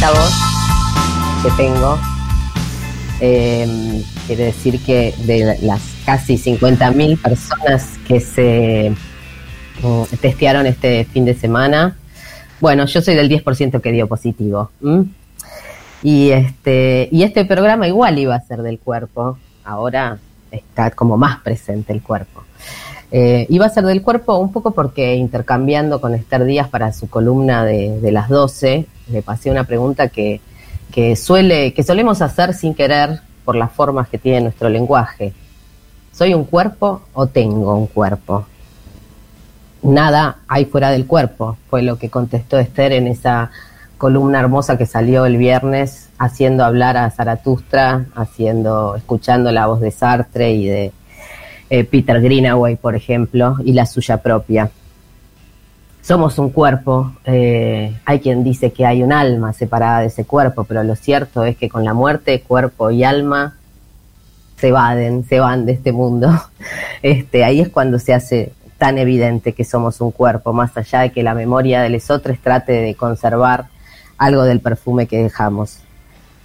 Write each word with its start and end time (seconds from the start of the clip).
esta 0.00 0.12
voz 0.12 0.32
que 1.42 1.50
tengo, 1.60 1.98
eh, 3.20 4.00
quiere 4.28 4.44
decir 4.44 4.80
que 4.84 5.12
de 5.24 5.58
las 5.62 5.82
casi 6.06 6.36
50.000 6.36 7.20
personas 7.20 7.98
que 8.06 8.20
se 8.20 8.94
mm, 9.82 10.02
testearon 10.20 10.66
este 10.66 11.04
fin 11.04 11.24
de 11.24 11.34
semana, 11.34 11.96
bueno, 12.60 12.86
yo 12.86 13.02
soy 13.02 13.16
del 13.16 13.28
10% 13.28 13.80
que 13.80 13.90
dio 13.90 14.06
positivo. 14.06 14.70
Y 16.04 16.30
este, 16.30 17.08
y 17.10 17.24
este 17.24 17.44
programa 17.44 17.88
igual 17.88 18.20
iba 18.20 18.36
a 18.36 18.40
ser 18.40 18.62
del 18.62 18.78
cuerpo, 18.78 19.36
ahora 19.64 20.18
está 20.52 20.92
como 20.92 21.16
más 21.16 21.40
presente 21.40 21.92
el 21.92 22.02
cuerpo. 22.02 22.44
Eh, 23.10 23.46
iba 23.48 23.64
a 23.64 23.70
ser 23.70 23.84
del 23.84 24.02
cuerpo 24.02 24.36
un 24.38 24.52
poco 24.52 24.72
porque 24.72 25.14
intercambiando 25.14 26.00
con 26.00 26.14
Esther 26.14 26.44
Díaz 26.44 26.68
para 26.68 26.92
su 26.92 27.08
columna 27.08 27.64
de, 27.64 28.12
las 28.12 28.28
12, 28.28 28.86
le 29.10 29.22
pasé 29.22 29.50
una 29.50 29.64
pregunta 29.64 30.08
que, 30.08 30.40
que, 30.92 31.16
suele, 31.16 31.72
que 31.72 31.82
solemos 31.82 32.20
hacer 32.20 32.52
sin 32.52 32.74
querer 32.74 33.20
por 33.44 33.56
las 33.56 33.72
formas 33.72 34.08
que 34.08 34.18
tiene 34.18 34.42
nuestro 34.42 34.68
lenguaje. 34.68 35.32
¿Soy 36.12 36.34
un 36.34 36.44
cuerpo 36.44 37.02
o 37.14 37.26
tengo 37.26 37.74
un 37.76 37.86
cuerpo? 37.86 38.44
Nada 39.82 40.38
hay 40.48 40.66
fuera 40.66 40.90
del 40.90 41.06
cuerpo, 41.06 41.56
fue 41.70 41.82
lo 41.82 41.96
que 41.98 42.10
contestó 42.10 42.58
Esther 42.58 42.92
en 42.92 43.06
esa 43.06 43.50
columna 43.96 44.40
hermosa 44.40 44.76
que 44.76 44.86
salió 44.86 45.24
el 45.24 45.36
viernes 45.36 46.08
haciendo 46.18 46.64
hablar 46.64 46.96
a 46.96 47.10
Zaratustra, 47.10 48.06
haciendo, 48.14 48.96
escuchando 48.96 49.50
la 49.52 49.66
voz 49.66 49.80
de 49.80 49.92
Sartre 49.92 50.52
y 50.52 50.66
de 50.66 50.92
eh, 51.70 51.84
Peter 51.84 52.20
Greenaway, 52.20 52.76
por 52.76 52.94
ejemplo, 52.94 53.56
y 53.64 53.72
la 53.72 53.86
suya 53.86 54.18
propia. 54.18 54.70
Somos 56.02 56.38
un 56.38 56.50
cuerpo, 56.50 57.12
eh, 57.24 57.94
hay 58.04 58.20
quien 58.20 58.42
dice 58.42 58.72
que 58.72 58.86
hay 58.86 59.02
un 59.02 59.12
alma 59.12 59.52
separada 59.52 60.00
de 60.00 60.06
ese 60.06 60.24
cuerpo, 60.24 60.64
pero 60.64 60.82
lo 60.82 60.96
cierto 60.96 61.44
es 61.44 61.56
que 61.56 61.68
con 61.68 61.84
la 61.84 61.92
muerte 61.92 62.40
cuerpo 62.40 62.90
y 62.90 63.04
alma 63.04 63.56
se 64.56 64.72
vaden, 64.72 65.24
se 65.28 65.40
van 65.40 65.66
de 65.66 65.72
este 65.72 65.92
mundo. 65.92 66.30
Este, 67.00 67.44
ahí 67.44 67.60
es 67.60 67.68
cuando 67.68 68.00
se 68.00 68.12
hace 68.12 68.52
tan 68.76 68.98
evidente 68.98 69.52
que 69.52 69.64
somos 69.64 70.00
un 70.00 70.10
cuerpo, 70.10 70.52
más 70.52 70.76
allá 70.76 71.02
de 71.02 71.12
que 71.12 71.22
la 71.22 71.32
memoria 71.32 71.80
de 71.80 71.90
los 71.90 72.10
otros 72.10 72.38
trate 72.42 72.72
de 72.72 72.94
conservar 72.96 73.66
algo 74.16 74.42
del 74.42 74.60
perfume 74.60 75.06
que 75.06 75.22
dejamos. 75.22 75.78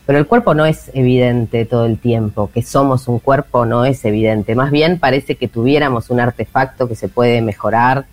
Pero 0.06 0.20
el 0.20 0.28
cuerpo 0.28 0.54
no 0.54 0.66
es 0.66 0.92
evidente 0.94 1.66
todo 1.66 1.86
el 1.86 1.98
tiempo, 1.98 2.50
que 2.54 2.62
somos 2.62 3.08
un 3.08 3.20
cuerpo 3.20 3.66
no 3.66 3.86
es 3.86 4.04
evidente, 4.04 4.54
más 4.54 4.70
bien 4.70 5.00
parece 5.00 5.36
que 5.36 5.48
tuviéramos 5.48 6.10
un 6.10 6.20
artefacto 6.20 6.90
que 6.90 6.96
se 6.96 7.08
puede 7.08 7.42
mejorar, 7.42 8.06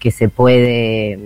que 0.00 0.10
se 0.10 0.28
puede 0.28 1.18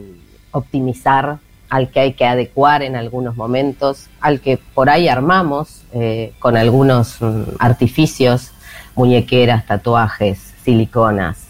optimizar, 0.51 1.39
al 1.73 1.89
que 1.89 2.01
hay 2.01 2.13
que 2.13 2.27
adecuar 2.27 2.83
en 2.83 2.97
algunos 2.97 3.35
momentos, 3.35 4.09
al 4.21 4.41
que 4.41 4.59
por 4.75 4.91
ahí 4.91 5.09
armamos 5.09 5.83
eh, 5.95 6.35
con 6.39 6.59
algunos 6.59 7.17
mm, 7.23 7.45
artificios, 7.59 8.51
muñequeras, 8.95 9.65
tatuajes, 9.65 10.53
siliconas, 10.63 11.47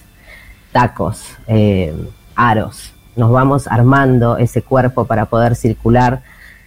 tacos, 0.70 1.24
eh, 1.48 1.92
aros. 2.36 2.92
Nos 3.16 3.32
vamos 3.32 3.66
armando 3.66 4.36
ese 4.38 4.62
cuerpo 4.62 5.06
para 5.06 5.26
poder 5.26 5.56
circular 5.56 6.22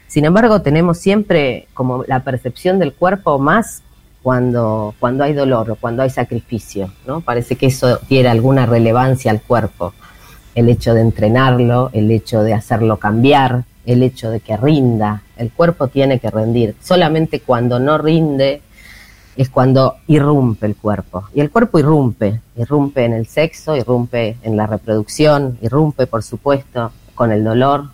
sin 0.07 0.25
embargo, 0.25 0.61
tenemos 0.61 0.97
siempre 0.97 1.67
como 1.73 2.03
la 2.05 2.23
percepción 2.23 2.79
del 2.79 2.93
cuerpo 2.93 3.39
más 3.39 3.81
cuando, 4.21 4.95
cuando 4.99 5.23
hay 5.23 5.33
dolor 5.33 5.71
o 5.71 5.75
cuando 5.75 6.03
hay 6.03 6.09
sacrificio, 6.09 6.91
¿no? 7.05 7.21
Parece 7.21 7.55
que 7.55 7.67
eso 7.67 7.99
tiene 8.07 8.29
alguna 8.29 8.65
relevancia 8.65 9.31
al 9.31 9.41
cuerpo. 9.41 9.93
El 10.55 10.69
hecho 10.69 10.93
de 10.93 11.01
entrenarlo, 11.01 11.89
el 11.93 12.09
hecho 12.09 12.41
de 12.41 12.53
hacerlo 12.53 12.97
cambiar, 12.97 13.65
el 13.85 14.03
hecho 14.03 14.29
de 14.29 14.39
que 14.39 14.57
rinda. 14.57 15.21
El 15.37 15.51
cuerpo 15.51 15.89
tiene 15.89 16.19
que 16.19 16.31
rendir. 16.31 16.75
Solamente 16.81 17.41
cuando 17.41 17.79
no 17.79 17.97
rinde 17.97 18.61
es 19.35 19.49
cuando 19.49 19.97
irrumpe 20.07 20.65
el 20.65 20.75
cuerpo. 20.75 21.25
Y 21.33 21.41
el 21.41 21.51
cuerpo 21.51 21.77
irrumpe, 21.77 22.41
irrumpe 22.55 23.05
en 23.05 23.13
el 23.13 23.27
sexo, 23.27 23.75
irrumpe 23.75 24.37
en 24.43 24.55
la 24.55 24.65
reproducción, 24.65 25.57
irrumpe, 25.61 26.07
por 26.07 26.23
supuesto, 26.23 26.91
con 27.13 27.31
el 27.31 27.43
dolor, 27.43 27.89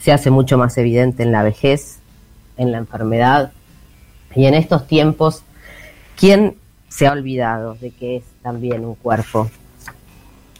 se 0.00 0.12
hace 0.12 0.30
mucho 0.30 0.58
más 0.58 0.76
evidente 0.78 1.22
en 1.22 1.32
la 1.32 1.42
vejez, 1.42 1.98
en 2.56 2.72
la 2.72 2.78
enfermedad 2.78 3.52
y 4.34 4.46
en 4.46 4.54
estos 4.54 4.86
tiempos, 4.86 5.42
¿quién 6.16 6.56
se 6.88 7.06
ha 7.06 7.12
olvidado 7.12 7.74
de 7.74 7.90
que 7.90 8.16
es 8.16 8.24
también 8.42 8.84
un 8.84 8.94
cuerpo? 8.94 9.50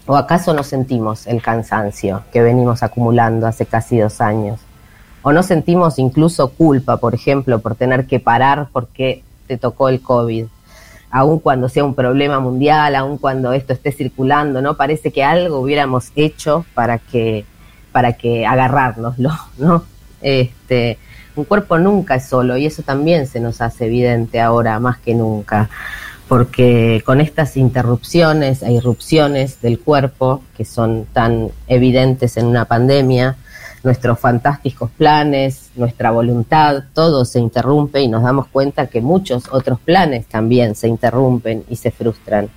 ¿O 0.06 0.16
acaso 0.16 0.52
no 0.54 0.62
sentimos 0.62 1.26
el 1.26 1.40
cansancio 1.40 2.24
que 2.32 2.42
venimos 2.42 2.82
acumulando 2.82 3.46
hace 3.46 3.66
casi 3.66 3.98
dos 3.98 4.20
años? 4.20 4.60
¿O 5.22 5.32
no 5.32 5.42
sentimos 5.42 5.98
incluso 5.98 6.50
culpa, 6.50 6.96
por 6.96 7.14
ejemplo, 7.14 7.60
por 7.60 7.74
tener 7.74 8.06
que 8.06 8.20
parar 8.20 8.68
porque 8.72 9.22
te 9.46 9.56
tocó 9.56 9.88
el 9.88 10.00
COVID? 10.00 10.46
Aun 11.12 11.38
cuando 11.40 11.68
sea 11.68 11.84
un 11.84 11.94
problema 11.94 12.40
mundial, 12.40 12.94
aun 12.94 13.18
cuando 13.18 13.52
esto 13.52 13.72
esté 13.72 13.92
circulando, 13.92 14.62
¿no? 14.62 14.76
Parece 14.76 15.12
que 15.12 15.24
algo 15.24 15.60
hubiéramos 15.60 16.12
hecho 16.16 16.64
para 16.74 16.98
que 16.98 17.44
para 17.92 18.14
que 18.14 18.46
agarrárnoslo, 18.46 19.32
¿no? 19.58 19.84
Este, 20.22 20.98
un 21.36 21.44
cuerpo 21.44 21.78
nunca 21.78 22.16
es 22.16 22.26
solo 22.26 22.56
y 22.56 22.66
eso 22.66 22.82
también 22.82 23.26
se 23.26 23.40
nos 23.40 23.60
hace 23.60 23.86
evidente 23.86 24.40
ahora 24.40 24.78
más 24.80 24.98
que 24.98 25.14
nunca, 25.14 25.70
porque 26.28 27.02
con 27.06 27.20
estas 27.20 27.56
interrupciones 27.56 28.62
e 28.62 28.72
irrupciones 28.72 29.60
del 29.62 29.78
cuerpo 29.78 30.42
que 30.56 30.64
son 30.64 31.06
tan 31.12 31.50
evidentes 31.66 32.36
en 32.36 32.46
una 32.46 32.66
pandemia, 32.66 33.36
nuestros 33.82 34.18
fantásticos 34.18 34.90
planes, 34.90 35.70
nuestra 35.74 36.10
voluntad, 36.10 36.84
todo 36.92 37.24
se 37.24 37.40
interrumpe 37.40 38.00
y 38.00 38.08
nos 38.08 38.22
damos 38.22 38.46
cuenta 38.48 38.88
que 38.88 39.00
muchos 39.00 39.44
otros 39.50 39.80
planes 39.80 40.26
también 40.26 40.74
se 40.74 40.88
interrumpen 40.88 41.64
y 41.68 41.76
se 41.76 41.90
frustran 41.90 42.50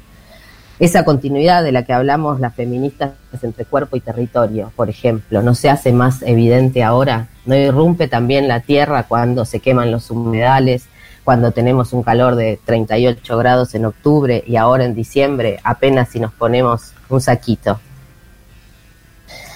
esa 0.79 1.05
continuidad 1.05 1.63
de 1.63 1.71
la 1.71 1.83
que 1.83 1.93
hablamos 1.93 2.39
las 2.39 2.55
feministas 2.55 3.11
entre 3.41 3.65
cuerpo 3.65 3.95
y 3.95 4.01
territorio, 4.01 4.71
por 4.75 4.89
ejemplo, 4.89 5.41
no 5.41 5.55
se 5.55 5.69
hace 5.69 5.93
más 5.93 6.21
evidente 6.23 6.83
ahora, 6.83 7.27
no 7.45 7.55
irrumpe 7.55 8.07
también 8.07 8.47
la 8.47 8.61
tierra 8.61 9.03
cuando 9.03 9.45
se 9.45 9.59
queman 9.59 9.91
los 9.91 10.09
humedales, 10.09 10.87
cuando 11.23 11.51
tenemos 11.51 11.93
un 11.93 12.03
calor 12.03 12.35
de 12.35 12.59
38 12.65 13.37
grados 13.37 13.75
en 13.75 13.85
octubre 13.85 14.43
y 14.45 14.55
ahora 14.57 14.83
en 14.83 14.95
diciembre 14.95 15.59
apenas 15.63 16.09
si 16.09 16.19
nos 16.19 16.33
ponemos 16.33 16.93
un 17.09 17.21
saquito. 17.21 17.79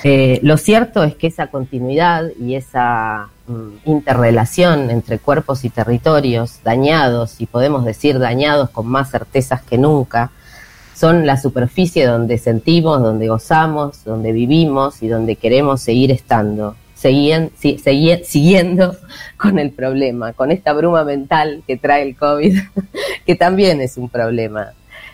Eh, 0.03 0.39
lo 0.44 0.57
cierto 0.57 1.03
es 1.03 1.16
que 1.16 1.27
esa 1.27 1.47
continuidad 1.47 2.29
y 2.39 2.56
esa 2.56 3.29
mm, 3.47 3.89
interrelación 3.89 4.91
entre 4.91 5.17
cuerpos 5.17 5.66
y 5.66 5.69
territorios 5.69 6.59
dañados, 6.63 7.41
y 7.41 7.47
podemos 7.47 7.83
decir 7.83 8.19
dañados 8.19 8.69
con 8.69 8.88
más 8.88 9.09
certezas 9.09 9.61
que 9.63 9.77
nunca, 9.77 10.31
son 10.97 11.27
la 11.27 11.37
superficie 11.37 12.07
donde 12.07 12.39
sentimos, 12.39 13.03
donde 13.03 13.27
gozamos, 13.27 14.03
donde 14.03 14.31
vivimos 14.31 15.03
y 15.03 15.07
donde 15.07 15.35
queremos 15.35 15.81
seguir 15.81 16.09
estando, 16.09 16.75
siguiendo 16.95 18.95
con 19.37 19.59
el 19.59 19.69
problema, 19.69 20.33
con 20.33 20.51
esta 20.51 20.73
bruma 20.73 21.03
mental 21.03 21.61
que 21.67 21.77
trae 21.77 22.01
el 22.01 22.15
COVID, 22.15 22.57
que 23.27 23.35
también 23.35 23.79
es 23.79 23.97
un 23.97 24.09
problema. 24.09 24.71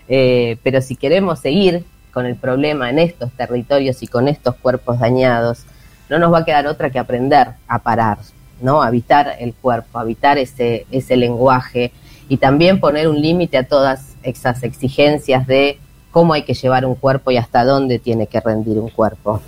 Eh, 0.08 0.56
pero 0.64 0.82
si 0.82 0.96
queremos 0.96 1.40
seguir 1.40 1.84
con 2.14 2.28
el 2.28 2.38
problema 2.38 2.90
en 2.90 3.00
estos 3.00 3.34
territorios 3.34 4.04
y 4.04 4.08
con 4.08 4.30
estos 4.30 4.56
cuerpos 4.56 5.00
dañados, 5.00 5.64
no 6.10 6.18
nos 6.18 6.32
va 6.32 6.40
a 6.40 6.46
quedar 6.46 6.66
otra 6.66 6.92
que 6.92 7.00
aprender 7.00 7.50
a 7.68 7.80
parar, 7.80 8.20
¿no? 8.62 8.82
Habitar 8.82 9.36
el 9.38 9.54
cuerpo, 9.54 10.00
habitar 10.00 10.38
ese, 10.38 10.86
ese 10.92 11.18
lenguaje 11.18 11.92
y 12.30 12.38
también 12.38 12.80
poner 12.80 13.08
un 13.08 13.22
límite 13.22 13.58
a 13.58 13.68
todas 13.68 14.16
esas 14.24 14.64
exigencias 14.64 15.46
de 15.48 15.80
cómo 16.12 16.34
hay 16.34 16.44
que 16.44 16.54
llevar 16.54 16.86
un 16.86 16.96
cuerpo 16.96 17.32
y 17.32 17.38
hasta 17.38 17.66
dónde 17.66 18.00
tiene 18.00 18.28
que 18.28 18.40
rendir 18.40 18.78
un 18.78 18.90
cuerpo. 18.90 19.42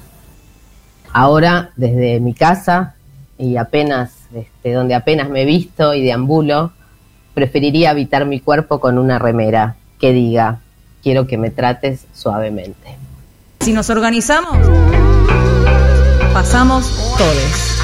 Ahora, 1.14 1.72
desde 1.76 2.20
mi 2.20 2.34
casa 2.34 2.96
y 3.38 3.58
apenas, 3.58 4.12
este, 4.34 4.74
donde 4.74 4.96
apenas 4.96 5.30
me 5.30 5.44
he 5.44 5.46
visto 5.46 5.94
y 5.94 6.04
deambulo, 6.04 6.72
preferiría 7.34 7.92
habitar 7.92 8.26
mi 8.26 8.40
cuerpo 8.40 8.80
con 8.80 8.98
una 8.98 9.20
remera 9.20 9.76
que 10.00 10.12
diga, 10.12 10.60
quiero 11.04 11.28
que 11.28 11.38
me 11.38 11.52
trates 11.52 12.06
suavemente. 12.14 12.98
Si 13.62 13.74
nos 13.74 13.90
organizamos, 13.90 14.58
pasamos 16.34 17.16
todos. 17.18 17.75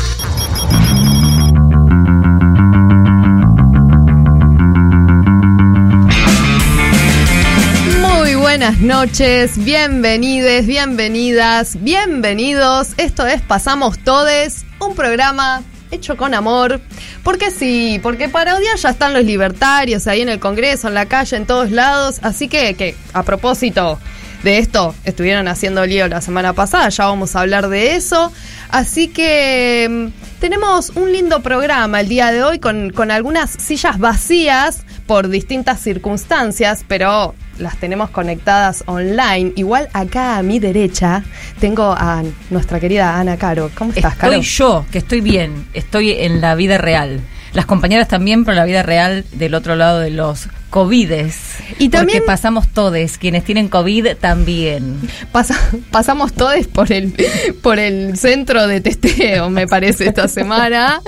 Buenas 8.61 8.79
noches, 8.79 9.57
bienvenides, 9.65 10.67
bienvenidas, 10.67 11.81
bienvenidos. 11.81 12.89
Esto 12.97 13.25
es 13.25 13.41
Pasamos 13.41 13.97
Todes, 13.97 14.65
un 14.79 14.93
programa 14.93 15.63
hecho 15.89 16.15
con 16.15 16.35
amor. 16.35 16.79
Porque 17.23 17.49
sí, 17.49 17.99
porque 18.03 18.29
para 18.29 18.55
odiar 18.55 18.77
ya 18.77 18.91
están 18.91 19.15
los 19.15 19.25
libertarios 19.25 20.05
ahí 20.05 20.21
en 20.21 20.29
el 20.29 20.39
Congreso, 20.39 20.89
en 20.89 20.93
la 20.93 21.07
calle, 21.07 21.37
en 21.37 21.47
todos 21.47 21.71
lados. 21.71 22.19
Así 22.21 22.47
que, 22.47 22.75
que 22.75 22.95
a 23.13 23.23
propósito 23.23 23.97
de 24.43 24.59
esto 24.59 24.93
estuvieron 25.05 25.47
haciendo 25.47 25.83
lío 25.83 26.07
la 26.07 26.21
semana 26.21 26.53
pasada, 26.53 26.87
ya 26.89 27.05
vamos 27.07 27.35
a 27.35 27.41
hablar 27.41 27.67
de 27.67 27.95
eso. 27.95 28.31
Así 28.69 29.07
que 29.07 29.87
mm, 29.89 30.39
tenemos 30.39 30.91
un 30.91 31.11
lindo 31.11 31.41
programa 31.41 32.01
el 32.01 32.09
día 32.09 32.31
de 32.31 32.43
hoy 32.43 32.59
con, 32.59 32.91
con 32.91 33.09
algunas 33.09 33.49
sillas 33.49 33.97
vacías 33.97 34.85
por 35.11 35.27
distintas 35.27 35.81
circunstancias, 35.81 36.85
pero 36.87 37.35
las 37.57 37.75
tenemos 37.75 38.11
conectadas 38.11 38.81
online. 38.87 39.51
Igual 39.57 39.89
acá 39.91 40.37
a 40.37 40.41
mi 40.41 40.57
derecha 40.57 41.25
tengo 41.59 41.91
a 41.91 42.23
nuestra 42.49 42.79
querida 42.79 43.19
Ana 43.19 43.35
Caro. 43.35 43.69
¿Cómo 43.75 43.91
estás, 43.91 44.15
Caro? 44.15 44.31
Estoy 44.35 44.47
yo, 44.47 44.85
que 44.89 44.99
estoy 44.99 45.19
bien, 45.19 45.65
estoy 45.73 46.11
en 46.11 46.39
la 46.39 46.55
vida 46.55 46.77
real. 46.77 47.19
Las 47.51 47.65
compañeras 47.65 48.07
también, 48.07 48.45
pero 48.45 48.55
la 48.55 48.63
vida 48.63 48.83
real 48.83 49.25
del 49.33 49.53
otro 49.53 49.75
lado 49.75 49.99
de 49.99 50.11
los 50.11 50.47
COVIDes. 50.69 51.35
Y 51.77 51.89
también- 51.89 52.19
Porque 52.19 52.27
pasamos 52.27 52.69
todos, 52.69 53.17
quienes 53.17 53.43
tienen 53.43 53.67
COVID 53.67 54.15
también. 54.17 54.97
Pasa- 55.33 55.59
pasamos 55.91 56.31
todos 56.31 56.67
por 56.67 56.89
el, 56.93 57.13
por 57.61 57.79
el 57.79 58.17
centro 58.17 58.65
de 58.65 58.79
testeo, 58.79 59.49
me 59.49 59.67
parece, 59.67 60.07
esta 60.07 60.29
semana. 60.29 61.01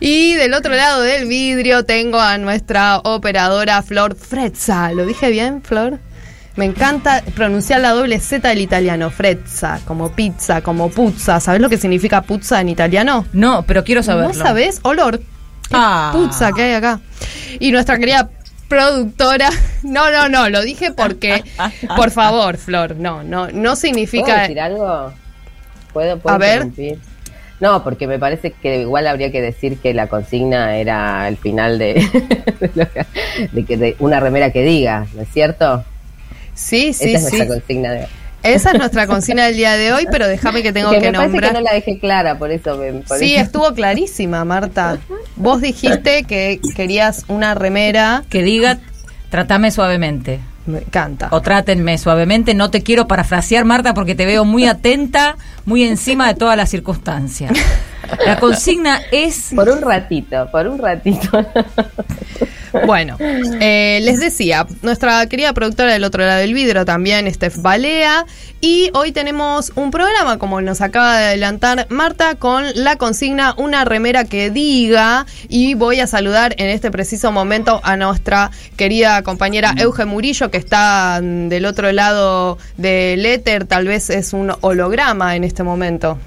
Y 0.00 0.34
del 0.34 0.54
otro 0.54 0.74
lado 0.74 1.02
del 1.02 1.26
vidrio 1.26 1.84
tengo 1.84 2.20
a 2.20 2.38
nuestra 2.38 2.98
operadora 2.98 3.82
Flor 3.82 4.14
Frezza. 4.16 4.92
¿Lo 4.92 5.04
dije 5.06 5.30
bien, 5.30 5.62
Flor? 5.62 5.98
Me 6.56 6.64
encanta 6.64 7.22
pronunciar 7.34 7.80
la 7.80 7.90
doble 7.90 8.18
Z 8.18 8.48
del 8.48 8.60
italiano, 8.60 9.10
Frezza, 9.10 9.80
como 9.86 10.10
pizza, 10.12 10.60
como 10.60 10.90
puzza. 10.90 11.38
¿Sabes 11.40 11.60
lo 11.60 11.68
que 11.68 11.78
significa 11.78 12.22
puzza 12.22 12.60
en 12.60 12.68
italiano? 12.68 13.26
No, 13.32 13.62
pero 13.62 13.84
quiero 13.84 14.02
saberlo. 14.02 14.32
¿No 14.32 14.44
sabes? 14.44 14.80
Olor. 14.82 15.20
Ah. 15.72 16.10
Puzza 16.12 16.50
que 16.52 16.62
hay 16.62 16.72
acá. 16.74 17.00
Y 17.60 17.70
nuestra 17.70 17.98
querida 17.98 18.28
productora. 18.68 19.50
No, 19.84 20.10
no, 20.10 20.28
no, 20.28 20.48
lo 20.50 20.60
dije 20.62 20.90
porque. 20.90 21.44
Por 21.96 22.10
favor, 22.10 22.56
Flor, 22.56 22.96
no, 22.96 23.22
no, 23.22 23.46
no 23.46 23.52
¿Puedo 23.52 23.76
significa. 23.76 24.40
decir 24.42 24.58
algo? 24.58 25.12
¿Puedo, 25.92 26.18
puedo 26.18 26.34
A 26.34 26.38
ver. 26.38 26.64
interrumpir? 26.64 26.98
No, 27.60 27.82
porque 27.82 28.06
me 28.06 28.18
parece 28.18 28.52
que 28.52 28.80
igual 28.82 29.06
habría 29.08 29.32
que 29.32 29.40
decir 29.42 29.78
que 29.78 29.92
la 29.94 30.06
consigna 30.06 30.76
era 30.76 31.26
el 31.28 31.36
final 31.36 31.78
de, 31.78 31.94
de, 32.60 32.70
lo 32.74 32.88
que- 32.90 33.06
de 33.52 33.64
que 33.64 33.76
de 33.76 33.96
una 33.98 34.20
remera 34.20 34.52
que 34.52 34.62
diga, 34.62 35.06
¿no 35.14 35.22
es 35.22 35.28
cierto? 35.32 35.84
Sí, 36.54 36.92
sí, 36.92 37.14
Esa 37.14 37.18
es 37.18 37.30
sí. 37.30 37.36
nuestra 37.36 37.46
consigna 37.56 37.92
de 37.92 38.06
Esa 38.44 38.70
es 38.70 38.78
nuestra 38.78 39.06
consigna 39.08 39.46
del 39.46 39.56
día 39.56 39.76
de 39.76 39.92
hoy, 39.92 40.06
pero 40.10 40.26
déjame 40.28 40.62
que 40.62 40.72
tengo 40.72 40.90
que 40.90 41.00
que 41.00 41.06
me 41.10 41.12
parece 41.12 41.28
nombrar. 41.32 41.50
que 41.52 41.58
no 41.58 41.64
la 41.64 41.72
dejé 41.72 41.98
clara, 41.98 42.38
por 42.38 42.50
eso 42.52 42.76
me 42.76 42.92
por 42.92 43.18
Sí, 43.18 43.34
eso- 43.34 43.44
estuvo 43.44 43.74
clarísima, 43.74 44.44
Marta. 44.44 44.98
Vos 45.36 45.60
dijiste 45.60 46.24
que 46.24 46.60
querías 46.76 47.24
una 47.28 47.54
remera. 47.54 48.22
Que 48.30 48.42
diga, 48.42 48.78
tratame 49.30 49.70
suavemente. 49.72 50.40
Me 50.68 50.80
encanta. 50.80 51.28
O 51.30 51.40
trátenme 51.40 51.96
suavemente. 51.96 52.52
No 52.52 52.70
te 52.70 52.82
quiero 52.82 53.08
parafrasear, 53.08 53.64
Marta, 53.64 53.94
porque 53.94 54.14
te 54.14 54.26
veo 54.26 54.44
muy 54.44 54.66
atenta, 54.66 55.36
muy 55.64 55.82
encima 55.82 56.28
de 56.28 56.34
todas 56.34 56.58
las 56.58 56.68
circunstancias. 56.68 57.52
La 58.26 58.38
consigna 58.38 59.00
es 59.10 59.52
Por 59.54 59.70
un 59.70 59.80
ratito, 59.80 60.46
por 60.52 60.66
un 60.66 60.78
ratito. 60.78 61.30
Bueno, 62.86 63.16
eh, 63.20 64.00
les 64.02 64.20
decía, 64.20 64.66
nuestra 64.82 65.26
querida 65.26 65.52
productora 65.52 65.92
del 65.92 66.04
otro 66.04 66.24
lado 66.24 66.40
del 66.40 66.54
vidrio 66.54 66.84
también, 66.84 67.32
Steph 67.32 67.56
Balea, 67.58 68.26
y 68.60 68.90
hoy 68.94 69.12
tenemos 69.12 69.72
un 69.76 69.90
programa, 69.90 70.38
como 70.38 70.60
nos 70.60 70.80
acaba 70.80 71.18
de 71.18 71.26
adelantar 71.26 71.86
Marta, 71.90 72.34
con 72.34 72.64
la 72.74 72.96
consigna 72.96 73.54
Una 73.56 73.84
remera 73.84 74.24
que 74.24 74.50
diga, 74.50 75.26
y 75.48 75.74
voy 75.74 76.00
a 76.00 76.06
saludar 76.06 76.54
en 76.58 76.68
este 76.68 76.90
preciso 76.90 77.32
momento 77.32 77.80
a 77.84 77.96
nuestra 77.96 78.50
querida 78.76 79.22
compañera 79.22 79.74
Euge 79.78 80.04
Murillo, 80.04 80.50
que 80.50 80.58
está 80.58 81.20
del 81.22 81.64
otro 81.66 81.92
lado 81.92 82.58
del 82.76 83.24
éter, 83.26 83.64
tal 83.66 83.86
vez 83.86 84.10
es 84.10 84.32
un 84.32 84.52
holograma 84.60 85.36
en 85.36 85.44
este 85.44 85.62
momento. 85.62 86.18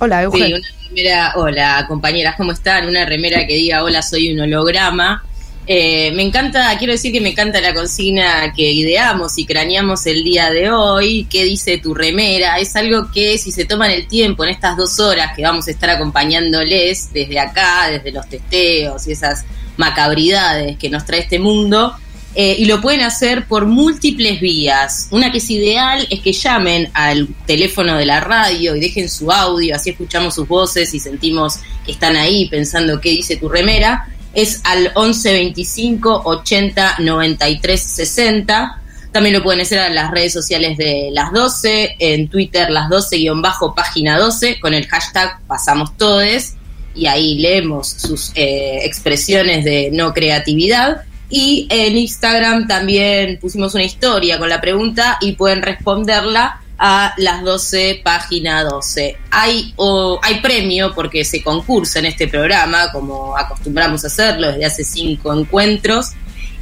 Hola, 0.00 0.22
Euge. 0.22 0.46
Sí, 0.46 0.52
una 0.52 0.68
remera, 0.88 1.32
hola 1.36 1.84
compañeras, 1.86 2.34
¿cómo 2.36 2.52
están? 2.52 2.86
Una 2.86 3.04
remera 3.04 3.46
que 3.46 3.54
diga 3.54 3.84
hola, 3.84 4.02
soy 4.02 4.32
un 4.32 4.40
holograma. 4.40 5.22
Eh, 5.66 6.12
me 6.12 6.22
encanta, 6.22 6.76
quiero 6.76 6.92
decir 6.92 7.10
que 7.10 7.22
me 7.22 7.30
encanta 7.30 7.58
la 7.60 7.72
consigna 7.72 8.52
que 8.54 8.70
ideamos 8.70 9.38
y 9.38 9.46
craneamos 9.46 10.04
el 10.06 10.22
día 10.22 10.50
de 10.50 10.70
hoy. 10.70 11.26
¿Qué 11.30 11.44
dice 11.44 11.78
tu 11.78 11.94
remera? 11.94 12.58
Es 12.58 12.76
algo 12.76 13.10
que 13.10 13.38
si 13.38 13.50
se 13.50 13.64
toman 13.64 13.90
el 13.90 14.06
tiempo 14.06 14.44
en 14.44 14.50
estas 14.50 14.76
dos 14.76 15.00
horas 15.00 15.34
que 15.34 15.42
vamos 15.42 15.66
a 15.66 15.70
estar 15.70 15.88
acompañándoles 15.88 17.12
desde 17.12 17.40
acá, 17.40 17.88
desde 17.90 18.12
los 18.12 18.28
testeos 18.28 19.06
y 19.06 19.12
esas 19.12 19.44
macabridades 19.78 20.76
que 20.76 20.90
nos 20.90 21.06
trae 21.06 21.20
este 21.20 21.38
mundo, 21.38 21.94
eh, 22.36 22.56
y 22.58 22.64
lo 22.64 22.80
pueden 22.80 23.00
hacer 23.02 23.46
por 23.46 23.64
múltiples 23.64 24.40
vías. 24.40 25.08
Una 25.12 25.30
que 25.30 25.38
es 25.38 25.48
ideal 25.50 26.06
es 26.10 26.20
que 26.20 26.32
llamen 26.32 26.90
al 26.92 27.28
teléfono 27.46 27.96
de 27.96 28.04
la 28.04 28.20
radio 28.20 28.74
y 28.74 28.80
dejen 28.80 29.08
su 29.08 29.30
audio, 29.30 29.76
así 29.76 29.90
escuchamos 29.90 30.34
sus 30.34 30.48
voces 30.48 30.92
y 30.94 31.00
sentimos 31.00 31.60
que 31.86 31.92
están 31.92 32.16
ahí 32.16 32.48
pensando 32.48 33.00
qué 33.00 33.10
dice 33.10 33.36
tu 33.36 33.48
remera. 33.48 34.08
Es 34.34 34.60
al 34.64 34.90
11 34.94 35.32
25 35.32 36.22
80 36.24 36.96
93 36.98 37.80
60. 37.80 38.80
También 39.12 39.34
lo 39.34 39.44
pueden 39.44 39.60
hacer 39.60 39.78
a 39.78 39.88
las 39.90 40.10
redes 40.10 40.32
sociales 40.32 40.76
de 40.76 41.10
las 41.12 41.32
12, 41.32 41.96
en 42.00 42.28
Twitter 42.28 42.68
las 42.68 42.90
12-página 42.90 44.18
12, 44.18 44.58
con 44.58 44.74
el 44.74 44.88
hashtag 44.88 45.38
pasamos 45.46 45.96
todes, 45.96 46.56
y 46.96 47.06
ahí 47.06 47.38
leemos 47.38 47.88
sus 47.88 48.32
eh, 48.34 48.80
expresiones 48.82 49.64
de 49.64 49.90
no 49.92 50.12
creatividad. 50.12 51.02
Y 51.30 51.68
en 51.70 51.96
Instagram 51.96 52.66
también 52.66 53.38
pusimos 53.40 53.74
una 53.74 53.84
historia 53.84 54.38
con 54.38 54.48
la 54.48 54.60
pregunta 54.60 55.18
y 55.20 55.32
pueden 55.32 55.62
responderla 55.62 56.60
a 56.78 57.14
las 57.18 57.42
12, 57.42 58.00
página 58.02 58.64
12. 58.64 59.16
Hay, 59.30 59.72
o- 59.76 60.18
hay 60.22 60.40
premio 60.40 60.92
porque 60.94 61.24
se 61.24 61.42
concursa 61.42 61.98
en 62.00 62.06
este 62.06 62.28
programa, 62.28 62.90
como 62.92 63.36
acostumbramos 63.36 64.04
a 64.04 64.08
hacerlo 64.08 64.48
desde 64.48 64.64
hace 64.64 64.84
cinco 64.84 65.32
encuentros. 65.38 66.10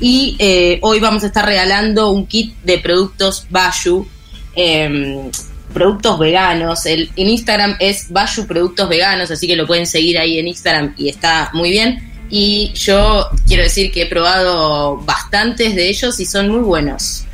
Y 0.00 0.36
eh, 0.38 0.78
hoy 0.82 0.98
vamos 1.00 1.22
a 1.22 1.26
estar 1.26 1.44
regalando 1.46 2.10
un 2.10 2.26
kit 2.26 2.54
de 2.64 2.78
productos 2.78 3.46
Bayu, 3.50 4.06
em, 4.54 5.30
productos 5.72 6.18
veganos. 6.18 6.84
El, 6.86 7.10
en 7.16 7.28
Instagram 7.28 7.76
es 7.80 8.10
Bayu 8.10 8.46
Productos 8.46 8.88
Veganos, 8.88 9.30
así 9.30 9.46
que 9.46 9.56
lo 9.56 9.66
pueden 9.66 9.86
seguir 9.86 10.18
ahí 10.18 10.38
en 10.38 10.48
Instagram 10.48 10.94
y 10.98 11.08
está 11.08 11.50
muy 11.54 11.70
bien. 11.70 12.10
Y 12.28 12.72
yo 12.74 13.28
quiero 13.46 13.62
decir 13.62 13.92
que 13.92 14.02
he 14.02 14.06
probado 14.06 14.96
bastantes 14.98 15.74
de 15.74 15.88
ellos 15.88 16.18
y 16.20 16.24
son 16.26 16.48
muy 16.48 16.60
buenos. 16.60 17.24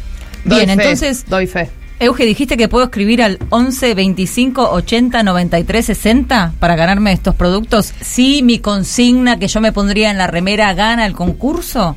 Doy 0.45 0.65
Bien, 0.65 0.77
fe, 0.79 0.83
entonces- 0.85 1.25
Doy 1.29 1.47
fe. 1.47 1.71
Euge, 2.01 2.25
dijiste 2.25 2.57
que 2.57 2.69
puedo 2.69 2.85
escribir 2.85 3.23
al 3.23 3.39
11 3.51 3.95
25 3.95 4.71
80 4.71 5.23
93 5.25 5.85
60 5.85 6.53
para 6.61 6.77
ganarme 6.77 7.13
estos 7.13 7.35
productos. 7.35 7.93
Sí, 8.01 8.43
mi 8.45 8.61
consigna 8.61 9.39
que 9.41 9.49
yo 9.49 9.61
me 9.61 9.73
pondría 9.73 10.11
en 10.11 10.19
la 10.19 10.29
remera 10.29 10.73
gana 10.75 11.07
el 11.07 11.15
concurso. 11.15 11.97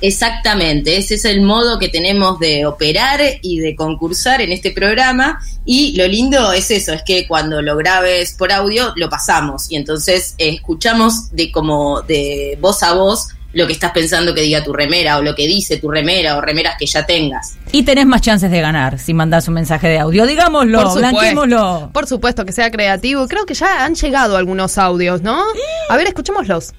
Exactamente, 0.00 0.96
ese 0.96 1.14
es 1.14 1.24
el 1.24 1.42
modo 1.42 1.78
que 1.78 1.88
tenemos 1.88 2.40
de 2.40 2.66
operar 2.66 3.20
y 3.40 3.60
de 3.60 3.76
concursar 3.76 4.40
en 4.40 4.50
este 4.50 4.72
programa 4.72 5.38
y 5.64 5.96
lo 5.96 6.08
lindo 6.08 6.52
es 6.52 6.72
eso, 6.72 6.92
es 6.92 7.02
que 7.04 7.28
cuando 7.28 7.62
lo 7.62 7.76
grabes 7.76 8.32
por 8.32 8.50
audio 8.50 8.92
lo 8.96 9.08
pasamos 9.08 9.70
y 9.70 9.76
entonces 9.76 10.34
eh, 10.38 10.48
escuchamos 10.48 11.30
de 11.30 11.52
como 11.52 12.02
de 12.02 12.58
voz 12.60 12.82
a 12.82 12.94
voz 12.94 13.28
lo 13.54 13.66
que 13.66 13.72
estás 13.74 13.92
pensando 13.92 14.34
que 14.34 14.40
diga 14.42 14.64
tu 14.64 14.72
remera 14.72 15.18
o 15.18 15.22
lo 15.22 15.34
que 15.34 15.46
dice 15.46 15.76
tu 15.76 15.90
remera 15.90 16.36
o 16.36 16.40
remeras 16.40 16.76
que 16.78 16.86
ya 16.86 17.04
tengas. 17.04 17.56
Y 17.70 17.82
tenés 17.82 18.06
más 18.06 18.20
chances 18.22 18.50
de 18.50 18.60
ganar 18.60 18.98
si 18.98 19.12
mandás 19.14 19.46
un 19.48 19.54
mensaje 19.54 19.88
de 19.88 19.98
audio. 19.98 20.26
Digámoslo, 20.26 20.78
Por 20.78 20.86
supuesto. 20.92 21.10
blanquémoslo. 21.16 21.90
Por 21.92 22.06
supuesto 22.06 22.44
que 22.44 22.52
sea 22.52 22.70
creativo. 22.70 23.28
Creo 23.28 23.44
que 23.46 23.54
ya 23.54 23.84
han 23.84 23.94
llegado 23.94 24.36
algunos 24.36 24.78
audios, 24.78 25.22
¿no? 25.22 25.42
A 25.88 25.96
ver, 25.96 26.06
escuchémoslos. 26.06 26.72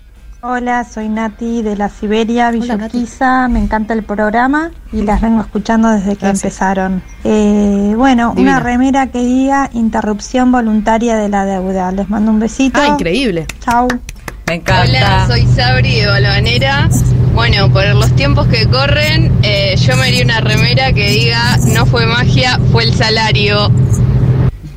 Hola, 0.45 0.83
soy 0.83 1.07
Nati 1.07 1.61
de 1.61 1.77
la 1.77 1.87
Siberia, 1.87 2.51
Villa 2.51 2.75
Nati. 2.75 2.97
Urquiza. 2.97 3.47
Me 3.47 3.59
encanta 3.59 3.93
el 3.93 4.03
programa 4.03 4.71
y 4.91 5.01
las 5.03 5.21
vengo 5.21 5.39
escuchando 5.39 5.87
desde 5.89 6.17
que 6.17 6.25
Gracias. 6.25 6.43
empezaron. 6.43 7.01
Eh, 7.23 7.93
bueno, 7.95 8.33
Divina. 8.35 8.51
una 8.57 8.59
remera 8.59 9.07
que 9.07 9.19
diga 9.19 9.69
interrupción 9.73 10.51
voluntaria 10.51 11.15
de 11.15 11.29
la 11.29 11.45
deuda. 11.45 11.93
Les 11.93 12.09
mando 12.09 12.31
un 12.31 12.39
besito. 12.39 12.77
Ah, 12.81 12.87
increíble. 12.87 13.47
Chau. 13.63 13.87
Me 14.47 14.55
encanta. 14.55 14.83
Hola, 14.83 15.27
soy 15.27 15.45
Sabri 15.47 16.01
de 16.01 16.07
Balvanera. 16.07 16.89
Bueno, 17.33 17.71
por 17.71 17.87
los 17.95 18.15
tiempos 18.15 18.47
que 18.47 18.67
corren, 18.67 19.31
eh, 19.41 19.75
yo 19.77 19.95
me 19.95 20.03
haría 20.03 20.23
una 20.23 20.41
remera 20.41 20.91
que 20.93 21.09
diga 21.09 21.57
no 21.67 21.85
fue 21.85 22.05
magia, 22.05 22.59
fue 22.71 22.83
el 22.83 22.93
salario. 22.93 23.69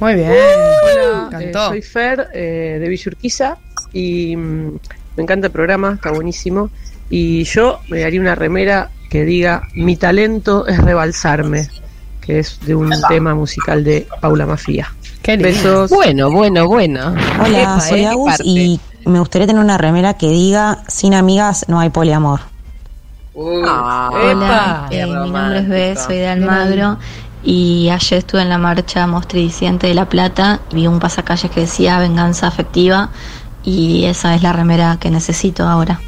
Muy 0.01 0.15
bien. 0.15 0.31
Hola, 0.31 1.29
Me 1.39 1.45
eh, 1.47 1.53
soy 1.53 1.83
Fer 1.83 2.29
eh, 2.33 2.79
de 2.81 2.89
Villa 2.89 3.05
Urquiza 3.07 3.59
y 3.93 4.37
mm, 4.37 4.79
me 5.17 5.23
encanta 5.23 5.49
el 5.49 5.53
programa, 5.53 5.95
está 5.95 6.13
buenísimo. 6.13 6.71
Y 7.11 7.45
yo 7.45 7.81
me 7.89 8.05
haría 8.05 8.21
una 8.21 8.35
remera 8.35 8.91
que 9.11 9.25
diga 9.25 9.69
mi 9.75 9.97
talento 9.97 10.67
es 10.67 10.79
rebalsarme, 10.79 11.69
que 12.21 12.39
es 12.39 12.61
de 12.61 12.75
un 12.75 12.93
tema 13.09 13.35
musical 13.35 13.85
de 13.85 14.07
Paula 14.21 14.47
Mafia. 14.47 14.93
Qué 15.23 15.37
lindo. 15.37 15.49
Besos. 15.49 15.91
Bueno, 15.91 16.31
bueno, 16.31 16.67
bueno. 16.67 17.15
Hola, 17.41 17.63
Epa, 17.63 17.81
soy 17.81 18.01
eh, 18.01 18.07
Agus 18.07 18.35
y 18.45 18.81
me 19.07 19.19
gustaría 19.21 19.47
tener 19.47 19.63
una 19.63 19.79
remera 19.79 20.15
que 20.15 20.29
diga 20.29 20.79
sin 20.89 21.15
amigas 21.15 21.65
no 21.69 21.81
hay 21.81 21.89
poliamor. 21.91 22.41
Ah, 23.67 24.11
Epa. 24.31 24.89
Eh, 24.91 25.05
mi 25.07 25.13
nombre 25.13 25.59
es 25.59 25.67
romántico. 25.69 26.01
soy 26.07 26.17
de 26.17 26.29
Almagro 26.29 26.99
Y 27.45 27.91
ayer 27.91 28.19
estuve 28.21 28.41
en 28.43 28.49
la 28.49 28.57
marcha 28.59 29.07
Mostridiciente 29.07 29.87
de 29.89 29.95
La 29.95 30.09
Plata, 30.09 30.61
vi 30.73 30.87
un 30.87 30.99
pasacalles 30.99 31.51
que 31.51 31.61
decía 31.61 31.99
venganza 31.99 32.47
afectiva 32.47 33.11
y 33.63 34.05
esa 34.07 34.35
es 34.35 34.43
la 34.43 34.53
remera 34.53 34.97
que 35.01 35.11
necesito 35.11 35.67
ahora. 35.67 36.01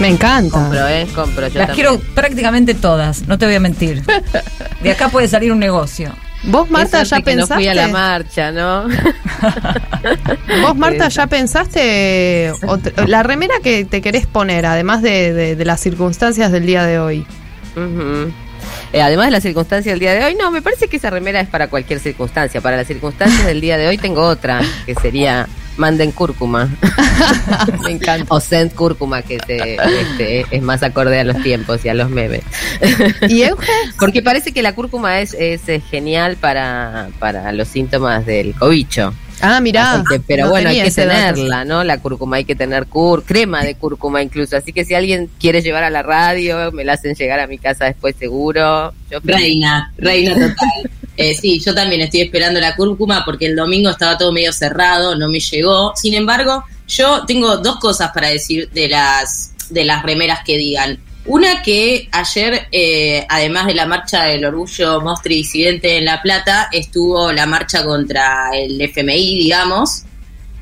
Me 0.00 0.08
encanta. 0.08 0.50
Compro, 0.58 0.86
¿eh? 0.88 1.06
Compro. 1.14 1.48
Yo 1.48 1.58
Las 1.58 1.68
también. 1.68 1.74
quiero 1.74 2.00
prácticamente 2.14 2.74
todas, 2.74 3.26
no 3.26 3.38
te 3.38 3.46
voy 3.46 3.54
a 3.54 3.60
mentir. 3.60 4.04
De 4.82 4.90
acá 4.92 5.08
puede 5.08 5.26
salir 5.28 5.52
un 5.52 5.58
negocio. 5.58 6.12
¿Vos, 6.44 6.70
Marta, 6.70 7.02
ya 7.02 7.20
pensaste? 7.20 7.54
No 7.54 7.58
fui 7.60 7.68
a 7.68 7.74
la 7.74 7.88
marcha, 7.88 8.52
¿no? 8.52 8.84
¿Vos, 10.62 10.76
Marta, 10.76 11.08
ya 11.08 11.26
pensaste 11.26 12.52
la 13.06 13.22
remera 13.22 13.54
que 13.62 13.84
te 13.84 14.00
querés 14.00 14.26
poner, 14.26 14.64
además 14.66 15.02
de, 15.02 15.32
de- 15.32 15.56
de 15.56 15.64
las 15.64 15.80
circunstancias 15.80 16.50
del 16.52 16.64
día 16.66 16.84
de 16.86 16.98
hoy? 16.98 17.26
Eh, 18.92 19.02
además 19.02 19.26
de 19.26 19.30
las 19.32 19.42
circunstancias 19.42 19.92
del 19.92 20.00
día 20.00 20.12
de 20.14 20.24
hoy, 20.24 20.34
no, 20.34 20.50
me 20.50 20.62
parece 20.62 20.88
que 20.88 20.96
esa 20.96 21.10
remera 21.10 21.40
es 21.40 21.48
para 21.48 21.68
cualquier 21.68 22.00
circunstancia. 22.00 22.60
Para 22.60 22.76
las 22.76 22.86
circunstancias 22.86 23.44
del 23.46 23.60
día 23.60 23.76
de 23.76 23.88
hoy 23.88 23.98
tengo 23.98 24.22
otra, 24.22 24.60
que 24.86 24.94
sería 24.94 25.46
manden 25.78 26.12
cúrcuma. 26.12 26.68
Me 27.84 27.92
encanta. 27.92 28.26
o 28.28 28.40
send 28.40 28.74
cúrcuma, 28.74 29.22
que 29.22 29.38
se- 29.46 29.74
este, 29.76 30.44
es 30.50 30.62
más 30.62 30.82
acorde 30.82 31.18
a 31.20 31.24
los 31.24 31.42
tiempos 31.42 31.84
y 31.84 31.88
a 31.88 31.94
los 31.94 32.10
memes. 32.10 32.42
¿Y 33.28 33.42
Euge? 33.42 33.72
Porque 33.98 34.22
parece 34.22 34.52
que 34.52 34.62
la 34.62 34.74
cúrcuma 34.74 35.20
es, 35.20 35.34
es, 35.34 35.68
eh, 35.68 35.80
genial 35.80 36.36
para, 36.36 37.08
para 37.18 37.52
los 37.52 37.68
síntomas 37.68 38.26
del 38.26 38.54
cobicho. 38.54 39.14
Ah, 39.40 39.60
mirá. 39.60 40.02
Que- 40.10 40.18
pero 40.18 40.44
no 40.46 40.50
bueno, 40.50 40.68
hay 40.70 40.82
que 40.82 40.90
dato. 40.90 40.94
tenerla, 40.96 41.64
¿no? 41.64 41.84
La 41.84 41.98
cúrcuma 41.98 42.38
hay 42.38 42.44
que 42.44 42.56
tener 42.56 42.86
cur 42.86 43.22
crema 43.24 43.62
de 43.62 43.76
cúrcuma 43.76 44.20
incluso. 44.20 44.56
Así 44.56 44.72
que 44.72 44.84
si 44.84 44.94
alguien 44.94 45.30
quiere 45.38 45.62
llevar 45.62 45.84
a 45.84 45.90
la 45.90 46.02
radio, 46.02 46.72
me 46.72 46.84
la 46.84 46.94
hacen 46.94 47.14
llegar 47.14 47.38
a 47.38 47.46
mi 47.46 47.56
casa 47.58 47.84
después 47.84 48.16
seguro. 48.18 48.92
Yo 49.10 49.20
Reina, 49.22 49.92
reina 49.96 50.34
total. 50.34 50.90
Eh, 51.20 51.34
sí, 51.34 51.58
yo 51.58 51.74
también 51.74 52.00
estoy 52.00 52.20
esperando 52.20 52.60
la 52.60 52.76
cúrcuma 52.76 53.24
porque 53.24 53.46
el 53.46 53.56
domingo 53.56 53.90
estaba 53.90 54.16
todo 54.16 54.30
medio 54.30 54.52
cerrado, 54.52 55.16
no 55.16 55.28
me 55.28 55.40
llegó. 55.40 55.92
Sin 55.96 56.14
embargo, 56.14 56.64
yo 56.86 57.26
tengo 57.26 57.56
dos 57.56 57.78
cosas 57.80 58.12
para 58.14 58.28
decir 58.28 58.70
de 58.70 58.88
las 58.88 59.52
de 59.68 59.84
las 59.84 60.04
remeras 60.04 60.44
que 60.44 60.56
digan. 60.56 61.00
Una 61.26 61.60
que 61.60 62.08
ayer, 62.12 62.68
eh, 62.70 63.26
además 63.28 63.66
de 63.66 63.74
la 63.74 63.84
marcha 63.84 64.22
del 64.22 64.44
orgullo 64.44 65.00
mostri 65.00 65.34
disidente 65.34 65.98
en 65.98 66.04
La 66.04 66.22
Plata, 66.22 66.68
estuvo 66.70 67.32
la 67.32 67.46
marcha 67.46 67.84
contra 67.84 68.50
el 68.54 68.80
FMI, 68.80 69.38
digamos, 69.38 70.04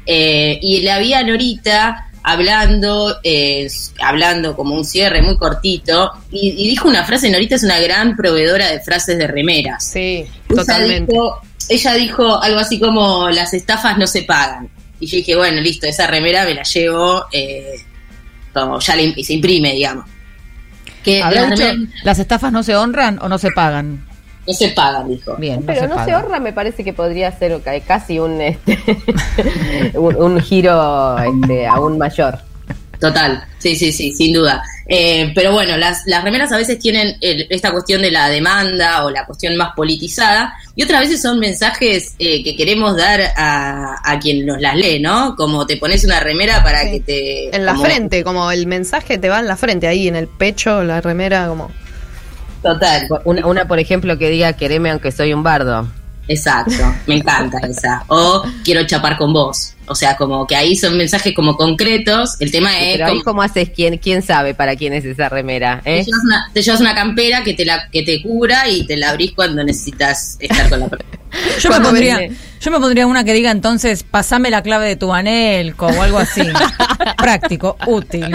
eh, 0.07 0.59
y 0.63 0.81
la 0.81 0.99
vi 0.99 1.13
a 1.13 1.23
Norita 1.23 2.06
hablando, 2.29 3.21
eh, 3.23 3.69
hablando 4.01 4.57
como 4.57 4.75
un 4.75 4.85
cierre 4.85 5.23
muy 5.23 5.37
cortito, 5.39 6.11
y, 6.33 6.49
y 6.59 6.69
dijo 6.69 6.89
una 6.89 7.05
frase, 7.05 7.31
Norita 7.31 7.55
es 7.55 7.63
una 7.63 7.79
gran 7.79 8.17
proveedora 8.17 8.69
de 8.69 8.81
frases 8.81 9.17
de 9.17 9.29
remeras. 9.29 9.85
Sí, 9.85 10.27
Ella 10.49 10.57
totalmente. 10.57 11.13
dijo, 11.13 11.41
ella 11.69 11.95
dijo 11.95 12.43
algo 12.43 12.59
así 12.59 12.81
como, 12.81 13.31
las 13.31 13.55
estafas 13.55 13.97
no 13.97 14.09
se 14.09 14.25
pagan. 14.25 14.69
Y 14.99 15.07
yo 15.07 15.19
dije, 15.19 15.37
bueno, 15.37 15.61
listo, 15.61 15.87
esa 15.87 16.09
remera 16.09 16.45
me 16.45 16.55
la 16.55 16.65
llevo, 16.65 17.27
eh, 17.31 17.77
como 18.53 18.81
ya 18.81 18.95
se 19.23 19.33
imprime, 19.33 19.75
digamos. 19.75 20.07
Que 21.05 21.23
¿Habrá 21.23 21.43
las 21.43 21.51
dicho, 21.51 21.63
remeras 21.69 21.95
¿Las 22.03 22.19
estafas 22.19 22.51
no 22.51 22.65
se 22.65 22.75
honran 22.75 23.21
o 23.23 23.29
no 23.29 23.39
se 23.39 23.53
pagan? 23.53 24.05
No 24.47 24.53
se 24.55 24.69
pagan, 24.69 25.09
dijo. 25.09 25.35
Bien, 25.37 25.61
no 25.61 25.67
Pero 25.67 25.81
se 25.83 25.89
no 25.89 26.05
se 26.05 26.13
ahorra, 26.13 26.39
me 26.41 26.53
parece 26.53 26.85
que 26.85 26.93
podría 26.93 27.31
ser 27.39 27.61
ca- 27.63 27.81
casi 27.81 28.19
un, 28.19 28.41
este, 28.41 28.79
un, 29.95 30.17
un 30.17 30.41
giro 30.41 31.19
este, 31.19 31.67
aún 31.67 31.99
mayor. 31.99 32.39
Total, 32.99 33.45
sí, 33.59 33.77
sí, 33.77 33.93
sí, 33.93 34.13
sin 34.15 34.33
duda. 34.33 34.63
Eh, 34.89 35.31
pero 35.35 35.53
bueno, 35.53 35.77
las, 35.77 36.03
las 36.07 36.25
remeras 36.25 36.51
a 36.53 36.57
veces 36.57 36.79
tienen 36.79 37.17
el- 37.21 37.47
esta 37.51 37.71
cuestión 37.71 38.01
de 38.01 38.11
la 38.11 38.29
demanda 38.31 39.05
o 39.05 39.11
la 39.11 39.27
cuestión 39.27 39.55
más 39.57 39.75
politizada 39.77 40.55
y 40.77 40.83
otras 40.83 41.01
veces 41.01 41.21
son 41.21 41.39
mensajes 41.39 42.15
eh, 42.19 42.43
que 42.43 42.57
queremos 42.57 42.97
dar 42.97 43.21
a, 43.37 43.97
a 44.03 44.19
quien 44.19 44.47
nos 44.47 44.61
las 44.63 44.77
lee, 44.77 44.99
¿no? 45.01 45.35
Como 45.37 45.67
te 45.67 45.77
pones 45.77 46.05
una 46.05 46.21
remera 46.21 46.63
para 46.63 46.85
Sí. 46.85 46.93
que 46.93 47.01
te... 47.01 47.57
En 47.57 47.67
la 47.67 47.73
como- 47.73 47.85
frente, 47.85 48.25
como 48.25 48.51
el 48.51 48.67
mensaje 48.67 49.19
te 49.19 49.29
va 49.29 49.41
en 49.41 49.47
la 49.47 49.57
frente, 49.57 49.89
ahí 49.89 50.09
en 50.09 50.17
el 50.17 50.29
pecho, 50.29 50.83
la 50.83 51.01
remera, 51.03 51.49
como. 51.49 51.71
Total, 52.63 53.07
Una, 53.25 53.47
una, 53.47 53.69
por 53.69 53.79
ejemplo, 53.79 54.19
que 54.19 54.29
diga 54.31 54.53
quereme 54.55 54.91
aunque 54.91 55.13
soy 55.13 55.33
un 55.33 55.43
bardo. 55.43 55.87
exacto, 56.29 56.83
me 57.07 57.17
encanta 57.17 57.59
esa. 57.59 58.03
O 58.09 58.43
quiero 58.65 58.85
chapar 58.87 59.17
con 59.17 59.33
vos. 59.33 59.75
O 59.89 59.95
sea, 59.95 60.17
como 60.17 60.47
que 60.47 60.57
ahí 60.57 60.77
son 60.77 60.97
mensajes 60.97 61.35
como 61.35 61.57
concretos. 61.57 62.37
El 62.41 62.51
tema 62.51 62.77
es... 62.79 62.93
Pero 62.95 63.07
ahí 63.07 63.13
como- 63.13 63.25
cómo 63.25 63.43
haces, 63.43 63.71
quién, 63.75 63.99
quién 63.99 64.23
sabe 64.23 64.55
para 64.55 64.77
quién 64.77 64.93
es 64.93 65.05
esa 65.05 65.29
remera, 65.29 65.81
Te 65.85 66.01
¿eh? 66.01 66.05
llevas, 66.05 66.25
una, 66.25 66.51
te 66.53 66.63
llevas 66.63 66.81
una 66.81 66.95
campera 66.95 67.43
que 67.43 67.55
te 67.55 67.65
la 67.65 67.89
que 67.91 68.03
te 68.03 68.23
cubra 68.23 68.69
y 68.69 68.87
te 68.87 68.97
la 68.97 69.11
abrís 69.11 69.33
cuando 69.33 69.63
necesitas 69.65 70.37
estar 70.41 70.69
con 70.69 70.81
la 70.81 70.89
persona. 70.89 71.11
Yo 71.61 71.69
me, 71.71 71.81
pondría, 71.81 72.19
yo 72.61 72.71
me 72.71 72.79
pondría 72.81 73.07
una 73.07 73.23
que 73.25 73.35
diga 73.35 73.51
entonces, 73.51 74.03
pasame 74.05 74.49
la 74.49 74.63
clave 74.63 74.87
de 74.89 74.97
tu 74.97 75.13
anelco 75.13 75.87
o 75.87 76.03
algo 76.03 76.19
así. 76.19 76.41
Práctico, 77.19 77.77
útil. 77.87 78.27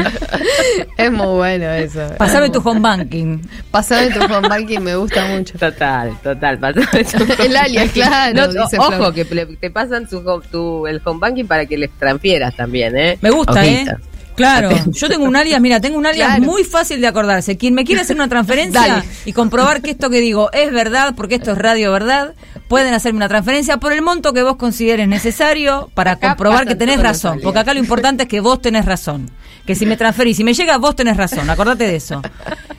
Es 0.98 1.12
muy 1.12 1.26
bueno 1.38 1.70
eso. 1.72 2.00
Pasame 2.18 2.50
tu 2.50 2.60
home 2.60 2.80
banking. 2.80 3.40
Pasame 3.72 4.12
tu 4.12 4.20
home 4.22 4.48
banking, 4.48 4.80
me 4.80 4.96
gusta 4.96 5.26
mucho. 5.28 5.58
Total, 5.58 6.16
total. 6.22 6.60
pásame 6.60 7.04
tu- 7.04 7.42
El 7.44 7.56
alias, 7.56 7.92
claro, 7.92 8.34
No, 8.54 8.64
dice 8.64 8.78
ojo, 8.78 9.12
que 9.14 9.26
te 9.26 9.72
pasan 9.72 10.08
su, 10.10 10.18
home- 10.20 10.46
tu, 10.52 10.86
el 10.86 11.02
home 11.04 11.20
banking 11.20 11.41
para 11.44 11.66
que 11.66 11.78
les 11.78 11.90
transfieras 11.98 12.56
también, 12.56 12.96
¿eh? 12.98 13.18
Me 13.22 13.30
gusta, 13.32 13.66
¿eh? 13.66 13.86
Claro, 14.34 14.70
yo 14.92 15.10
tengo 15.10 15.26
un 15.26 15.36
alias, 15.36 15.60
mira, 15.62 15.80
tengo 15.82 15.98
un 15.98 16.06
alias 16.06 16.28
Claro. 16.30 16.44
muy 16.44 16.64
fácil 16.64 17.02
de 17.02 17.08
acordarse. 17.08 17.58
Quien 17.58 17.74
me 17.74 17.84
quiera 17.84 18.02
hacer 18.02 18.16
una 18.16 18.30
transferencia 18.30 18.82
Dale. 18.82 19.04
y 19.26 19.34
comprobar 19.34 19.82
que 19.82 19.92
esto 19.92 20.10
que 20.10 20.22
digo 20.22 20.50
es 20.54 20.72
verdad, 20.72 21.14
porque 21.16 21.36
esto 21.36 21.52
es 21.52 21.58
radio 21.58 21.92
verdad, 21.92 22.34
pueden 22.70 22.94
hacerme 22.94 23.18
una 23.18 23.28
transferencia 23.28 23.78
por 23.78 23.92
el 23.92 24.02
monto 24.02 24.32
que 24.34 24.42
vos 24.42 24.56
consideres 24.56 25.08
necesario 25.08 25.92
para 25.94 26.14
Acá 26.14 26.30
comprobar 26.30 26.66
que 26.66 26.76
tenés 26.76 27.00
razón. 27.02 27.40
Porque 27.44 27.60
acá 27.60 27.74
lo 27.74 27.80
importante 27.82 28.24
es 28.24 28.30
que 28.30 28.40
vos 28.40 28.62
tenés 28.62 28.86
razón. 28.86 29.30
Que 29.66 29.76
si 29.76 29.86
me 29.86 29.98
transferís, 29.98 30.38
si 30.38 30.44
me 30.44 30.54
llega, 30.54 30.78
vos 30.78 30.96
tenés 30.96 31.18
razón. 31.18 31.50
Acordate 31.50 31.86
de 31.86 31.98
eso. 31.98 32.22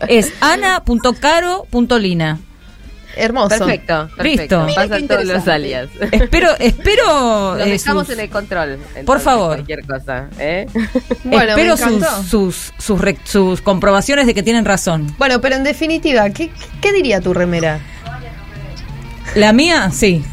Es 0.09 0.33
ana.caro.lina. 0.40 2.40
Hermoso. 3.16 3.49
Perfecto, 3.59 4.09
perfecto. 4.16 4.42
Listo. 4.42 4.64
Mira 4.66 4.83
Pasan 4.88 5.09
todos 5.09 5.25
los 5.25 5.49
alias. 5.49 5.88
Espero, 6.12 6.50
espero. 6.59 7.57
Los 7.57 7.66
eh, 7.66 7.71
dejamos 7.71 8.07
sus- 8.07 8.14
en 8.14 8.21
el 8.21 8.31
control. 8.31 8.71
entonces, 8.73 9.04
Por 9.04 9.21
favor. 9.21 9.57
Cualquier 9.57 9.85
cosa, 9.87 10.28
¿eh? 10.38 10.66
Bueno, 11.25 11.57
me 11.57 11.62
espero 11.69 11.76
sus, 11.76 12.07
sus, 12.28 12.73
sus, 12.78 13.00
rec- 13.00 13.25
sus 13.25 13.61
comprobaciones 13.61 14.26
de 14.26 14.35
que 14.35 14.42
tienen 14.42 14.64
razón. 14.64 15.14
Bueno, 15.19 15.40
pero 15.40 15.57
en 15.57 15.64
definitiva, 15.64 16.28
¿qué, 16.31 16.50
qué 16.81 16.92
diría 16.92 17.21
tu 17.21 17.33
remera? 17.35 17.81
La 19.35 19.52
mía, 19.52 19.90
sí. 19.92 20.25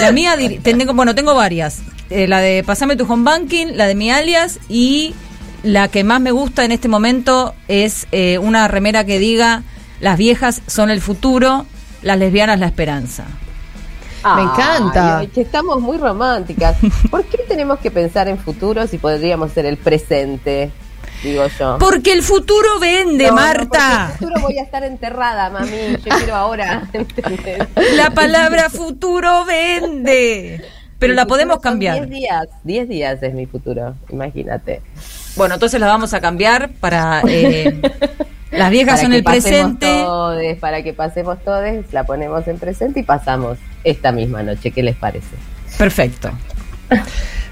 La 0.00 0.12
mía, 0.12 0.34
tengo, 0.62 0.94
bueno, 0.94 1.14
tengo 1.14 1.34
varias. 1.34 1.80
Eh, 2.10 2.26
la 2.28 2.40
de 2.40 2.62
Pasame 2.64 2.96
tu 2.96 3.04
home 3.10 3.24
banking, 3.24 3.68
la 3.74 3.86
de 3.86 3.94
mi 3.94 4.10
alias 4.10 4.58
y 4.68 5.14
la 5.62 5.88
que 5.88 6.04
más 6.04 6.20
me 6.20 6.30
gusta 6.30 6.64
en 6.64 6.72
este 6.72 6.88
momento 6.88 7.54
es 7.68 8.06
eh, 8.12 8.38
una 8.38 8.68
remera 8.68 9.04
que 9.04 9.18
diga 9.18 9.62
las 10.00 10.16
viejas 10.18 10.62
son 10.66 10.90
el 10.90 11.00
futuro, 11.00 11.66
las 12.06 12.18
lesbianas 12.18 12.58
la 12.60 12.66
esperanza. 12.66 13.24
Me 14.36 14.42
encanta. 14.42 15.18
Ay, 15.18 15.26
que 15.28 15.40
estamos 15.42 15.80
muy 15.80 15.98
románticas. 15.98 16.76
¿Por 17.10 17.24
qué 17.26 17.38
tenemos 17.48 17.78
que 17.80 17.90
pensar 17.90 18.28
en 18.28 18.38
futuro 18.38 18.86
si 18.86 18.98
podríamos 18.98 19.52
ser 19.52 19.66
el 19.66 19.76
presente? 19.76 20.70
Digo 21.22 21.46
yo. 21.58 21.76
Porque 21.78 22.12
el 22.12 22.22
futuro 22.22 22.78
vende, 22.80 23.24
No, 23.24 23.30
no, 23.30 23.36
Marta. 23.36 23.64
porque 23.64 23.94
en 23.94 24.02
el 24.10 24.18
futuro 24.18 24.40
voy 24.40 24.58
a 24.58 24.62
estar 24.62 24.84
enterrada, 24.84 25.50
mami. 25.50 25.96
Yo 26.04 26.16
quiero 26.16 26.34
ahora. 26.34 26.88
¿entendés? 26.92 27.66
La 27.96 28.10
palabra 28.10 28.70
futuro 28.70 29.44
vende. 29.44 30.64
Pero 30.98 31.12
Mi 31.12 31.16
la 31.16 31.26
podemos 31.26 31.58
cambiar. 31.60 32.06
10 32.06 32.10
días. 32.10 32.48
10 32.64 32.88
días 32.88 33.22
es 33.22 33.34
mi 33.34 33.46
futuro, 33.46 33.94
imagínate. 34.10 34.80
Bueno, 35.36 35.54
entonces 35.54 35.78
la 35.80 35.86
vamos 35.88 36.14
a 36.14 36.20
cambiar 36.20 36.70
para... 36.80 37.22
eh, 37.28 37.80
las 38.50 38.70
viejas 38.70 38.94
Para 38.94 39.02
son 39.02 39.10
que 39.12 39.16
el 39.18 39.24
presente. 39.24 39.86
todes, 40.04 40.58
para 40.58 40.82
que 40.82 40.92
pasemos 40.92 41.38
todos, 41.44 41.62
la 41.92 42.04
ponemos 42.04 42.46
en 42.48 42.58
presente 42.58 43.00
y 43.00 43.02
pasamos 43.02 43.58
esta 43.84 44.12
misma 44.12 44.42
noche. 44.42 44.70
¿Qué 44.70 44.82
les 44.82 44.96
parece? 44.96 45.26
Perfecto. 45.78 46.30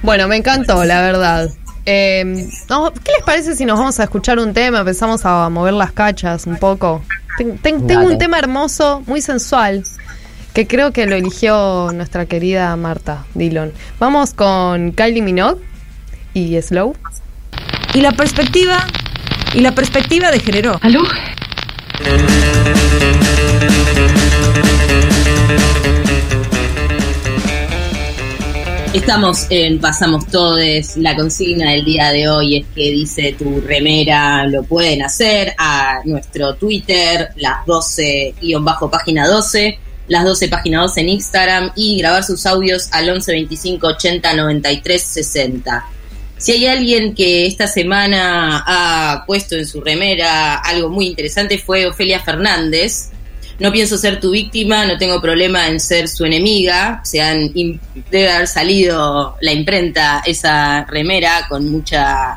Bueno, 0.03 0.29
me 0.29 0.37
encantó, 0.37 0.85
la 0.85 1.01
verdad. 1.03 1.49
Eh, 1.87 2.47
no, 2.71 2.93
¿Qué 2.93 3.13
les 3.17 3.25
parece 3.25 3.55
si 3.57 3.65
nos 3.65 3.79
vamos 3.79 3.99
a 4.01 4.05
escuchar 4.05 4.39
un 4.39 4.55
tema? 4.55 4.81
Empezamos 4.81 5.25
a 5.27 5.49
mover 5.51 5.75
las 5.75 5.93
cachas 5.93 6.47
un 6.47 6.57
poco. 6.57 7.03
Ten- 7.37 7.59
ten- 7.59 7.87
tengo 7.87 8.07
un 8.07 8.17
tema 8.19 8.39
hermoso, 8.39 9.03
muy 9.07 9.21
sensual, 9.21 9.83
que 10.53 10.67
creo 10.67 10.93
que 10.93 11.07
lo 11.07 11.17
eligió 11.17 11.91
nuestra 11.93 12.27
querida 12.27 12.75
Marta 12.77 13.25
Dillon. 13.35 13.73
Vamos 13.99 14.33
con 14.35 14.93
Kylie 14.93 15.21
Minogue 15.23 15.61
y 16.33 16.61
Slow. 16.63 16.95
Y 17.93 18.01
la 18.01 18.13
perspectiva, 18.13 18.87
y 19.55 19.61
la 19.61 19.75
perspectiva 19.75 20.31
de 20.31 20.41
género. 20.41 20.79
Estamos 28.93 29.47
en 29.51 29.81
Pasamos 29.81 30.27
Todes. 30.27 30.97
La 30.97 31.15
consigna 31.15 31.71
del 31.71 31.85
día 31.85 32.11
de 32.11 32.29
hoy 32.29 32.57
es 32.59 32.67
que 32.75 32.91
dice 32.91 33.35
tu 33.39 33.61
remera, 33.61 34.47
lo 34.47 34.65
pueden 34.65 35.03
hacer 35.03 35.55
a 35.59 36.01
nuestro 36.05 36.55
Twitter, 36.55 37.29
las 37.37 37.65
12 37.67 38.35
página 38.91 39.29
12, 39.29 39.79
las 40.09 40.25
12 40.25 40.49
páginas 40.49 40.83
2 40.83 40.97
en 40.99 41.09
Instagram 41.11 41.73
y 41.77 41.99
grabar 41.99 42.25
sus 42.25 42.45
audios 42.47 42.89
al 42.93 43.09
11 43.09 43.33
25 43.33 43.87
80 43.87 44.35
93 44.35 45.03
60. 45.03 45.94
Si 46.45 46.53
hay 46.53 46.67
alguien 46.67 47.15
que 47.15 47.47
esta 47.47 47.67
semana 47.67 48.63
ha 48.67 49.25
puesto 49.25 49.57
en 49.57 49.67
su 49.67 49.81
remera 49.81 50.57
algo 50.57 50.91
muy 50.91 51.07
interesante 51.07 51.57
fue 51.57 51.87
Ofelia 51.87 52.21
Fernández. 52.21 53.09
No 53.59 53.73
pienso 53.73 53.97
ser 53.97 54.21
tu 54.21 54.33
víctima, 54.33 54.85
no 54.85 54.99
tengo 54.99 55.23
problema 55.23 55.69
en 55.69 55.81
ser 55.81 56.07
su 56.07 56.27
enemiga. 56.27 57.01
Se 57.03 57.23
han, 57.23 57.51
debe 58.11 58.31
haber 58.31 58.47
salido 58.47 59.37
la 59.41 59.53
imprenta 59.55 60.23
esa 60.27 60.85
remera 60.85 61.47
con 61.49 61.73
mucha, 61.73 62.37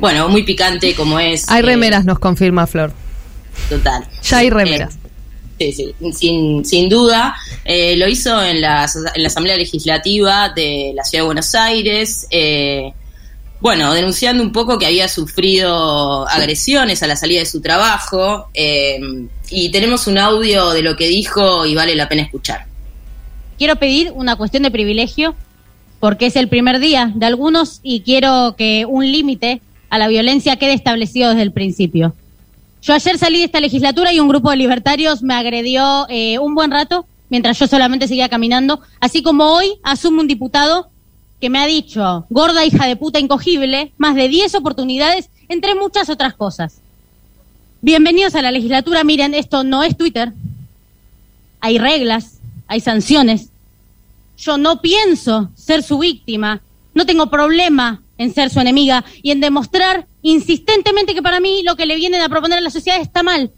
bueno, 0.00 0.30
muy 0.30 0.44
picante 0.44 0.94
como 0.94 1.18
es. 1.20 1.50
Hay 1.50 1.60
eh, 1.60 1.66
remeras, 1.66 2.06
nos 2.06 2.18
confirma 2.18 2.66
Flor. 2.66 2.94
Total. 3.68 4.02
Ya 4.22 4.38
hay 4.38 4.48
remeras. 4.48 4.94
Sí, 5.58 5.72
sí, 5.72 5.94
sin, 6.14 6.64
sin 6.64 6.88
duda. 6.88 7.36
Eh, 7.66 7.96
lo 7.98 8.08
hizo 8.08 8.42
en 8.42 8.62
la, 8.62 8.90
en 9.14 9.22
la 9.22 9.28
Asamblea 9.28 9.58
Legislativa 9.58 10.48
de 10.48 10.92
la 10.94 11.04
Ciudad 11.04 11.24
de 11.24 11.26
Buenos 11.26 11.54
Aires. 11.54 12.26
Eh, 12.30 12.94
bueno, 13.62 13.94
denunciando 13.94 14.42
un 14.42 14.50
poco 14.50 14.76
que 14.76 14.86
había 14.86 15.06
sufrido 15.08 16.28
agresiones 16.28 17.00
a 17.04 17.06
la 17.06 17.14
salida 17.14 17.38
de 17.38 17.46
su 17.46 17.60
trabajo. 17.60 18.48
eh, 18.52 18.98
y 19.50 19.70
tenemos 19.70 20.08
un 20.08 20.18
audio 20.18 20.70
de 20.70 20.82
lo 20.82 20.96
que 20.96 21.06
dijo 21.06 21.64
y 21.64 21.74
vale 21.74 21.94
la 21.94 22.08
pena 22.08 22.22
escuchar. 22.22 22.66
quiero 23.58 23.76
pedir 23.76 24.10
una 24.16 24.34
cuestión 24.34 24.64
de 24.64 24.72
privilegio 24.72 25.36
porque 26.00 26.26
es 26.26 26.34
el 26.34 26.48
primer 26.48 26.80
día 26.80 27.12
de 27.14 27.26
algunos 27.26 27.78
y 27.84 28.00
quiero 28.00 28.56
que 28.58 28.84
un 28.88 29.12
límite 29.12 29.62
a 29.90 29.98
la 29.98 30.08
violencia 30.08 30.56
quede 30.56 30.72
establecido 30.72 31.28
desde 31.28 31.42
el 31.42 31.52
principio. 31.52 32.14
Yo 32.82 32.94
ayer 32.94 33.16
salí 33.16 33.38
de 33.38 33.44
esta 33.44 33.60
legislatura 33.60 34.12
y 34.12 34.18
un 34.18 34.26
grupo 34.26 34.50
de 34.50 34.56
libertarios 34.56 35.22
me 35.22 35.34
agredió 35.34 36.06
eh, 36.08 36.40
un 36.40 36.56
buen 36.56 36.72
rato 36.72 37.06
mientras 37.28 37.58
yo 37.60 37.68
solamente 37.68 38.08
seguía 38.08 38.28
caminando, 38.28 38.80
así 38.98 39.22
como 39.22 39.44
hoy 39.44 39.74
asume 39.84 40.20
un 40.20 40.26
diputado 40.26 40.90
que 41.42 41.50
me 41.50 41.58
ha 41.58 41.66
dicho, 41.66 42.24
gorda 42.30 42.64
hija 42.64 42.86
de 42.86 42.94
puta 42.94 43.18
incogible, 43.18 43.92
más 43.98 44.14
de 44.14 44.28
10 44.28 44.54
oportunidades, 44.54 45.28
entre 45.48 45.74
muchas 45.74 46.08
otras 46.08 46.34
cosas. 46.34 46.76
Bienvenidos 47.80 48.36
a 48.36 48.42
la 48.42 48.52
legislatura, 48.52 49.02
miren, 49.02 49.34
esto 49.34 49.64
no 49.64 49.82
es 49.82 49.96
Twitter, 49.96 50.32
hay 51.58 51.78
reglas, 51.78 52.38
hay 52.68 52.78
sanciones. 52.78 53.48
Yo 54.38 54.56
no 54.56 54.80
pienso 54.80 55.50
ser 55.56 55.82
su 55.82 55.98
víctima, 55.98 56.62
no 56.94 57.06
tengo 57.06 57.28
problema 57.28 58.02
en 58.18 58.32
ser 58.32 58.48
su 58.48 58.60
enemiga 58.60 59.04
y 59.20 59.32
en 59.32 59.40
demostrar 59.40 60.06
insistentemente 60.22 61.12
que 61.12 61.22
para 61.22 61.40
mí 61.40 61.64
lo 61.64 61.74
que 61.74 61.86
le 61.86 61.96
vienen 61.96 62.20
a 62.20 62.28
proponer 62.28 62.58
a 62.58 62.62
la 62.62 62.70
sociedad 62.70 63.00
está 63.00 63.24
mal. 63.24 63.50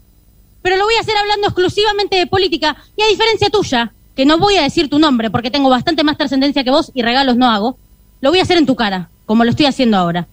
Pero 0.63 0.77
lo 0.77 0.85
voy 0.85 0.95
a 0.95 1.01
hacer 1.01 1.17
hablando 1.17 1.49
exclusivamente 1.49 2.15
de 2.15 2.25
política 2.25 2.75
y 2.97 3.03
a 3.03 3.07
diferencia 3.09 3.51
tuya, 3.51 3.93
que 4.15 4.25
no 4.25 4.37
voy 4.37 4.55
a 4.55 4.63
decir 4.63 4.89
tu 4.89 4.99
nombre 4.99 5.29
porque 5.29 5.51
tengo 5.51 5.69
bastante 5.69 6.03
más 6.03 6.17
trascendencia 6.17 6.63
que 6.63 6.71
vos 6.71 6.91
y 6.93 7.01
regalos 7.01 7.35
no 7.35 7.49
hago, 7.49 7.77
lo 8.21 8.29
voy 8.29 8.39
a 8.39 8.43
hacer 8.43 8.57
en 8.57 8.65
tu 8.65 8.75
cara, 8.75 9.09
como 9.25 9.43
lo 9.43 9.49
estoy 9.49 9.65
haciendo 9.65 9.97
ahora. 9.97 10.27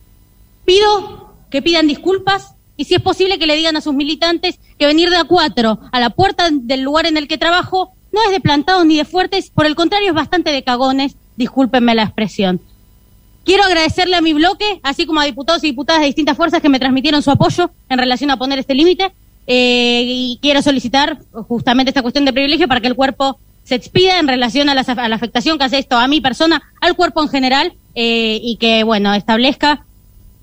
Pido 0.65 1.35
que 1.51 1.63
pidan 1.63 1.89
disculpas 1.89 2.55
y 2.77 2.85
si 2.85 2.95
es 2.95 3.03
posible 3.03 3.39
que 3.39 3.47
le 3.47 3.57
digan 3.57 3.77
a 3.77 3.81
sus 3.81 3.95
militantes 3.95 4.59
que 4.79 4.87
venir 4.87 5.11
de 5.11 5.17
a 5.17 5.25
cuatro 5.25 5.81
a 5.91 6.01
la 6.01 6.11
puerta 6.11 6.49
del 6.51 6.81
lugar 6.83 7.07
en 7.07 7.17
el 7.17 7.29
que 7.29 7.39
trabajo 7.39 7.93
no 8.13 8.21
es 8.25 8.31
de 8.31 8.41
plantados 8.41 8.87
ni 8.87 8.97
de 8.97 9.05
fuertes, 9.05 9.51
por 9.51 9.67
el 9.67 9.75
contrario 9.75 10.09
es 10.09 10.15
bastante 10.15 10.53
de 10.53 10.63
cagones, 10.63 11.17
discúlpenme 11.37 11.95
la 11.95 12.05
expresión. 12.05 12.61
Quiero 13.45 13.65
agradecerle 13.65 14.17
a 14.17 14.21
mi 14.21 14.35
bloque, 14.35 14.81
así 14.83 15.05
como 15.07 15.21
a 15.21 15.25
diputados 15.25 15.65
y 15.65 15.69
diputadas 15.69 16.03
de 16.03 16.07
distintas 16.07 16.37
fuerzas 16.37 16.61
que 16.61 16.69
me 16.69 16.79
transmitieron 16.79 17.23
su 17.23 17.31
apoyo 17.31 17.71
en 17.89 17.99
relación 17.99 18.31
a 18.31 18.37
poner 18.37 18.59
este 18.59 18.75
límite. 18.75 19.13
eh, 19.49 20.03
y 20.05 20.39
quiero 20.41 20.63
solicitar 20.63 21.19
justamente 21.49 21.91
esta 21.91 22.03
cuestión 22.03 22.25
de 22.25 22.33
privilegio 22.33 22.69
para 22.69 22.81
que 22.81 22.87
el 22.87 22.95
cuerpo 22.95 23.41
se 23.65 23.75
expida 23.75 24.19
en 24.19 24.29
relación 24.29 24.69
a 24.69 24.75
la, 24.75 24.81
a 24.83 25.09
la 25.09 25.17
afectación 25.17 25.59
que 25.59 25.65
hace 25.65 25.79
esto 25.79 25.97
a 25.97 26.09
mi 26.09 26.21
persona, 26.21 26.63
al 26.81 26.97
cuerpo 26.97 27.23
en 27.23 27.29
general, 27.29 27.75
eh, 27.95 28.41
y 28.43 28.57
que, 28.57 28.85
bueno, 28.85 29.13
establezca 29.13 29.85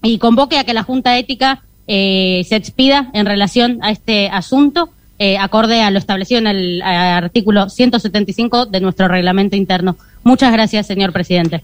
y 0.04 0.20
convoque 0.20 0.60
a 0.60 0.64
que 0.64 0.74
la 0.74 0.84
Junta 0.84 1.18
Ética 1.18 1.64
eh, 1.88 2.46
se 2.48 2.56
expida 2.56 3.10
en 3.14 3.26
relación 3.26 3.80
a 3.82 3.90
este 3.90 4.30
asunto, 4.30 4.90
eh, 5.18 5.38
acorde 5.38 5.82
a 5.82 5.90
lo 5.90 5.98
establecido 5.98 6.40
en 6.40 6.48
el 6.48 6.82
artículo 6.84 7.70
175 7.70 8.68
de 8.68 8.80
nuestro 8.82 9.08
reglamento 9.08 9.56
interno. 9.56 9.98
Muchas 10.24 10.54
gracias, 10.54 10.86
señor 10.86 11.12
presidente. 11.12 11.64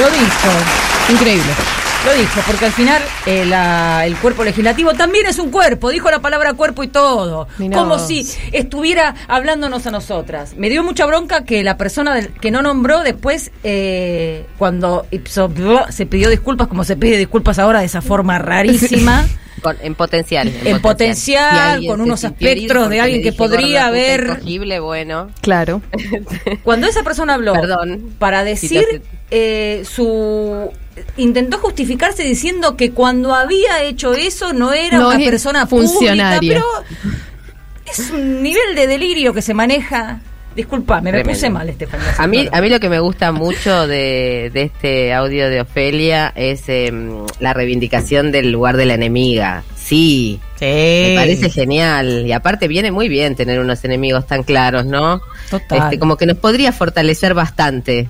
Lo 0.00 0.10
dijo. 0.10 1.12
Increíble. 1.12 1.77
Lo 2.06 2.14
dijo, 2.14 2.40
porque 2.46 2.66
al 2.66 2.72
final 2.72 3.02
eh, 3.26 3.44
la- 3.44 4.06
el 4.06 4.16
cuerpo 4.16 4.44
legislativo 4.44 4.94
también 4.94 5.26
es 5.26 5.38
un 5.38 5.50
cuerpo. 5.50 5.90
Dijo 5.90 6.10
la 6.10 6.20
palabra 6.20 6.54
cuerpo 6.54 6.82
y 6.84 6.88
todo. 6.88 7.48
Mirá 7.58 7.76
Como 7.76 7.98
vos. 7.98 8.06
si 8.06 8.26
estuviera 8.52 9.14
hablándonos 9.26 9.86
a 9.86 9.90
nosotras. 9.90 10.54
Me 10.56 10.70
dio 10.70 10.82
mucha 10.84 11.04
bronca 11.06 11.44
que 11.44 11.62
la 11.64 11.76
persona 11.76 12.14
del- 12.14 12.28
que 12.34 12.50
no 12.50 12.62
nombró 12.62 13.00
después, 13.02 13.50
eh, 13.64 14.46
cuando 14.58 15.06
ipso- 15.10 15.90
se 15.90 16.06
pidió 16.06 16.30
disculpas, 16.30 16.68
como 16.68 16.84
se 16.84 16.96
pide 16.96 17.16
disculpas 17.18 17.58
ahora 17.58 17.80
de 17.80 17.86
esa 17.86 18.00
forma 18.00 18.38
rarísima. 18.38 19.26
Con- 19.60 19.76
en 19.82 19.94
potencial. 19.94 20.52
En 20.64 20.80
potencial, 20.80 21.80
Si 21.80 21.86
con 21.86 22.00
unos 22.00 22.22
espectros 22.24 22.88
de 22.90 23.00
alguien 23.00 23.22
que 23.22 23.30
dije 23.30 23.38
podría 23.38 23.86
haber- 23.86 24.24
incogible, 24.38 24.80
bueno. 24.80 25.30
Claro. 25.40 25.82
Cuando 26.64 26.86
esa 26.86 27.02
persona 27.02 27.34
habló 27.34 27.52
Perdón. 27.54 28.14
para 28.18 28.42
Si 28.44 28.68
decir 28.68 28.84
te- 29.30 29.78
eh, 29.80 29.84
su 29.84 30.70
intentó 31.16 31.58
justificarse 31.58 32.22
diciendo 32.24 32.76
que 32.76 32.90
cuando 32.92 33.34
había 33.34 33.82
hecho 33.82 34.14
eso 34.14 34.52
no 34.52 34.72
era 34.72 34.98
No 34.98 35.08
una 35.10 35.18
es 35.18 35.28
persona 35.28 35.66
funcionaria. 35.66 36.38
pública, 36.38 36.62
pero 36.64 37.92
es 37.92 38.10
un 38.10 38.42
nivel 38.42 38.74
de 38.74 38.86
delirio 38.86 39.32
que 39.32 39.42
se 39.42 39.54
maneja. 39.54 40.20
Disculpame, 40.58 41.12
me 41.12 41.22
puse 41.22 41.48
mal, 41.50 41.68
Estefanía. 41.68 42.14
A 42.18 42.26
mí, 42.26 42.48
a 42.50 42.60
mí 42.60 42.68
lo 42.68 42.80
que 42.80 42.88
me 42.88 42.98
gusta 42.98 43.30
mucho 43.30 43.86
de, 43.86 44.50
de 44.52 44.62
este 44.62 45.14
audio 45.14 45.48
de 45.48 45.60
Ofelia 45.60 46.32
es 46.34 46.68
em, 46.68 47.24
la 47.38 47.54
reivindicación 47.54 48.32
del 48.32 48.50
lugar 48.50 48.76
de 48.76 48.84
la 48.84 48.94
enemiga. 48.94 49.62
Sí, 49.76 50.40
me 50.60 51.12
parece 51.14 51.48
genial. 51.48 52.26
Y 52.26 52.32
aparte 52.32 52.66
viene 52.66 52.90
muy 52.90 53.08
bien 53.08 53.36
tener 53.36 53.60
unos 53.60 53.84
enemigos 53.84 54.26
tan 54.26 54.42
claros, 54.42 54.84
¿no? 54.84 55.20
Total. 55.48 55.78
Este, 55.84 56.00
como 56.00 56.16
que 56.16 56.26
nos 56.26 56.38
podría 56.38 56.72
fortalecer 56.72 57.34
bastante. 57.34 58.08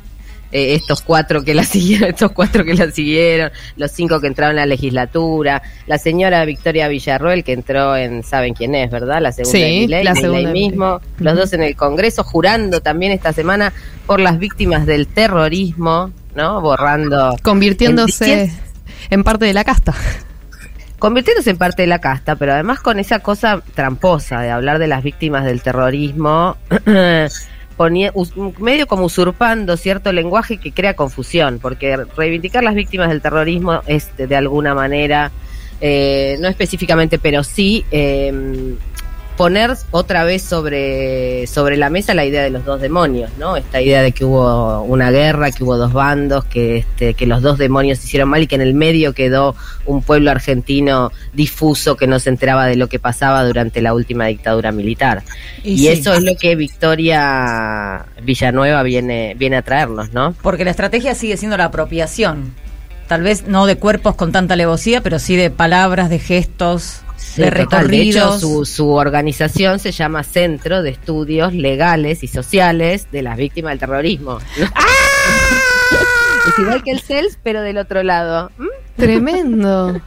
Eh, 0.52 0.74
estos 0.74 1.02
cuatro 1.02 1.42
que 1.44 1.54
la 1.54 1.64
siguieron, 1.64 2.08
estos 2.10 2.32
cuatro 2.32 2.64
que 2.64 2.74
la 2.74 2.90
siguieron, 2.90 3.50
los 3.76 3.90
cinco 3.92 4.20
que 4.20 4.26
entraron 4.28 4.56
a 4.58 4.60
la 4.62 4.66
legislatura, 4.66 5.62
la 5.86 5.98
señora 5.98 6.44
Victoria 6.44 6.88
Villarroel 6.88 7.44
que 7.44 7.52
entró 7.52 7.96
en, 7.96 8.22
saben 8.22 8.54
quién 8.54 8.74
es, 8.74 8.90
¿verdad? 8.90 9.20
La 9.20 9.32
segunda 9.32 9.58
Sí, 9.58 9.86
de 9.86 10.04
la 10.04 10.14
segunda 10.14 10.38
de 10.38 10.46
Milei. 10.54 10.68
mismo, 10.70 11.00
los 11.18 11.36
dos 11.36 11.52
en 11.52 11.62
el 11.62 11.76
Congreso, 11.76 12.24
jurando 12.24 12.80
también 12.80 13.12
esta 13.12 13.32
semana 13.32 13.72
por 14.06 14.20
las 14.20 14.38
víctimas 14.38 14.86
del 14.86 15.06
terrorismo, 15.06 16.12
¿no? 16.34 16.60
Borrando. 16.60 17.36
Convirtiéndose 17.42 18.44
en- 18.44 18.52
en 19.10 19.24
parte 19.24 19.44
de 19.46 19.52
la 19.54 19.64
casta. 19.64 19.94
convirtiéndose 20.98 21.50
en 21.50 21.58
parte 21.58 21.82
de 21.82 21.88
la 21.88 22.00
casta, 22.00 22.34
pero 22.36 22.52
además 22.52 22.80
con 22.80 22.98
esa 22.98 23.20
cosa 23.20 23.62
tramposa 23.74 24.40
de 24.40 24.50
hablar 24.50 24.78
de 24.80 24.88
las 24.88 25.02
víctimas 25.04 25.44
del 25.44 25.62
terrorismo, 25.62 26.56
medio 28.58 28.86
como 28.86 29.04
usurpando 29.04 29.76
cierto 29.76 30.12
lenguaje 30.12 30.58
que 30.58 30.72
crea 30.72 30.94
confusión, 30.94 31.58
porque 31.60 31.96
reivindicar 32.16 32.64
las 32.64 32.74
víctimas 32.74 33.08
del 33.08 33.22
terrorismo 33.22 33.82
es 33.86 34.16
de, 34.16 34.26
de 34.26 34.36
alguna 34.36 34.74
manera, 34.74 35.30
eh, 35.80 36.36
no 36.40 36.48
específicamente, 36.48 37.18
pero 37.18 37.44
sí 37.44 37.84
eh, 37.90 38.76
poner 39.38 39.76
otra 39.92 40.24
vez 40.24 40.42
sobre, 40.42 41.46
sobre 41.46 41.76
la 41.76 41.90
mesa 41.90 42.12
la 42.12 42.24
idea 42.24 42.42
de 42.42 42.50
los 42.50 42.64
dos 42.64 42.80
demonios, 42.80 43.30
¿no? 43.38 43.56
Esta 43.56 43.80
idea 43.80 44.02
de 44.02 44.10
que 44.10 44.24
hubo 44.24 44.82
una 44.82 45.12
guerra, 45.12 45.52
que 45.52 45.62
hubo 45.62 45.76
dos 45.76 45.92
bandos, 45.92 46.44
que, 46.44 46.78
este, 46.78 47.14
que 47.14 47.24
los 47.24 47.40
dos 47.40 47.56
demonios 47.56 48.00
se 48.00 48.06
hicieron 48.06 48.28
mal 48.28 48.42
y 48.42 48.48
que 48.48 48.56
en 48.56 48.62
el 48.62 48.74
medio 48.74 49.12
quedó 49.12 49.54
un 49.86 50.02
pueblo 50.02 50.32
argentino 50.32 51.12
difuso 51.32 51.96
que 51.96 52.08
no 52.08 52.18
se 52.18 52.30
enteraba 52.30 52.66
de 52.66 52.74
lo 52.74 52.88
que 52.88 52.98
pasaba 52.98 53.44
durante 53.44 53.80
la 53.80 53.94
última 53.94 54.26
dictadura 54.26 54.72
militar. 54.72 55.22
Y 55.62 55.74
Y, 55.74 55.78
sí. 55.78 55.88
eso 55.88 56.14
es 56.14 56.24
lo 56.24 56.34
que 56.34 56.56
Victoria 56.56 58.06
Villanueva 58.20 58.82
viene, 58.82 59.36
viene 59.38 59.58
a 59.58 59.62
traernos, 59.62 60.12
¿no? 60.12 60.34
Porque 60.42 60.64
la 60.64 60.72
estrategia 60.72 61.14
sigue 61.14 61.36
siendo 61.36 61.56
la 61.56 61.66
apropiación. 61.66 62.54
Tal 63.08 63.22
vez 63.22 63.46
no 63.46 63.66
de 63.66 63.76
cuerpos 63.76 64.14
con 64.14 64.32
tanta 64.32 64.54
alevosía, 64.54 65.02
pero 65.02 65.18
sí 65.18 65.34
de 65.36 65.50
palabras, 65.50 66.10
de 66.10 66.18
gestos, 66.18 67.00
Sí, 67.16 67.42
de 67.42 67.50
total. 67.50 67.88
De 67.88 68.02
hecho, 68.02 68.18
recorridos. 68.18 68.40
su, 68.40 68.64
su 68.64 68.92
organización 68.92 69.78
se 69.80 69.90
llama 69.92 70.22
Centro 70.22 70.82
de 70.82 70.90
Estudios 70.90 71.52
Legales 71.52 72.22
y 72.22 72.28
Sociales 72.28 73.08
de 73.10 73.22
las 73.22 73.36
Víctimas 73.36 73.72
del 73.72 73.80
Terrorismo. 73.80 74.38
¡Ah! 74.74 74.86
es 76.48 76.58
igual 76.58 76.82
que 76.82 76.92
el 76.92 77.00
CELS, 77.00 77.38
pero 77.42 77.60
del 77.62 77.78
otro 77.78 78.02
lado. 78.02 78.50
¿Mm? 78.56 78.66
Tremendo. 78.96 80.00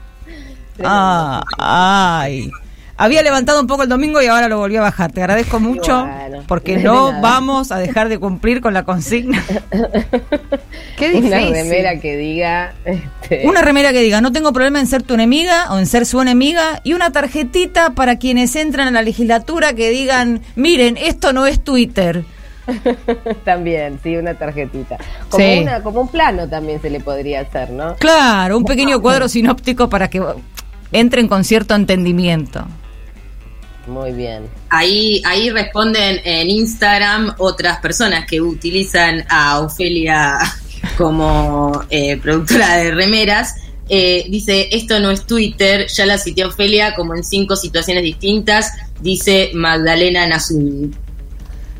Ah, 0.83 1.43
ay. 1.57 2.49
Había 2.97 3.21
levantado 3.23 3.59
un 3.61 3.67
poco 3.67 3.83
el 3.83 3.89
domingo 3.89 4.21
y 4.21 4.27
ahora 4.27 4.47
lo 4.47 4.57
volví 4.59 4.75
a 4.75 4.81
bajar. 4.81 5.11
Te 5.11 5.21
agradezco 5.21 5.59
mucho 5.59 6.05
Bueno, 6.05 6.43
porque 6.47 6.77
no 6.83 7.09
nada. 7.11 7.21
vamos 7.21 7.71
a 7.71 7.77
dejar 7.79 8.09
de 8.09 8.19
cumplir 8.19 8.61
con 8.61 8.73
la 8.73 8.83
consigna. 8.83 9.43
Qué 10.97 11.09
Una 11.15 11.37
difícil. 11.37 11.51
remera 11.53 11.99
que 11.99 12.17
diga. 12.17 12.73
este, 12.85 13.47
Una 13.47 13.61
remera 13.61 13.91
que 13.91 14.01
diga, 14.01 14.21
no 14.21 14.31
tengo 14.31 14.53
problema 14.53 14.79
en 14.79 14.87
ser 14.87 15.03
tu 15.03 15.13
enemiga 15.15 15.71
o 15.71 15.79
en 15.79 15.85
ser 15.87 16.05
su 16.05 16.21
enemiga. 16.21 16.79
Y 16.83 16.93
una 16.93 17.11
tarjetita 17.11 17.91
para 17.91 18.17
quienes 18.17 18.55
entran 18.55 18.87
a 18.87 18.91
la 18.91 19.01
legislatura 19.01 19.73
que 19.73 19.89
digan, 19.89 20.41
miren, 20.55 20.97
esto 20.97 21.33
no 21.33 21.47
es 21.47 21.63
Twitter. 21.63 22.23
También, 23.45 23.99
sí, 24.03 24.15
una 24.17 24.35
tarjetita. 24.35 24.97
Como, 25.29 25.43
Sí. 25.43 25.59
una, 25.61 25.81
como 25.81 26.01
un 26.01 26.07
plano 26.07 26.47
también 26.47 26.79
se 26.81 26.89
le 26.89 26.99
podría 26.99 27.41
hacer, 27.41 27.71
¿no? 27.71 27.95
Claro, 27.95 28.57
un 28.57 28.63
pequeño 28.65 29.01
cuadro 29.01 29.27
sinóptico 29.27 29.89
para 29.89 30.09
que 30.09 30.21
entren 30.91 31.27
con 31.27 31.43
cierto 31.43 31.73
entendimiento. 31.73 32.65
Muy 33.91 34.13
bien. 34.13 34.47
Ahí, 34.69 35.21
ahí 35.25 35.49
responden 35.49 36.21
en 36.23 36.49
Instagram 36.49 37.35
otras 37.39 37.79
personas 37.79 38.25
que 38.25 38.39
utilizan 38.39 39.25
a 39.27 39.59
Ofelia 39.59 40.37
como 40.97 41.83
eh, 41.89 42.15
productora 42.15 42.77
de 42.77 42.91
remeras. 42.91 43.55
Eh, 43.89 44.27
dice, 44.29 44.69
esto 44.71 45.01
no 45.01 45.11
es 45.11 45.25
Twitter, 45.27 45.87
ya 45.87 46.05
la 46.05 46.17
cité 46.17 46.45
Ofelia 46.45 46.95
como 46.95 47.13
en 47.13 47.25
cinco 47.25 47.57
situaciones 47.57 48.03
distintas, 48.03 48.71
dice 49.01 49.51
Magdalena 49.53 50.25
Nazumi. 50.25 50.91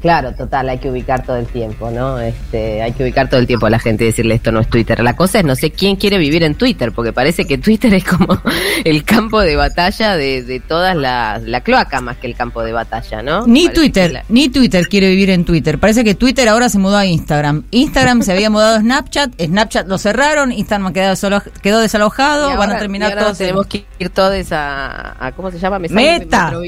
Claro, 0.01 0.33
total, 0.33 0.67
hay 0.69 0.79
que 0.79 0.89
ubicar 0.89 1.23
todo 1.23 1.35
el 1.37 1.45
tiempo, 1.45 1.91
¿no? 1.91 2.19
Este, 2.19 2.81
hay 2.81 2.91
que 2.93 3.03
ubicar 3.03 3.29
todo 3.29 3.39
el 3.39 3.45
tiempo 3.47 3.67
a 3.67 3.69
la 3.69 3.77
gente 3.79 4.03
y 4.03 4.07
decirle 4.07 4.33
esto 4.35 4.51
no 4.51 4.59
es 4.59 4.67
Twitter. 4.67 5.01
La 5.03 5.15
cosa 5.15 5.39
es 5.39 5.45
no 5.45 5.55
sé 5.55 5.69
quién 5.71 5.95
quiere 5.95 6.17
vivir 6.17 6.41
en 6.43 6.55
Twitter, 6.55 6.91
porque 6.91 7.13
parece 7.13 7.45
que 7.45 7.57
Twitter 7.59 7.93
es 7.93 8.03
como 8.03 8.41
el 8.83 9.03
campo 9.03 9.41
de 9.41 9.55
batalla 9.55 10.17
de, 10.17 10.41
de 10.43 10.59
todas 10.59 10.95
las, 10.95 11.43
la 11.43 11.61
cloaca 11.61 12.01
más 12.01 12.17
que 12.17 12.27
el 12.27 12.35
campo 12.35 12.63
de 12.63 12.71
batalla, 12.73 13.21
¿no? 13.21 13.45
Ni 13.45 13.65
Parece 13.65 13.79
Twitter, 13.81 14.11
la- 14.13 14.25
ni 14.29 14.49
Twitter 14.49 14.87
quiere 14.87 15.09
vivir 15.09 15.29
en 15.29 15.45
Twitter. 15.45 15.77
Parece 15.79 16.03
que 16.03 16.15
Twitter 16.15 16.49
ahora 16.49 16.67
se 16.69 16.79
mudó 16.79 16.97
a 16.97 17.05
Instagram. 17.05 17.63
Instagram 17.71 18.23
se 18.23 18.31
había 18.31 18.49
mudado 18.49 18.77
a 18.77 18.79
Snapchat, 18.79 19.39
Snapchat 19.39 19.87
lo 19.87 19.97
cerraron, 19.99 20.51
Instagram 20.51 20.93
quedó, 20.93 21.11
desalo- 21.11 21.43
quedó 21.61 21.79
desalojado, 21.79 22.57
van 22.57 22.71
a 22.71 22.79
terminar 22.79 23.15
todos. 23.17 23.39
en- 23.39 23.47
tenemos 23.47 23.67
que 23.67 23.85
ir 23.99 24.09
todos 24.09 24.51
a, 24.51 25.27
a- 25.27 25.31
¿cómo 25.33 25.51
se 25.51 25.59
llama? 25.59 25.77
Me 25.77 25.89
sale 25.89 26.01
Meta. 26.19 26.51
No 26.51 26.59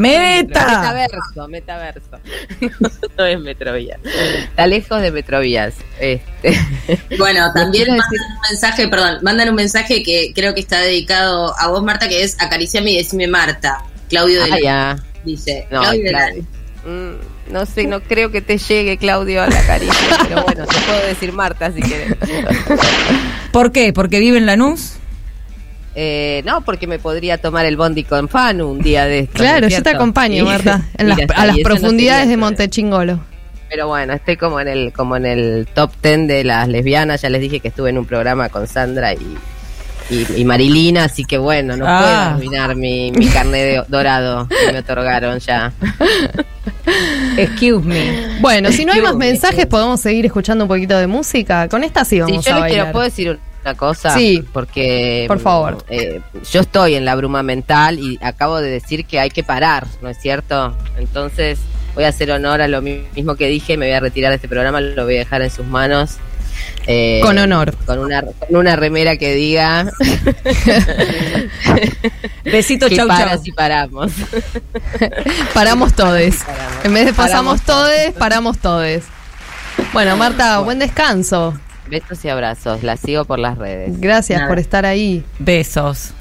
Meta. 0.00 0.66
Metaverso, 0.66 1.48
metaverso. 1.48 2.18
no 3.18 3.24
es 3.24 3.40
Metrovía. 3.40 3.98
Está 4.48 4.66
lejos 4.66 5.00
de 5.02 5.10
Metrovías. 5.10 5.74
Este. 6.00 6.58
Bueno, 7.18 7.50
también 7.54 7.88
mandan 7.88 8.08
un 8.34 8.40
mensaje, 8.50 8.88
perdón, 8.88 9.18
mandan 9.22 9.48
un 9.48 9.54
mensaje 9.54 10.02
que 10.02 10.32
creo 10.34 10.54
que 10.54 10.60
está 10.60 10.80
dedicado 10.80 11.54
a 11.58 11.68
vos, 11.68 11.82
Marta, 11.82 12.08
que 12.08 12.22
es 12.22 12.40
acariciame 12.40 12.92
y 12.92 12.96
decime 12.98 13.26
Marta. 13.26 13.84
Claudio 14.08 14.42
de 14.44 14.52
Ah, 14.52 14.58
ya. 14.62 14.96
dice. 15.24 15.66
No, 15.70 15.80
Claudio 15.82 16.02
de. 16.04 16.44
Mm, 16.88 17.52
no 17.52 17.66
sé, 17.66 17.86
no 17.86 18.00
creo 18.00 18.30
que 18.30 18.40
te 18.40 18.58
llegue, 18.58 18.96
Claudio, 18.98 19.42
a 19.42 19.46
la 19.48 19.66
caricia, 19.66 20.18
pero 20.28 20.42
bueno, 20.44 20.64
te 20.66 20.78
puedo 20.80 21.06
decir 21.06 21.32
Marta 21.32 21.72
si 21.72 21.80
quieres. 21.82 22.14
¿Por 23.52 23.72
qué? 23.72 23.92
¿Porque 23.92 24.20
vive 24.20 24.38
en 24.38 24.46
Lanús? 24.46 24.94
Eh, 26.00 26.42
no, 26.46 26.60
porque 26.60 26.86
me 26.86 27.00
podría 27.00 27.38
tomar 27.38 27.66
el 27.66 27.76
bondi 27.76 28.04
con 28.04 28.28
Fanu 28.28 28.68
un 28.70 28.78
día 28.78 29.06
de 29.06 29.20
estos, 29.20 29.34
Claro, 29.40 29.62
¿no 29.62 29.66
es 29.66 29.74
yo 29.76 29.82
te 29.82 29.90
acompaño, 29.90 30.44
Marta, 30.44 30.82
en 30.96 31.08
las- 31.08 31.18
a 31.34 31.46
las 31.46 31.56
no 31.56 31.62
profundidades 31.64 32.20
sería 32.20 32.30
de. 32.30 32.36
Montechingolo. 32.36 33.20
Pero 33.68 33.88
bueno, 33.88 34.12
estoy 34.12 34.36
como 34.36 34.60
en 34.60 34.68
el 34.68 34.92
como 34.92 35.16
en 35.16 35.26
el 35.26 35.66
top 35.74 35.90
ten 36.00 36.28
de 36.28 36.44
las 36.44 36.68
lesbianas. 36.68 37.20
Ya 37.22 37.30
les 37.30 37.40
dije 37.40 37.58
que 37.58 37.66
estuve 37.68 37.90
en 37.90 37.98
un 37.98 38.06
programa 38.06 38.48
con 38.48 38.68
Sandra 38.68 39.12
y, 39.12 39.18
y, 40.08 40.26
y 40.36 40.44
Marilina, 40.44 41.04
así 41.04 41.24
que 41.24 41.36
bueno, 41.36 41.76
no 41.76 41.84
Ah. 41.88 41.98
puedo 42.00 42.16
arruinar 42.16 42.76
mi, 42.76 43.10
mi 43.10 43.26
carne 43.26 43.58
de 43.58 43.82
dorado 43.88 44.46
que 44.48 44.72
me 44.72 44.78
otorgaron 44.78 45.40
ya. 45.40 45.72
Excuse 47.36 47.84
me. 47.84 48.38
Bueno, 48.40 48.70
si 48.72 48.84
no 48.84 48.92
hay 48.92 49.00
más 49.00 49.14
me. 49.16 49.26
mensajes, 49.26 49.66
podemos 49.66 50.00
seguir 50.00 50.24
escuchando 50.26 50.64
un 50.64 50.68
poquito 50.68 50.96
de 50.96 51.06
música. 51.06 51.68
Con 51.68 51.84
esta 51.84 52.04
sí 52.04 52.16
Sí, 52.16 52.20
vamos 52.20 52.44
yo 52.44 52.52
a 52.52 52.54
les 52.54 52.60
bailar. 52.62 52.70
quiero, 52.70 52.92
¿puedo 52.92 53.04
decir 53.04 53.38
una 53.64 53.74
cosa? 53.76 54.10
Sí. 54.14 54.44
Porque. 54.52 55.24
Por 55.28 55.40
favor. 55.40 55.84
eh, 55.88 56.20
yo 56.50 56.60
estoy 56.60 56.94
en 56.94 57.04
la 57.04 57.14
bruma 57.16 57.42
mental 57.42 57.98
y 57.98 58.18
acabo 58.22 58.60
de 58.60 58.70
decir 58.70 59.04
que 59.04 59.20
hay 59.20 59.30
que 59.30 59.42
parar, 59.42 59.86
¿no 60.02 60.08
es 60.08 60.18
cierto? 60.18 60.76
Entonces, 60.96 61.58
voy 61.94 62.04
a 62.04 62.08
hacer 62.08 62.30
honor 62.30 62.60
a 62.62 62.68
lo 62.68 62.80
mi- 62.82 63.04
mismo 63.14 63.34
que 63.36 63.48
dije, 63.48 63.76
me 63.76 63.86
voy 63.86 63.94
a 63.94 64.00
retirar 64.00 64.30
de 64.30 64.36
este 64.36 64.48
programa, 64.48 64.80
lo 64.80 65.04
voy 65.04 65.16
a 65.16 65.20
dejar 65.20 65.42
en 65.42 65.50
sus 65.50 65.66
manos. 65.66 66.16
eh, 66.86 67.20
Con 67.22 67.38
honor. 67.38 67.74
Con 67.86 67.98
una, 67.98 68.22
con 68.22 68.56
una 68.56 68.76
remera 68.76 69.16
que 69.16 69.34
diga. 69.34 69.90
Besito, 72.44 72.88
que 72.88 72.96
chau, 72.96 73.08
para 73.08 73.32
chau. 73.34 73.42
si 73.44 73.52
paramos. 73.52 74.12
Paramos 75.54 75.94
todes. 75.94 76.36
Paramos. 76.44 76.84
En 76.84 76.94
vez 76.94 77.06
de 77.06 77.12
pasamos 77.12 77.60
Paramos 77.60 77.62
todes, 77.62 78.12
paramos 78.14 78.58
todes. 78.58 79.04
Bueno, 79.92 80.16
Marta, 80.16 80.58
buen 80.60 80.78
descanso. 80.78 81.58
Besos 81.88 82.24
y 82.24 82.28
abrazos, 82.28 82.82
la 82.82 82.96
sigo 82.96 83.24
por 83.24 83.38
las 83.38 83.56
redes. 83.58 83.98
Gracias 84.00 84.38
Nada. 84.38 84.48
por 84.48 84.58
estar 84.58 84.84
ahí. 84.86 85.24
Besos. 85.38 86.12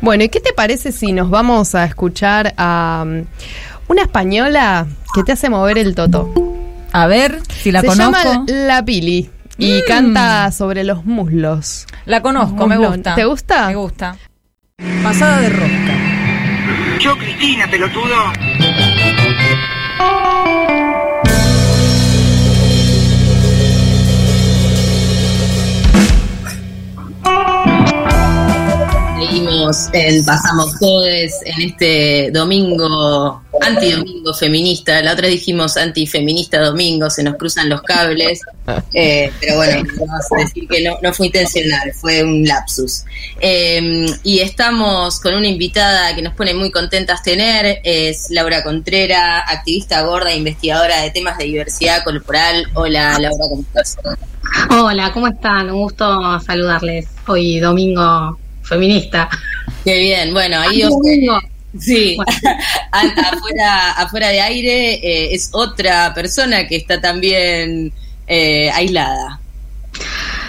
Bueno, 0.00 0.24
¿y 0.24 0.28
qué 0.28 0.40
te 0.40 0.52
parece 0.52 0.92
si 0.92 1.12
nos 1.12 1.30
vamos 1.30 1.74
a 1.74 1.84
escuchar 1.84 2.54
a 2.56 3.04
um, 3.06 3.24
una 3.88 4.02
española 4.02 4.86
que 5.14 5.22
te 5.22 5.32
hace 5.32 5.48
mover 5.50 5.78
el 5.78 5.94
toto? 5.94 6.32
A 6.92 7.06
ver 7.06 7.40
si 7.48 7.70
la 7.72 7.80
Se 7.80 7.86
conozco. 7.88 8.22
llama 8.22 8.44
La 8.48 8.84
Pili 8.84 9.30
y 9.58 9.72
Mm. 9.82 9.86
canta 9.86 10.50
sobre 10.52 10.84
los 10.84 11.04
muslos. 11.04 11.86
La 12.06 12.20
conozco, 12.22 12.66
me 12.66 12.76
gusta. 12.76 13.14
¿Te 13.14 13.24
gusta? 13.24 13.66
Me 13.68 13.74
gusta. 13.76 14.16
Pasada 15.02 15.40
de 15.40 15.48
rosca. 15.50 15.94
Yo, 17.00 17.16
Cristina, 17.18 17.66
pelotudo. 17.70 18.14
Seguimos 29.72 29.88
en 29.92 30.24
Pasamos 30.24 30.78
Todes 30.78 31.40
en 31.44 31.70
este 31.70 32.30
domingo, 32.32 33.42
antidomingo 33.62 34.34
feminista. 34.34 35.00
La 35.00 35.12
otra 35.12 35.28
dijimos 35.28 35.76
antifeminista 35.76 36.60
domingo, 36.60 37.08
se 37.08 37.22
nos 37.22 37.36
cruzan 37.36 37.68
los 37.68 37.82
cables. 37.82 38.40
Eh, 38.94 39.30
pero 39.40 39.56
bueno, 39.56 39.82
vamos 39.98 40.24
a 40.32 40.38
decir 40.38 40.66
que 40.66 40.82
no, 40.82 40.96
no 41.02 41.12
fue 41.12 41.26
intencional, 41.26 41.92
fue 41.92 42.22
un 42.22 42.44
lapsus. 42.44 43.04
Eh, 43.38 44.06
y 44.22 44.38
estamos 44.38 45.20
con 45.20 45.34
una 45.34 45.48
invitada 45.48 46.14
que 46.14 46.22
nos 46.22 46.32
pone 46.32 46.54
muy 46.54 46.70
contentas 46.70 47.22
tener, 47.22 47.80
es 47.84 48.28
Laura 48.30 48.62
Contrera, 48.62 49.40
activista 49.40 50.00
gorda 50.02 50.30
e 50.30 50.38
investigadora 50.38 51.02
de 51.02 51.10
temas 51.10 51.36
de 51.36 51.44
diversidad 51.44 52.04
corporal. 52.04 52.66
Hola 52.72 53.18
Laura, 53.18 53.44
¿cómo 53.50 53.62
estás? 53.62 53.98
Hola, 54.70 55.12
¿cómo 55.12 55.28
están? 55.28 55.70
Un 55.70 55.82
gusto 55.82 56.40
saludarles 56.40 57.06
hoy 57.26 57.60
domingo 57.60 58.38
feminista. 58.64 59.28
Qué 59.84 59.98
bien, 60.00 60.32
bueno, 60.32 60.58
ahí 60.60 60.82
os-. 60.82 60.94
Sí, 61.78 62.16
afuera, 62.92 63.90
afuera 63.92 64.28
de 64.28 64.40
aire 64.40 64.94
eh, 64.94 65.34
es 65.34 65.50
otra 65.52 66.14
persona 66.14 66.66
que 66.66 66.76
está 66.76 67.00
también 67.00 67.92
eh, 68.26 68.70
aislada. 68.70 69.40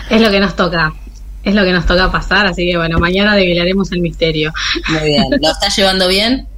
Es 0.10 0.22
lo 0.22 0.30
que 0.30 0.40
nos 0.40 0.56
toca. 0.56 0.94
Es 1.44 1.54
lo 1.54 1.64
que 1.64 1.72
nos 1.72 1.86
toca 1.86 2.12
pasar, 2.12 2.48
así 2.48 2.70
que 2.70 2.78
bueno, 2.78 3.00
mañana 3.00 3.36
develaremos 3.36 3.92
el 3.92 4.02
misterio. 4.02 4.52
Muy 4.90 5.04
bien, 5.04 5.26
¿lo 5.42 5.52
está 5.52 5.70
llevando 5.70 6.08
bien? 6.08 6.48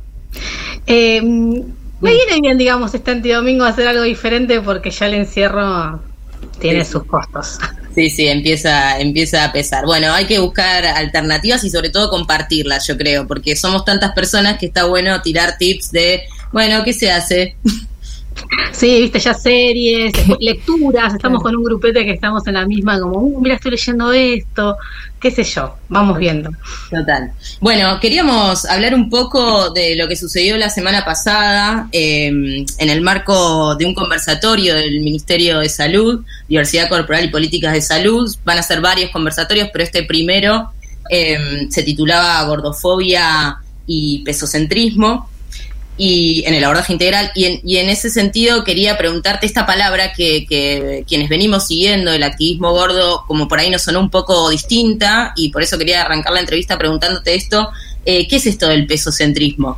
Eh, 0.90 1.22
me 1.22 2.12
viene 2.12 2.40
bien, 2.42 2.58
digamos, 2.58 2.94
este 2.94 3.12
antidomingo 3.12 3.66
hacer 3.66 3.90
algo 3.90 4.04
diferente 4.04 4.62
porque 4.62 4.90
ya 4.90 5.08
el 5.08 5.16
encierro 5.16 6.02
tiene 6.60 6.84
Sí. 6.86 6.92
sus 6.92 7.04
costos. 7.06 7.58
Sí, 7.96 8.10
sí, 8.12 8.28
empieza, 8.28 9.00
empieza 9.00 9.44
a 9.44 9.52
pesar. 9.52 9.86
Bueno, 9.86 10.14
hay 10.14 10.26
que 10.26 10.38
buscar 10.40 10.86
alternativas 10.86 11.64
y 11.64 11.70
sobre 11.70 11.90
todo 11.90 12.10
compartirlas, 12.10 12.86
yo 12.88 12.96
creo, 12.98 13.26
porque 13.28 13.56
somos 13.56 13.86
tantas 13.86 14.12
personas 14.14 14.58
que 14.60 14.68
está 14.68 14.86
bueno 14.86 15.20
tirar 15.22 15.58
tips 15.58 15.92
de, 15.92 16.22
bueno, 16.52 16.84
¿qué 16.84 16.94
se 16.94 17.12
hace? 17.12 17.56
Sí, 18.72 19.02
viste, 19.02 19.20
ya 19.20 19.34
series, 19.34 20.14
lecturas, 20.40 21.14
estamos 21.14 21.42
con 21.42 21.56
un 21.56 21.64
grupete 21.64 22.06
que 22.06 22.12
estamos 22.12 22.46
en 22.48 22.54
la 22.54 22.66
misma, 22.66 23.00
como, 23.00 23.20
uh, 23.20 23.42
mira, 23.42 23.56
estoy 23.56 23.72
leyendo 23.72 24.14
esto, 24.14 24.76
qué 25.20 25.32
sé 25.32 25.44
yo, 25.44 25.76
vamos 25.90 26.18
viendo. 26.18 26.52
Total. 26.92 27.32
Bueno, 27.60 28.00
queríamos 28.00 28.66
hablar 28.66 28.94
un 28.94 29.10
poco 29.10 29.72
de 29.72 29.96
lo 29.96 30.08
que 30.08 30.16
sucedió 30.16 30.58
la 30.58 30.70
semana 30.70 31.04
pasada 31.04 31.90
eh, 31.92 32.28
en 32.28 32.90
el 32.90 33.02
marco 33.02 33.76
de 33.76 33.86
un 33.86 33.96
conversatorio 33.96 34.76
del 34.76 35.02
Ministerio 35.02 35.60
de 35.60 35.70
Salud, 35.70 36.24
Diversidad 36.48 36.90
Corporal 36.90 37.26
y 37.26 37.30
Políticas 37.30 37.74
de 37.74 37.82
Salud. 37.82 38.32
Van 38.46 38.60
a 38.60 38.64
ser 38.64 38.82
varios 38.82 39.10
conversatorios, 39.12 39.70
pero 39.74 39.84
este 39.84 40.04
primero 40.04 40.72
eh, 41.10 41.68
se 41.70 41.84
titulaba 41.84 42.44
Gordofobia 42.44 43.58
y 43.88 44.20
Pesocentrismo 44.24 45.30
y 45.98 46.44
en 46.46 46.54
el 46.54 46.64
abordaje 46.64 46.94
integral. 46.94 47.32
Y 47.36 47.46
en, 47.46 47.62
y 47.64 47.78
en 47.78 47.90
ese 47.90 48.10
sentido 48.10 48.64
quería 48.64 48.98
preguntarte 48.98 49.46
esta 49.46 49.66
palabra 49.66 50.14
que, 50.14 51.04
quienes 51.08 51.30
venimos 51.30 51.68
siguiendo 51.68 52.14
el 52.14 52.24
activismo 52.24 52.72
gordo, 52.72 53.24
como 53.28 53.48
por 53.48 53.60
ahí 53.60 53.70
nos 53.70 53.82
sonó 53.82 54.00
un 54.00 54.10
poco 54.10 54.50
distinta, 54.50 55.34
y 55.36 55.50
por 55.50 55.64
eso 55.64 55.78
quería 55.78 56.04
arrancar 56.04 56.34
la 56.34 56.40
entrevista 56.40 56.78
preguntándote 56.78 57.36
esto. 57.36 57.70
Eh, 58.06 58.28
¿Qué 58.28 58.38
es 58.38 58.46
esto 58.46 58.68
del 58.68 58.88
pesocentrismo? 58.88 59.78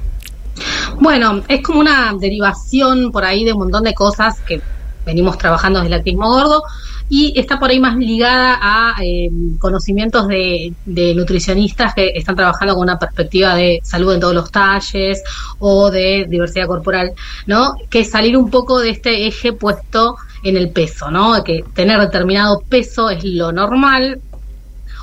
Bueno, 1.00 1.42
es 1.48 1.62
como 1.62 1.80
una 1.80 2.14
derivación 2.20 3.12
por 3.12 3.24
ahí 3.24 3.46
de 3.46 3.54
un 3.54 3.60
montón 3.60 3.84
de 3.84 3.94
cosas 3.94 4.40
que 4.42 4.62
venimos 5.06 5.38
trabajando 5.38 5.80
desde 5.80 5.94
el 5.94 6.00
activismo 6.00 6.30
gordo 6.30 6.64
y 7.10 7.34
está 7.40 7.60
por 7.60 7.72
ahí 7.72 7.80
más 7.80 7.96
ligada 7.98 8.60
a 8.62 8.96
eh, 9.04 9.30
conocimientos 9.58 10.28
de, 10.28 10.74
nutricionistas 11.16 11.96
que 11.96 12.12
están 12.16 12.36
trabajando 12.36 12.76
con 12.76 12.84
una 12.84 13.00
perspectiva 13.00 13.56
de 13.56 13.80
salud 13.84 14.14
en 14.14 14.20
todos 14.20 14.36
los 14.36 14.52
talles 14.52 15.24
o 15.58 15.90
de 15.90 16.28
diversidad 16.30 16.68
corporal, 16.68 17.14
¿no? 17.48 17.76
Que 17.90 18.06
salir 18.06 18.38
un 18.38 18.52
poco 18.52 18.80
de 18.80 18.92
este 18.92 19.26
eje 19.26 19.54
puesto 19.54 20.18
en 20.44 20.56
el 20.56 20.70
peso, 20.70 21.10
¿no? 21.10 21.44
Que 21.44 21.64
tener 21.74 22.00
determinado 22.00 22.62
peso 22.70 23.10
es 23.10 23.24
lo 23.24 23.52
normal 23.52 24.22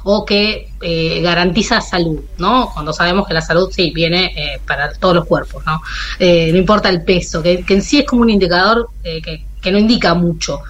o 0.09 0.24
que 0.24 0.68
eh, 0.80 1.20
garantiza 1.20 1.80
salud, 1.80 2.20
¿no? 2.38 2.70
Cuando 2.72 2.92
sabemos 2.92 3.26
que 3.26 3.35
la 3.35 3.40
salud 3.40 3.72
sí 3.72 3.90
viene 3.90 4.26
eh, 4.37 4.61
para 4.64 4.92
todos 4.92 5.16
los 5.16 5.24
cuerpos, 5.24 5.66
¿no? 5.66 5.80
Eh, 6.20 6.50
no 6.52 6.59
importa 6.59 6.88
el 6.88 7.02
peso, 7.02 7.42
que, 7.42 7.64
que, 7.64 7.74
en 7.74 7.82
sí 7.82 7.98
es 7.98 8.06
como 8.06 8.22
un 8.22 8.30
indicador 8.30 8.88
eh, 9.02 9.20
que, 9.20 9.45
que 9.66 9.72
no 9.72 9.79
indica 9.81 10.14
mucho, 10.14 10.61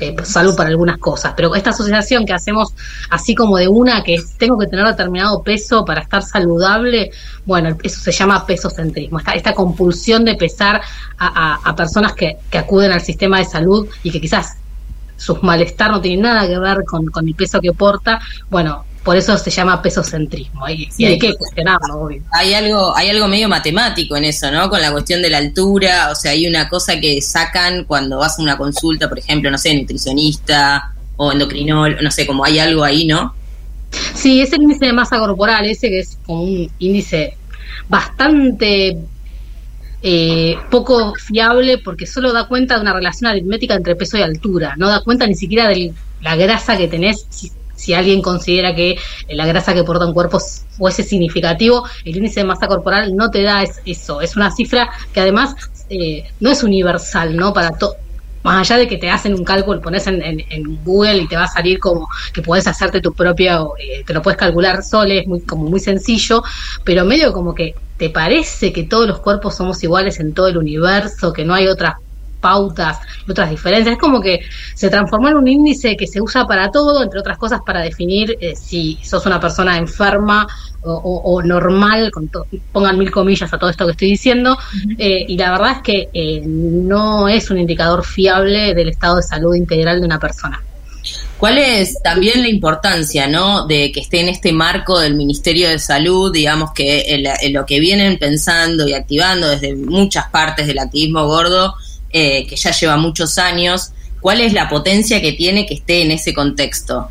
eh, 0.00 0.16
salud 0.24 0.56
para 0.56 0.70
algunas 0.70 0.96
cosas, 0.96 1.34
pero 1.36 1.54
esta 1.54 1.68
asociación 1.68 2.24
que 2.24 2.32
hacemos 2.32 2.72
así 3.10 3.34
como 3.34 3.58
de 3.58 3.68
una 3.68 4.02
que 4.02 4.16
tengo 4.38 4.58
que 4.58 4.68
tener 4.68 4.86
determinado 4.86 5.42
peso 5.42 5.84
para 5.84 6.00
estar 6.00 6.22
saludable, 6.22 7.10
bueno, 7.44 7.76
eso 7.82 8.00
se 8.00 8.10
llama 8.10 8.46
pesocentrismo, 8.46 9.18
esta, 9.18 9.32
esta 9.32 9.52
compulsión 9.52 10.24
de 10.24 10.34
pesar 10.36 10.80
a, 11.18 11.76
personas 11.76 12.14
que, 12.14 12.38
acuden 12.56 12.90
al 12.90 13.02
sistema 13.02 13.36
de 13.36 13.44
salud 13.44 13.86
y 14.02 14.10
que 14.10 14.18
quizás 14.18 14.56
sus 15.18 15.42
malestar 15.42 15.90
no 15.90 16.00
tienen 16.00 16.22
nada 16.22 16.48
que 16.48 16.58
ver 16.58 16.84
con 16.86 17.28
el 17.28 17.34
peso 17.34 17.60
que 17.60 17.74
porta, 17.74 18.18
bueno, 18.48 18.86
por 19.04 19.16
eso 19.16 19.36
se 19.36 19.50
llama 19.50 19.82
pesocentrismo. 19.82 20.68
Y, 20.68 20.86
sí, 20.90 21.02
y 21.02 21.06
hay 21.06 21.18
que 21.18 21.34
cuestionarlo 21.34 22.02
obvio. 22.02 22.22
hay 22.30 22.54
algo 22.54 22.96
hay 22.96 23.10
algo 23.10 23.28
medio 23.28 23.48
matemático 23.48 24.16
en 24.16 24.24
eso 24.24 24.50
no 24.50 24.68
con 24.70 24.80
la 24.80 24.92
cuestión 24.92 25.22
de 25.22 25.30
la 25.30 25.38
altura 25.38 26.10
o 26.10 26.14
sea 26.14 26.32
hay 26.32 26.46
una 26.46 26.68
cosa 26.68 27.00
que 27.00 27.20
sacan 27.20 27.84
cuando 27.84 28.18
vas 28.18 28.38
a 28.38 28.42
una 28.42 28.56
consulta 28.56 29.08
por 29.08 29.18
ejemplo 29.18 29.50
no 29.50 29.58
sé 29.58 29.74
nutricionista 29.74 30.94
o 31.16 31.32
endocrinol 31.32 31.98
no 32.02 32.10
sé 32.10 32.26
como 32.26 32.44
hay 32.44 32.58
algo 32.58 32.84
ahí 32.84 33.06
no 33.06 33.34
sí 34.14 34.40
es 34.40 34.52
el 34.52 34.62
índice 34.62 34.86
de 34.86 34.92
masa 34.92 35.18
corporal 35.18 35.64
ese 35.66 35.88
que 35.88 36.00
es 36.00 36.18
como 36.24 36.42
un 36.42 36.70
índice 36.78 37.36
bastante 37.88 38.96
eh, 40.04 40.56
poco 40.68 41.14
fiable 41.14 41.78
porque 41.78 42.06
solo 42.06 42.32
da 42.32 42.48
cuenta 42.48 42.74
de 42.74 42.80
una 42.80 42.92
relación 42.92 43.30
aritmética 43.30 43.74
entre 43.74 43.94
peso 43.94 44.18
y 44.18 44.22
altura. 44.22 44.74
No 44.76 44.88
da 44.88 45.00
cuenta 45.00 45.28
ni 45.28 45.36
siquiera 45.36 45.68
de 45.68 45.92
la 46.20 46.34
grasa 46.34 46.76
que 46.76 46.88
tenés 46.88 47.26
si, 47.30 47.52
si 47.82 47.94
alguien 47.94 48.22
considera 48.22 48.74
que 48.76 48.96
la 49.28 49.44
grasa 49.44 49.74
que 49.74 49.82
porta 49.82 50.06
un 50.06 50.14
cuerpo 50.14 50.38
fuese 50.78 51.02
significativo, 51.02 51.84
el 52.04 52.16
índice 52.16 52.40
de 52.40 52.46
masa 52.46 52.68
corporal 52.68 53.16
no 53.16 53.28
te 53.28 53.42
da 53.42 53.64
es, 53.64 53.80
eso, 53.84 54.20
es 54.20 54.36
una 54.36 54.52
cifra 54.52 54.88
que 55.12 55.20
además 55.20 55.56
eh, 55.90 56.24
no 56.38 56.50
es 56.50 56.62
universal, 56.62 57.36
¿no? 57.36 57.52
Para 57.52 57.72
todo 57.72 57.96
más 58.44 58.70
allá 58.70 58.80
de 58.80 58.88
que 58.88 58.96
te 58.96 59.08
hacen 59.08 59.34
un 59.34 59.44
cálculo, 59.44 59.80
pones 59.80 60.06
en, 60.08 60.20
en, 60.20 60.44
en, 60.50 60.84
Google 60.84 61.18
y 61.18 61.28
te 61.28 61.36
va 61.36 61.44
a 61.44 61.48
salir 61.48 61.78
como 61.78 62.08
que 62.32 62.42
puedes 62.42 62.66
hacerte 62.66 63.00
tu 63.00 63.12
propio, 63.12 63.74
eh, 63.78 64.02
te 64.04 64.12
lo 64.12 64.20
puedes 64.20 64.36
calcular 64.36 64.82
solo, 64.82 65.12
es 65.12 65.26
muy, 65.28 65.42
como 65.42 65.70
muy 65.70 65.78
sencillo, 65.78 66.42
pero 66.82 67.04
medio 67.04 67.32
como 67.32 67.54
que 67.54 67.74
te 67.98 68.10
parece 68.10 68.72
que 68.72 68.82
todos 68.82 69.06
los 69.06 69.20
cuerpos 69.20 69.54
somos 69.54 69.80
iguales 69.84 70.18
en 70.18 70.34
todo 70.34 70.48
el 70.48 70.56
universo, 70.56 71.32
que 71.32 71.44
no 71.44 71.54
hay 71.54 71.68
otras 71.68 71.94
pautas 72.42 72.98
y 73.26 73.30
otras 73.30 73.48
diferencias. 73.48 73.94
Es 73.94 73.98
como 73.98 74.20
que 74.20 74.40
se 74.74 74.90
transformó 74.90 75.28
en 75.28 75.36
un 75.36 75.48
índice 75.48 75.96
que 75.96 76.06
se 76.06 76.20
usa 76.20 76.46
para 76.46 76.70
todo, 76.70 77.02
entre 77.02 77.20
otras 77.20 77.38
cosas 77.38 77.60
para 77.64 77.80
definir 77.80 78.36
eh, 78.40 78.54
si 78.54 78.98
sos 79.02 79.24
una 79.24 79.40
persona 79.40 79.78
enferma 79.78 80.46
o, 80.82 80.92
o, 80.92 81.32
o 81.32 81.42
normal, 81.42 82.10
con 82.10 82.28
pongan 82.72 82.98
mil 82.98 83.10
comillas 83.10 83.52
a 83.52 83.58
todo 83.58 83.70
esto 83.70 83.86
que 83.86 83.92
estoy 83.92 84.08
diciendo, 84.10 84.52
uh 84.52 84.56
-huh. 84.56 84.96
eh, 84.98 85.24
y 85.28 85.36
la 85.36 85.52
verdad 85.52 85.72
es 85.76 85.82
que 85.82 86.08
eh, 86.12 86.42
no 86.44 87.28
es 87.28 87.50
un 87.50 87.58
indicador 87.58 88.04
fiable 88.04 88.74
del 88.74 88.88
estado 88.88 89.16
de 89.16 89.22
salud 89.22 89.54
integral 89.54 90.00
de 90.00 90.06
una 90.06 90.18
persona. 90.18 90.60
¿Cuál 91.38 91.58
es 91.58 92.00
también 92.02 92.42
la 92.42 92.48
importancia, 92.48 93.26
no, 93.26 93.66
de 93.66 93.90
que 93.90 94.00
esté 94.00 94.20
en 94.20 94.28
este 94.28 94.52
marco 94.52 95.00
del 95.00 95.14
Ministerio 95.14 95.68
de 95.68 95.80
Salud, 95.80 96.32
digamos 96.32 96.70
que 96.72 97.14
en, 97.14 97.26
en 97.26 97.52
lo 97.52 97.66
que 97.66 97.80
vienen 97.80 98.16
pensando 98.16 98.86
y 98.86 98.94
activando 98.94 99.48
desde 99.48 99.74
muchas 99.74 100.26
partes 100.30 100.68
del 100.68 100.78
activismo 100.78 101.26
gordo, 101.26 101.74
eh, 102.12 102.46
que 102.46 102.56
ya 102.56 102.70
lleva 102.70 102.96
muchos 102.96 103.38
años, 103.38 103.92
¿cuál 104.20 104.40
es 104.40 104.52
la 104.52 104.68
potencia 104.68 105.20
que 105.20 105.32
tiene 105.32 105.66
que 105.66 105.74
esté 105.74 106.02
en 106.02 106.10
ese 106.10 106.34
contexto? 106.34 107.08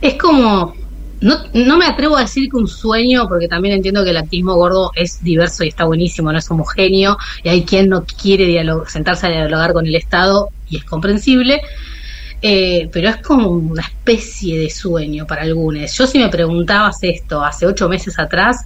Es 0.00 0.14
como, 0.14 0.74
no, 1.20 1.36
no 1.52 1.76
me 1.76 1.86
atrevo 1.86 2.16
a 2.16 2.22
decir 2.22 2.48
que 2.50 2.56
un 2.56 2.66
sueño, 2.66 3.28
porque 3.28 3.46
también 3.46 3.74
entiendo 3.74 4.02
que 4.02 4.10
el 4.10 4.16
activismo 4.16 4.54
gordo 4.54 4.90
es 4.94 5.22
diverso 5.22 5.64
y 5.64 5.68
está 5.68 5.84
buenísimo, 5.84 6.32
no 6.32 6.38
es 6.38 6.50
homogéneo, 6.50 7.18
y 7.44 7.50
hay 7.50 7.64
quien 7.64 7.88
no 7.88 8.04
quiere 8.04 8.64
sentarse 8.88 9.26
a 9.26 9.30
dialogar 9.30 9.72
con 9.72 9.86
el 9.86 9.94
Estado, 9.94 10.48
y 10.68 10.78
es 10.78 10.84
comprensible, 10.84 11.60
eh, 12.42 12.88
pero 12.90 13.10
es 13.10 13.18
como 13.18 13.48
una 13.50 13.82
especie 13.82 14.58
de 14.58 14.70
sueño 14.70 15.26
para 15.26 15.42
algunos. 15.42 15.92
Yo 15.92 16.06
si 16.06 16.18
me 16.18 16.28
preguntabas 16.30 16.98
esto 17.02 17.44
hace 17.44 17.66
ocho 17.66 17.88
meses 17.88 18.18
atrás, 18.18 18.64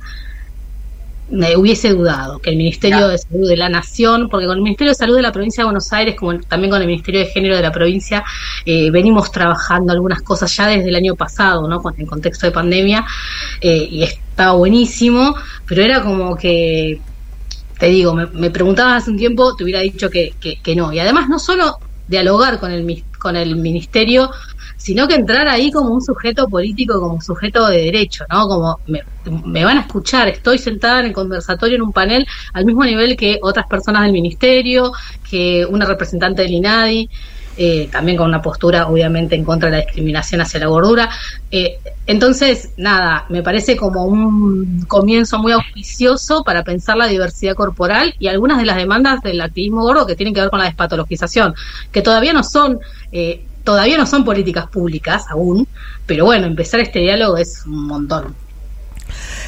me 1.30 1.56
hubiese 1.56 1.90
dudado 1.90 2.38
que 2.38 2.50
el 2.50 2.56
Ministerio 2.56 2.98
claro. 2.98 3.12
de 3.12 3.18
Salud 3.18 3.48
de 3.48 3.56
la 3.56 3.68
Nación, 3.68 4.28
porque 4.28 4.46
con 4.46 4.56
el 4.56 4.62
Ministerio 4.62 4.90
de 4.90 4.94
Salud 4.94 5.16
de 5.16 5.22
la 5.22 5.32
provincia 5.32 5.62
de 5.62 5.66
Buenos 5.66 5.92
Aires, 5.92 6.16
como 6.16 6.38
también 6.40 6.70
con 6.70 6.80
el 6.80 6.86
Ministerio 6.86 7.20
de 7.20 7.26
Género 7.26 7.56
de 7.56 7.62
la 7.62 7.72
provincia, 7.72 8.24
eh, 8.66 8.90
venimos 8.90 9.32
trabajando 9.32 9.92
algunas 9.92 10.22
cosas 10.22 10.54
ya 10.54 10.66
desde 10.66 10.88
el 10.88 10.96
año 10.96 11.14
pasado, 11.16 11.66
¿no? 11.66 11.82
Con 11.82 11.94
el 11.98 12.06
contexto 12.06 12.46
de 12.46 12.52
pandemia, 12.52 13.04
eh, 13.60 13.88
y 13.90 14.02
estaba 14.02 14.52
buenísimo, 14.52 15.34
pero 15.66 15.82
era 15.82 16.02
como 16.02 16.36
que, 16.36 17.00
te 17.78 17.86
digo, 17.86 18.14
me, 18.14 18.26
me 18.26 18.50
preguntabas 18.50 19.02
hace 19.02 19.10
un 19.10 19.16
tiempo, 19.16 19.56
te 19.56 19.64
hubiera 19.64 19.80
dicho 19.80 20.10
que, 20.10 20.34
que, 20.40 20.60
que 20.62 20.76
no. 20.76 20.92
Y 20.92 20.98
además 20.98 21.28
no 21.28 21.38
solo 21.38 21.78
dialogar 22.06 22.60
con 22.60 22.70
el, 22.70 23.04
con 23.18 23.36
el 23.36 23.56
Ministerio 23.56 24.30
sino 24.84 25.08
que 25.08 25.14
entrar 25.14 25.48
ahí 25.48 25.70
como 25.70 25.94
un 25.94 26.02
sujeto 26.02 26.46
político, 26.46 27.00
como 27.00 27.14
un 27.14 27.22
sujeto 27.22 27.68
de 27.68 27.84
derecho, 27.84 28.26
¿no? 28.30 28.46
Como 28.46 28.80
me, 28.86 29.64
van 29.64 29.78
a 29.78 29.80
escuchar, 29.80 30.28
estoy 30.28 30.58
sentada 30.58 31.00
en 31.00 31.06
el 31.06 31.12
conversatorio 31.14 31.76
en 31.76 31.82
un 31.82 31.90
panel 31.90 32.26
al 32.52 32.66
mismo 32.66 32.84
nivel 32.84 33.16
que 33.16 33.38
otras 33.40 33.66
personas 33.66 34.02
del 34.02 34.12
ministerio, 34.12 34.92
que 35.30 35.64
una 35.64 35.86
representante 35.86 36.42
del 36.42 36.52
INADI, 36.52 37.08
eh, 37.56 37.88
también 37.90 38.18
con 38.18 38.28
una 38.28 38.42
postura 38.42 38.86
obviamente 38.86 39.34
en 39.34 39.42
contra 39.42 39.70
de 39.70 39.78
la 39.78 39.82
discriminación 39.84 40.42
hacia 40.42 40.60
la 40.60 40.66
gordura. 40.66 41.08
Eh, 41.50 41.78
entonces, 42.06 42.72
nada, 42.76 43.24
me 43.30 43.42
parece 43.42 43.76
como 43.76 44.04
un 44.04 44.84
comienzo 44.86 45.38
muy 45.38 45.52
auspicioso 45.52 46.44
para 46.44 46.62
pensar 46.62 46.98
la 46.98 47.06
diversidad 47.06 47.54
corporal 47.54 48.14
y 48.18 48.28
algunas 48.28 48.58
de 48.58 48.66
las 48.66 48.76
demandas 48.76 49.22
del 49.22 49.40
activismo 49.40 49.80
gordo 49.80 50.06
que 50.06 50.14
tienen 50.14 50.34
que 50.34 50.42
ver 50.42 50.50
con 50.50 50.58
la 50.58 50.66
despatologización, 50.66 51.54
que 51.90 52.02
todavía 52.02 52.34
no 52.34 52.44
son... 52.44 52.80
Eh, 53.12 53.46
todavía 53.64 53.98
no 53.98 54.06
son 54.06 54.24
políticas 54.24 54.68
públicas 54.68 55.24
aún, 55.30 55.66
pero 56.06 56.26
bueno, 56.26 56.46
empezar 56.46 56.80
este 56.80 57.00
diálogo 57.00 57.36
es 57.38 57.64
un 57.66 57.86
montón. 57.86 58.36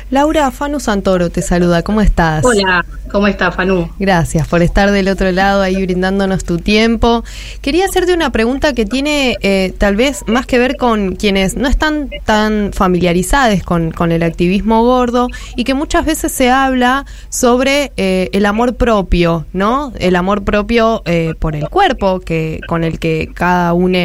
Laura 0.08 0.52
Fanu 0.52 0.78
Santoro 0.78 1.30
te 1.30 1.42
saluda, 1.42 1.82
¿cómo 1.82 2.00
estás? 2.00 2.44
Hola, 2.44 2.86
¿cómo 3.10 3.26
estás, 3.26 3.56
Fanu? 3.56 3.90
Gracias 3.98 4.46
por 4.46 4.62
estar 4.62 4.92
del 4.92 5.08
otro 5.08 5.32
lado 5.32 5.62
ahí 5.62 5.82
brindándonos 5.82 6.44
tu 6.44 6.58
tiempo. 6.58 7.24
Quería 7.60 7.86
hacerte 7.86 8.14
una 8.14 8.30
pregunta 8.30 8.72
que 8.72 8.84
tiene 8.84 9.36
eh, 9.42 9.74
tal 9.76 9.96
vez 9.96 10.22
más 10.28 10.46
que 10.46 10.60
ver 10.60 10.76
con 10.76 11.16
quienes 11.16 11.56
no 11.56 11.66
están 11.66 12.08
tan 12.24 12.70
familiarizados 12.72 13.64
con, 13.64 13.90
con 13.90 14.12
el 14.12 14.22
activismo 14.22 14.84
gordo 14.84 15.26
y 15.56 15.64
que 15.64 15.74
muchas 15.74 16.06
veces 16.06 16.30
se 16.30 16.50
habla 16.50 17.04
sobre 17.28 17.90
eh, 17.96 18.30
el 18.32 18.46
amor 18.46 18.76
propio, 18.76 19.44
¿no? 19.52 19.92
El 19.98 20.14
amor 20.14 20.44
propio 20.44 21.02
eh, 21.04 21.34
por 21.36 21.56
el 21.56 21.68
cuerpo, 21.68 22.20
que 22.20 22.60
con 22.68 22.84
el 22.84 23.00
que 23.00 23.32
cada 23.34 23.72
uno 23.72 23.98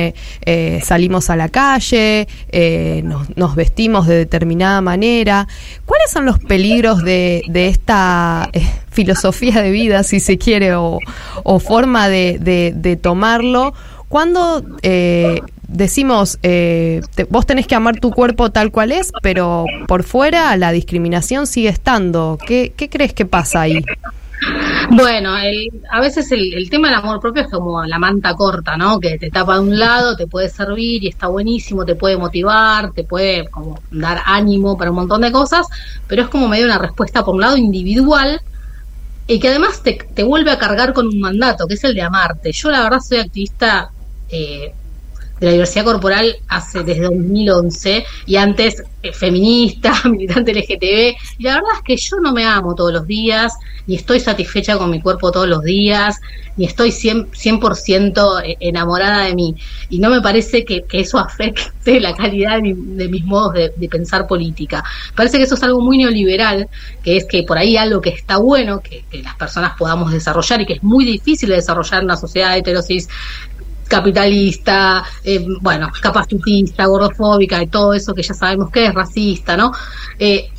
salimos 0.84 1.30
a 1.30 1.36
la 1.36 1.50
calle, 1.50 2.28
nos, 3.04 3.36
nos 3.36 3.56
vestimos 3.56 4.08
de 4.08 4.16
determinada 4.16 4.82
manera. 4.82 5.48
¿Cuáles 5.92 6.10
son 6.10 6.26
los 6.26 6.40
peligros 6.40 7.04
de, 7.04 7.44
de 7.50 7.68
esta 7.68 8.50
eh, 8.54 8.66
filosofía 8.92 9.62
de 9.62 9.72
vida, 9.72 10.04
si 10.04 10.22
se 10.22 10.38
quiere, 10.38 10.74
o, 10.74 11.00
o 11.44 11.60
forma 11.60 12.08
de, 12.08 12.38
de, 12.40 12.72
de, 12.74 12.96
tomarlo? 12.96 13.74
Cuando 14.08 14.64
eh, 14.84 15.42
decimos, 15.68 16.40
eh, 16.44 17.02
te, 17.14 17.26
vos 17.26 17.46
tenés 17.46 17.68
que 17.68 17.76
amar 17.76 18.00
tu 18.00 18.12
cuerpo 18.12 18.54
tal 18.54 18.72
cual 18.72 18.94
es, 18.94 19.12
pero 19.22 19.66
por 19.86 20.04
fuera 20.04 20.56
la 20.56 20.72
discriminación 20.72 21.46
sigue 21.46 21.68
estando. 21.68 22.38
¿Qué, 22.48 22.72
qué 22.78 22.88
crees 22.88 23.14
que 23.14 23.26
pasa 23.26 23.60
ahí? 23.60 23.84
Bueno, 24.90 25.38
el, 25.38 25.70
a 25.90 26.00
veces 26.02 26.32
el, 26.32 26.54
el, 26.54 26.70
tema 26.70 26.88
del 26.90 26.98
amor 26.98 27.20
propio 27.20 27.44
es 27.44 27.50
como 27.50 27.84
la 27.86 28.00
manta 28.00 28.34
corta, 28.36 28.76
¿no? 28.76 29.00
Que 29.00 29.18
te 29.18 29.30
tapa 29.30 29.56
de 29.56 29.62
un 29.62 29.80
lado, 29.80 30.16
te 30.16 30.28
puede 30.28 30.50
servir 30.50 31.04
y 31.04 31.08
está 31.08 31.28
buenísimo, 31.28 31.86
te 31.86 31.96
puede 31.96 32.18
motivar, 32.18 32.92
te 32.92 33.04
puede 33.04 33.48
como 33.50 33.80
dar 33.92 34.22
ánimo 34.26 34.78
para 34.78 34.90
un 34.90 34.98
montón 34.98 35.22
de 35.22 35.32
cosas, 35.32 35.68
pero 36.08 36.24
es 36.24 36.30
como 36.30 36.48
medio 36.48 36.66
una 36.66 36.80
respuesta 36.80 37.24
por 37.24 37.36
un 37.36 37.42
lado 37.42 37.58
individual 37.58 38.42
y 39.28 39.40
que 39.40 39.50
además 39.50 39.84
te, 39.84 39.94
te 40.14 40.24
vuelve 40.24 40.52
a 40.52 40.58
cargar 40.58 40.94
con 40.94 41.08
un 41.08 41.20
mandato, 41.20 41.68
que 41.68 41.76
es 41.76 41.84
el 41.84 41.94
de 41.94 42.02
amarte. 42.02 42.52
Yo 42.52 42.72
la 42.72 42.82
verdad 42.82 43.00
soy 43.00 43.20
activista 43.20 43.92
eh, 44.30 44.74
de 45.42 45.48
la 45.48 45.54
diversidad 45.54 45.86
corporal 45.86 46.36
hace 46.48 46.84
desde 46.84 47.02
2011 47.02 48.06
y 48.28 48.36
antes 48.36 48.84
eh, 49.02 49.12
feminista, 49.12 49.92
militante 50.06 50.54
LGTB. 50.54 51.18
Y 51.40 51.44
la 51.44 51.56
verdad 51.56 51.72
es 51.78 51.82
que 51.84 51.98
yo 51.98 52.18
no 52.22 52.32
me 52.32 52.46
amo 52.46 52.76
todos 52.76 52.94
los 52.94 53.08
días, 53.08 53.54
ni 53.88 53.96
estoy 53.96 54.20
satisfecha 54.20 54.78
con 54.78 54.92
mi 54.92 55.02
cuerpo 55.02 55.32
todos 55.32 55.48
los 55.48 55.64
días, 55.64 56.18
ni 56.58 56.66
estoy 56.66 56.92
100%, 56.92 57.74
100 57.76 58.14
eh, 58.44 58.58
enamorada 58.60 59.26
de 59.26 59.34
mí. 59.34 59.56
Y 59.90 59.98
no 59.98 60.12
me 60.12 60.22
parece 60.22 60.64
que, 60.64 60.86
eso 60.92 61.18
afecte 61.18 62.00
la 62.00 62.14
calidad 62.14 62.58
de, 62.58 62.62
mi- 62.62 62.76
de 62.96 63.10
mis 63.10 63.26
modos 63.26 63.54
de, 63.56 63.90
pensar 63.90 64.28
política. 64.28 64.84
Parece 65.16 65.38
que 65.40 65.44
eso 65.46 65.56
es 65.56 65.64
algo 65.64 65.82
muy 65.82 65.98
neoliberal, 65.98 66.70
que 67.02 67.18
es 67.18 67.26
que 67.28 67.42
por 67.44 67.58
ahí 67.58 67.78
algo 67.78 68.00
que 68.00 68.10
está 68.12 68.38
bueno, 68.38 68.80
que, 68.82 69.06
que 69.10 69.24
las 69.24 69.36
personas 69.36 69.74
podamos 69.76 70.12
desarrollar 70.12 70.62
y 70.62 70.66
que 70.68 70.74
es 70.74 70.84
muy 70.84 71.04
difícil 71.04 71.50
de 71.50 71.56
desarrollar 71.56 72.00
en 72.02 72.06
una 72.06 72.18
sociedad 72.18 72.56
heterosis 72.56 73.08
capitalista, 73.92 75.04
eh, 75.22 75.46
bueno, 75.60 75.92
capacitista, 76.02 76.86
gordofóbica 76.86 77.62
y 77.62 77.68
todo 77.68 77.94
eso 77.94 78.14
que 78.14 78.24
ya 78.24 78.34
sabemos 78.34 78.72
que 78.72 78.86
es 78.86 78.94
racista, 78.94 79.58
¿no? 79.58 79.74
Eh, 80.18 80.50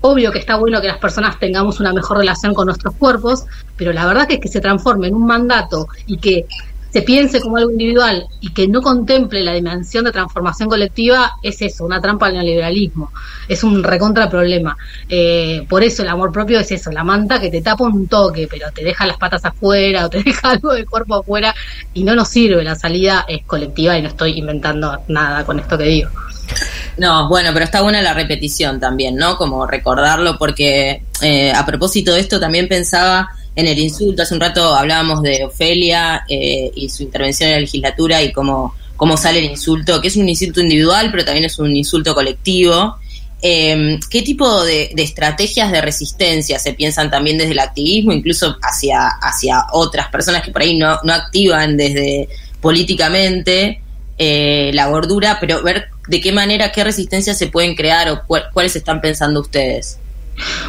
obvio 0.00 0.32
que 0.32 0.38
está 0.38 0.56
bueno 0.56 0.80
que 0.80 0.86
las 0.86 0.96
personas 0.96 1.38
tengamos 1.38 1.80
una 1.80 1.92
mejor 1.92 2.16
relación 2.16 2.54
con 2.54 2.64
nuestros 2.66 2.94
cuerpos, 2.94 3.44
pero 3.76 3.92
la 3.92 4.06
verdad 4.06 4.26
que 4.26 4.34
es 4.34 4.40
que 4.40 4.48
se 4.48 4.62
transforme 4.62 5.08
en 5.08 5.14
un 5.14 5.26
mandato 5.26 5.86
y 6.06 6.16
que 6.16 6.46
se 6.98 7.04
piense 7.04 7.40
como 7.40 7.58
algo 7.58 7.70
individual 7.70 8.26
y 8.40 8.52
que 8.52 8.66
no 8.66 8.82
contemple 8.82 9.44
la 9.44 9.52
dimensión 9.52 10.04
de 10.04 10.10
transformación 10.10 10.68
colectiva, 10.68 11.34
es 11.44 11.62
eso, 11.62 11.84
una 11.84 12.00
trampa 12.00 12.26
al 12.26 12.32
neoliberalismo. 12.32 13.12
Es 13.46 13.62
un 13.62 13.84
recontra 13.84 14.28
problema. 14.28 14.76
Eh, 15.08 15.64
por 15.68 15.84
eso 15.84 16.02
el 16.02 16.08
amor 16.08 16.32
propio 16.32 16.58
es 16.58 16.72
eso, 16.72 16.90
la 16.90 17.04
manta 17.04 17.40
que 17.40 17.50
te 17.50 17.62
tapa 17.62 17.84
un 17.84 18.08
toque, 18.08 18.48
pero 18.50 18.72
te 18.72 18.82
deja 18.82 19.06
las 19.06 19.16
patas 19.16 19.44
afuera 19.44 20.06
o 20.06 20.10
te 20.10 20.24
deja 20.24 20.50
algo 20.50 20.72
de 20.74 20.86
cuerpo 20.86 21.14
afuera 21.14 21.54
y 21.94 22.02
no 22.02 22.16
nos 22.16 22.30
sirve. 22.30 22.64
La 22.64 22.74
salida 22.74 23.24
es 23.28 23.44
colectiva 23.44 23.96
y 23.96 24.02
no 24.02 24.08
estoy 24.08 24.36
inventando 24.36 24.98
nada 25.06 25.44
con 25.44 25.60
esto 25.60 25.78
que 25.78 25.84
digo. 25.84 26.10
No, 26.98 27.28
bueno, 27.28 27.50
pero 27.52 27.64
está 27.64 27.82
buena 27.82 28.02
la 28.02 28.12
repetición 28.12 28.80
también, 28.80 29.14
¿no? 29.14 29.36
Como 29.36 29.66
recordarlo, 29.66 30.36
porque 30.36 31.02
eh, 31.22 31.52
a 31.52 31.64
propósito 31.64 32.12
de 32.12 32.20
esto 32.20 32.40
también 32.40 32.66
pensaba 32.66 33.28
en 33.54 33.68
el 33.68 33.78
insulto. 33.78 34.22
Hace 34.22 34.34
un 34.34 34.40
rato 34.40 34.74
hablábamos 34.74 35.22
de 35.22 35.44
Ofelia 35.44 36.24
eh, 36.28 36.70
y 36.74 36.88
su 36.88 37.04
intervención 37.04 37.50
en 37.50 37.54
la 37.56 37.60
legislatura 37.60 38.22
y 38.22 38.32
cómo, 38.32 38.74
cómo 38.96 39.16
sale 39.16 39.38
el 39.38 39.44
insulto, 39.44 40.00
que 40.00 40.08
es 40.08 40.16
un 40.16 40.28
insulto 40.28 40.60
individual, 40.60 41.10
pero 41.12 41.24
también 41.24 41.44
es 41.44 41.58
un 41.60 41.74
insulto 41.74 42.14
colectivo. 42.14 42.96
Eh, 43.40 44.00
¿Qué 44.10 44.22
tipo 44.22 44.64
de, 44.64 44.90
de 44.92 45.02
estrategias 45.04 45.70
de 45.70 45.80
resistencia 45.80 46.58
se 46.58 46.72
piensan 46.72 47.08
también 47.10 47.38
desde 47.38 47.52
el 47.52 47.60
activismo, 47.60 48.12
incluso 48.12 48.56
hacia, 48.60 49.06
hacia 49.06 49.66
otras 49.72 50.08
personas 50.08 50.42
que 50.42 50.50
por 50.50 50.62
ahí 50.62 50.76
no, 50.76 50.98
no 51.04 51.12
activan 51.12 51.76
desde 51.76 52.28
políticamente 52.60 53.80
eh, 54.20 54.72
la 54.74 54.88
gordura, 54.88 55.38
pero 55.40 55.62
ver 55.62 55.90
de 56.08 56.20
qué 56.20 56.32
manera, 56.32 56.72
qué 56.72 56.82
resistencias 56.84 57.38
se 57.38 57.46
pueden 57.48 57.74
crear 57.74 58.08
o 58.10 58.22
cuál- 58.26 58.46
cuáles 58.52 58.74
están 58.76 59.00
pensando 59.00 59.40
ustedes? 59.40 59.98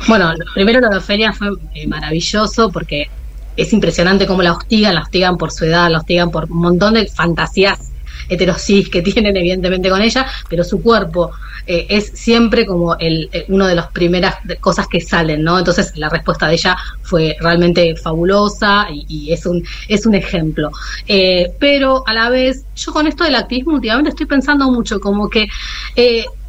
Bueno, 0.08 0.34
primero 0.54 0.80
lo 0.80 0.89
de 0.89 0.97
Ofelia 0.97 1.32
fue 1.32 1.49
eh, 1.75 1.88
maravilloso 1.88 2.71
porque 2.71 3.10
es 3.56 3.71
impresionante 3.73 4.25
cómo 4.25 4.41
la 4.41 4.54
hostigan, 4.54 4.95
la 4.95 5.02
hostigan 5.02 5.38
por 5.38 5.52
su 5.52 5.65
edad, 5.65 5.89
la 5.89 5.99
hostigan 5.99 6.32
por 6.32 6.45
un 6.52 6.58
montón 6.60 6.93
de 6.95 7.08
fantasías 7.08 7.80
heterosis 8.28 8.89
que 8.89 9.02
tienen 9.10 9.36
evidentemente 9.38 9.89
con 9.89 10.02
ella, 10.02 10.25
pero 10.49 10.63
su 10.63 10.82
cuerpo 10.82 11.32
eh, 11.71 11.86
es 11.88 12.08
siempre 12.15 12.65
como 12.65 12.97
el, 12.97 13.29
eh, 13.32 13.45
uno 13.47 13.67
de 13.67 13.75
las 13.75 13.91
primeras 13.91 14.38
cosas 14.60 14.88
que 14.88 14.99
salen, 14.99 15.43
¿no? 15.43 15.60
Entonces 15.60 15.95
la 15.97 16.10
respuesta 16.10 16.47
de 16.47 16.55
ella 16.55 16.75
fue 17.03 17.38
realmente 17.39 17.95
fabulosa 17.95 18.88
y, 18.91 19.05
y 19.08 19.32
es 19.32 19.45
un 19.45 19.63
es 19.88 20.08
un 20.08 20.15
ejemplo. 20.15 20.71
Eh, 21.08 21.53
pero 21.60 22.01
a 22.08 22.13
la 22.15 22.32
vez, 22.32 22.65
yo 22.75 22.91
con 22.91 23.05
esto 23.05 23.23
del 23.23 23.36
activismo 23.36 23.75
últimamente 23.75 24.10
estoy 24.10 24.25
pensando 24.25 24.71
mucho 24.71 24.99
como 24.99 25.29
que 25.29 25.47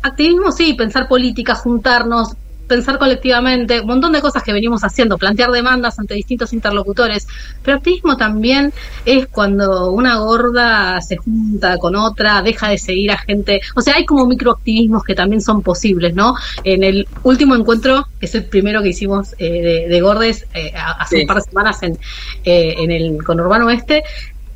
activismo 0.00 0.52
sí, 0.52 0.72
pensar 0.72 1.06
política, 1.06 1.54
juntarnos, 1.54 2.30
pensar 2.70 2.98
colectivamente, 2.98 3.80
un 3.80 3.86
montón 3.88 4.12
de 4.12 4.20
cosas 4.20 4.44
que 4.44 4.52
venimos 4.52 4.84
haciendo, 4.84 5.18
plantear 5.18 5.50
demandas 5.50 5.98
ante 5.98 6.14
distintos 6.14 6.52
interlocutores, 6.52 7.26
pero 7.64 7.78
activismo 7.78 8.16
también 8.16 8.72
es 9.04 9.26
cuando 9.26 9.90
una 9.90 10.18
gorda 10.18 11.00
se 11.00 11.16
junta 11.16 11.76
con 11.78 11.96
otra, 11.96 12.42
deja 12.42 12.68
de 12.68 12.78
seguir 12.78 13.10
a 13.10 13.18
gente, 13.18 13.60
o 13.74 13.80
sea, 13.80 13.96
hay 13.96 14.04
como 14.06 14.24
microactivismos 14.26 15.02
que 15.02 15.16
también 15.16 15.42
son 15.42 15.62
posibles, 15.62 16.14
¿no? 16.14 16.36
En 16.62 16.84
el 16.84 17.08
último 17.24 17.56
encuentro, 17.56 18.06
que 18.20 18.26
es 18.26 18.34
el 18.36 18.44
primero 18.44 18.82
que 18.82 18.90
hicimos 18.90 19.34
eh, 19.38 19.62
de, 19.62 19.88
de 19.88 20.00
gordes 20.00 20.46
eh, 20.54 20.72
hace 20.98 21.16
Sí. 21.16 21.22
un 21.22 21.26
par 21.26 21.38
de 21.38 21.42
semanas 21.42 21.82
en, 21.82 21.98
eh, 22.44 22.74
en 22.78 22.90
el 22.92 23.24
conurbano 23.24 23.66
oeste, 23.66 24.04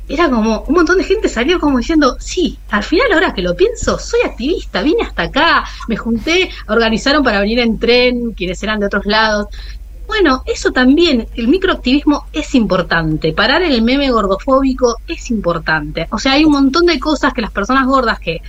era 0.07 0.29
como 0.29 0.61
un 0.67 0.75
montón 0.75 0.97
de 0.97 1.03
gente 1.03 1.27
salió 1.29 1.59
como 1.59 1.79
diciendo, 1.79 2.17
sí, 2.19 2.57
al 2.69 2.83
final 2.83 3.11
ahora 3.13 3.33
que 3.33 3.41
lo 3.41 3.55
pienso, 3.55 3.97
soy 3.97 4.21
activista, 4.25 4.81
vine 4.81 5.03
hasta 5.03 5.23
acá, 5.23 5.65
me 5.87 5.97
junté, 5.97 6.49
organizaron 6.67 7.23
para 7.23 7.39
venir 7.39 7.59
en 7.59 7.79
tren, 7.79 8.31
quienes 8.33 8.61
eran 8.61 8.79
de 8.79 8.85
otros 8.85 9.05
lados. 9.05 9.47
Bueno, 10.07 10.43
eso 10.45 10.71
también, 10.71 11.27
el 11.35 11.47
microactivismo 11.47 12.27
es 12.31 12.53
importante, 12.53 13.33
parar 13.33 13.63
el 13.63 13.81
meme 13.81 14.11
gordofóbico 14.11 14.97
es 15.07 15.31
importante. 15.31 16.07
O 16.11 16.19
sea, 16.19 16.33
hay 16.33 16.45
un 16.45 16.51
montón 16.51 16.85
de 16.85 16.99
cosas 16.99 17.33
que 17.33 17.41
las 17.41 17.51
personas 17.51 17.87
gordas 17.87 18.19
que 18.19 18.41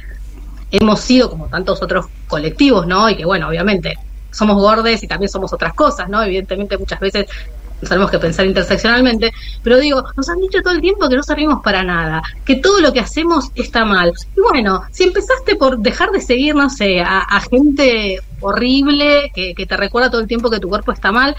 hemos 0.71 1.01
sido 1.01 1.31
como 1.31 1.47
tantos 1.47 1.83
otros 1.83 2.07
colectivos, 2.29 2.87
¿no? 2.87 3.09
Y 3.09 3.17
que 3.17 3.25
bueno, 3.25 3.49
obviamente 3.49 3.97
somos 4.31 4.57
gordes 4.57 5.03
y 5.03 5.09
también 5.09 5.31
somos 5.31 5.53
otras 5.55 5.73
cosas, 5.73 6.11
¿no? 6.11 6.23
Evidentemente 6.23 6.77
muchas 6.77 7.01
veces 7.01 7.27
tenemos 7.81 8.11
que 8.11 8.19
pensar 8.19 8.47
interseccionalmente, 8.47 9.33
pero 9.63 9.79
digo, 9.79 10.05
nos 10.17 10.29
han 10.29 10.41
dicho 10.41 10.63
todo 10.63 10.75
el 10.75 10.81
tiempo 10.81 11.09
que 11.09 11.17
no 11.17 11.23
servimos 11.23 11.63
para 11.63 11.83
nada, 11.83 12.23
que 12.45 12.57
todo 12.57 12.81
lo 12.81 12.93
que 12.93 13.01
hacemos 13.01 13.51
está 13.55 13.85
mal. 13.85 14.13
Y 14.37 14.41
bueno, 14.41 14.83
si 14.91 15.05
empezaste 15.05 15.57
por 15.57 15.79
dejar 15.79 16.11
de 16.11 16.21
seguir, 16.21 16.55
no 16.55 16.71
sé, 16.71 17.01
a, 17.01 17.21
a 17.21 17.41
gente 17.41 18.21
horrible 18.41 19.31
que, 19.35 19.55
que 19.55 19.67
te 19.67 19.77
recuerda 19.77 20.11
todo 20.11 20.21
el 20.21 20.27
tiempo 20.27 20.51
que 20.51 20.61
tu 20.61 20.69
cuerpo 20.69 20.93
está 20.93 21.13
mal, 21.13 21.37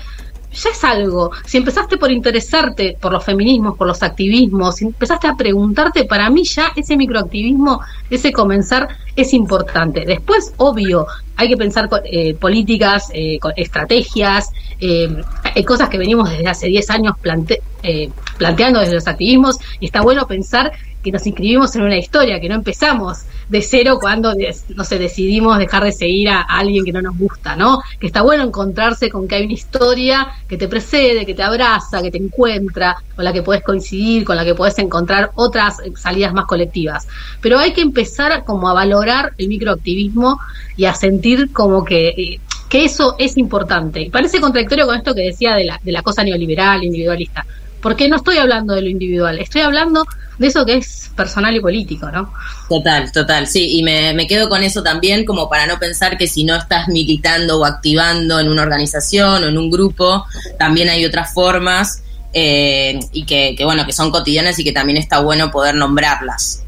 ya 0.53 0.69
es 0.69 0.83
algo. 0.83 1.31
Si 1.45 1.57
empezaste 1.57 1.97
por 1.97 2.11
interesarte 2.11 2.97
por 2.99 3.11
los 3.11 3.23
feminismos, 3.23 3.77
por 3.77 3.87
los 3.87 4.01
activismos, 4.01 4.75
si 4.75 4.85
empezaste 4.85 5.27
a 5.27 5.35
preguntarte, 5.35 6.05
para 6.05 6.29
mí 6.29 6.43
ya 6.43 6.71
ese 6.75 6.97
microactivismo, 6.97 7.81
ese 8.09 8.31
comenzar 8.31 8.87
es 9.17 9.33
importante. 9.33 10.05
Después, 10.05 10.53
obvio, 10.57 11.05
hay 11.35 11.49
que 11.49 11.57
pensar 11.57 11.89
eh, 12.05 12.33
políticas, 12.35 13.09
eh, 13.13 13.39
estrategias, 13.57 14.51
eh, 14.79 15.09
hay 15.55 15.63
cosas 15.63 15.89
que 15.89 15.97
venimos 15.97 16.29
desde 16.29 16.47
hace 16.47 16.67
10 16.67 16.89
años 16.89 17.15
plante- 17.21 17.61
eh, 17.83 18.09
planteando 18.37 18.79
desde 18.79 18.95
los 18.95 19.07
activismos 19.07 19.57
y 19.79 19.85
está 19.87 20.01
bueno 20.01 20.25
pensar 20.27 20.71
que 21.03 21.11
nos 21.11 21.25
inscribimos 21.25 21.73
en 21.75 21.83
una 21.83 21.95
historia, 21.97 22.39
que 22.41 22.49
no 22.49 22.55
empezamos 22.55 23.19
de 23.47 23.61
cero 23.61 23.97
cuando, 24.01 24.33
no 24.75 24.83
sé, 24.83 24.99
decidimos 24.99 25.57
dejar 25.57 25.83
de 25.85 25.93
seguir 25.93 26.27
a, 26.27 26.41
a 26.41 26.57
alguien 26.59 26.83
que 26.83 26.91
no 26.91 27.01
nos 27.01 27.17
gusta, 27.17 27.55
¿no? 27.55 27.79
Que 27.99 28.07
está 28.07 28.23
bueno 28.23 28.43
encontrarse 28.43 29.09
con 29.09 29.25
que 29.25 29.35
hay 29.35 29.43
una 29.45 29.53
historia 29.53 30.27
que 30.49 30.57
te 30.57 30.67
precede, 30.67 31.25
que 31.25 31.33
te 31.33 31.43
abraza, 31.43 32.01
que 32.01 32.11
te 32.11 32.17
encuentra, 32.17 32.97
con 33.15 33.23
la 33.23 33.31
que 33.31 33.41
puedes 33.41 33.63
coincidir, 33.63 34.25
con 34.25 34.35
la 34.35 34.43
que 34.43 34.53
puedes 34.53 34.77
encontrar 34.79 35.31
otras 35.35 35.79
eh, 35.79 35.93
salidas 35.95 36.33
más 36.33 36.45
colectivas. 36.45 37.07
Pero 37.39 37.57
hay 37.57 37.71
que 37.71 37.81
empezar 37.81 38.43
como 38.43 38.67
a 38.67 38.73
valorar 38.73 39.06
el 39.37 39.47
microactivismo 39.47 40.39
y 40.75 40.85
a 40.85 40.93
sentir 40.93 41.51
como 41.51 41.83
que... 41.83 42.07
eh, 42.09 42.39
que 42.67 42.83
eso 42.83 43.15
es 43.17 43.37
importante. 43.37 44.01
Y 44.01 44.09
parece 44.09 44.41
contradictorio 44.41 44.85
con 44.85 44.97
esto 44.97 45.15
que 45.15 45.21
decía 45.21 45.55
de 45.55 45.63
la, 45.63 45.79
de 45.81 45.91
la 45.93 46.01
cosa 46.01 46.21
neoliberal, 46.21 46.83
individualista. 46.83 47.45
Porque 47.81 48.09
no 48.09 48.17
estoy 48.17 48.39
hablando 48.39 48.73
de 48.73 48.81
lo 48.81 48.89
individual, 48.89 49.39
estoy 49.39 49.61
hablando 49.61 50.03
de 50.37 50.47
eso 50.47 50.65
que 50.65 50.75
es 50.75 51.09
personal 51.15 51.55
y 51.55 51.61
político, 51.61 52.11
¿no? 52.11 52.33
Total, 52.67 53.09
total, 53.13 53.47
sí, 53.47 53.77
y 53.77 53.83
me, 53.83 54.13
me 54.13 54.27
quedo 54.27 54.49
con 54.49 54.63
eso 54.63 54.83
también 54.83 55.23
como 55.23 55.49
para 55.49 55.65
no 55.65 55.79
pensar 55.79 56.17
que 56.17 56.27
si 56.27 56.43
no 56.43 56.57
estás 56.57 56.89
militando 56.89 57.59
o 57.59 57.63
activando 57.65 58.37
en 58.39 58.49
una 58.49 58.63
organización 58.63 59.45
o 59.45 59.47
en 59.47 59.57
un 59.57 59.71
grupo, 59.71 60.25
también 60.59 60.89
hay 60.89 61.05
otras 61.05 61.33
formas 61.33 62.03
eh, 62.33 62.99
y 63.13 63.25
que, 63.25 63.55
que, 63.57 63.63
bueno, 63.63 63.85
que 63.85 63.93
son 63.93 64.11
cotidianas 64.11 64.59
y 64.59 64.65
que 64.65 64.73
también 64.73 64.97
está 64.97 65.21
bueno 65.21 65.51
poder 65.51 65.75
nombrarlas. 65.75 66.63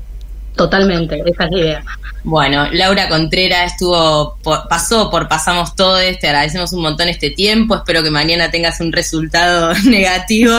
Totalmente, 0.59 1.23
esa 1.25 1.45
es 1.45 1.51
la 1.51 1.57
idea. 1.57 1.83
Bueno, 2.25 2.67
Laura 2.73 3.07
Contreras 3.07 3.71
estuvo, 3.71 4.35
por- 4.43 4.67
pasó 4.67 5.09
por 5.09 5.29
Pasamos 5.29 5.73
Todos, 5.73 6.01
te 6.19 6.27
agradecemos 6.27 6.73
un 6.73 6.81
montón 6.81 7.07
este 7.07 7.29
tiempo, 7.29 7.75
espero 7.77 8.03
que 8.03 8.11
mañana 8.11 8.51
tengas 8.51 8.81
un 8.81 8.91
resultado 8.91 9.73
negativo. 9.85 10.57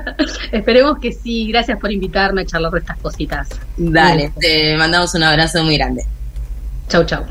Esperemos 0.50 0.98
que 0.98 1.12
sí, 1.12 1.48
gracias 1.48 1.78
por 1.78 1.92
invitarme 1.92 2.40
a 2.40 2.46
charlar 2.46 2.72
de 2.72 2.78
estas 2.78 2.96
cositas. 3.00 3.48
Dale, 3.76 4.32
te 4.40 4.78
mandamos 4.78 5.14
un 5.14 5.24
abrazo 5.24 5.62
muy 5.62 5.76
grande. 5.76 6.04
Chau, 6.88 7.04
chau. 7.04 7.22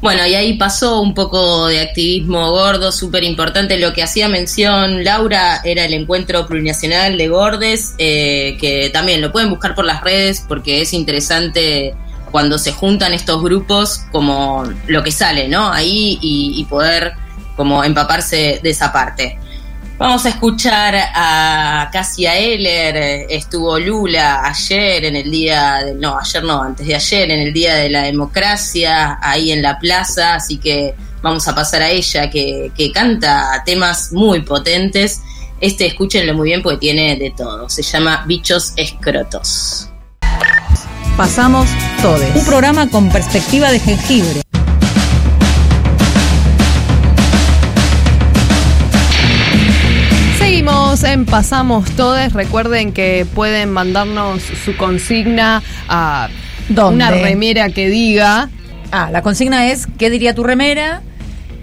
Bueno, 0.00 0.26
y 0.26 0.34
ahí 0.34 0.54
pasó 0.54 1.02
un 1.02 1.12
poco 1.12 1.66
de 1.66 1.80
activismo 1.80 2.50
gordo, 2.50 2.90
súper 2.90 3.22
importante. 3.22 3.78
Lo 3.78 3.92
que 3.92 4.02
hacía 4.02 4.28
mención 4.28 5.04
Laura 5.04 5.60
era 5.62 5.84
el 5.84 5.92
encuentro 5.92 6.46
plurinacional 6.46 7.18
de 7.18 7.28
gordes, 7.28 7.94
eh, 7.98 8.56
que 8.58 8.88
también 8.90 9.20
lo 9.20 9.30
pueden 9.30 9.50
buscar 9.50 9.74
por 9.74 9.84
las 9.84 10.02
redes 10.02 10.42
porque 10.48 10.80
es 10.80 10.94
interesante 10.94 11.94
cuando 12.30 12.56
se 12.56 12.72
juntan 12.72 13.12
estos 13.12 13.42
grupos 13.42 14.00
como 14.10 14.64
lo 14.86 15.02
que 15.02 15.12
sale, 15.12 15.48
¿no? 15.48 15.70
Ahí 15.70 16.18
y, 16.22 16.54
y 16.56 16.64
poder 16.64 17.12
como 17.54 17.84
empaparse 17.84 18.58
de 18.62 18.70
esa 18.70 18.92
parte. 18.92 19.38
Vamos 20.00 20.24
a 20.24 20.30
escuchar 20.30 20.94
a 20.96 21.90
Cassia 21.92 22.34
Eller, 22.34 23.26
estuvo 23.28 23.78
Lula 23.78 24.40
ayer 24.46 25.04
en 25.04 25.16
el 25.16 25.30
día, 25.30 25.84
de, 25.84 25.92
no, 25.92 26.18
ayer 26.18 26.42
no, 26.42 26.62
antes 26.62 26.86
de 26.86 26.94
ayer, 26.94 27.30
en 27.30 27.40
el 27.40 27.52
Día 27.52 27.74
de 27.74 27.90
la 27.90 28.04
Democracia, 28.04 29.18
ahí 29.20 29.52
en 29.52 29.60
la 29.60 29.78
plaza, 29.78 30.36
así 30.36 30.56
que 30.56 30.94
vamos 31.20 31.46
a 31.48 31.54
pasar 31.54 31.82
a 31.82 31.90
ella 31.90 32.30
que, 32.30 32.72
que 32.74 32.90
canta 32.90 33.62
temas 33.66 34.10
muy 34.12 34.40
potentes. 34.40 35.20
Este 35.60 35.88
escúchenlo 35.88 36.32
muy 36.32 36.48
bien 36.48 36.62
porque 36.62 36.78
tiene 36.78 37.16
de 37.16 37.34
todo, 37.36 37.68
se 37.68 37.82
llama 37.82 38.24
Bichos 38.26 38.72
Escrotos. 38.76 39.90
Pasamos 41.14 41.68
todes. 42.00 42.34
Un 42.34 42.46
programa 42.46 42.88
con 42.88 43.10
perspectiva 43.10 43.70
de 43.70 43.78
jengibre. 43.78 44.40
Seguimos 50.90 51.04
en 51.04 51.24
Pasamos 51.24 51.88
Todes. 51.92 52.32
Recuerden 52.32 52.92
que 52.92 53.24
pueden 53.32 53.70
mandarnos 53.70 54.42
su 54.42 54.76
consigna 54.76 55.62
a 55.88 56.28
¿Dónde? 56.68 56.96
una 56.96 57.12
remera 57.12 57.68
que 57.70 57.88
diga. 57.88 58.48
Ah, 58.90 59.08
la 59.12 59.22
consigna 59.22 59.68
es 59.68 59.86
¿qué 59.86 60.10
diría 60.10 60.34
tu 60.34 60.42
remera? 60.42 61.02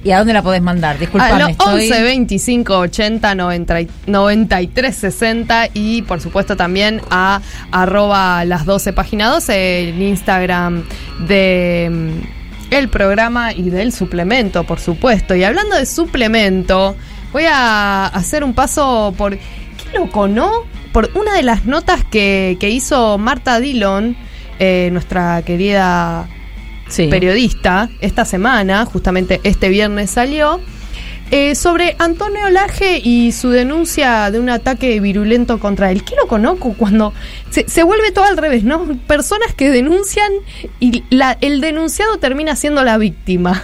¿Y 0.02 0.12
a 0.12 0.20
dónde 0.20 0.32
la 0.32 0.44
podés 0.44 0.62
mandar? 0.62 0.98
Disculpame, 0.98 1.44
a 1.44 1.50
estoy... 1.50 1.92
11 1.92 2.04
25 2.04 2.78
80 2.78 3.36
90 3.36 3.82
y- 3.82 3.90
93 4.06 4.96
60 4.96 5.70
y 5.74 6.04
por 6.04 6.22
supuesto 6.22 6.56
también 6.56 7.02
a 7.12 7.42
arroba 7.72 8.46
las 8.46 8.66
12 8.66 8.94
página 8.94 9.28
12 9.28 9.90
el 9.90 10.02
Instagram 10.04 10.86
de 11.28 11.90
mm, 11.92 12.74
el 12.74 12.88
programa 12.88 13.52
y 13.52 13.72
del 13.72 13.92
suplemento 13.92 14.64
por 14.64 14.80
supuesto 14.80 15.36
y 15.36 15.44
hablando 15.44 15.76
de 15.76 15.86
suplemento 15.86 16.96
voy 17.34 17.44
a 17.50 18.06
hacer 18.08 18.44
un 18.44 18.54
paso 18.54 19.14
por 19.18 19.38
qué 19.38 19.98
loco 19.98 20.28
no 20.28 20.52
por 20.92 21.10
una 21.16 21.34
de 21.36 21.44
las 21.44 21.66
notas 21.66 22.04
que, 22.04 22.58
que 22.60 22.70
hizo 22.70 23.18
Marta 23.18 23.60
Dillon 23.60 24.16
eh, 24.60 24.90
nuestra 24.92 25.42
querida 25.44 26.28
Sí. 26.90 27.08
periodista 27.10 27.90
esta 28.00 28.24
semana, 28.24 28.86
justamente 28.86 29.42
este 29.44 29.68
viernes 29.68 30.10
salió, 30.10 30.62
eh, 31.32 31.54
sobre 31.54 31.98
Antonio 32.00 32.50
Laje 32.50 33.02
y 33.04 33.34
su 33.34 33.50
denuncia 33.50 34.32
de 34.32 34.40
un 34.40 34.50
ataque 34.50 34.98
virulento 35.02 35.60
contra 35.60 35.92
él. 35.92 36.06
Qué 36.06 36.16
loco, 36.16 36.40
¿no? 36.40 36.56
Cu- 36.56 36.76
Cuando 36.78 37.14
se, 37.50 37.68
se 37.68 37.84
vuelve 37.84 38.14
todo 38.14 38.24
al 38.24 38.38
revés, 38.38 38.64
¿no? 38.64 38.86
Personas 39.06 39.54
que 39.54 39.70
denuncian 39.70 40.32
y 40.80 41.04
la- 41.10 41.38
el 41.42 41.60
denunciado 41.60 42.20
termina 42.20 42.56
siendo 42.56 42.82
la 42.86 42.98
víctima. 42.98 43.64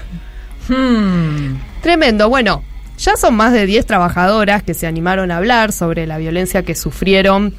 Hmm. 0.68 1.56
Tremendo. 1.82 2.28
Bueno, 2.28 2.62
ya 3.04 3.18
son 3.18 3.36
más 3.36 3.52
de 3.52 3.66
10 3.66 3.86
trabajadoras 3.86 4.64
que 4.64 4.74
se 4.74 4.88
animaron 4.88 5.30
a 5.30 5.38
hablar 5.38 5.74
sobre 5.74 6.08
la 6.08 6.18
violencia 6.18 6.64
que 6.64 6.74
sufrieron. 6.74 7.54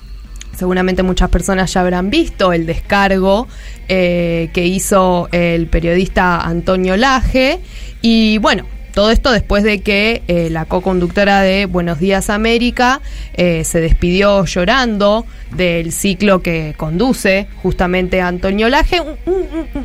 Seguramente 0.57 1.03
muchas 1.03 1.28
personas 1.28 1.72
ya 1.72 1.82
habrán 1.82 2.09
visto 2.09 2.53
el 2.55 2.64
descargo 2.64 3.47
eh, 3.88 4.49
que 4.55 4.66
hizo 4.66 5.28
el 5.32 5.66
periodista 5.66 6.40
Antonio 6.40 6.97
Laje. 6.97 7.61
Y 8.01 8.38
bueno, 8.38 8.64
todo 8.95 9.11
esto 9.11 9.32
después 9.32 9.64
de 9.64 9.82
que 9.82 10.22
eh, 10.28 10.49
la 10.51 10.64
co-conductora 10.64 11.42
de 11.42 11.66
Buenos 11.66 11.99
Días 11.99 12.30
América 12.30 13.03
eh, 13.34 13.64
se 13.64 13.82
despidió 13.82 14.47
llorando 14.47 15.26
del 15.51 15.92
ciclo 15.92 16.40
que 16.40 16.74
conduce 16.78 17.49
justamente 17.62 18.22
Antonio 18.22 18.70
Laje. 18.70 19.03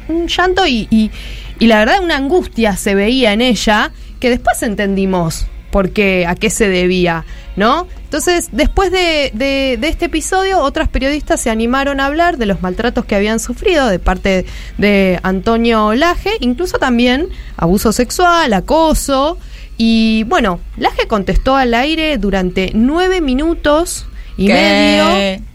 Un, 0.08 0.28
llanto 0.28 0.66
y 0.68 1.12
la 1.60 1.80
verdad 1.80 2.02
una 2.02 2.16
angustia 2.16 2.78
se 2.78 2.96
veía 2.96 3.34
en 3.34 3.42
ella 3.42 3.92
que 4.20 4.30
después 4.30 4.62
entendimos 4.64 5.46
por 5.72 5.92
qué, 5.92 6.26
a 6.28 6.34
qué 6.34 6.50
se 6.50 6.68
debía, 6.68 7.26
¿no? 7.56 7.88
Entonces, 8.06 8.50
después 8.52 8.92
de, 8.92 9.30
de- 9.36 9.78
de 9.80 9.88
este 9.88 10.06
episodio, 10.06 10.60
otras 10.60 10.88
periodistas 10.88 11.40
se 11.42 11.52
animaron 11.52 12.00
a 12.00 12.08
hablar 12.08 12.38
de 12.38 12.48
los 12.48 12.62
maltratos 12.64 13.06
que 13.06 13.14
habían 13.16 13.40
sufrido 13.40 13.88
de 13.88 14.00
parte 14.00 14.46
de 14.80 15.20
Antonio 15.22 15.94
Laje, 15.94 16.32
incluso 16.40 16.80
también 16.80 17.28
abuso 17.56 17.92
sexual, 17.92 18.52
acoso. 18.54 19.38
Y 19.78 20.24
bueno, 20.24 20.60
Laje 20.78 21.08
contestó 21.08 21.56
al 21.56 21.76
aire 21.76 22.18
durante 22.18 22.72
nueve 22.74 23.22
minutos 23.22 24.08
y 24.38 24.48
¿Qué? 24.48 24.54
medio, 24.54 25.46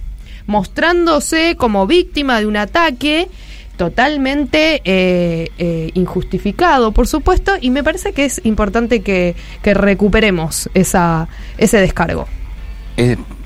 mostrándose 0.47 1.57
como 1.57 1.87
víctima 1.89 2.39
de 2.39 2.47
un 2.47 2.57
ataque 2.57 3.29
totalmente 3.77 4.81
eh, 4.85 5.51
eh, 5.59 5.91
injustificado, 5.95 6.93
por 6.93 7.07
supuesto, 7.07 7.53
y 7.61 7.71
me 7.71 7.83
parece 7.83 8.13
que 8.13 8.25
es 8.25 8.41
importante 8.45 9.03
que, 9.03 9.35
que 9.63 9.75
recuperemos 9.75 10.71
esa, 10.75 11.29
ese 11.59 11.79
descargo. 11.79 12.27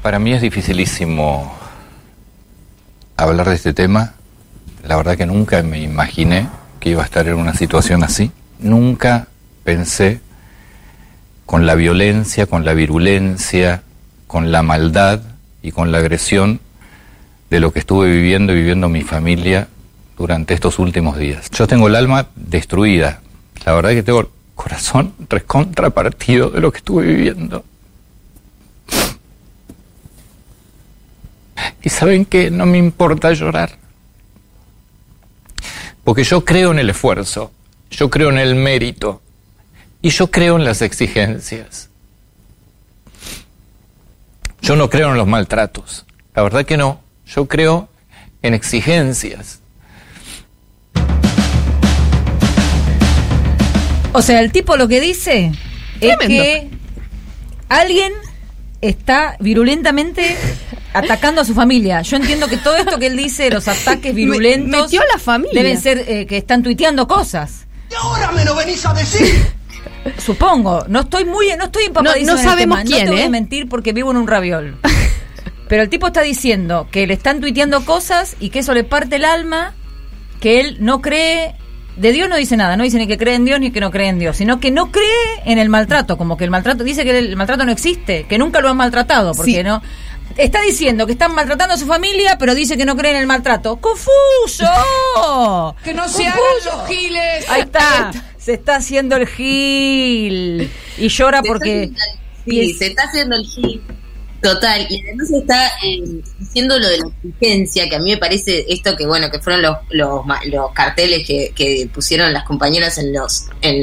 Para 0.03 0.18
mí 0.18 0.33
es 0.33 0.43
dificilísimo 0.43 1.53
hablar 3.16 3.49
de 3.49 3.55
este 3.55 3.72
tema. 3.72 4.14
La 4.85 4.97
verdad 4.97 5.16
que 5.16 5.26
nunca 5.26 5.62
me 5.62 5.81
imaginé 5.81 6.49
que 6.81 6.91
iba 6.91 7.03
a 7.03 7.05
estar 7.07 7.26
en 7.26 7.35
una 7.35 7.55
situación 7.55 8.05
así. 8.05 8.31
Nunca 8.59 9.29
pensé 9.64 10.20
con 11.47 11.66
la 11.66 11.74
violencia, 11.74 12.47
con 12.47 12.64
la 12.64 12.74
virulencia, 12.74 13.83
con 14.26 14.53
la 14.53 14.62
maldad 14.62 15.20
y 15.62 15.72
con 15.72 15.91
la 15.91 15.99
agresión 15.99 16.61
de 17.51 17.61
lo 17.61 17.72
que 17.72 17.79
estuve 17.79 18.11
viviendo 18.11 18.53
y 18.53 18.57
viviendo 18.57 18.89
mi 18.89 19.03
familia 19.03 19.68
durante 20.18 20.52
estos 20.52 20.78
últimos 20.78 21.16
días. 21.16 21.48
Yo 21.50 21.66
tengo 21.66 21.86
el 21.86 21.94
alma 21.94 22.26
destruida. 22.34 23.20
La 23.64 23.72
verdad 23.72 23.90
que 23.90 24.02
tengo 24.02 24.20
el 24.20 24.28
corazón 24.54 25.14
recontrapartido 25.28 26.50
de 26.50 26.60
lo 26.60 26.72
que 26.72 26.78
estuve 26.78 27.06
viviendo. 27.06 27.64
Y 31.82 31.88
saben 31.88 32.24
que 32.24 32.50
no 32.50 32.66
me 32.66 32.78
importa 32.78 33.32
llorar. 33.32 33.78
Porque 36.02 36.24
yo 36.24 36.44
creo 36.44 36.72
en 36.72 36.78
el 36.78 36.90
esfuerzo, 36.90 37.52
yo 37.90 38.10
creo 38.10 38.30
en 38.30 38.38
el 38.38 38.54
mérito 38.54 39.22
y 40.02 40.10
yo 40.10 40.30
creo 40.30 40.56
en 40.56 40.64
las 40.64 40.82
exigencias. 40.82 41.88
Yo 44.60 44.74
no 44.74 44.90
creo 44.90 45.10
en 45.10 45.16
los 45.16 45.26
maltratos. 45.26 46.04
La 46.34 46.42
verdad 46.42 46.66
que 46.66 46.76
no. 46.76 47.00
Yo 47.26 47.46
creo 47.46 47.88
en 48.42 48.54
exigencias. 48.54 49.57
O 54.18 54.22
sea, 54.22 54.40
el 54.40 54.50
tipo 54.50 54.76
lo 54.76 54.88
que 54.88 55.00
dice 55.00 55.52
es 56.00 56.16
que 56.18 56.68
alguien 57.68 58.12
está 58.80 59.36
virulentamente 59.38 60.36
atacando 60.92 61.40
a 61.42 61.44
su 61.44 61.54
familia. 61.54 62.02
Yo 62.02 62.16
entiendo 62.16 62.48
que 62.48 62.56
todo 62.56 62.76
esto 62.76 62.98
que 62.98 63.06
él 63.06 63.16
dice, 63.16 63.48
los 63.48 63.68
ataques 63.68 64.12
virulentos, 64.12 64.82
metió 64.82 65.02
a 65.02 65.04
la 65.12 65.18
familia. 65.20 65.62
deben 65.62 65.80
ser 65.80 66.04
eh, 66.08 66.26
que 66.26 66.36
están 66.36 66.64
tuiteando 66.64 67.06
cosas. 67.06 67.66
¿Y 67.90 67.94
ahora 67.94 68.32
me 68.32 68.44
lo 68.44 68.56
venís 68.56 68.84
a 68.86 68.92
decir? 68.92 69.46
Supongo, 70.18 70.84
no 70.88 71.00
estoy 71.02 71.24
muy, 71.24 71.46
no 71.56 71.66
estoy 71.66 71.84
empapadísima 71.84 72.32
No- 72.32 72.34
no 72.34 72.40
en 72.40 72.44
el 72.44 72.50
sabemos 72.50 72.78
tema. 72.78 72.88
quién, 72.90 73.04
no 73.06 73.10
te 73.10 73.16
voy 73.16 73.20
¿eh? 73.22 73.26
a 73.26 73.30
mentir 73.30 73.68
porque 73.68 73.92
vivo 73.92 74.10
en 74.10 74.16
un 74.16 74.26
raviol. 74.26 74.78
Pero 75.68 75.82
el 75.82 75.88
tipo 75.90 76.08
está 76.08 76.22
diciendo 76.22 76.88
que 76.90 77.06
le 77.06 77.14
están 77.14 77.40
tuiteando 77.40 77.84
cosas 77.84 78.34
y 78.40 78.50
que 78.50 78.58
eso 78.60 78.74
le 78.74 78.82
parte 78.82 79.14
el 79.16 79.24
alma, 79.24 79.74
que 80.40 80.58
él 80.58 80.78
no 80.80 81.02
cree 81.02 81.54
de 81.99 82.12
Dios 82.12 82.28
no 82.28 82.36
dice 82.36 82.57
nada, 82.57 82.76
no 82.76 82.84
dice 82.84 82.99
ni 82.99 83.07
que 83.07 83.18
cree 83.18 83.34
en 83.34 83.44
Dios 83.44 83.61
ni 83.61 83.70
que 83.70 83.80
no 83.80 83.90
cree 83.90 84.09
en 84.09 84.18
Dios, 84.18 84.36
sino 84.36 84.61
que 84.61 84.70
no 84.70 84.90
cree 84.92 85.42
en 85.44 85.59
el 85.59 85.68
maltrato, 85.68 86.16
como 86.16 86.36
que 86.36 86.44
el 86.44 86.51
maltrato 86.51 86.84
dice 86.84 87.05
que 87.05 87.18
el 87.18 87.36
maltrato 87.36 87.64
no 87.64 87.72
existe, 87.72 88.24
que 88.28 88.38
nunca 88.38 88.61
lo 88.61 88.68
han 88.68 88.76
maltratado, 88.76 89.34
porque 89.34 89.51
Sí. 89.53 89.62
no 89.62 89.82
está 90.36 90.61
diciendo 90.62 91.07
que 91.07 91.12
están 91.12 91.34
maltratando 91.34 91.74
a 91.74 91.76
su 91.78 91.86
familia, 91.86 92.36
pero 92.38 92.55
dice 92.55 92.76
que 92.76 92.84
no 92.84 92.96
cree 92.96 93.11
en 93.12 93.16
el 93.18 93.26
maltrato. 93.26 93.76
¡Confuso! 93.76 94.64
Que 95.84 95.94
no 95.94 96.09
se 96.09 96.26
hagan 96.26 96.38
¡Confuso! 96.62 96.76
los 96.78 96.88
giles. 96.88 97.49
Ahí 97.51 97.62
está, 97.62 98.12
se 98.36 98.55
está 98.55 98.76
haciendo 98.76 99.16
el 99.16 99.26
gil 99.26 100.70
y 100.99 101.09
llora 101.09 101.40
Se 101.42 101.49
porque 101.49 101.90
Sí, 102.46 102.72
se 102.74 102.86
está 102.88 103.03
haciendo 103.05 103.36
el 103.36 103.44
hit. 103.44 103.82
Total, 104.41 104.86
y 104.89 105.03
además 105.03 105.30
está 105.32 105.66
eh, 105.84 106.01
diciendo 106.39 106.78
lo 106.78 106.89
de 106.89 106.99
la 106.99 107.07
exigencia, 107.24 107.89
que 107.89 107.97
a 107.97 107.99
mí 107.99 108.12
me 108.12 108.18
parece 108.18 108.64
esto 108.68 108.97
que 108.97 109.05
bueno, 109.07 109.30
que 109.32 109.41
fueron 109.41 109.62
los, 109.62 109.76
los, 109.91 110.24
ma- 110.26 110.41
los 110.47 110.70
carteles 110.72 111.26
que, 111.26 111.53
que 111.57 111.89
pusieron 111.93 112.32
las 112.32 112.45
compañeras 112.45 112.99
en 112.99 113.12
los 113.12 113.47
en 113.62 113.82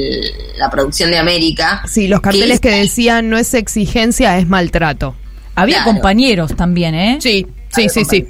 la 0.56 0.70
producción 0.70 1.10
de 1.10 1.18
América. 1.18 1.82
Sí, 1.86 2.08
los 2.08 2.20
carteles 2.22 2.54
es- 2.54 2.60
que 2.60 2.70
decían 2.70 3.28
no 3.28 3.36
es 3.36 3.52
exigencia, 3.52 4.38
es 4.38 4.48
maltrato. 4.48 5.14
había 5.54 5.76
Claro. 5.82 5.92
compañeros 5.92 6.56
también, 6.56 6.94
¿eh? 6.94 7.18
Sí, 7.20 7.46
sí, 7.74 7.88
sí, 7.90 8.04
sí. 8.06 8.26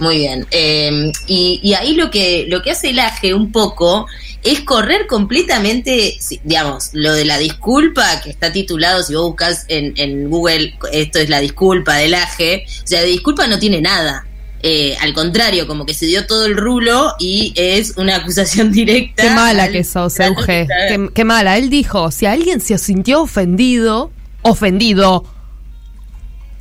Muy 0.00 0.16
bien. 0.18 0.46
Eh, 0.50 1.12
y, 1.28 1.60
y 1.62 1.74
ahí 1.74 1.94
lo 1.94 2.10
que, 2.10 2.46
lo 2.48 2.62
que 2.62 2.70
hace 2.72 2.88
el 2.90 2.98
AGE 2.98 3.34
un 3.34 3.52
poco 3.52 4.06
es 4.42 4.60
correr 4.60 5.06
completamente, 5.06 6.16
si- 6.20 6.40
digamos, 6.44 6.90
lo 6.94 7.12
de 7.12 7.24
la 7.24 7.38
disculpa, 7.38 8.20
que 8.22 8.30
está 8.30 8.52
titulado, 8.52 9.02
si 9.02 9.14
vos 9.14 9.26
buscas 9.28 9.64
en, 9.68 9.92
en 9.96 10.30
Google, 10.30 10.74
esto 10.92 11.18
es 11.18 11.28
la 11.28 11.40
disculpa 11.40 11.96
del 11.96 12.14
AGE, 12.14 12.64
o 12.66 12.86
sea, 12.86 13.00
de 13.02 13.06
disculpa 13.08 13.46
no 13.46 13.58
tiene 13.58 13.80
nada. 13.80 14.26
Eh, 14.62 14.94
al 15.00 15.14
contrario, 15.14 15.66
como 15.66 15.86
que 15.86 15.94
se 15.94 16.04
dio 16.04 16.26
todo 16.26 16.44
el 16.44 16.54
rulo 16.54 17.14
y 17.18 17.54
es 17.56 17.94
una 17.96 18.16
acusación 18.16 18.70
directa. 18.72 19.22
Qué 19.22 19.30
mala 19.30 19.64
al- 19.64 19.72
que 19.72 19.84
sos, 19.84 20.18
Euge. 20.20 20.66
Qué, 20.88 21.08
qué 21.14 21.24
mala. 21.24 21.56
Él 21.56 21.70
dijo, 21.70 22.10
si 22.10 22.26
alguien 22.26 22.60
se 22.60 22.76
sintió 22.78 23.22
ofendido, 23.22 24.10
ofendido. 24.42 25.24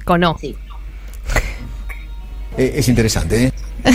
Con 0.05 0.23
O. 0.23 0.37
Eh, 2.57 2.73
es 2.75 2.87
interesante, 2.89 3.45
¿eh? 3.45 3.53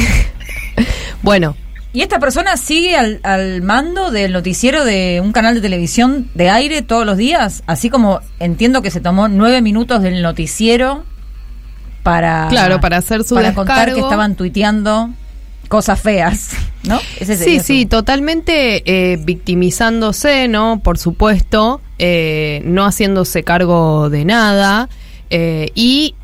Bueno. 1.23 1.57
Y 1.95 2.03
esta 2.03 2.19
persona 2.19 2.57
sigue 2.57 2.97
al, 2.97 3.21
al 3.23 3.63
mando 3.63 4.11
del 4.11 4.33
noticiero 4.33 4.85
de 4.85 5.21
un 5.25 5.31
canal 5.33 5.55
de 5.55 5.61
televisión 5.63 6.29
de 6.35 6.51
aire 6.51 6.83
todos 6.83 7.07
los 7.07 7.17
días, 7.17 7.63
así 7.67 7.89
como 7.89 8.19
entiendo 8.41 8.83
que 8.83 8.91
se 8.91 9.01
tomó 9.01 9.29
nueve 9.29 9.63
minutos 9.63 10.03
del 10.03 10.21
noticiero 10.21 11.05
para 12.03 12.49
Claro, 12.51 12.81
para 12.81 12.99
hacer 12.99 13.25
su 13.25 13.37
para 13.37 13.55
contar 13.55 13.95
que 13.95 14.01
estaban 14.01 14.35
tuiteando 14.35 15.11
cosas 15.69 16.01
feas, 16.01 16.51
¿no? 16.83 17.01
Ese 17.21 17.37
Sí, 17.37 17.61
sí, 17.61 17.83
su- 17.85 17.89
totalmente 17.89 18.83
eh, 19.13 19.17
victimizándose, 19.17 20.49
¿no? 20.49 20.81
Por 20.83 20.99
supuesto, 20.99 21.81
eh, 21.99 22.61
no 22.65 22.85
haciéndose 22.87 23.45
cargo 23.45 24.11
de 24.11 24.25
nada 24.25 24.89
eh, 25.31 25.71
y 25.75 26.15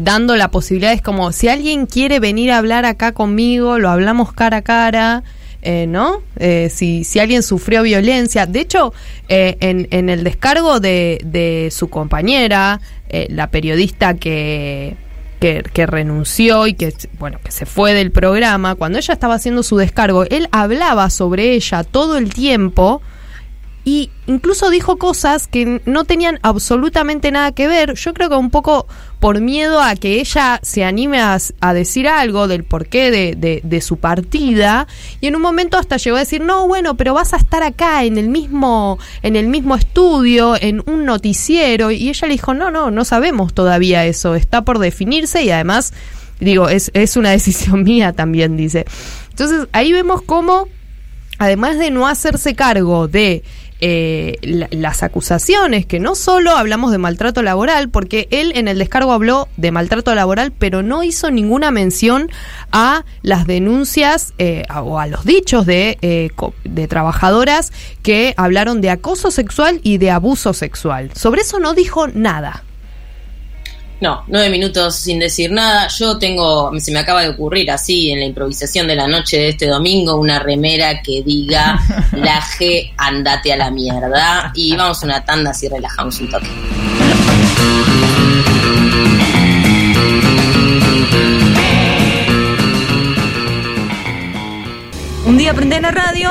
dando 0.00 0.36
la 0.36 0.50
posibilidad, 0.50 0.92
es 0.92 1.02
como, 1.02 1.32
si 1.32 1.48
alguien 1.48 1.86
quiere 1.86 2.20
venir 2.20 2.50
a 2.52 2.58
hablar 2.58 2.84
acá 2.84 3.12
conmigo, 3.12 3.78
lo 3.78 3.90
hablamos 3.90 4.32
cara 4.32 4.58
a 4.58 4.62
cara. 4.62 5.22
eh, 5.60 5.86
¿No? 5.88 6.22
Eh, 6.36 6.70
si, 6.72 7.02
si 7.04 7.18
alguien 7.18 7.42
sufrió 7.42 7.82
violencia. 7.82 8.46
De 8.46 8.60
hecho, 8.60 8.92
eh, 9.28 9.56
en, 9.60 9.88
en 9.90 10.08
el 10.08 10.22
descargo 10.24 10.78
de, 10.80 11.20
de 11.24 11.70
su 11.72 11.88
compañera, 11.90 12.80
eh, 13.08 13.26
la 13.30 13.50
periodista 13.50 14.14
que, 14.14 14.96
que, 15.40 15.64
que 15.72 15.86
renunció 15.86 16.66
y 16.66 16.74
que 16.74 16.94
bueno 17.18 17.38
que 17.42 17.50
se 17.50 17.66
fue 17.66 17.92
del 17.94 18.10
programa 18.12 18.74
cuando 18.74 18.98
ella 18.98 19.14
estaba 19.14 19.34
haciendo 19.34 19.62
su 19.62 19.76
descargo 19.78 20.24
él 20.24 20.48
hablaba 20.52 21.08
sobre 21.10 21.54
ella 21.54 21.84
todo 21.84 22.18
el 22.18 22.32
tiempo 22.34 23.00
y 23.84 24.10
incluso 24.26 24.68
dijo 24.68 24.98
cosas 24.98 25.46
que 25.46 25.80
no 25.86 26.04
tenían 26.04 26.38
absolutamente 26.42 27.30
nada 27.30 27.52
que 27.52 27.66
ver 27.66 27.94
yo 27.94 28.12
creo 28.14 28.28
que 28.28 28.36
un 28.36 28.50
poco 28.50 28.86
por 29.20 29.40
miedo 29.40 29.80
a 29.80 29.96
que 29.96 30.20
ella 30.20 30.60
se 30.62 30.84
anime 30.84 31.20
a, 31.20 31.38
decir 31.74 32.08
algo 32.08 32.48
del 32.48 32.64
porqué 32.64 33.10
de, 33.10 33.34
de, 33.36 33.60
de 33.64 33.80
su 33.80 33.96
partida 33.96 34.86
y 35.20 35.26
en 35.26 35.36
un 35.36 35.42
momento 35.42 35.76
hasta 35.76 35.96
llegó 35.96 36.16
a 36.16 36.20
decir 36.20 36.40
no 36.40 36.66
bueno 36.66 36.96
pero 36.96 37.14
vas 37.14 37.34
a 37.34 37.36
estar 37.36 37.62
acá 37.62 38.04
en 38.04 38.16
el 38.16 38.28
mismo 38.28 38.98
en 39.22 39.36
el 39.36 39.48
mismo 39.48 39.74
estudio 39.74 40.56
en 40.60 40.82
un 40.86 41.04
noticiero 41.04 41.90
y 41.90 42.08
ella 42.08 42.28
le 42.28 42.34
dijo 42.34 42.54
no 42.54 42.70
no 42.70 42.90
no 42.90 43.04
sabemos 43.04 43.54
todavía 43.54 44.06
eso 44.06 44.34
está 44.34 44.62
por 44.62 44.78
definirse 44.78 45.42
y 45.42 45.50
además 45.50 45.92
digo 46.40 46.68
es, 46.68 46.90
es 46.94 47.16
una 47.16 47.30
decisión 47.38 47.82
mía 47.82 48.12
también 48.12 48.56
dice. 48.56 48.84
Entonces 49.30 49.68
ahí 49.72 49.92
vemos 49.92 50.22
cómo 50.22 50.68
además 51.38 51.78
de 51.78 51.90
no 51.90 52.08
hacerse 52.08 52.54
cargo 52.54 53.08
de 53.08 53.42
eh, 53.80 54.36
la- 54.42 54.68
las 54.70 55.02
acusaciones, 55.02 55.86
que 55.86 56.00
no 56.00 56.14
solo 56.14 56.52
hablamos 56.52 56.90
de 56.90 56.98
maltrato 56.98 57.42
laboral, 57.42 57.88
porque 57.90 58.26
él 58.30 58.52
en 58.54 58.68
el 58.68 58.78
descargo 58.78 59.12
habló 59.12 59.48
de 59.56 59.70
maltrato 59.70 60.14
laboral, 60.14 60.52
pero 60.58 60.82
no 60.82 61.02
hizo 61.02 61.30
ninguna 61.30 61.70
mención 61.70 62.28
a 62.72 63.04
las 63.22 63.46
denuncias 63.46 64.34
eh, 64.38 64.64
o 64.82 64.98
a 64.98 65.06
los 65.06 65.24
dichos 65.24 65.66
de, 65.66 65.98
eh, 66.02 66.30
de 66.64 66.88
trabajadoras 66.88 67.72
que 68.02 68.34
hablaron 68.36 68.80
de 68.80 68.90
acoso 68.90 69.30
sexual 69.30 69.80
y 69.82 69.98
de 69.98 70.10
abuso 70.10 70.52
sexual. 70.54 71.10
Sobre 71.14 71.42
eso 71.42 71.58
no 71.58 71.74
dijo 71.74 72.08
nada. 72.08 72.64
No, 74.00 74.22
nueve 74.28 74.48
minutos 74.48 74.94
sin 74.94 75.18
decir 75.18 75.50
nada. 75.50 75.88
Yo 75.88 76.18
tengo, 76.18 76.70
se 76.78 76.92
me 76.92 77.00
acaba 77.00 77.22
de 77.22 77.30
ocurrir 77.30 77.68
así 77.70 78.10
en 78.10 78.20
la 78.20 78.26
improvisación 78.26 78.86
de 78.86 78.94
la 78.94 79.08
noche 79.08 79.38
de 79.38 79.48
este 79.48 79.66
domingo 79.66 80.14
una 80.14 80.38
remera 80.38 81.02
que 81.02 81.22
diga 81.24 81.80
la 82.12 82.40
G, 82.40 82.92
andate 82.96 83.52
a 83.52 83.56
la 83.56 83.70
mierda. 83.70 84.52
Y 84.54 84.76
vamos 84.76 85.02
a 85.02 85.06
una 85.06 85.24
tanda 85.24 85.50
así 85.50 85.68
relajamos 85.68 86.20
un 86.20 86.30
toque. 86.30 86.48
Un 95.26 95.36
día 95.36 95.52
prendés 95.52 95.82
la 95.82 95.90
radio 95.90 96.30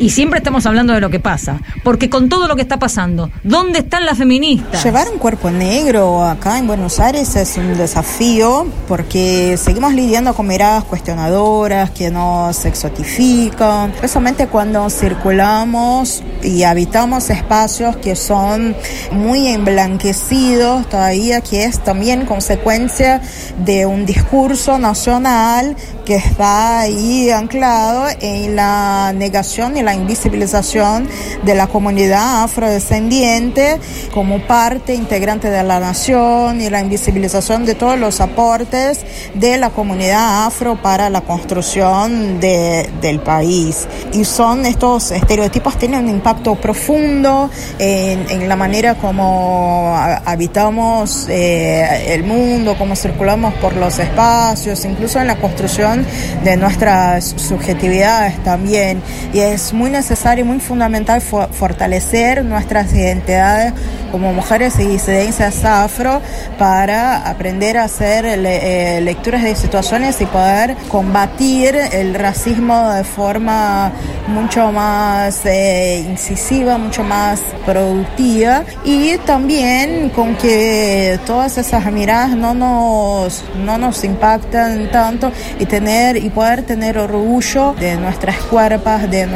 y 0.00 0.08
siempre 0.08 0.38
estamos 0.38 0.64
hablando 0.64 0.94
de 0.94 1.00
lo 1.00 1.10
que 1.10 1.20
pasa. 1.20 1.60
Porque 1.84 2.08
con 2.08 2.28
todo 2.28 2.48
lo 2.48 2.56
que 2.56 2.62
está 2.62 2.78
pasando, 2.78 3.30
¿dónde 3.44 3.80
están 3.80 4.06
las 4.06 4.16
feministas? 4.18 4.82
Llevar 4.82 5.08
un 5.12 5.18
cuerpo 5.18 5.50
negro 5.50 6.24
acá 6.24 6.58
en 6.58 6.66
Buenos 6.66 6.98
Aires 6.98 7.36
es 7.36 7.56
un 7.58 7.76
desafío 7.76 8.66
porque 8.88 9.58
seguimos 9.58 9.92
lidiando 9.92 10.34
con 10.34 10.46
miradas 10.46 10.84
cuestionadoras 10.84 11.90
que 11.90 12.10
nos 12.10 12.64
exotifican, 12.64 13.90
especialmente 13.90 14.46
cuando 14.46 14.88
circulamos 14.88 16.22
y 16.42 16.62
habitamos 16.62 17.28
espacios 17.28 17.96
que 17.96 18.16
son 18.16 18.74
muy 19.12 19.48
emblanquecidos 19.48 20.88
todavía, 20.88 21.42
que 21.42 21.64
es 21.64 21.78
también 21.84 22.24
consecuencia 22.24 23.20
de 23.58 23.84
un 23.84 24.06
discurso 24.06 24.78
nacional 24.78 25.76
que 26.06 26.16
está 26.16 26.80
ahí 26.80 27.30
anclado 27.30 28.06
en 28.20 28.56
la 28.56 29.12
negación 29.14 29.76
y 29.76 29.82
la 29.82 29.89
invisibilización 29.94 31.08
de 31.42 31.54
la 31.54 31.66
comunidad 31.66 32.42
afrodescendiente 32.44 33.78
como 34.12 34.40
parte 34.46 34.94
integrante 34.94 35.50
de 35.50 35.62
la 35.62 35.80
nación 35.80 36.60
y 36.60 36.70
la 36.70 36.80
invisibilización 36.80 37.64
de 37.64 37.74
todos 37.74 37.98
los 37.98 38.20
aportes 38.20 39.00
de 39.34 39.58
la 39.58 39.70
comunidad 39.70 40.46
afro 40.46 40.80
para 40.80 41.10
la 41.10 41.20
construcción 41.20 42.40
de- 42.40 42.88
del 43.00 43.20
país. 43.20 43.86
Y 44.12 44.24
son 44.24 44.66
estos 44.66 45.10
estereotipos 45.10 45.76
tienen 45.78 46.04
un 46.04 46.10
impacto 46.10 46.54
profundo 46.56 47.50
en, 47.78 48.28
en 48.30 48.48
la 48.48 48.56
manera 48.56 48.94
como 48.96 49.94
ha- 49.96 50.22
habitamos 50.26 51.26
eh, 51.28 52.14
el 52.14 52.24
mundo, 52.24 52.76
cómo 52.78 52.96
circulamos 52.96 53.54
por 53.54 53.74
los 53.76 53.98
espacios, 53.98 54.84
incluso 54.84 55.20
en 55.20 55.26
la 55.26 55.36
construcción 55.36 56.04
de 56.44 56.56
nuestras 56.56 57.34
subjetividades 57.36 58.42
también. 58.44 59.02
Y 59.32 59.40
es 59.40 59.72
muy 59.80 59.90
necesario 59.90 60.44
y 60.44 60.46
muy 60.46 60.60
fundamental 60.60 61.22
fo- 61.22 61.48
fortalecer 61.48 62.44
nuestras 62.44 62.92
identidades 62.92 63.72
como 64.12 64.32
mujeres 64.34 64.78
y 64.78 64.84
disidencias 64.84 65.64
afro 65.64 66.20
para 66.58 67.28
aprender 67.30 67.78
a 67.78 67.84
hacer 67.84 68.24
le- 68.38 68.98
eh, 68.98 69.00
lecturas 69.00 69.42
de 69.42 69.54
situaciones 69.54 70.20
y 70.20 70.26
poder 70.26 70.76
combatir 70.88 71.74
el 71.92 72.12
racismo 72.14 72.90
de 72.90 73.04
forma 73.04 73.90
mucho 74.28 74.70
más 74.70 75.40
eh, 75.46 76.04
incisiva, 76.10 76.76
mucho 76.76 77.02
más 77.02 77.40
productiva. 77.64 78.64
Y 78.84 79.16
también 79.18 80.10
con 80.10 80.34
que 80.36 81.18
todas 81.26 81.56
esas 81.56 81.90
miradas 81.90 82.30
no 82.36 82.52
nos, 82.52 83.44
no 83.64 83.78
nos 83.78 84.04
impactan 84.04 84.90
tanto 84.90 85.32
y 85.58 85.64
tener 85.66 86.16
y 86.16 86.28
poder 86.30 86.62
tener 86.62 86.98
orgullo 86.98 87.74
de 87.78 87.96
nuestras 87.96 88.36
cuerpas, 88.50 89.10
de 89.10 89.26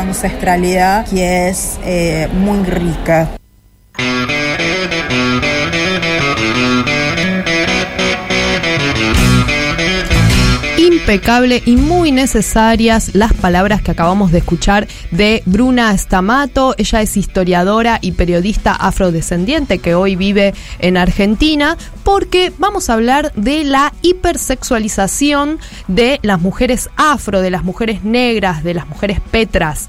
nuestra 0.00 0.30
ancestralidad 0.30 1.06
que 1.06 1.48
es 1.48 1.78
eh, 1.84 2.28
muy 2.32 2.64
rica. 2.64 3.28
Impecable 11.02 11.64
y 11.66 11.74
muy 11.74 12.12
necesarias 12.12 13.16
las 13.16 13.32
palabras 13.32 13.82
que 13.82 13.90
acabamos 13.90 14.30
de 14.30 14.38
escuchar 14.38 14.86
de 15.10 15.42
Bruna 15.46 15.92
Stamato. 15.98 16.76
Ella 16.78 17.02
es 17.02 17.16
historiadora 17.16 17.98
y 18.00 18.12
periodista 18.12 18.72
afrodescendiente 18.72 19.80
que 19.80 19.96
hoy 19.96 20.14
vive 20.14 20.54
en 20.78 20.96
Argentina 20.96 21.76
porque 22.04 22.52
vamos 22.56 22.88
a 22.88 22.92
hablar 22.92 23.32
de 23.34 23.64
la 23.64 23.92
hipersexualización 24.02 25.58
de 25.88 26.20
las 26.22 26.40
mujeres 26.40 26.88
afro, 26.96 27.40
de 27.40 27.50
las 27.50 27.64
mujeres 27.64 28.04
negras, 28.04 28.62
de 28.62 28.74
las 28.74 28.86
mujeres 28.86 29.18
petras. 29.32 29.88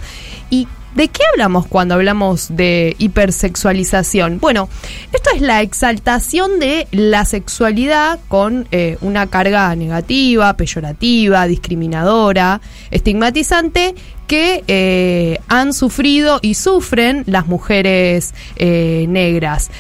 Y 0.50 0.68
¿De 0.96 1.08
qué 1.08 1.24
hablamos 1.32 1.66
cuando 1.66 1.96
hablamos 1.96 2.56
de 2.56 2.96
hipersexualización? 3.00 4.38
Bueno, 4.40 4.70
esto 5.12 5.32
es 5.36 5.42
la 5.42 5.64
exaltación 5.64 6.60
de 6.60 6.88
la 6.92 7.26
sexualidad 7.26 8.20
con 8.28 8.68
eh, 8.72 8.98
una 9.02 9.26
carga 9.26 9.76
negativa, 9.76 10.56
peyorativa, 10.56 11.48
discriminadora, 11.48 12.62
estigmatizante 12.92 13.96
que 14.28 14.64
eh, 14.68 15.40
han 15.48 15.74
sufrido 15.74 16.38
y 16.44 16.54
sufren 16.54 17.24
las 17.26 17.48
mujeres 17.48 18.36
eh, 18.58 19.08
negras. 19.10 19.72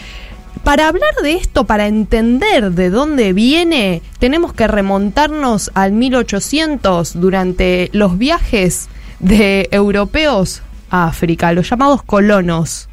Para 0.63 0.87
hablar 0.87 1.13
de 1.21 1.33
esto, 1.33 1.65
para 1.65 1.85
entender 1.85 2.71
de 2.71 2.89
dónde 2.89 3.33
viene, 3.33 4.01
tenemos 4.17 4.53
que 4.53 4.65
remontarnos 4.65 5.69
al 5.75 5.91
1800 5.91 7.19
durante 7.19 7.91
los 7.93 8.17
viajes 8.17 8.87
de 9.19 9.67
europeos 9.71 10.63
África, 10.93 11.51
los 11.53 11.69
llamados 11.69 12.03
colonos. 12.03 12.87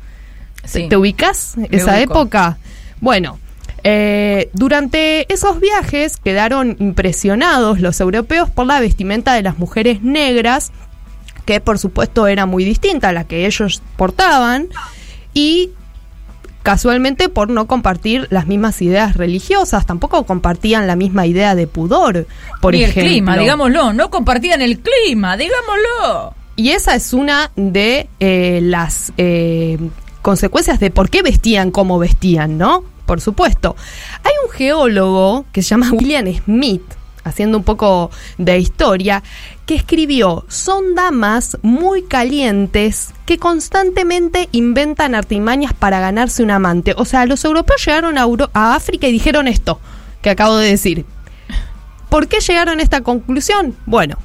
Sí. 0.64 0.88
¿Te 0.88 0.96
ubicas 0.96 1.54
esa 1.70 1.96
ubico. 1.96 2.14
época? 2.14 2.58
Bueno, 3.00 3.38
eh, 3.84 4.50
durante 4.54 5.32
esos 5.32 5.60
viajes 5.60 6.16
quedaron 6.16 6.76
impresionados 6.80 7.80
los 7.80 8.00
europeos 8.00 8.50
por 8.50 8.66
la 8.66 8.80
vestimenta 8.80 9.34
de 9.34 9.42
las 9.42 9.58
mujeres 9.58 10.02
negras, 10.02 10.72
que 11.44 11.60
por 11.60 11.78
supuesto 11.78 12.26
era 12.26 12.46
muy 12.46 12.64
distinta 12.64 13.10
a 13.10 13.12
la 13.12 13.24
que 13.24 13.46
ellos 13.46 13.82
portaban, 13.96 14.68
y 15.32 15.70
casualmente 16.62 17.28
por 17.28 17.48
no 17.48 17.66
compartir 17.66 18.26
las 18.30 18.46
mismas 18.46 18.80
ideas 18.82 19.16
religiosas, 19.16 19.86
tampoco 19.86 20.24
compartían 20.24 20.86
la 20.86 20.96
misma 20.96 21.26
idea 21.26 21.54
de 21.54 21.66
pudor, 21.66 22.26
por 22.60 22.74
ejemplo. 22.74 23.02
el 23.02 23.08
clima, 23.08 23.36
digámoslo, 23.36 23.92
no 23.92 24.10
compartían 24.10 24.60
el 24.60 24.80
clima, 24.80 25.36
digámoslo. 25.36 26.34
Y 26.60 26.72
esa 26.72 26.94
es 26.94 27.14
una 27.14 27.52
de 27.56 28.10
eh, 28.20 28.60
las 28.62 29.14
eh, 29.16 29.78
consecuencias 30.20 30.78
de 30.78 30.90
por 30.90 31.08
qué 31.08 31.22
vestían 31.22 31.70
como 31.70 31.98
vestían, 31.98 32.58
¿no? 32.58 32.84
Por 33.06 33.22
supuesto. 33.22 33.76
Hay 34.22 34.32
un 34.44 34.50
geólogo 34.50 35.46
que 35.52 35.62
se 35.62 35.70
llama 35.70 35.90
William 35.90 36.26
Smith, 36.44 36.82
haciendo 37.24 37.56
un 37.56 37.64
poco 37.64 38.10
de 38.36 38.58
historia, 38.58 39.22
que 39.64 39.74
escribió, 39.74 40.44
son 40.48 40.94
damas 40.94 41.56
muy 41.62 42.02
calientes 42.02 43.14
que 43.24 43.38
constantemente 43.38 44.50
inventan 44.52 45.14
artimañas 45.14 45.72
para 45.72 45.98
ganarse 45.98 46.42
un 46.42 46.50
amante. 46.50 46.92
O 46.98 47.06
sea, 47.06 47.24
los 47.24 47.42
europeos 47.42 47.82
llegaron 47.86 48.18
a, 48.18 48.26
a 48.52 48.74
África 48.74 49.08
y 49.08 49.12
dijeron 49.12 49.48
esto 49.48 49.80
que 50.20 50.28
acabo 50.28 50.58
de 50.58 50.68
decir. 50.68 51.06
¿Por 52.10 52.28
qué 52.28 52.40
llegaron 52.40 52.80
a 52.80 52.82
esta 52.82 53.00
conclusión? 53.00 53.76
Bueno, 53.86 54.18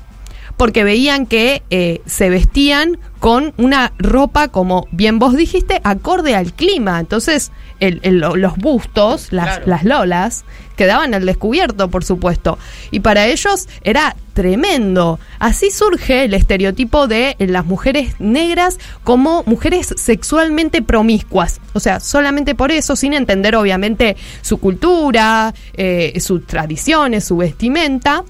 porque 0.57 0.83
veían 0.83 1.25
que 1.25 1.63
eh, 1.69 2.01
se 2.05 2.29
vestían 2.29 2.97
con 3.19 3.53
una 3.57 3.91
ropa, 3.97 4.49
como 4.49 4.87
bien 4.91 5.19
vos 5.19 5.35
dijiste, 5.35 5.81
acorde 5.83 6.35
al 6.35 6.53
clima. 6.53 6.99
Entonces, 6.99 7.51
el- 7.79 7.99
el- 8.03 8.19
lo- 8.19 8.35
los 8.35 8.55
bustos, 8.57 9.31
las, 9.31 9.57
las 9.67 9.83
lolas, 9.83 10.45
quedaban 10.77 11.13
al 11.13 11.25
descubierto, 11.25 11.89
por 11.89 12.03
supuesto. 12.05 12.57
Y 12.91 12.99
para 12.99 13.25
ellos 13.27 13.67
era 13.83 14.15
tremendo. 14.33 15.19
Así 15.39 15.71
surge 15.71 16.25
el 16.25 16.33
estereotipo 16.33 17.07
de 17.07 17.35
las 17.39 17.65
mujeres 17.65 18.15
negras 18.19 18.77
como 19.03 19.43
mujeres 19.45 19.93
sexualmente 19.97 20.81
promiscuas. 20.81 21.59
O 21.73 21.79
sea, 21.79 21.99
solamente 21.99 22.53
por 22.55 22.71
eso, 22.71 22.95
sin 22.95 23.13
entender 23.13 23.55
obviamente 23.55 24.15
su 24.41 24.57
cultura, 24.57 25.53
eh, 25.73 26.13
sus 26.19 26.45
tradiciones, 26.45 27.23
su 27.25 27.37
vestimenta. 27.37 28.23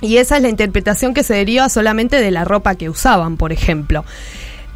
Y 0.00 0.16
esa 0.16 0.36
es 0.36 0.42
la 0.42 0.48
interpretación 0.48 1.12
que 1.14 1.22
se 1.22 1.34
deriva 1.34 1.68
solamente 1.68 2.20
de 2.20 2.30
la 2.30 2.44
ropa 2.44 2.74
que 2.74 2.88
usaban, 2.88 3.36
por 3.36 3.52
ejemplo. 3.52 4.04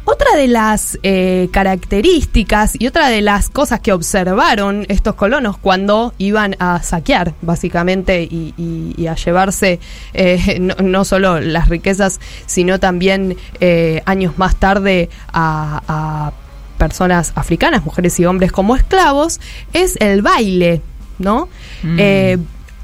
Otra 0.07 0.35
de 0.37 0.47
las 0.47 0.99
eh, 1.01 1.49
características 1.51 2.73
y 2.79 2.85
otra 2.85 3.09
de 3.09 3.21
las 3.21 3.49
cosas 3.49 3.79
que 3.79 3.91
observaron 3.91 4.85
estos 4.87 5.15
colonos 5.15 5.57
cuando 5.57 6.13
iban 6.19 6.55
a 6.59 6.83
saquear, 6.83 7.33
básicamente, 7.41 8.21
y, 8.21 8.53
y- 8.55 8.93
y 8.97 9.07
a 9.07 9.15
llevarse 9.15 9.79
eh, 10.13 10.57
no, 10.61 10.75
no 10.75 11.05
solo 11.05 11.39
las 11.39 11.69
riquezas, 11.69 12.19
sino 12.45 12.79
también 12.79 13.35
eh, 13.59 14.03
años 14.05 14.37
más 14.37 14.55
tarde 14.57 15.09
a, 15.33 15.81
a 15.87 16.31
personas 16.77 17.31
africanas, 17.35 17.83
mujeres 17.83 18.19
y 18.19 18.25
hombres 18.25 18.51
como 18.51 18.75
esclavos, 18.75 19.39
es 19.73 19.95
el 20.01 20.21
baile, 20.21 20.81
¿no? 21.17 21.47
Mm. 21.81 21.95
Eh, 21.99 22.37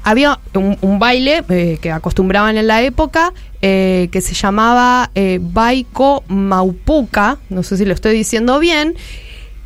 había 0.04 0.38
un, 0.54 0.76
un 0.80 0.98
baile 0.98 1.44
eh, 1.48 1.78
que 1.80 1.90
acostumbraban 1.90 2.56
en 2.56 2.66
la 2.66 2.82
época 2.82 3.32
eh, 3.60 4.08
que 4.10 4.20
se 4.20 4.34
llamaba 4.34 5.10
eh, 5.14 5.38
Baiko 5.40 6.24
Maupuca, 6.28 7.38
no 7.48 7.62
sé 7.62 7.76
si 7.76 7.84
lo 7.84 7.94
estoy 7.94 8.14
diciendo 8.14 8.58
bien, 8.58 8.94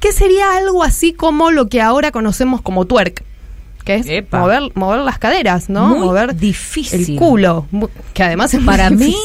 que 0.01 0.12
sería 0.12 0.57
algo 0.57 0.82
así 0.82 1.12
como 1.12 1.51
lo 1.51 1.68
que 1.68 1.80
ahora 1.80 2.11
conocemos 2.11 2.61
como 2.61 2.84
twerk, 2.84 3.24
que 3.84 3.95
es 3.95 4.07
Epa. 4.07 4.41
mover, 4.41 4.62
mover 4.74 5.01
las 5.01 5.18
caderas, 5.18 5.70
¿no? 5.70 5.89
Muy 5.89 6.01
mover 6.01 6.37
difícil. 6.37 7.14
el 7.14 7.18
culo, 7.18 7.66
que 8.12 8.22
además 8.22 8.53
es 8.53 8.61
muy 8.61 8.66
Para 8.66 8.91
mí, 8.91 9.16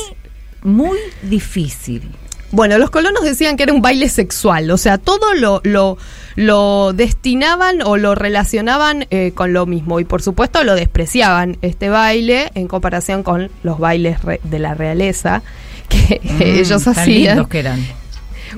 muy 0.64 0.98
difícil. 1.24 2.10
Bueno, 2.52 2.78
los 2.78 2.90
colonos 2.90 3.24
decían 3.24 3.56
que 3.56 3.64
era 3.64 3.74
un 3.74 3.82
baile 3.82 4.10
sexual, 4.10 4.70
o 4.72 4.78
sea, 4.78 4.98
todo 4.98 5.34
lo, 5.36 5.62
lo, 5.64 5.98
lo 6.36 6.92
destinaban 6.94 7.82
o 7.82 7.96
lo 7.98 8.14
relacionaban 8.16 9.06
eh, 9.10 9.32
con 9.34 9.54
lo 9.54 9.66
mismo 9.66 10.00
y 10.00 10.04
por 10.06 10.22
supuesto 10.22 10.64
lo 10.66 10.76
despreciaban 10.76 11.58
este 11.62 11.88
baile 11.90 12.52
en 12.56 12.68
comparación 12.68 13.24
con 13.24 13.50
los 13.64 13.80
bailes 13.80 14.22
re- 14.24 14.42
de 14.44 14.60
la 14.60 14.74
realeza 14.74 15.44
que 15.90 16.20
Mm, 16.24 16.42
ellos 16.42 16.88
hacían. 16.88 17.08
lindos 17.36 17.48
que 17.48 17.60
eran. 17.60 17.86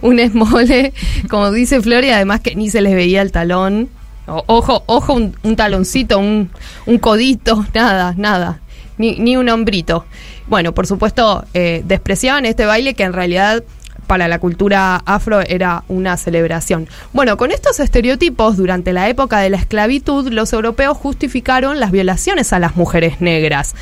Un 0.02 0.20
esmole, 0.20 0.92
como 1.30 1.52
dice 1.52 1.80
Flor, 1.82 2.04
y 2.04 2.10
además 2.10 2.42
que 2.42 2.56
ni 2.56 2.70
se 2.72 2.82
les 2.82 2.96
veía 2.96 3.22
el 3.22 3.32
talón. 3.32 3.90
O- 4.26 4.44
ojo, 4.48 4.84
ojo, 4.88 5.14
un, 5.14 5.36
un 5.44 5.56
taloncito, 5.56 6.18
un, 6.18 6.50
un 6.88 6.98
codito, 6.98 7.64
nada, 7.76 8.16
nada. 8.18 8.60
Ni, 8.98 9.18
ni 9.20 9.38
un 9.38 9.50
hombrito. 9.50 10.06
Bueno, 10.48 10.74
por 10.74 10.88
supuesto, 10.88 11.46
eh, 11.54 11.84
despreciaban 11.86 12.46
este 12.46 12.66
baile 12.66 12.94
que 12.96 13.04
en 13.04 13.14
realidad 13.14 13.64
para 14.14 14.28
la 14.28 14.38
cultura 14.38 14.98
afro 15.08 15.42
era 15.42 15.86
una 15.88 16.18
celebración. 16.18 16.88
Bueno, 17.14 17.36
con 17.36 17.50
estos 17.50 17.80
estereotipos, 17.80 18.58
durante 18.58 18.94
la 18.94 19.10
época 19.10 19.40
de 19.40 19.50
la 19.50 19.58
esclavitud, 19.58 20.32
los 20.32 20.54
europeos 20.54 20.96
justificaron 20.96 21.80
las 21.80 21.90
violaciones 21.90 22.54
a 22.54 22.60
las 22.60 22.76
mujeres 22.76 23.22
negras. 23.22 23.74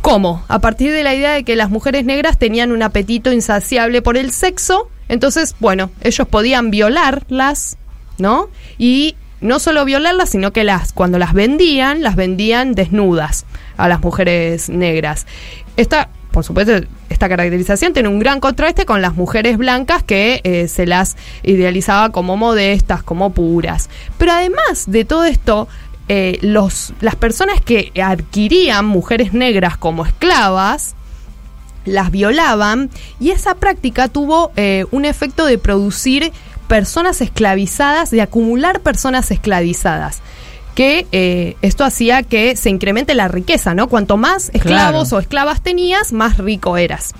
¿Cómo? 0.00 0.42
A 0.48 0.60
partir 0.60 0.90
de 0.92 1.02
la 1.02 1.14
idea 1.14 1.32
de 1.32 1.44
que 1.44 1.54
las 1.54 1.68
mujeres 1.68 2.06
negras 2.06 2.38
tenían 2.38 2.72
un 2.72 2.82
apetito 2.82 3.30
insaciable 3.30 4.00
por 4.00 4.16
el 4.16 4.30
sexo, 4.30 4.88
entonces, 5.10 5.54
bueno, 5.60 5.90
ellos 6.00 6.26
podían 6.26 6.70
violarlas, 6.70 7.76
¿no? 8.16 8.48
Y 8.78 9.16
no 9.42 9.58
solo 9.58 9.84
violarlas, 9.84 10.30
sino 10.30 10.54
que 10.54 10.64
las 10.64 10.94
cuando 10.94 11.18
las 11.18 11.34
vendían, 11.34 12.02
las 12.02 12.16
vendían 12.16 12.74
desnudas 12.74 13.44
a 13.76 13.86
las 13.86 14.00
mujeres 14.00 14.70
negras. 14.70 15.26
Esta, 15.76 16.08
por 16.30 16.44
supuesto, 16.44 16.72
esta 17.08 17.28
caracterización 17.28 17.92
tiene 17.92 18.08
un 18.08 18.18
gran 18.18 18.40
contraste 18.40 18.86
con 18.86 19.02
las 19.02 19.14
mujeres 19.14 19.58
blancas 19.58 20.02
que 20.02 20.40
eh, 20.44 20.68
se 20.68 20.86
las 20.86 21.16
idealizaba 21.42 22.10
como 22.10 22.36
modestas, 22.36 23.02
como 23.02 23.30
puras. 23.30 23.88
Pero 24.18 24.32
además 24.32 24.84
de 24.86 25.04
todo 25.04 25.24
esto, 25.24 25.68
eh, 26.08 26.38
los, 26.42 26.92
las 27.00 27.16
personas 27.16 27.60
que 27.60 27.92
adquirían 28.02 28.84
mujeres 28.84 29.32
negras 29.32 29.76
como 29.76 30.04
esclavas, 30.04 30.94
las 31.84 32.10
violaban 32.10 32.90
y 33.18 33.30
esa 33.30 33.54
práctica 33.54 34.08
tuvo 34.08 34.52
eh, 34.56 34.86
un 34.90 35.04
efecto 35.04 35.46
de 35.46 35.58
producir 35.58 36.32
personas 36.68 37.20
esclavizadas, 37.20 38.10
de 38.10 38.22
acumular 38.22 38.80
personas 38.80 39.30
esclavizadas. 39.30 40.20
Que 40.74 41.06
eh, 41.12 41.56
esto 41.62 41.84
hacía 41.84 42.22
que 42.22 42.56
se 42.56 42.70
incremente 42.70 43.14
la 43.14 43.28
riqueza, 43.28 43.74
¿no? 43.74 43.88
Cuanto 43.88 44.16
más 44.16 44.50
esclavos 44.54 45.08
Claro. 45.08 45.16
o 45.16 45.20
esclavas 45.20 45.60
tenías, 45.62 46.12
más 46.12 46.38
rico 46.38 46.76
eras. 46.76 47.12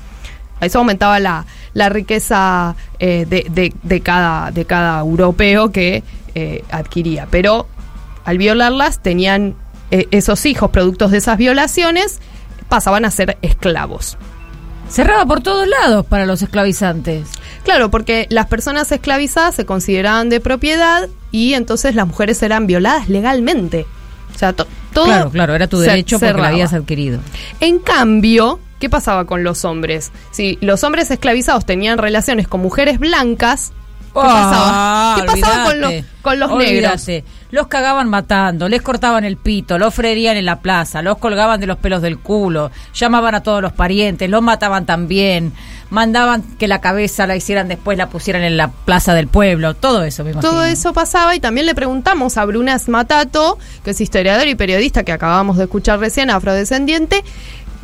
Eso 0.61 0.79
aumentaba 0.79 1.19
la, 1.21 1.47
la 1.75 1.89
riqueza 1.89 2.77
eh, 2.99 3.27
de, 3.29 3.47
de- 3.51 3.73
de 3.83 4.01
cada, 4.03 4.51
de 4.51 4.65
cada 4.67 5.01
europeo 5.01 5.73
que 5.73 6.03
eh, 6.35 6.65
adquiría. 6.71 7.27
Pero 7.31 7.67
al 8.25 8.39
violarlas 8.39 9.03
tenían 9.03 9.55
esos 9.91 10.47
hijos, 10.47 10.71
productos 10.71 11.11
de 11.11 11.19
esas 11.19 11.37
violaciones, 11.37 12.21
pasaban 12.69 13.05
a 13.05 13.11
ser 13.11 13.37
esclavos. 13.43 14.17
Cerraba 14.91 15.25
por 15.25 15.41
todos 15.41 15.67
lados 15.69 16.05
para 16.05 16.27
los 16.27 16.43
esclavizantes. 16.43 17.29
Claro, 17.65 17.91
porque 17.91 18.27
las 18.31 18.47
personas 18.47 18.91
esclavizadas 18.91 19.55
se 19.55 19.65
consideraban 19.65 20.29
de 20.29 20.41
propiedad 20.41 21.09
y 21.31 21.55
entonces 21.55 21.95
las 21.95 22.07
mujeres 22.07 22.43
eran 22.43 22.67
violadas 22.67 23.09
legalmente. 23.09 23.87
O 24.35 24.39
sea, 24.39 24.53
to- 24.53 24.67
todo. 24.93 25.05
claro, 25.05 25.31
claro, 25.31 25.55
era 25.55 25.67
tu 25.69 25.79
derecho 25.79 26.19
porque 26.19 26.35
lo 26.35 26.45
habías 26.45 26.73
adquirido. 26.73 27.21
En 27.61 27.79
cambio, 27.79 28.59
¿qué 28.81 28.89
pasaba 28.91 29.27
con 29.27 29.45
los 29.45 29.65
hombres? 29.65 30.11
Si 30.33 30.59
los 30.61 30.83
hombres 30.83 31.11
esclavizados 31.11 31.65
tenían 31.67 31.99
relaciones 31.99 32.49
con 32.49 32.61
mujeres 32.61 32.99
blancas, 32.99 33.73
¿qué 34.13 34.21
Ah, 34.25 35.15
pasaba? 35.21 35.35
¿Qué 35.35 35.41
pasaba 35.41 35.65
con 35.67 35.73
olvídate, 35.85 36.05
con 36.23 36.41
los 36.41 36.51
negros? 36.57 37.07
Los 37.51 37.67
cagaban 37.67 38.09
matando, 38.09 38.69
les 38.69 38.83
cortaban 38.83 39.25
el 39.25 39.37
pito, 39.37 39.79
los 39.79 39.95
freían 39.95 40.37
en 40.37 40.45
la 40.45 40.61
plaza, 40.61 41.03
los 41.03 41.19
colgaban 41.19 41.61
de 41.61 41.67
los 41.67 41.79
pelos 41.79 42.03
del 42.03 42.19
culo, 42.19 42.71
llamaban 42.95 43.35
a 43.35 43.43
todos 43.43 43.61
los 43.61 43.73
parientes, 43.73 44.31
los 44.31 44.43
mataban 44.43 44.87
también, 44.87 45.53
mandaban 45.91 46.43
que 46.59 46.69
la 46.69 46.81
cabeza 46.81 47.27
la 47.27 47.37
hicieran 47.37 47.69
después, 47.69 47.99
la 47.99 48.09
pusieran 48.09 48.43
en 48.43 48.57
la 48.57 48.69
plaza 48.69 49.15
del 49.15 49.27
pueblo, 49.27 49.75
todo 49.75 50.05
eso, 50.05 50.25
me 50.25 50.31
imagino. 50.31 50.51
Todo 50.51 50.65
eso 50.65 50.93
pasaba 50.93 51.35
y 51.35 51.41
también 51.41 51.67
le 51.67 51.75
preguntamos 51.75 52.37
a 52.37 52.45
Bruna 52.45 52.79
Matato, 52.87 53.59
que 53.85 53.91
es 53.91 54.01
historiador 54.01 54.47
y 54.47 54.55
periodista 54.55 55.03
que 55.03 55.13
acabamos 55.13 55.57
de 55.57 55.65
escuchar 55.65 55.99
recién, 55.99 56.31
afrodescendiente, 56.31 57.25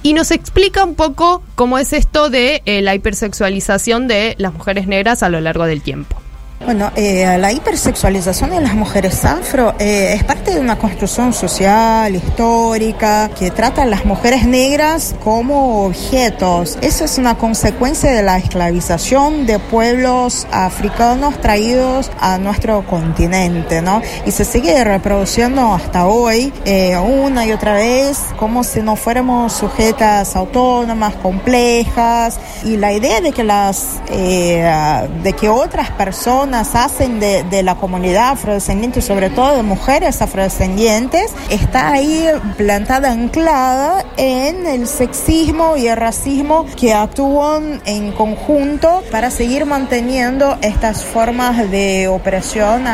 y 0.02 0.12
nos 0.12 0.30
explica 0.30 0.84
un 0.84 0.94
poco 0.94 1.42
cómo 1.56 1.78
es 1.78 1.92
esto 1.92 2.30
de 2.30 2.62
eh, 2.64 2.82
la 2.82 2.94
hipersexualización 2.94 4.06
de 4.06 4.36
las 4.38 4.52
mujeres 4.52 4.86
negras 4.86 5.24
a 5.24 5.28
lo 5.28 5.40
largo 5.40 5.64
del 5.64 5.82
tiempo. 5.82 6.16
Bueno, 6.64 6.90
eh, 6.96 7.36
la 7.38 7.52
hipersexualización 7.52 8.50
de 8.50 8.60
las 8.60 8.74
mujeres 8.74 9.24
afro 9.24 9.74
eh, 9.78 10.14
es 10.14 10.24
parte 10.24 10.54
de 10.54 10.58
una 10.58 10.78
construcción 10.78 11.32
social, 11.32 12.16
histórica, 12.16 13.30
que 13.38 13.50
trata 13.50 13.82
a 13.82 13.86
las 13.86 14.04
mujeres 14.06 14.46
negras 14.46 15.14
como 15.22 15.84
objetos. 15.84 16.78
Eso 16.80 17.04
es 17.04 17.18
una 17.18 17.36
consecuencia 17.36 18.10
de 18.10 18.22
la 18.22 18.38
esclavización 18.38 19.46
de 19.46 19.58
pueblos 19.58 20.46
africanos 20.50 21.38
traídos 21.40 22.10
a 22.20 22.38
nuestro 22.38 22.84
continente, 22.86 23.82
¿no? 23.82 24.00
Y 24.24 24.30
se 24.30 24.44
sigue 24.44 24.82
reproduciendo 24.82 25.74
hasta 25.74 26.06
hoy, 26.06 26.52
eh, 26.64 26.96
una 26.96 27.46
y 27.46 27.52
otra 27.52 27.74
vez, 27.74 28.18
como 28.38 28.64
si 28.64 28.80
no 28.80 28.96
fuéramos 28.96 29.52
sujetas 29.52 30.34
autónomas, 30.34 31.14
complejas. 31.16 32.40
Y 32.64 32.78
la 32.78 32.92
idea 32.92 33.20
de 33.20 33.32
que 33.32 33.44
las, 33.44 34.00
de 34.08 35.32
que 35.38 35.48
otras 35.48 35.90
personas 35.90 36.45
hacen 36.54 37.20
de, 37.20 37.44
de 37.44 37.62
la 37.62 37.76
comunidad 37.76 38.30
afrodescendiente, 38.30 39.00
sobre 39.02 39.30
todo 39.30 39.56
de 39.56 39.62
mujeres 39.62 40.22
afrodescendientes, 40.22 41.32
está 41.50 41.92
ahí 41.92 42.26
plantada, 42.56 43.10
anclada 43.10 44.04
en 44.16 44.66
el 44.66 44.86
sexismo 44.86 45.76
y 45.76 45.88
el 45.88 45.96
racismo 45.96 46.66
que 46.76 46.94
actúan 46.94 47.80
en 47.84 48.12
conjunto 48.12 49.02
para 49.10 49.30
seguir 49.30 49.66
manteniendo 49.66 50.56
estas 50.62 51.04
formas 51.04 51.70
de 51.70 52.08
opresión 52.08 52.84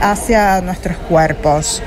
hacia 0.00 0.60
nuestros 0.60 0.96
cuerpos. 1.08 1.82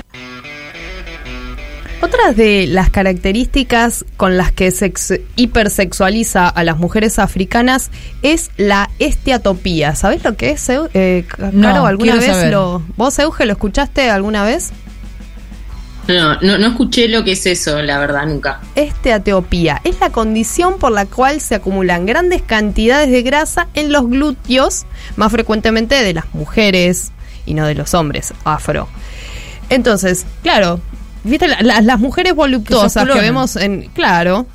Otras 2.22 2.36
de 2.38 2.68
las 2.68 2.90
características 2.90 4.06
con 4.18 4.38
las 4.38 4.52
que 4.52 4.70
se 4.72 4.86
ex- 4.88 5.20
hipersexualiza 5.36 6.48
a 6.48 6.64
las 6.64 6.78
mujeres 6.78 7.18
africanas 7.20 7.90
es 8.22 8.52
la 8.58 8.90
esteatopía. 9.00 9.96
¿Sabés 9.96 10.24
lo 10.24 10.36
que 10.36 10.52
es, 10.52 10.70
eh, 10.70 11.26
Caro? 11.28 11.52
No, 11.54 11.86
¿Alguna 11.88 12.16
vez 12.16 12.26
saber. 12.28 12.52
lo... 12.52 12.84
¿Vos, 12.98 13.18
Euge, 13.20 13.46
lo 13.46 13.54
escuchaste 13.54 14.10
alguna 14.10 14.44
vez? 14.44 14.72
No, 16.08 16.40
no, 16.42 16.58
no 16.58 16.68
escuché 16.68 17.08
lo 17.08 17.24
que 17.24 17.32
es 17.34 17.46
eso, 17.46 17.82
la 17.82 17.98
verdad, 18.00 18.26
nunca. 18.26 18.60
Esteatopía 18.76 19.82
es 19.84 20.00
la 20.00 20.10
condición 20.10 20.78
por 20.80 20.92
la 20.92 21.06
cual 21.06 21.42
se 21.42 21.56
acumulan 21.56 22.06
grandes 22.06 22.42
cantidades 22.42 23.10
de 23.12 23.22
grasa 23.24 23.68
en 23.74 23.92
los 23.92 24.08
glúteos, 24.10 24.86
más 25.16 25.32
frecuentemente 25.32 25.96
de 26.04 26.14
las 26.14 26.26
mujeres 26.34 27.12
y 27.46 27.54
no 27.54 27.66
de 27.66 27.76
los 27.76 27.94
hombres 27.94 28.34
afro. 28.44 28.88
Entonces, 29.70 30.26
claro, 30.44 30.82
¿viste 31.24 31.48
la- 31.48 31.62
la- 31.62 31.82
las 31.82 32.00
mujeres 32.00 32.34
voluptuosas 32.36 33.08
que, 33.08 33.20
vemos 33.20 33.56
en. 33.56 33.90
Claro. 33.94 34.46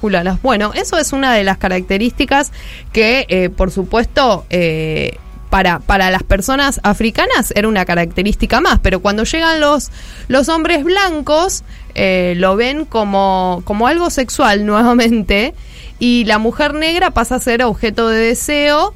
Culonas. 0.00 0.40
Bueno, 0.40 0.72
eso 0.74 0.96
es 0.96 1.12
una 1.12 1.34
de 1.34 1.44
las 1.44 1.58
características 1.58 2.52
que, 2.90 3.26
eh, 3.28 3.50
por 3.50 3.70
supuesto, 3.70 4.46
eh, 4.48 5.18
para, 5.50 5.78
para 5.80 6.10
las 6.10 6.22
personas 6.22 6.80
africanas 6.84 7.52
era 7.54 7.68
una 7.68 7.84
característica 7.84 8.62
más, 8.62 8.78
pero 8.78 9.00
cuando 9.00 9.24
llegan 9.24 9.60
los, 9.60 9.90
los 10.28 10.48
hombres 10.48 10.84
blancos, 10.84 11.64
eh, 11.94 12.32
lo 12.38 12.56
ven 12.56 12.86
como, 12.86 13.60
como 13.64 13.88
algo 13.88 14.08
sexual 14.08 14.64
nuevamente, 14.66 15.52
y 15.98 16.24
la 16.24 16.38
mujer 16.38 16.72
negra 16.72 17.10
pasa 17.10 17.34
a 17.34 17.40
ser 17.40 17.62
objeto 17.62 18.08
de 18.08 18.20
deseo 18.28 18.94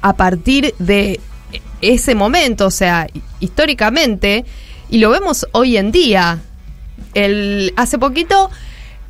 a 0.00 0.14
partir 0.16 0.74
de 0.80 1.20
ese 1.82 2.16
momento, 2.16 2.66
o 2.66 2.70
sea, 2.72 3.06
históricamente, 3.38 4.44
y 4.88 4.98
lo 4.98 5.10
vemos 5.10 5.46
hoy 5.52 5.76
en 5.76 5.92
día. 5.92 6.40
El, 7.14 7.72
hace 7.76 7.98
poquito 7.98 8.50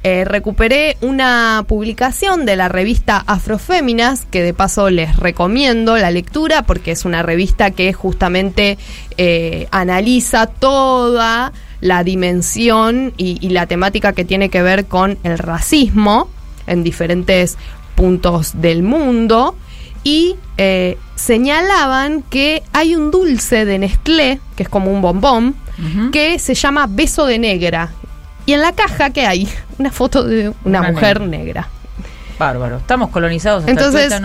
eh, 0.07 0.27
recuperé 0.27 0.99
una 1.01 1.65
publicación 1.67 2.45
de 2.45 2.57
la 2.57 2.69
revista 2.69 3.25
Afroféminas, 3.27 4.27
que 4.27 4.43
de 4.43 4.53
paso 4.53 4.91
les 4.91 5.17
recomiendo 5.17 5.97
la 5.97 6.11
lectura 6.11 6.61
porque 6.61 6.91
es 6.91 7.07
una 7.07 7.23
revista 7.23 7.71
que 7.71 7.91
justamente 7.95 8.77
eh, 9.17 9.67
analiza 9.71 10.47
toda 10.47 11.55
la 11.81 12.05
dimensión 12.05 13.15
y, 13.17 13.49
la 13.49 13.67
temática 13.67 14.13
que 14.13 14.27
tiene 14.27 14.51
que 14.51 14.61
ver 14.61 14.85
con 14.85 15.17
el 15.23 15.39
racismo 15.39 16.29
en 16.67 16.85
diferentes 16.85 17.57
puntos 17.95 18.61
del 18.61 18.83
mundo 18.83 19.57
y 20.03 20.37
eh, 20.59 20.99
señalaban 21.15 22.21
que 22.21 22.63
hay 22.75 22.95
un 22.95 23.11
dulce 23.11 23.65
de 23.65 23.79
Nestlé, 23.79 24.39
que 24.55 24.65
es 24.65 24.69
como 24.69 24.91
un 24.93 25.01
bombón, 25.01 25.55
que 26.13 26.39
se 26.39 26.55
llama 26.55 26.87
beso 26.89 27.27
de 27.27 27.39
negra. 27.39 27.91
Y 28.47 28.53
en 28.53 28.61
la 28.61 28.73
caja, 28.73 29.11
¿qué 29.11 29.27
hay? 29.27 29.49
Una 29.79 29.91
foto 29.91 30.23
de 30.25 30.51
una, 30.65 30.81
Una 30.81 30.93
mujer 30.93 31.21
negra. 31.23 31.39
negra. 31.39 31.69
Bárbaro. 32.39 32.77
Estamos 32.79 33.11
colonizados 33.11 33.61
hasta 33.61 33.71
Entonces, 33.71 34.13
el. 34.13 34.25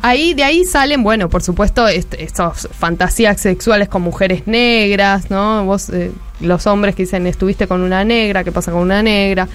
Ahí, 0.00 0.32
de 0.34 0.44
ahí 0.44 0.64
salen, 0.64 1.02
bueno, 1.02 1.28
por 1.28 1.42
supuesto, 1.42 1.88
est- 1.88 2.14
estas 2.14 2.68
fantasías 2.70 3.40
sexuales 3.40 3.88
con 3.88 4.02
mujeres 4.02 4.46
negras, 4.46 5.28
¿no? 5.28 5.64
Vos, 5.64 5.90
eh, 5.90 6.12
los 6.40 6.68
hombres 6.68 6.94
que 6.94 7.02
dicen, 7.02 7.26
estuviste 7.26 7.66
con 7.66 7.80
una 7.82 8.04
negra, 8.04 8.44
¿qué 8.44 8.52
pasa 8.52 8.70
con 8.70 8.82
una 8.82 9.02
negra? 9.02 9.48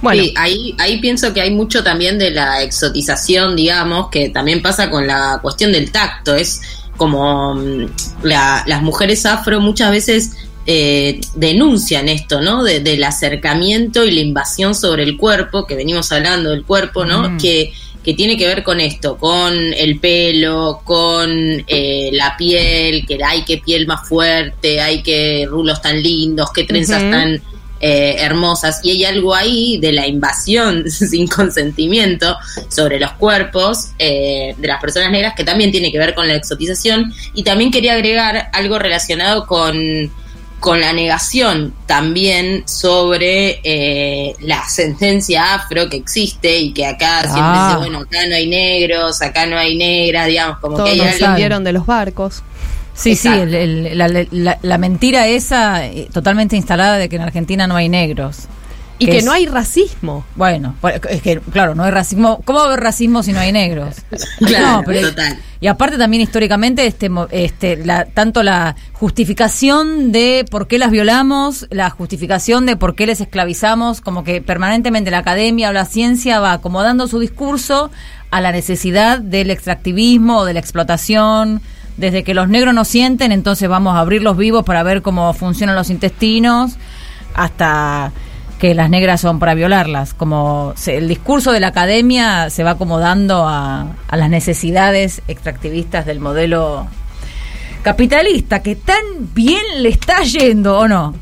Bueno, 0.00 0.22
Sí, 0.22 0.32
ahí, 0.38 0.74
ahí 0.78 0.98
pienso 1.00 1.34
que 1.34 1.42
hay 1.42 1.50
mucho 1.50 1.84
también 1.84 2.18
de 2.18 2.30
la 2.30 2.62
exotización, 2.62 3.54
digamos, 3.56 4.08
que 4.08 4.30
también 4.30 4.62
pasa 4.62 4.88
con 4.88 5.06
la 5.06 5.38
cuestión 5.42 5.70
del 5.72 5.92
tacto. 5.92 6.34
Es 6.34 6.62
como 6.96 7.54
mm, 7.56 7.84
la- 8.22 8.62
las 8.66 8.80
mujeres 8.80 9.26
afro 9.26 9.60
muchas 9.60 9.90
veces 9.90 10.32
eh, 10.72 11.20
denuncian 11.34 12.08
esto, 12.08 12.40
¿no? 12.40 12.62
De- 12.62 12.78
del 12.78 13.02
acercamiento 13.02 14.04
y 14.04 14.12
la 14.12 14.20
invasión 14.20 14.72
sobre 14.72 15.02
el 15.02 15.16
cuerpo, 15.16 15.66
que 15.66 15.74
venimos 15.74 16.12
hablando 16.12 16.50
del 16.50 16.62
cuerpo, 16.64 17.04
¿no? 17.04 17.28
Mm. 17.28 17.38
Que, 17.38 17.72
que 18.04 18.14
tiene 18.14 18.36
que 18.36 18.46
ver 18.46 18.62
con 18.62 18.78
esto, 18.78 19.18
con 19.18 19.52
el 19.52 19.98
pelo, 19.98 20.80
con 20.84 21.28
eh, 21.66 22.10
la 22.12 22.36
piel, 22.36 23.04
que 23.04 23.18
hay 23.20 23.42
que 23.42 23.58
piel 23.58 23.88
más 23.88 24.08
fuerte, 24.08 24.80
hay 24.80 25.02
que 25.02 25.44
rulos 25.48 25.82
tan 25.82 26.00
lindos, 26.00 26.52
que 26.52 26.62
trenzas 26.62 27.00
tan 27.10 27.42
eh, 27.80 28.14
hermosas 28.20 28.78
y 28.84 28.90
hay 28.92 29.04
algo 29.06 29.34
ahí 29.34 29.76
de 29.78 29.90
la 29.90 30.06
invasión 30.06 30.88
sin 30.90 31.26
consentimiento 31.26 32.36
sobre 32.68 33.00
los 33.00 33.10
cuerpos 33.14 33.88
eh, 33.98 34.54
de 34.56 34.68
las 34.68 34.80
personas 34.80 35.10
negras 35.10 35.34
que 35.34 35.42
también 35.42 35.72
tiene 35.72 35.90
que 35.90 35.98
ver 35.98 36.14
con 36.14 36.28
la 36.28 36.34
exotización 36.34 37.12
y 37.34 37.42
también 37.42 37.72
quería 37.72 37.94
agregar 37.94 38.50
algo 38.52 38.78
relacionado 38.78 39.46
con 39.46 40.12
con 40.60 40.80
la 40.80 40.92
negación 40.92 41.74
también 41.86 42.62
sobre 42.66 43.60
eh, 43.64 44.34
la 44.40 44.60
ascendencia 44.60 45.54
afro 45.54 45.88
que 45.88 45.96
existe 45.96 46.58
y 46.58 46.72
que 46.72 46.86
acá 46.86 47.22
siempre 47.22 47.40
Ah. 47.42 47.66
dice, 47.68 47.78
bueno, 47.78 48.00
acá 48.06 48.18
no 48.28 48.34
hay 48.36 48.46
negros, 48.46 49.22
acá 49.22 49.46
no 49.46 49.58
hay 49.58 49.76
negras, 49.76 50.26
digamos, 50.28 50.58
como 50.58 50.76
todos 50.76 50.90
que 50.90 51.12
salieron 51.18 51.64
de 51.64 51.72
los 51.72 51.86
barcos. 51.86 52.42
Sí, 52.94 53.16
sí, 53.16 53.28
el- 53.28 53.54
el- 53.54 53.98
la, 53.98 54.08
la- 54.30 54.58
la 54.60 54.78
mentira 54.78 55.26
esa 55.26 55.86
eh, 55.86 56.08
totalmente 56.12 56.56
instalada 56.56 56.98
de 56.98 57.08
que 57.08 57.16
en 57.16 57.22
Argentina 57.22 57.66
no 57.66 57.76
hay 57.76 57.88
negros. 57.88 58.40
Y 59.00 59.06
que 59.06 59.18
es- 59.18 59.24
no 59.24 59.32
hay 59.32 59.46
racismo. 59.46 60.24
Bueno, 60.36 60.76
pues, 60.80 61.00
es 61.10 61.22
que, 61.22 61.40
claro, 61.40 61.74
no 61.74 61.82
hay 61.84 61.90
racismo. 61.90 62.40
¿Cómo 62.44 62.58
va 62.60 62.64
a 62.66 62.68
haber 62.68 62.80
racismo 62.80 63.22
si 63.22 63.32
no 63.32 63.40
hay 63.40 63.50
negros? 63.52 63.96
Claro, 64.38 64.66
No, 64.78 64.82
pero- 64.84 65.08
total. 65.08 65.38
Y 65.62 65.66
aparte 65.66 65.98
también 65.98 66.22
históricamente, 66.22 66.86
este, 66.86 67.10
mo- 67.10 67.28
este, 67.30 67.84
la, 67.84 68.06
tanto 68.06 68.42
la 68.42 68.76
justificación 68.94 70.10
de 70.10 70.46
por 70.50 70.66
qué 70.66 70.78
las 70.78 70.90
violamos, 70.90 71.66
la 71.70 71.90
justificación 71.90 72.64
de 72.64 72.76
por 72.76 72.94
qué 72.94 73.06
les 73.06 73.20
esclavizamos, 73.20 74.00
como 74.00 74.24
que 74.24 74.40
permanentemente 74.40 75.10
la 75.10 75.18
academia 75.18 75.68
o 75.68 75.72
la 75.74 75.84
ciencia 75.84 76.40
va 76.40 76.52
acomodando 76.54 77.06
su 77.08 77.18
discurso 77.18 77.90
a 78.30 78.40
la 78.40 78.52
necesidad 78.52 79.18
del 79.18 79.50
extractivismo 79.50 80.38
o 80.38 80.44
de 80.46 80.54
la 80.54 80.60
explotación. 80.60 81.60
Desde 81.98 82.24
que 82.24 82.32
los 82.32 82.48
negros 82.48 82.72
no 82.72 82.86
sienten, 82.86 83.30
entonces 83.30 83.68
vamos 83.68 83.94
a 83.94 84.00
abrirlos 84.00 84.38
vivos 84.38 84.64
para 84.64 84.82
ver 84.82 85.02
cómo 85.02 85.32
funcionan 85.34 85.76
los 85.76 85.90
intestinos, 85.90 86.72
hasta 87.34 88.12
que 88.60 88.74
las 88.74 88.90
negras 88.90 89.20
son 89.20 89.38
para 89.38 89.54
violarlas. 89.54 90.14
Como 90.14 90.74
se- 90.76 90.98
el 90.98 91.08
discurso 91.08 91.50
de 91.52 91.60
la 91.60 91.68
academia 91.68 92.50
se 92.50 92.62
va 92.62 92.72
acomodando 92.72 93.46
a, 93.48 93.86
a 94.06 94.16
las 94.16 94.28
necesidades 94.30 95.22
extractivistas 95.28 96.04
del 96.06 96.20
modelo 96.20 96.86
capitalista, 97.82 98.62
que 98.62 98.76
tan 98.76 99.02
bien 99.34 99.62
le 99.78 99.88
está 99.88 100.22
yendo, 100.22 100.78
¿o 100.78 100.86
no? 100.88 101.14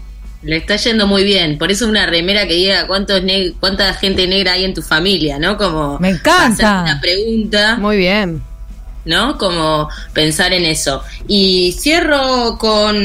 Le 0.42 0.56
está 0.56 0.76
yendo 0.76 1.06
muy 1.06 1.24
bien, 1.24 1.58
por 1.58 1.70
eso 1.70 1.88
una 1.88 2.06
remera 2.06 2.46
que 2.46 2.54
diga 2.54 2.86
cuántos 2.86 3.22
cuánta 3.58 3.92
gente 3.94 4.26
negra 4.28 4.52
hay 4.52 4.64
en 4.64 4.74
tu 4.74 4.82
familia, 4.82 5.38
¿no? 5.38 5.56
Como 5.56 5.98
Me 5.98 6.10
encanta. 6.10 6.82
una 6.82 7.00
pregunta. 7.00 7.76
Muy 7.76 7.96
bien. 7.96 8.42
¿No? 9.04 9.38
Como 9.38 9.88
pensar 10.12 10.52
en 10.52 10.64
eso. 10.66 11.02
Y 11.26 11.74
cierro 11.78 12.58
con 12.58 12.96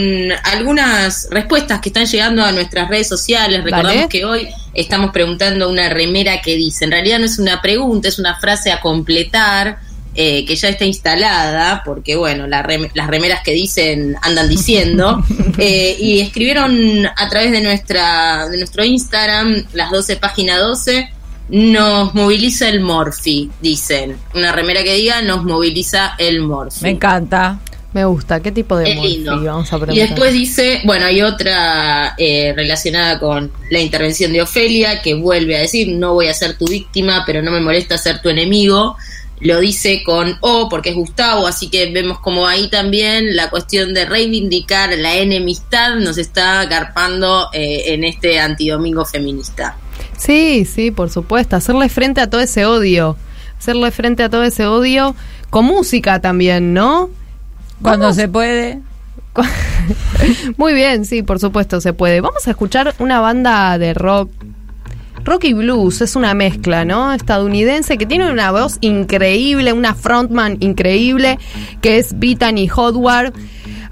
algunas 0.43 1.27
respuestas 1.31 1.79
que 1.79 1.89
están 1.89 2.05
llegando 2.05 2.43
a 2.43 2.51
nuestras 2.51 2.89
redes 2.89 3.07
sociales. 3.07 3.63
Recordamos 3.63 4.09
que 4.09 4.25
hoy 4.25 4.49
estamos 4.73 5.11
preguntando 5.11 5.69
una 5.69 5.87
remera 5.89 6.41
que 6.41 6.55
dice, 6.55 6.85
en 6.85 6.91
realidad 6.91 7.19
no 7.19 7.25
es 7.25 7.39
una 7.39 7.61
pregunta, 7.61 8.09
es 8.09 8.19
una 8.19 8.37
frase 8.39 8.71
a 8.71 8.81
completar. 8.81 9.77
eh, 10.15 10.45
que 10.45 10.55
ya 10.55 10.69
está 10.69 10.85
instalada, 10.85 11.81
porque 11.83 12.15
bueno, 12.15 12.45
la 12.45 12.61
rem- 12.63 12.91
las 12.93 13.07
remeras 13.07 13.41
que 13.43 13.51
dicen 13.51 14.15
andan 14.21 14.47
diciendo, 14.47 15.23
eh, 15.57 15.95
y 15.99 16.19
escribieron 16.19 17.07
a 17.07 17.29
través 17.29 17.51
de 17.51 17.61
nuestra 17.61 18.47
de 18.47 18.57
nuestro 18.57 18.83
Instagram, 18.83 19.65
las 19.73 19.89
12 19.89 20.17
página 20.17 20.59
12, 20.59 21.09
nos 21.53 22.15
moviliza 22.15 22.67
el 22.67 22.81
Morphy, 22.81 23.51
dicen. 23.61 24.17
Una 24.33 24.51
remera 24.51 24.83
que 24.83 24.95
diga 24.95 25.21
nos 25.21 25.43
moviliza 25.43 26.15
el 26.17 26.41
Morphy. 26.41 26.81
Me 26.81 26.89
encanta. 26.89 27.59
Me 27.93 28.05
gusta. 28.05 28.41
¿Qué 28.41 28.51
tipo 28.51 28.75
de 28.75 28.89
Es 28.89 28.95
morfi? 28.95 29.17
lindo. 29.17 29.43
Vamos 29.43 29.71
a 29.71 29.77
Y 29.93 29.99
después 29.99 30.33
dice, 30.33 30.81
bueno, 30.83 31.05
hay 31.05 31.21
otra 31.21 32.15
eh, 32.17 32.53
relacionada 32.55 33.19
con 33.19 33.51
la 33.69 33.79
intervención 33.79 34.33
de 34.33 34.41
Ofelia, 34.41 35.03
que 35.03 35.13
vuelve 35.13 35.55
a 35.55 35.59
decir, 35.59 35.89
no 35.89 36.15
voy 36.15 36.25
a 36.25 36.33
ser 36.33 36.57
tu 36.57 36.65
víctima, 36.65 37.21
pero 37.23 37.43
no 37.43 37.51
me 37.51 37.59
molesta 37.59 37.99
ser 37.99 38.19
tu 38.19 38.29
enemigo. 38.29 38.97
Lo 39.39 39.59
dice 39.59 40.01
con 40.03 40.35
O, 40.41 40.69
porque 40.69 40.89
es 40.89 40.95
Gustavo, 40.95 41.45
así 41.45 41.69
que 41.69 41.91
vemos 41.91 42.17
como 42.17 42.47
ahí 42.47 42.67
también 42.67 43.35
la 43.35 43.51
cuestión 43.51 43.93
de 43.93 44.05
reivindicar 44.05 44.97
la 44.97 45.17
enemistad 45.17 45.97
nos 45.97 46.17
está 46.17 46.61
agarpando 46.61 47.49
eh, 47.53 47.93
en 47.93 48.05
este 48.05 48.39
antidomingo 48.39 49.05
feminista. 49.05 49.77
Sí, 50.17 50.65
sí, 50.65 50.91
por 50.91 51.09
supuesto. 51.09 51.55
Hacerle 51.55 51.89
frente 51.89 52.21
a 52.21 52.29
todo 52.29 52.41
ese 52.41 52.65
odio. 52.65 53.17
Hacerle 53.57 53.91
frente 53.91 54.23
a 54.23 54.29
todo 54.29 54.43
ese 54.43 54.65
odio 54.67 55.15
con 55.49 55.65
música 55.65 56.19
también, 56.19 56.73
¿no? 56.73 57.09
Cuando 57.81 58.13
se 58.13 58.27
puede. 58.27 58.79
Muy 60.57 60.73
bien, 60.73 61.05
sí, 61.05 61.23
por 61.23 61.39
supuesto 61.39 61.81
se 61.81 61.93
puede. 61.93 62.21
Vamos 62.21 62.47
a 62.47 62.51
escuchar 62.51 62.93
una 62.99 63.19
banda 63.19 63.77
de 63.77 63.93
rock. 63.93 64.29
Rock 65.25 65.45
y 65.45 65.53
blues 65.53 66.01
es 66.01 66.15
una 66.17 66.33
mezcla, 66.33 66.83
¿no? 66.83 67.13
Estadounidense 67.13 67.97
que 67.97 68.05
tiene 68.05 68.29
una 68.29 68.51
voz 68.51 68.77
increíble, 68.81 69.71
una 69.71 69.95
frontman 69.95 70.57
increíble, 70.59 71.39
que 71.81 71.97
es 71.97 72.17
Bethany 72.19 72.69
Howard, 72.75 73.33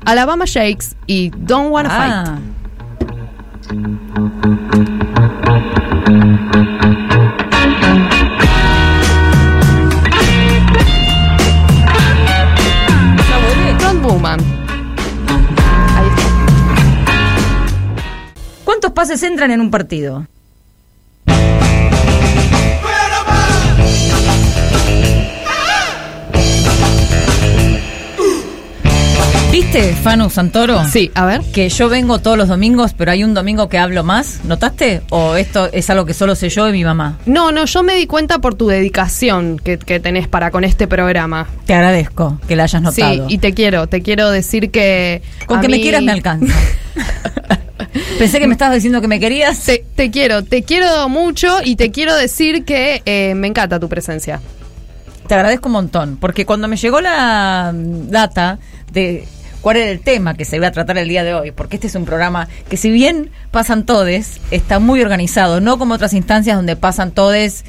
Alabama 0.04 0.44
Shakes 0.46 0.96
y 1.08 1.30
Don't 1.30 1.72
Wanna 1.72 1.90
Ah. 1.92 2.40
Fight. 3.70 4.91
Pases 19.02 19.24
entran 19.24 19.50
en 19.50 19.62
un 19.62 19.72
partido? 19.72 20.28
¿Viste, 29.52 29.96
Fanu 29.96 30.30
Santoro? 30.30 30.86
Sí, 30.86 31.10
a 31.16 31.26
ver. 31.26 31.42
Que 31.52 31.70
yo 31.70 31.90
vengo 31.90 32.20
todos 32.20 32.38
los 32.38 32.48
domingos, 32.48 32.94
pero 32.94 33.10
hay 33.10 33.24
un 33.24 33.34
domingo 33.34 33.70
que 33.70 33.80
hablo 33.80 34.04
más. 34.04 34.42
¿Notaste? 34.44 35.02
¿O 35.10 35.36
esto 35.36 35.68
es 35.74 35.90
algo 35.90 36.06
que 36.06 36.14
solo 36.14 36.36
sé 36.36 36.50
yo 36.50 36.70
y 36.70 36.72
mi 36.72 36.84
mamá? 36.84 37.18
No, 37.26 37.52
no, 37.52 37.66
yo 37.66 37.82
me 37.82 37.96
di 37.96 38.06
cuenta 38.06 38.38
por 38.38 38.54
tu 38.54 38.68
dedicación 38.68 39.58
que, 39.58 39.80
que 39.80 40.00
tenés 40.00 40.28
para 40.28 40.52
con 40.52 40.64
este 40.64 40.88
programa. 40.88 41.48
Te 41.66 41.74
agradezco 41.74 42.40
que 42.48 42.56
la 42.56 42.66
hayas 42.66 42.84
notado. 42.84 43.28
Sí, 43.28 43.34
y 43.34 43.40
te 43.40 43.56
quiero, 43.56 43.88
te 43.88 44.04
quiero 44.04 44.30
decir 44.30 44.70
que... 44.70 45.24
Con 45.48 45.60
que 45.60 45.70
me 45.70 45.82
quieras 45.82 46.04
me 46.04 46.12
alcanza. 46.12 46.54
Pensé 48.20 48.40
que 48.40 48.48
me 48.48 48.54
estabas 48.54 48.76
diciendo 48.76 49.02
que 49.02 49.08
me 49.08 49.20
querías. 49.20 49.64
Te, 49.64 49.84
te 49.96 50.12
quiero, 50.12 50.44
te 50.44 50.64
quiero 50.64 51.10
mucho 51.10 51.58
y 51.64 51.76
te 51.76 51.92
quiero 51.92 52.16
decir 52.16 52.64
que 52.66 53.02
eh, 53.06 53.34
me 53.36 53.48
encanta 53.48 53.80
tu 53.80 53.90
presencia. 53.90 54.42
Te 55.28 55.36
agradezco 55.36 55.70
un 55.70 55.74
montón, 55.74 56.18
porque 56.18 56.46
cuando 56.46 56.68
me 56.68 56.76
llegó 56.76 57.00
la 57.00 57.72
data 57.74 58.60
de 58.92 59.26
cuál 59.62 59.78
era 59.78 59.92
el 59.92 60.02
tema 60.02 60.34
que 60.34 60.46
se 60.46 60.58
iba 60.58 60.68
a 60.68 60.72
tratar 60.72 60.98
el 60.98 61.08
día 61.08 61.24
de 61.24 61.34
hoy, 61.34 61.52
porque 61.52 61.78
este 61.78 61.88
es 61.88 61.96
un 61.96 62.06
programa 62.06 62.48
que 62.70 62.78
si 62.78 62.92
bien 62.92 63.30
pasan 63.52 63.86
todes, 63.86 64.42
está 64.52 64.80
muy 64.80 65.02
organizado, 65.02 65.62
no 65.62 65.78
como 65.78 65.94
otras 65.94 66.14
instancias 66.14 66.56
donde 66.56 66.76
pasan 66.76 67.12
todes. 67.12 67.64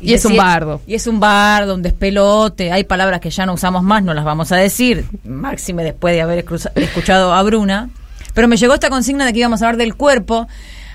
Y 0.00 0.14
es 0.14 0.24
un 0.24 0.36
bardo. 0.36 0.80
Y 0.86 0.94
es 0.94 1.06
un 1.06 1.20
bardo, 1.20 1.74
un 1.74 1.82
despelote, 1.82 2.72
hay 2.72 2.84
palabras 2.84 3.20
que 3.20 3.30
ya 3.30 3.46
no 3.46 3.54
usamos 3.54 3.82
más, 3.82 4.02
no 4.02 4.14
las 4.14 4.24
vamos 4.24 4.50
a 4.52 4.56
decir, 4.56 5.04
máxime 5.24 5.84
después 5.84 6.14
de 6.14 6.22
haber 6.22 6.44
escuchado 6.76 7.34
a 7.34 7.42
Bruna. 7.42 7.90
Pero 8.34 8.48
me 8.48 8.56
llegó 8.56 8.74
esta 8.74 8.90
consigna 8.90 9.26
de 9.26 9.32
que 9.32 9.40
íbamos 9.40 9.62
a 9.62 9.66
hablar 9.66 9.78
del 9.78 9.94
cuerpo. 9.94 10.48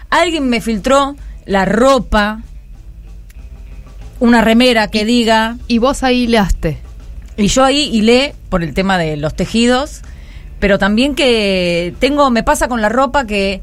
Alguien 0.09 0.49
me 0.49 0.61
filtró 0.61 1.15
la 1.45 1.65
ropa, 1.65 2.41
una 4.19 4.41
remera 4.41 4.88
que 4.88 5.05
diga... 5.05 5.57
Y 5.67 5.77
vos 5.77 6.03
ahí 6.03 6.23
hilaste. 6.23 6.77
Y 7.38 7.47
yo 7.47 7.63
ahí 7.63 7.89
hilé 7.93 8.33
por 8.49 8.63
el 8.63 8.73
tema 8.73 8.97
de 8.97 9.15
los 9.15 9.35
tejidos, 9.35 10.01
pero 10.59 10.79
también 10.79 11.13
que 11.13 11.93
tengo, 11.99 12.29
me 12.31 12.41
pasa 12.41 12.67
con 12.67 12.81
la 12.81 12.89
ropa 12.89 13.27
que 13.27 13.61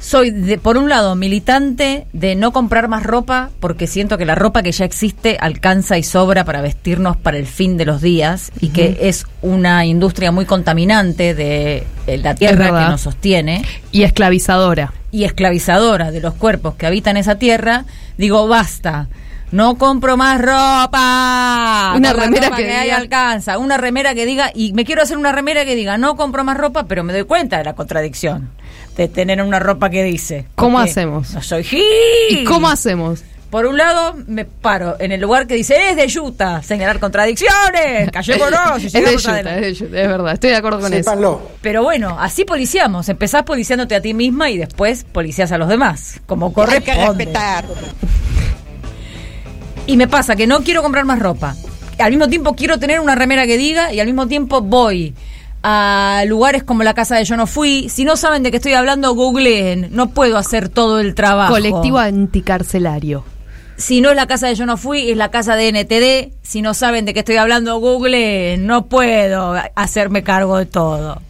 soy, 0.00 0.30
de, 0.30 0.58
por 0.58 0.76
un 0.76 0.88
lado, 0.88 1.14
militante 1.16 2.06
de 2.12 2.34
no 2.36 2.52
comprar 2.52 2.88
más 2.88 3.02
ropa, 3.02 3.50
porque 3.60 3.86
siento 3.86 4.16
que 4.16 4.24
la 4.24 4.34
ropa 4.36 4.62
que 4.62 4.72
ya 4.72 4.84
existe 4.84 5.36
alcanza 5.40 5.98
y 5.98 6.02
sobra 6.02 6.44
para 6.44 6.60
vestirnos 6.60 7.16
para 7.16 7.36
el 7.36 7.46
fin 7.46 7.76
de 7.76 7.84
los 7.84 8.00
días, 8.00 8.52
y 8.60 8.68
que 8.68 8.98
es 9.02 9.26
una 9.42 9.84
industria 9.86 10.30
muy 10.32 10.44
contaminante 10.44 11.34
de 11.34 11.84
eh, 12.06 12.18
la 12.18 12.34
tierra 12.34 12.66
que 12.66 12.90
nos 12.90 13.00
sostiene 13.00 13.64
Y 13.92 14.02
esclavizadora. 14.04 14.92
y 15.10 15.24
esclavizadora 15.24 16.10
de 16.10 16.20
los 16.20 16.34
cuerpos 16.34 16.74
que 16.76 16.86
habitan 16.86 17.16
esa 17.16 17.36
tierra, 17.36 17.84
digo, 18.16 18.46
basta. 18.48 19.08
No 19.50 19.78
compro 19.78 20.18
más 20.18 20.38
ropa. 20.42 21.94
Una 21.96 22.12
remera 22.12 22.46
ropa 22.48 22.56
que 22.58 22.70
ahí 22.70 22.88
diga- 22.90 22.96
alcanza. 22.98 23.56
Una 23.58 23.78
remera 23.78 24.14
que 24.14 24.26
diga, 24.26 24.50
y 24.54 24.74
me 24.74 24.84
quiero 24.84 25.02
hacer 25.02 25.16
una 25.16 25.32
remera 25.32 25.64
que 25.64 25.74
diga, 25.74 25.96
no 25.96 26.16
compro 26.16 26.44
más 26.44 26.56
ropa, 26.58 26.84
pero 26.86 27.02
me 27.02 27.12
doy 27.14 27.24
cuenta 27.24 27.56
de 27.58 27.64
la 27.64 27.74
contradicción 27.74 28.50
de 28.98 29.06
tener 29.06 29.40
una 29.40 29.60
ropa 29.60 29.90
que 29.90 30.02
dice. 30.02 30.46
¿Cómo 30.56 30.80
hacemos? 30.80 31.32
No 31.32 31.40
soy 31.40 31.62
gil. 31.62 31.82
¿Y 32.30 32.44
cómo 32.44 32.68
hacemos? 32.68 33.22
Por 33.48 33.64
un 33.64 33.78
lado, 33.78 34.14
me 34.26 34.44
paro 34.44 34.96
en 34.98 35.12
el 35.12 35.20
lugar 35.20 35.46
que 35.46 35.54
dice, 35.54 35.90
es 35.90 35.96
de 35.96 36.20
Utah, 36.20 36.62
señalar 36.62 36.98
contradicciones, 36.98 38.10
callémonos, 38.12 38.84
Es 38.84 38.92
de 38.92 39.00
Utah, 39.00 39.38
es 39.38 39.78
de 39.78 39.84
Utah, 39.86 40.00
es 40.02 40.08
verdad, 40.08 40.34
estoy 40.34 40.50
de 40.50 40.56
acuerdo 40.56 40.80
con 40.80 40.92
eso. 40.92 41.50
Pero 41.62 41.84
bueno, 41.84 42.18
así 42.20 42.44
policiamos. 42.44 43.08
Empezás 43.08 43.44
policiándote 43.44 43.94
a 43.94 44.02
ti 44.02 44.12
misma 44.14 44.50
y 44.50 44.58
después 44.58 45.04
policías 45.04 45.52
a 45.52 45.58
los 45.58 45.68
demás. 45.68 46.20
Como 46.26 46.52
corresponde. 46.52 47.32
Y 49.86 49.96
me 49.96 50.08
pasa 50.08 50.34
que 50.34 50.48
no 50.48 50.64
quiero 50.64 50.82
comprar 50.82 51.04
más 51.04 51.20
ropa. 51.20 51.54
Al 51.98 52.10
mismo 52.10 52.28
tiempo 52.28 52.54
quiero 52.54 52.80
tener 52.80 52.98
una 52.98 53.14
remera 53.14 53.46
que 53.46 53.56
diga 53.56 53.92
y 53.92 54.00
al 54.00 54.06
mismo 54.06 54.26
tiempo 54.26 54.60
voy 54.60 55.14
a 55.62 56.22
lugares 56.26 56.62
como 56.62 56.82
la 56.82 56.94
casa 56.94 57.16
de 57.16 57.24
Yo 57.24 57.36
No 57.36 57.46
Fui. 57.46 57.88
Si 57.88 58.04
no 58.04 58.16
saben 58.16 58.42
de 58.42 58.50
qué 58.50 58.58
estoy 58.58 58.74
hablando, 58.74 59.12
googleen. 59.14 59.88
No 59.92 60.10
puedo 60.10 60.36
hacer 60.38 60.68
todo 60.68 61.00
el 61.00 61.14
trabajo. 61.14 61.52
Colectivo 61.52 61.98
anticarcelario. 61.98 63.24
Si 63.76 64.00
no 64.00 64.10
es 64.10 64.16
la 64.16 64.26
casa 64.26 64.48
de 64.48 64.54
Yo 64.54 64.66
No 64.66 64.76
Fui, 64.76 65.10
es 65.10 65.16
la 65.16 65.30
casa 65.30 65.54
de 65.56 65.68
NTD. 65.72 66.32
Si 66.42 66.62
no 66.62 66.74
saben 66.74 67.04
de 67.04 67.12
qué 67.12 67.20
estoy 67.20 67.36
hablando, 67.36 67.78
googleen. 67.78 68.66
No 68.66 68.86
puedo 68.86 69.54
hacerme 69.74 70.22
cargo 70.22 70.58
de 70.58 70.66
todo. 70.66 71.20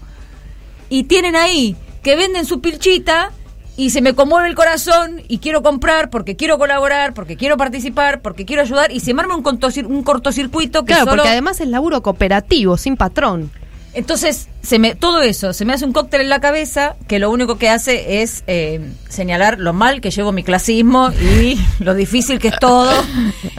Y 0.89 1.05
tienen 1.05 1.37
ahí 1.37 1.77
que 2.03 2.17
venden 2.17 2.47
su 2.47 2.61
pilchita 2.61 3.33
y 3.77 3.91
se 3.91 4.01
me 4.01 4.15
conmueve 4.15 4.49
el 4.49 4.55
corazón 4.55 5.23
y 5.29 5.39
quiero 5.39 5.63
comprar 5.63 6.09
porque 6.11 6.37
quiero 6.37 6.59
colaborar, 6.59 7.13
porque 7.13 7.37
quiero 7.37 7.57
participar, 7.59 8.23
porque 8.23 8.45
quiero 8.47 8.63
ayudar 8.63 8.91
y 8.93 9.01
se 9.01 9.13
me 9.15 9.21
arma 9.23 9.37
un, 9.37 9.43
contocir- 9.45 9.87
un 9.87 10.03
cortocircuito 10.03 10.81
que 10.85 10.95
Claro, 10.95 11.05
solo- 11.05 11.17
porque 11.23 11.29
además 11.31 11.61
es 11.61 11.69
laburo 11.69 12.03
cooperativo, 12.03 12.77
sin 12.79 12.97
patrón. 12.97 13.51
Entonces, 13.95 14.49
se 14.63 14.79
me, 14.79 14.95
todo 14.95 15.23
eso, 15.23 15.53
se 15.53 15.65
me 15.65 15.73
hace 15.73 15.85
un 15.85 15.93
cóctel 15.93 16.21
en 16.21 16.29
la 16.29 16.41
cabeza 16.41 16.97
que 17.07 17.19
lo 17.19 17.31
único 17.31 17.59
que 17.59 17.69
hace 17.69 18.23
es 18.23 18.45
eh, 18.47 18.93
señalar 19.09 19.59
lo 19.59 19.73
mal 19.73 20.01
que 20.01 20.11
llevo 20.11 20.33
mi 20.33 20.45
clasismo 20.45 21.11
y 21.13 21.59
lo 21.81 21.95
difícil 21.95 22.39
que 22.39 22.49
es 22.49 22.59
todo 22.61 22.93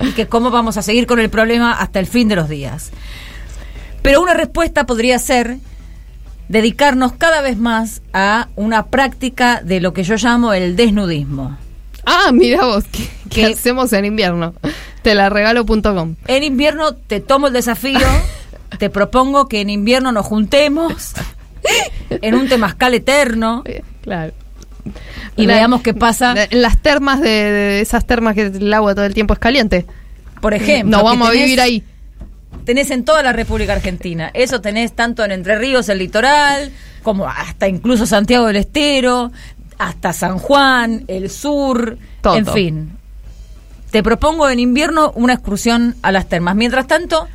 y 0.02 0.12
que 0.12 0.28
cómo 0.28 0.52
vamos 0.52 0.78
a 0.78 0.82
seguir 0.82 1.08
con 1.08 1.20
el 1.20 1.30
problema 1.30 1.74
hasta 1.74 2.00
el 2.00 2.06
fin 2.06 2.28
de 2.28 2.36
los 2.36 2.48
días. 2.48 2.92
Pero 4.02 4.22
una 4.22 4.34
respuesta 4.34 4.86
podría 4.86 5.20
ser 5.20 5.58
dedicarnos 6.48 7.14
cada 7.14 7.42
vez 7.42 7.58
más 7.58 8.02
a 8.14 8.50
una 8.56 8.88
práctica 8.88 9.62
de 9.64 9.82
lo 9.82 9.94
que 9.94 10.04
yo 10.04 10.16
llamo 10.16 10.54
el 10.54 10.76
desnudismo. 10.76 11.58
Ah, 12.06 12.32
mira 12.32 12.66
vos, 12.66 12.86
¿qué, 12.92 13.10
qué 13.30 13.46
hacemos 13.46 13.94
en 13.94 14.06
invierno? 14.06 14.54
Te 15.02 15.16
la 15.16 15.30
regalo.com. 15.30 16.16
En 16.28 16.44
invierno 16.44 16.94
te 16.94 17.20
tomo 17.20 17.48
el 17.48 17.54
desafío, 17.54 18.00
te 18.78 18.90
propongo 18.90 19.48
que 19.48 19.62
en 19.62 19.70
invierno 19.70 20.12
nos 20.12 20.26
juntemos 20.26 21.14
en 22.10 22.36
un 22.36 22.48
temazcal 22.48 22.94
eterno 22.94 23.64
Claro. 24.02 24.34
y 25.36 25.46
La- 25.46 25.56
veamos 25.56 25.82
qué 25.82 25.94
pasa. 25.94 26.34
En 26.50 26.62
las 26.62 26.78
termas 26.82 27.22
de, 27.22 27.30
de 27.30 27.82
esas 27.82 28.06
termas 28.06 28.36
que 28.36 28.44
el 28.48 28.74
agua 28.74 28.96
todo 28.96 29.06
el 29.06 29.14
tiempo 29.14 29.34
es 29.34 29.40
caliente. 29.40 29.86
Por 30.42 30.54
ejemplo, 30.54 30.98
No 30.98 31.04
vamos 31.04 31.28
a 31.28 31.32
vivir 31.32 31.60
ahí. 31.60 31.84
Tenés 32.66 32.92
en 32.92 33.04
toda 33.04 33.22
la 33.24 33.34
República 33.34 33.74
Argentina. 33.74 34.32
Eso 34.34 34.62
tenés 34.62 34.94
tanto 34.94 35.24
en 35.26 35.32
Entre 35.32 35.58
Ríos, 35.58 35.90
el 35.90 35.98
litoral, 36.00 36.72
como 37.04 37.28
hasta 37.28 37.68
incluso 37.68 38.06
Santiago 38.06 38.46
del 38.48 38.56
Estero, 38.58 39.32
hasta 39.78 40.14
San 40.14 40.38
Juan, 40.40 41.04
el 41.08 41.30
sur, 41.30 41.98
Todo. 42.22 42.36
en 42.36 42.46
fin. 42.46 42.92
Te 43.92 44.04
propongo 44.04 44.50
en 44.50 44.60
invierno 44.60 45.12
una 45.16 45.34
excursión 45.34 45.96
a 46.04 46.12
las 46.12 46.28
termas. 46.30 46.56
Mientras 46.56 46.86
tanto, 46.88 47.28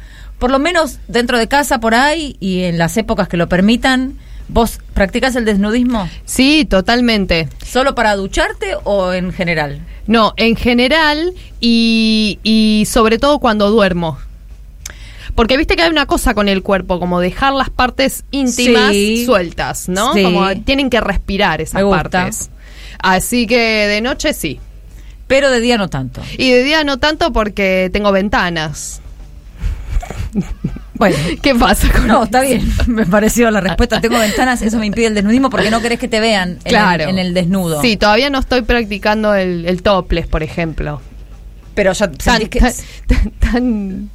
por 0.45 0.51
lo 0.51 0.59
menos 0.59 0.99
dentro 1.09 1.39
de 1.39 1.49
casa 1.49 1.81
por 1.81 1.95
ahí 1.95 2.37
y 2.39 2.65
en 2.65 2.77
las 2.77 2.99
épocas 2.99 3.29
que 3.29 3.39
lo 3.39 3.49
permitan, 3.49 4.19
¿vos 4.49 4.79
practicás 4.93 5.37
el 5.37 5.47
desnudismo? 5.47 6.07
Sí, 6.27 6.67
totalmente. 6.67 7.49
¿Solo 7.65 7.95
para 7.95 8.15
ducharte 8.15 8.77
o 8.85 9.15
en 9.15 9.33
general? 9.33 9.81
No, 10.07 10.35
en 10.37 10.55
general 10.55 11.33
y, 11.63 12.41
y 12.43 12.85
sobre 12.91 13.19
todo 13.19 13.39
cuando 13.39 13.71
duermo. 13.71 14.19
Porque 15.35 15.57
viste 15.57 15.77
que 15.77 15.83
hay 15.85 15.91
una 15.91 16.05
cosa 16.05 16.35
con 16.35 16.51
el 16.51 16.63
cuerpo, 16.63 17.01
como 17.01 17.21
dejar 17.21 17.55
las 17.55 17.71
partes 17.71 18.25
íntimas 18.31 18.91
Sí. 18.93 19.25
sueltas, 19.25 19.89
¿no? 19.89 20.13
Sí. 20.13 20.25
Como 20.25 20.47
tienen 20.57 20.91
que 20.91 21.01
respirar 21.01 21.63
esas 21.63 21.83
partes. 21.85 22.51
Así 22.99 23.47
que 23.47 23.87
de 23.87 24.03
noche 24.03 24.35
sí. 24.35 24.61
Pero 25.27 25.51
de 25.51 25.61
día 25.61 25.79
no 25.79 25.89
tanto. 25.89 26.21
Y 26.37 26.51
de 26.51 26.63
día 26.65 26.85
no 26.85 26.99
tanto 26.99 27.33
porque 27.33 27.89
tengo 27.95 28.13
ventanas. 28.13 29.01
Bueno. 30.95 31.17
¿Qué 31.43 31.55
pasa 31.55 31.91
con 31.93 32.07
No, 32.07 32.25
está 32.25 32.41
bien. 32.41 32.71
Me 32.87 33.05
pareció 33.07 33.51
la 33.51 33.61
respuesta. 33.61 34.01
Tengo 34.01 34.19
ventanas, 34.19 34.63
eso 34.63 34.79
me 34.79 34.87
impide 34.87 35.07
el 35.07 35.15
desnudismo 35.15 35.51
porque 35.51 35.71
no 35.71 35.81
querés 35.81 35.99
que 35.99 36.09
te 36.09 36.21
vean 36.21 36.51
en, 36.53 36.59
Claro. 36.71 37.05
el, 37.05 37.11
en 37.11 37.19
el 37.19 37.35
desnudo. 37.35 37.83
Sí, 37.83 37.97
todavía 37.97 38.31
no 38.31 38.39
estoy 38.39 38.63
practicando 38.63 39.35
el, 39.35 39.67
el 39.67 39.83
topless, 39.83 40.27
por 40.29 40.43
ejemplo. 40.43 41.01
Pero 41.75 41.93
ya 41.93 42.11
Tan, 42.13 42.47
que... 42.47 42.61
tan, 42.61 42.73
tan- 43.09 43.31
tan 43.41 44.11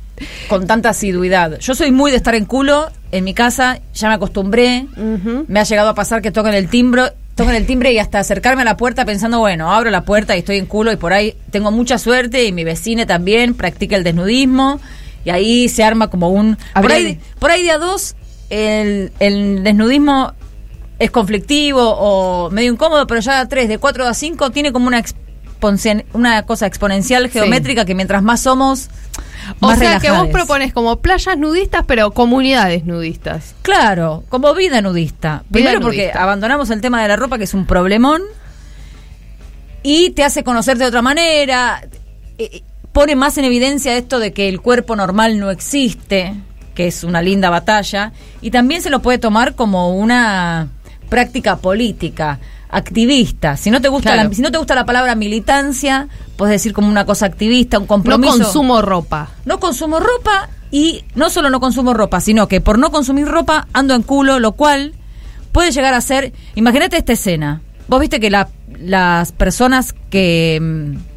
con 0.50 0.68
tanta 0.68 0.90
asiduidad. 0.90 1.60
Yo 1.60 1.76
soy 1.76 1.92
muy 1.92 2.12
de 2.12 2.18
estar 2.18 2.36
en 2.36 2.46
culo 2.46 2.90
en 3.12 3.24
mi 3.24 3.34
casa, 3.34 3.80
ya 3.94 4.10
me 4.10 4.16
acostumbré. 4.16 4.86
Me 5.48 5.60
ha 5.60 5.64
llegado 5.64 5.90
a 5.90 5.96
pasar 5.96 6.22
que 6.22 6.32
tocan 6.32 6.54
el 6.54 6.68
timbre, 6.68 7.04
tocan 7.36 7.56
el 7.56 7.66
timbre 7.66 7.94
y 7.94 8.00
hasta 8.00 8.20
acercarme 8.20 8.64
a 8.64 8.66
la 8.66 8.76
puerta 8.76 9.06
pensando, 9.06 9.40
bueno, 9.40 9.72
abro 9.74 9.90
la 9.92 10.04
puerta 10.04 10.36
y 10.36 10.40
estoy 10.40 10.58
en 10.58 10.66
culo 10.66 10.92
y 10.92 10.98
por 10.98 11.14
ahí 11.14 11.36
tengo 11.52 11.72
mucha 11.72 11.98
suerte 11.98 12.44
y 12.46 12.52
mi 12.52 12.66
vecina 12.66 13.06
también 13.06 13.54
practica 13.54 13.96
el 13.96 14.04
desnudismo 14.04 14.82
y 15.24 15.30
ahí 15.30 15.70
se 15.70 15.84
arma 15.84 16.09
como 16.09 16.30
un... 16.30 16.57
Por 16.74 16.91
ahí, 16.91 17.20
por 17.39 17.51
ahí 17.51 17.63
de 17.63 17.72
a 17.72 17.78
dos 17.78 18.15
el, 18.49 19.11
el 19.20 19.63
desnudismo 19.63 20.34
es 20.97 21.11
conflictivo 21.11 21.82
o 21.82 22.49
medio 22.49 22.74
incómodo, 22.74 23.07
pero 23.07 23.22
ya 23.22 23.36
de 23.36 23.39
a 23.39 23.47
tres, 23.47 23.70
de 23.70 23.78
cuatro 23.78 24.05
a 24.05 24.13
cinco 24.13 24.51
tiene 24.51 24.72
como 24.72 24.88
una 24.88 25.03
una 26.13 26.45
cosa 26.45 26.67
exponencial 26.67 27.30
geométrica 27.30 27.84
que 27.84 27.93
mientras 27.93 28.24
más 28.24 28.39
somos 28.39 28.89
O 29.59 29.67
más 29.67 29.80
sea 29.80 29.99
que 29.99 30.09
vos 30.09 30.30
propones 30.30 30.72
como 30.74 31.01
playas 31.01 31.38
nudistas, 31.38 31.84
pero 31.86 32.11
comunidades 32.11 32.86
nudistas. 32.86 33.55
Claro, 33.61 34.24
como 34.30 34.53
vida 34.53 34.82
nudista. 34.82 35.43
Vida 35.49 35.51
Primero 35.51 35.82
porque 35.82 36.03
nudista. 36.03 36.24
abandonamos 36.24 36.70
el 36.70 36.82
tema 36.82 37.01
de 37.01 37.09
la 37.09 37.17
ropa, 37.17 37.38
que 37.38 37.43
es 37.43 37.53
un 37.53 37.65
problemón, 37.65 38.22
y 39.84 40.11
te 40.11 40.24
hace 40.24 40.43
conocer 40.43 40.78
de 40.78 40.86
otra 40.86 41.01
manera, 41.01 41.82
eh, 42.38 42.63
pone 42.92 43.16
más 43.16 43.38
en 43.38 43.46
evidencia 43.46 43.96
esto 43.98 44.20
de 44.20 44.34
que 44.34 44.50
el 44.50 44.62
cuerpo 44.62 44.96
normal 44.96 45.40
no 45.40 45.52
existe, 45.52 46.34
que 46.76 46.88
es 46.88 47.04
una 47.04 47.22
linda 47.22 47.50
batalla, 47.50 48.14
y 48.42 48.52
también 48.52 48.82
se 48.82 48.90
lo 48.90 49.02
puede 49.02 49.18
tomar 49.18 49.56
como 49.56 49.96
una 49.96 50.70
práctica 51.10 51.58
política, 51.58 52.40
activista. 52.70 53.58
Si 53.58 53.72
no 53.72 53.82
te 53.82 53.90
gusta, 53.90 54.14
Claro. 54.14 54.30
la, 54.30 54.36
si 54.36 54.42
no 54.42 54.52
te 54.52 54.58
gusta 54.58 54.76
la 54.76 54.86
palabra 54.86 55.16
militancia, 55.16 56.08
puedes 56.38 56.54
decir 56.54 56.74
como 56.74 56.88
una 56.88 57.06
cosa 57.06 57.26
activista, 57.26 57.78
un 57.78 57.84
No 57.84 57.88
compromiso. 57.88 58.38
consumo 58.38 58.82
ropa. 58.82 59.30
No 59.46 59.60
consumo 59.60 60.00
ropa 60.00 60.50
y 60.72 61.04
no 61.16 61.30
solo 61.30 61.50
no 61.50 61.60
consumo 61.60 61.94
ropa, 61.94 62.22
sino 62.22 62.48
que 62.48 62.62
por 62.62 62.78
no 62.80 62.92
consumir 62.92 63.28
ropa 63.28 63.68
ando 63.74 63.96
en 63.96 64.04
culo, 64.04 64.40
lo 64.40 64.52
cual 64.54 64.94
puede 65.52 65.72
llegar 65.72 65.94
a 65.96 66.02
ser. 66.02 66.32
Imagínate 66.56 66.98
esta 66.98 67.14
escena. 67.14 67.62
Vos 67.88 68.00
viste 68.00 68.20
que 68.20 68.30
la- 68.30 68.50
las 68.80 69.32
personas 69.32 69.96
que 70.12 70.60
mm, 70.62 71.09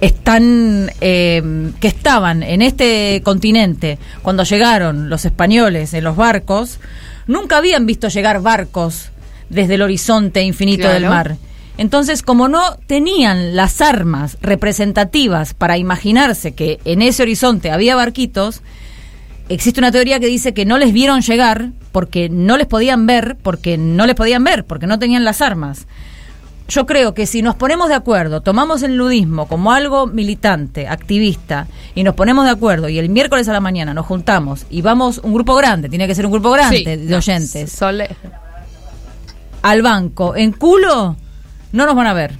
están 0.00 0.90
eh, 1.00 1.72
que 1.80 1.88
estaban 1.88 2.42
en 2.42 2.62
este 2.62 3.20
continente 3.24 3.98
cuando 4.22 4.44
llegaron 4.44 5.10
los 5.10 5.24
españoles 5.24 5.92
en 5.94 6.04
los 6.04 6.16
barcos 6.16 6.78
nunca 7.26 7.56
habían 7.56 7.84
visto 7.84 8.08
llegar 8.08 8.40
barcos 8.40 9.10
desde 9.48 9.74
el 9.74 9.82
horizonte 9.82 10.42
infinito 10.42 10.82
Claro. 10.82 10.94
del 10.94 11.08
mar 11.08 11.36
entonces, 11.78 12.22
como 12.22 12.48
no 12.48 12.76
tenían 12.88 13.54
las 13.54 13.80
armas 13.80 14.36
representativas 14.42 15.54
para 15.54 15.78
imaginarse 15.78 16.52
que 16.52 16.80
en 16.84 17.02
ese 17.02 17.22
horizonte 17.22 17.70
había 17.70 17.94
barquitos, 17.94 18.62
existe 19.48 19.78
una 19.80 19.92
teoría 19.92 20.18
que 20.18 20.26
dice 20.26 20.52
que 20.52 20.64
no 20.64 20.76
les 20.76 20.92
vieron 20.92 21.22
llegar 21.22 21.70
porque 21.92 22.28
no 22.28 22.56
les 22.56 22.66
podían 22.66 23.06
ver, 23.06 23.36
porque 23.40 23.78
no 23.78 24.06
les 24.06 24.16
podían 24.16 24.42
ver, 24.42 24.64
porque 24.64 24.88
no 24.88 24.98
tenían 24.98 25.24
las 25.24 25.40
armas. 25.40 25.86
Yo 26.68 26.84
creo 26.84 27.14
que 27.14 27.26
si 27.26 27.40
nos 27.40 27.54
ponemos 27.54 27.88
de 27.88 27.94
acuerdo, 27.94 28.42
tomamos 28.42 28.82
el 28.82 28.96
nudismo 28.98 29.48
como 29.48 29.72
algo 29.72 30.06
militante, 30.06 30.86
activista, 30.86 31.66
y 31.94 32.02
nos 32.02 32.14
ponemos 32.14 32.44
de 32.44 32.50
acuerdo, 32.50 32.90
y 32.90 32.98
el 32.98 33.08
miércoles 33.08 33.48
a 33.48 33.54
la 33.54 33.60
mañana 33.60 33.94
nos 33.94 34.04
juntamos 34.04 34.66
y 34.68 34.82
vamos 34.82 35.18
un 35.24 35.32
grupo 35.32 35.54
grande, 35.54 35.88
tiene 35.88 36.06
que 36.06 36.14
ser 36.14 36.26
un 36.26 36.32
grupo 36.32 36.50
grande 36.50 36.76
Sí, 36.78 36.84
de 36.84 36.96
no, 36.98 37.16
oyentes, 37.16 37.72
Sole- 37.72 38.14
al 39.62 39.80
banco 39.82 40.36
en 40.36 40.52
culo, 40.52 41.16
no 41.72 41.86
nos 41.86 41.94
van 41.94 42.06
a 42.06 42.12
ver. 42.12 42.34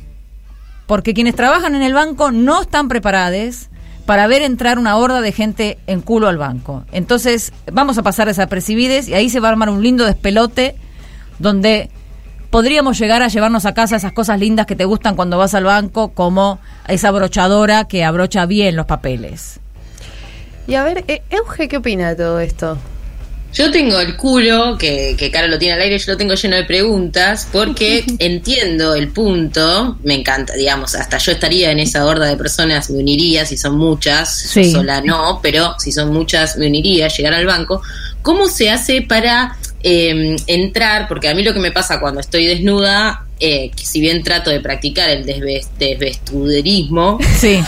Porque 0.87 1.15
quienes 1.15 1.35
trabajan 1.35 1.75
en 1.75 1.83
el 1.83 1.93
banco 1.95 2.31
no 2.31 2.63
están 2.63 2.89
preparados 2.89 3.69
para 4.07 4.27
ver 4.27 4.43
entrar 4.43 4.79
una 4.79 4.97
horda 4.97 5.21
de 5.21 5.33
gente 5.33 5.79
en 5.87 6.01
culo 6.01 6.29
al 6.29 6.39
banco. 6.39 6.85
Entonces, 6.93 7.53
vamos 7.73 7.99
a 7.99 8.03
pasar 8.03 8.27
desapercibides 8.29 9.09
y 9.09 9.15
ahí 9.15 9.29
se 9.31 9.41
va 9.41 9.49
a 9.49 9.51
armar 9.53 9.69
un 9.69 9.83
lindo 9.83 10.05
despelote 10.07 10.77
donde 11.39 11.91
podríamos 12.51 12.99
llegar 12.99 13.23
a 13.23 13.29
llevarnos 13.29 13.67
a 13.67 13.75
casa 13.75 13.97
esas 13.97 14.13
cosas 14.13 14.39
lindas 14.41 14.67
que 14.67 14.77
te 14.77 14.85
gustan 14.85 15.17
cuando 15.17 15.39
vas 15.39 15.55
al 15.55 15.65
banco, 15.65 16.13
como 16.13 16.59
esa 16.87 17.11
brochadora 17.11 17.87
que 17.87 18.05
abrocha 18.05 18.47
bien 18.47 18.77
los 18.77 18.87
papeles. 18.87 19.61
Y 20.67 20.75
a 20.75 20.85
ver, 20.85 21.05
eh, 21.09 21.23
Euge, 21.31 21.69
¿qué 21.69 21.79
opina 21.79 22.11
de 22.11 22.17
todo 22.17 22.41
esto? 22.41 22.79
Yo 23.55 23.71
tengo 23.71 23.99
el 23.99 24.15
culo, 24.19 24.77
que, 24.77 25.15
que 25.19 25.31
Caro 25.31 25.49
lo 25.49 25.59
tiene 25.59 25.73
al 25.75 25.81
aire, 25.81 25.99
yo 25.99 26.13
lo 26.13 26.19
tengo 26.19 26.35
lleno 26.35 26.57
de 26.57 26.65
preguntas, 26.65 27.49
porque 27.51 28.05
entiendo 28.19 28.95
el 28.95 29.09
punto, 29.09 29.97
me 30.05 30.15
encanta, 30.15 30.53
digamos, 30.53 30.95
hasta 30.95 31.17
yo 31.17 31.33
estaría 31.33 31.71
en 31.71 31.79
esa 31.79 32.05
horda 32.05 32.27
de 32.27 32.37
personas, 32.37 32.91
me 32.91 32.99
uniría, 32.99 33.47
si 33.47 33.57
son 33.57 33.79
muchas, 33.79 34.31
Sí. 34.31 34.65
yo 34.73 34.79
sola 34.81 35.01
no, 35.01 35.41
pero 35.43 35.75
si 35.79 35.93
son 35.93 36.13
muchas, 36.13 36.59
me 36.59 36.67
uniría, 36.67 37.09
llegar 37.09 37.33
al 37.33 37.47
banco. 37.47 37.81
¿Cómo 38.21 38.49
se 38.49 38.69
hace 38.69 39.01
para 39.01 39.57
eh, 39.83 40.37
entrar? 40.47 41.09
Porque 41.09 41.29
a 41.29 41.35
mí 41.35 41.43
lo 41.43 41.55
que 41.55 41.61
me 41.61 41.73
pasa 41.73 42.01
cuando 42.01 42.21
estoy 42.21 42.47
desnuda, 42.47 43.25
eh, 43.41 43.71
que 43.77 43.85
si 43.87 44.01
bien 44.01 44.23
trato 44.23 44.51
de 44.51 44.61
practicar 44.61 45.09
el 45.11 45.25
desves- 45.25 45.69
desvestuderismo, 45.79 47.19
Sí. 47.39 47.61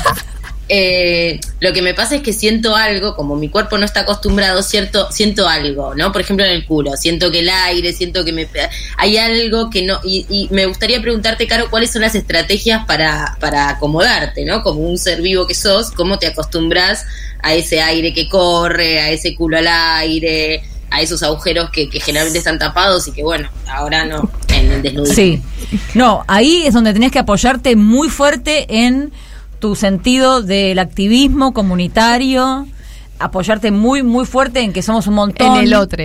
eh, 0.69 1.41
lo 1.61 1.73
que 1.73 1.83
me 1.83 1.95
pasa 1.95 2.17
es 2.17 2.23
que 2.23 2.33
siento 2.33 2.77
algo, 2.77 3.17
como 3.17 3.35
mi 3.37 3.49
cuerpo 3.49 3.77
no 3.79 3.85
está 3.85 4.01
acostumbrado, 4.01 4.63
cierto, 4.63 5.11
siento 5.11 5.49
algo, 5.49 5.95
¿no? 5.97 6.13
Por 6.13 6.21
ejemplo, 6.21 6.45
en 6.45 6.53
el 6.53 6.65
culo, 6.65 6.97
siento 6.97 7.31
que 7.31 7.41
el 7.41 7.49
aire, 7.49 7.93
siento 7.93 8.25
que 8.25 8.33
me 8.33 8.49
hay 8.97 9.17
algo 9.17 9.69
que 9.71 9.83
no, 9.83 10.01
y, 10.05 10.27
y 10.29 10.49
me 10.51 10.67
gustaría 10.67 11.01
preguntarte, 11.01 11.47
Caro, 11.47 11.71
cuáles 11.71 11.91
son 11.91 12.03
las 12.03 12.15
estrategias 12.15 12.85
para, 12.87 13.37
para 13.41 13.69
acomodarte, 13.71 14.45
¿no? 14.45 14.63
Como 14.63 14.81
un 14.81 14.97
ser 14.99 15.23
vivo 15.23 15.47
que 15.47 15.55
sos, 15.55 15.91
cómo 15.91 16.19
te 16.19 16.29
acostumbras 16.29 17.05
a 17.43 17.55
ese 17.55 17.81
aire 17.81 18.13
que 18.13 18.29
corre, 18.29 19.01
a 19.01 19.11
ese 19.11 19.35
culo 19.35 19.59
al 19.59 19.67
aire, 19.69 20.63
a 20.91 21.01
esos 21.01 21.23
agujeros 21.23 21.71
que, 21.71 21.89
que 21.89 22.01
generalmente 22.01 22.39
están 22.39 22.59
tapados 22.59 23.07
y 23.09 23.13
que 23.13 23.23
bueno, 23.23 23.49
ahora 23.69 24.05
no, 24.05 24.31
en 24.49 24.73
el 24.73 24.83
desnudismo. 24.83 25.15
Sí. 25.15 25.43
No, 25.95 26.25
ahí 26.27 26.65
es 26.67 26.75
donde 26.75 26.93
tenés 26.93 27.13
que 27.13 27.19
apoyarte 27.19 27.77
muy 27.77 28.09
fuerte 28.09 28.67
en 28.69 29.13
tu 29.61 29.77
sentido 29.77 30.43
del 30.43 30.79
activismo 30.79 31.53
comunitario, 31.53 32.67
apoyarte 33.19 33.71
muy, 33.71 34.03
muy 34.03 34.25
fuerte 34.25 34.61
en 34.61 34.73
que 34.73 34.83
somos 34.83 35.07
un 35.07 35.15
montón. 35.15 35.59
En 35.59 35.65
el 35.65 35.75
otro. 35.75 36.03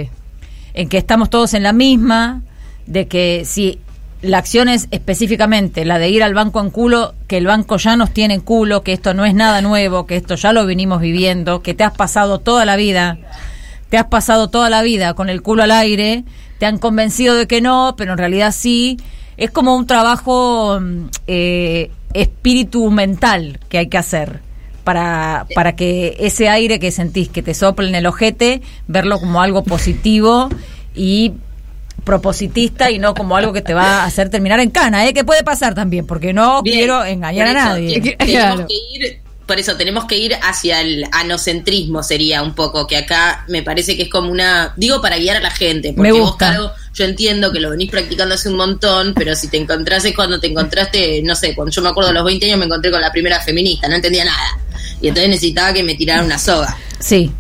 En 0.73 0.89
que 0.89 0.97
estamos 0.97 1.29
todos 1.29 1.53
en 1.53 1.63
la 1.63 1.73
misma, 1.73 2.43
de 2.85 3.07
que 3.07 3.43
si 3.45 3.79
la 4.21 4.39
acción 4.39 4.69
es 4.69 4.87
específicamente 4.91 5.85
la 5.85 5.99
de 5.99 6.09
ir 6.09 6.23
al 6.23 6.33
banco 6.33 6.59
en 6.59 6.69
culo, 6.69 7.13
que 7.27 7.37
el 7.37 7.47
banco 7.47 7.77
ya 7.77 7.95
nos 7.95 8.11
tiene 8.11 8.35
en 8.35 8.41
culo, 8.41 8.83
que 8.83 8.93
esto 8.93 9.13
no 9.13 9.25
es 9.25 9.33
nada 9.33 9.61
nuevo, 9.61 10.05
que 10.05 10.17
esto 10.17 10.35
ya 10.35 10.51
lo 10.51 10.65
venimos 10.65 10.99
viviendo, 10.99 11.61
que 11.61 11.73
te 11.73 11.83
has 11.83 11.95
pasado 11.95 12.39
toda 12.39 12.65
la 12.65 12.75
vida, 12.75 13.17
te 13.95 13.99
has 13.99 14.07
pasado 14.07 14.49
toda 14.49 14.69
la 14.69 14.81
vida 14.81 15.13
con 15.13 15.29
el 15.29 15.41
culo 15.41 15.63
al 15.63 15.71
aire, 15.71 16.25
te 16.59 16.65
han 16.65 16.79
convencido 16.79 17.33
de 17.35 17.47
que 17.47 17.61
no, 17.61 17.93
pero 17.97 18.11
en 18.11 18.17
realidad 18.17 18.51
sí. 18.53 18.97
Es 19.37 19.51
como 19.51 19.73
un 19.73 19.87
trabajo 19.87 20.77
mm, 20.81 21.05
eh, 21.27 21.91
espíritu 22.13 22.91
mental 22.91 23.57
que 23.69 23.77
hay 23.77 23.87
que 23.87 23.97
hacer 23.97 24.41
para, 24.83 25.45
para 25.55 25.77
que 25.77 26.17
ese 26.19 26.49
aire 26.49 26.77
que 26.77 26.91
sentís 26.91 27.29
que 27.29 27.41
te 27.41 27.53
sopla 27.53 27.87
en 27.87 27.95
el 27.95 28.05
ojete, 28.05 28.61
verlo 28.87 29.17
como 29.17 29.41
algo 29.41 29.63
positivo 29.63 30.49
y 30.93 31.31
propositista 32.03 32.91
y 32.91 32.99
no 32.99 33.13
como 33.13 33.37
algo 33.37 33.53
que 33.53 33.61
te 33.61 33.73
va 33.73 34.01
a 34.01 34.05
hacer 34.05 34.29
terminar 34.29 34.59
en 34.59 34.71
cana, 34.71 35.07
¿eh? 35.07 35.13
que 35.13 35.23
puede 35.23 35.43
pasar 35.43 35.73
también, 35.73 36.05
porque 36.05 36.33
no 36.33 36.61
Bien, 36.63 36.79
quiero 36.79 37.05
engañar 37.05 37.47
a 37.47 37.53
nadie. 37.53 38.01
te- 38.01 38.15
tenemos 38.25 38.65
que 38.67 38.75
ir, 38.93 39.19
por 39.45 39.59
eso 39.59 39.75
tenemos 39.77 40.05
que 40.05 40.17
ir 40.17 40.33
hacia 40.41 40.81
el 40.81 41.05
anocentrismo 41.11 42.01
sería 42.01 42.41
un 42.41 42.55
poco, 42.55 42.87
que 42.87 42.97
acá 42.97 43.45
me 43.47 43.61
parece 43.61 43.95
que 43.95 44.03
es 44.03 44.09
como 44.09 44.31
una, 44.31 44.73
digo 44.75 45.01
para 45.01 45.17
guiar 45.17 45.37
a 45.37 45.39
la 45.39 45.51
gente, 45.51 45.93
porque 45.93 46.11
Me 46.13 46.19
vos. 46.19 46.35
Caro, 46.35 46.71
yo 46.93 47.05
entiendo 47.05 47.51
que 47.51 47.59
lo 47.59 47.69
venís 47.69 47.91
practicando 47.91 48.35
hace 48.35 48.49
un 48.49 48.55
montón, 48.55 49.13
pero 49.15 49.35
si 49.35 49.47
te 49.47 49.57
encontraste 49.57 50.13
cuando 50.13 50.39
te 50.39 50.47
encontraste, 50.47 51.21
no 51.23 51.35
sé, 51.35 51.53
cuando 51.53 51.71
yo 51.71 51.81
me 51.81 51.89
acuerdo 51.89 52.09
a 52.09 52.13
los 52.13 52.25
20 52.25 52.45
años 52.45 52.59
me 52.59 52.65
encontré 52.65 52.89
con 52.89 53.01
la 53.01 53.11
primera 53.11 53.39
feminista, 53.41 53.87
no 53.87 53.95
entendía 53.95 54.25
nada. 54.25 54.57
Y 55.01 55.09
entonces 55.09 55.29
necesitaba 55.29 55.73
que 55.73 55.83
me 55.83 55.95
tiraran 55.95 56.25
una 56.25 56.39
soga. 56.39 56.75
Sí. 56.99 57.31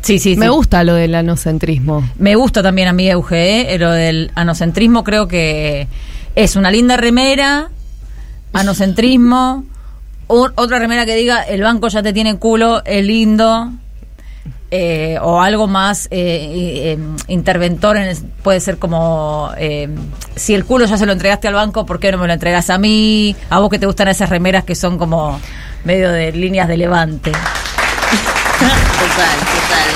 Sí, 0.00 0.18
sí, 0.20 0.36
Me 0.36 0.46
sí. 0.46 0.50
gusta 0.50 0.84
lo 0.84 0.94
del 0.94 1.14
anocentrismo. 1.14 2.08
Me 2.18 2.36
gusta 2.36 2.62
también 2.62 2.88
a 2.88 2.92
mí, 2.92 3.10
Euge, 3.10 3.74
¿eh? 3.74 3.78
lo 3.78 3.90
del 3.90 4.30
anocentrismo. 4.36 5.02
Creo 5.02 5.26
que 5.26 5.88
es 6.36 6.56
una 6.56 6.70
linda 6.70 6.96
remera, 6.96 7.68
anocentrismo. 8.52 9.64
O- 10.28 10.50
otra 10.54 10.78
remera 10.78 11.04
que 11.06 11.16
diga 11.16 11.42
el 11.42 11.62
banco 11.62 11.88
ya 11.88 12.02
te 12.02 12.12
tiene 12.12 12.36
culo, 12.38 12.82
es 12.84 13.04
lindo. 13.04 13.70
eh, 14.70 15.16
o 15.22 15.40
algo 15.40 15.66
más 15.66 16.08
eh, 16.10 16.10
eh, 16.10 16.92
eh, 16.92 16.98
interventor, 17.28 17.96
en 17.96 18.02
el- 18.02 18.18
puede 18.42 18.60
ser 18.60 18.76
como 18.76 19.50
eh, 19.56 19.88
si 20.36 20.52
el 20.54 20.66
culo 20.66 20.84
ya 20.84 20.98
se 20.98 21.06
lo 21.06 21.12
entregaste 21.12 21.48
al 21.48 21.54
banco, 21.54 21.86
¿por 21.86 21.98
qué 21.98 22.12
no 22.12 22.18
me 22.18 22.26
lo 22.26 22.34
entregas 22.34 22.68
a 22.68 22.76
mí? 22.76 23.34
A 23.48 23.60
vos 23.60 23.70
que 23.70 23.78
te 23.78 23.86
gustan 23.86 24.08
esas 24.08 24.28
remeras 24.28 24.64
que 24.64 24.74
son 24.74 24.98
como 24.98 25.40
medio 25.84 26.12
de 26.12 26.32
líneas 26.32 26.68
de 26.68 26.76
levante. 26.76 27.32
Total, 27.32 29.38
total. 29.38 29.88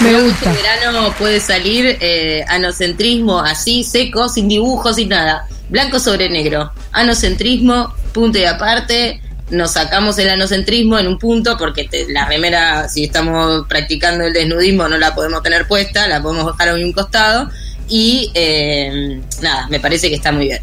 Me 0.00 0.08
creo 0.08 0.18
que 0.20 0.24
gusta. 0.30 0.50
Este 0.52 0.62
verano 0.62 1.12
puede 1.18 1.40
salir 1.40 1.98
eh, 2.00 2.46
anocentrismo 2.48 3.40
así, 3.40 3.84
seco, 3.84 4.30
sin 4.30 4.48
dibujos, 4.48 4.96
sin 4.96 5.10
nada. 5.10 5.46
Blanco 5.68 5.98
sobre 5.98 6.30
negro. 6.30 6.72
Anocentrismo, 6.92 7.92
punto 8.14 8.38
y 8.38 8.44
aparte. 8.44 9.20
Nos 9.50 9.72
sacamos 9.72 10.18
el 10.18 10.28
anocentrismo 10.28 10.98
en 10.98 11.06
un 11.06 11.18
punto, 11.18 11.56
porque 11.56 11.84
te- 11.84 12.06
la 12.12 12.24
remera, 12.26 12.88
si 12.88 13.04
estamos 13.04 13.66
practicando 13.68 14.24
el 14.24 14.32
desnudismo, 14.32 14.88
no 14.88 14.98
la 14.98 15.14
podemos 15.14 15.42
tener 15.42 15.66
puesta, 15.68 16.08
la 16.08 16.20
podemos 16.22 16.46
dejar 16.46 16.70
a 16.70 16.74
un 16.74 16.92
costado. 16.92 17.48
Y 17.88 18.32
eh, 18.34 19.20
nada, 19.42 19.68
me 19.68 19.78
parece 19.78 20.08
que 20.08 20.16
está 20.16 20.32
muy 20.32 20.46
bien. 20.46 20.60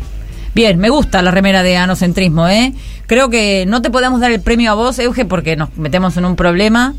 Bien, 0.54 0.78
me 0.78 0.90
gusta 0.90 1.22
la 1.22 1.32
remera 1.32 1.64
de 1.64 1.78
anocentrismo, 1.78 2.48
¿eh? 2.50 2.74
Creo 3.08 3.30
que 3.30 3.66
no 3.68 3.82
te 3.82 3.90
podemos 3.90 4.20
dar 4.20 4.32
el 4.32 4.42
premio 4.42 4.72
a 4.72 4.74
vos, 4.76 5.00
Euge, 5.00 5.26
porque 5.26 5.56
nos 5.56 5.76
metemos 5.78 6.16
en 6.18 6.26
un 6.26 6.36
problema, 6.36 6.94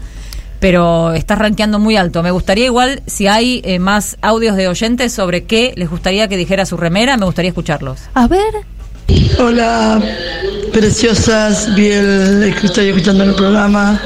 pero 0.60 1.12
estás 1.12 1.38
rankeando 1.38 1.78
muy 1.78 1.96
alto. 1.96 2.22
Me 2.22 2.30
gustaría 2.30 2.64
igual, 2.64 3.02
si 3.06 3.26
hay 3.26 3.60
eh, 3.64 3.78
más 3.78 4.16
audios 4.22 4.56
de 4.56 4.66
oyentes 4.68 5.12
sobre 5.12 5.44
qué 5.44 5.72
les 5.76 5.90
gustaría 5.90 6.26
que 6.28 6.36
dijera 6.38 6.64
su 6.66 6.76
remera, 6.78 7.16
me 7.16 7.26
gustaría 7.26 7.50
escucharlos. 7.50 8.00
A 8.14 8.26
ver. 8.26 8.40
Hola, 9.38 10.00
preciosas, 10.72 11.74
vi 11.74 11.90
el 11.90 12.54
que 12.58 12.66
estoy 12.66 12.88
escuchando 12.88 13.24
el 13.24 13.34
programa. 13.34 14.00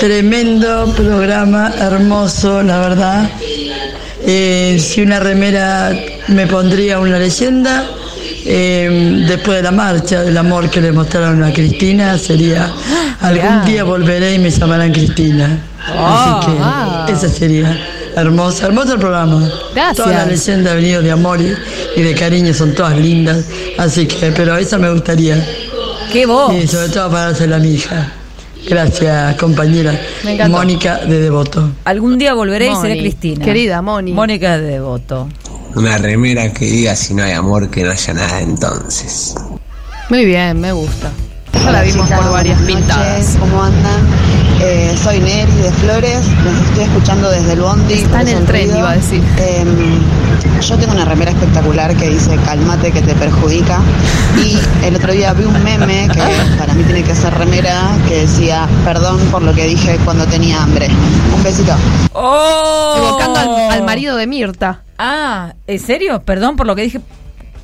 Tremendo 0.00 0.86
programa, 0.96 1.72
hermoso, 1.78 2.62
la 2.62 2.78
verdad. 2.80 3.30
Eh, 4.24 4.78
si 4.80 5.02
una 5.02 5.20
remera 5.20 5.92
me 6.28 6.46
pondría 6.46 6.98
una 6.98 7.18
leyenda, 7.18 7.84
eh, 8.44 9.24
después 9.28 9.58
de 9.58 9.62
la 9.64 9.70
marcha, 9.72 10.22
del 10.22 10.36
amor 10.38 10.70
que 10.70 10.80
le 10.80 10.92
mostraron 10.92 11.42
a 11.44 11.52
Cristina, 11.52 12.16
sería 12.18 12.70
algún 13.20 13.42
Mirá. 13.42 13.64
día 13.64 13.84
volveré 13.84 14.34
y 14.34 14.38
me 14.38 14.50
llamarán 14.50 14.92
Cristina. 14.92 15.58
Así 15.84 16.46
que 16.46 16.56
Ah. 16.60 17.06
esa 17.08 17.28
sería 17.28 17.76
hermosa, 18.16 18.66
hermoso 18.66 18.94
el 18.94 19.00
programa. 19.00 19.50
Gracias. 19.74 19.96
Todas 19.96 20.12
las 20.14 20.28
leyendas 20.28 20.74
venido 20.74 21.02
de 21.02 21.10
amor 21.10 21.40
y, 21.40 21.54
y 21.96 22.02
de 22.02 22.14
cariño 22.14 22.52
son 22.54 22.74
todas 22.74 22.96
lindas, 22.98 23.44
así 23.78 24.06
que, 24.06 24.32
pero 24.32 24.56
esa 24.56 24.78
me 24.78 24.90
gustaría. 24.90 25.44
¡Qué 26.12 26.26
voz! 26.26 26.54
Y 26.54 26.66
sobre 26.66 26.88
todo 26.88 27.10
para 27.10 27.24
dársela 27.26 27.56
a 27.56 27.58
mi 27.58 27.74
hija. 27.74 28.12
Gracias, 28.68 29.34
compañera. 29.36 29.98
Me. 30.24 30.48
Mónica 30.48 30.98
de 30.98 31.20
Devoto. 31.20 31.70
Algún 31.84 32.16
día 32.18 32.34
volveré 32.34 32.66
y 32.70 32.76
seré 32.76 32.90
Moni, 32.90 33.00
Cristina. 33.00 33.44
querida 33.44 33.82
Moni. 33.82 34.12
Mónica 34.12 34.58
de 34.58 34.64
Devoto. 34.72 35.28
Una 35.74 35.98
remera 35.98 36.52
que 36.52 36.66
diga 36.66 36.94
si 36.94 37.14
no 37.14 37.24
hay 37.24 37.32
amor 37.32 37.70
que 37.70 37.82
no 37.82 37.90
haya 37.90 38.14
nada 38.14 38.40
entonces. 38.40 39.34
Muy 40.10 40.24
bien, 40.24 40.60
me 40.60 40.72
gusta. 40.72 41.10
Ya 41.54 41.70
la 41.72 41.82
vimos 41.82 42.08
por 42.08 42.30
varias 42.30 42.60
pintadas. 42.62 43.36
¿Cómo 43.40 43.62
andan? 43.62 44.06
Eh, 44.64 44.96
soy 44.96 45.18
Neri 45.18 45.52
de 45.56 45.72
Flores, 45.72 46.24
los 46.44 46.54
estoy 46.68 46.84
escuchando 46.84 47.28
desde 47.28 47.54
el 47.54 47.60
Bondi. 47.60 47.94
Está 47.94 48.20
en 48.20 48.28
el 48.28 48.44
tren, 48.44 48.76
iba 48.76 48.92
a 48.92 48.94
decir. 48.94 49.20
Em, 49.36 50.00
yo 50.60 50.78
tengo 50.78 50.92
una 50.92 51.04
remera 51.04 51.32
espectacular 51.32 51.96
que 51.96 52.10
dice 52.10 52.36
Calmate 52.44 52.92
que 52.92 53.02
te 53.02 53.12
perjudica. 53.14 53.80
Y 54.36 54.56
el 54.86 54.94
otro 54.94 55.12
día 55.12 55.32
vi 55.32 55.44
un 55.44 55.64
meme 55.64 56.08
que 56.12 56.20
para 56.58 56.74
mí 56.74 56.84
tiene 56.84 57.02
que 57.02 57.14
ser 57.16 57.34
remera 57.34 57.90
que 58.08 58.20
decía 58.20 58.68
Perdón 58.84 59.18
por 59.32 59.42
lo 59.42 59.52
que 59.52 59.66
dije 59.66 59.98
cuando 60.04 60.26
tenía 60.26 60.62
hambre. 60.62 60.88
Un 61.34 61.42
besito. 61.42 61.74
¡Oh! 62.12 62.94
Evocando 62.98 63.40
al, 63.40 63.72
al 63.72 63.82
marido 63.82 64.16
de 64.16 64.28
Mirta. 64.28 64.82
Ah, 64.96 65.54
¿en 65.66 65.80
serio? 65.80 66.22
Perdón 66.22 66.54
por 66.54 66.68
lo 66.68 66.76
que 66.76 66.82
dije 66.82 67.00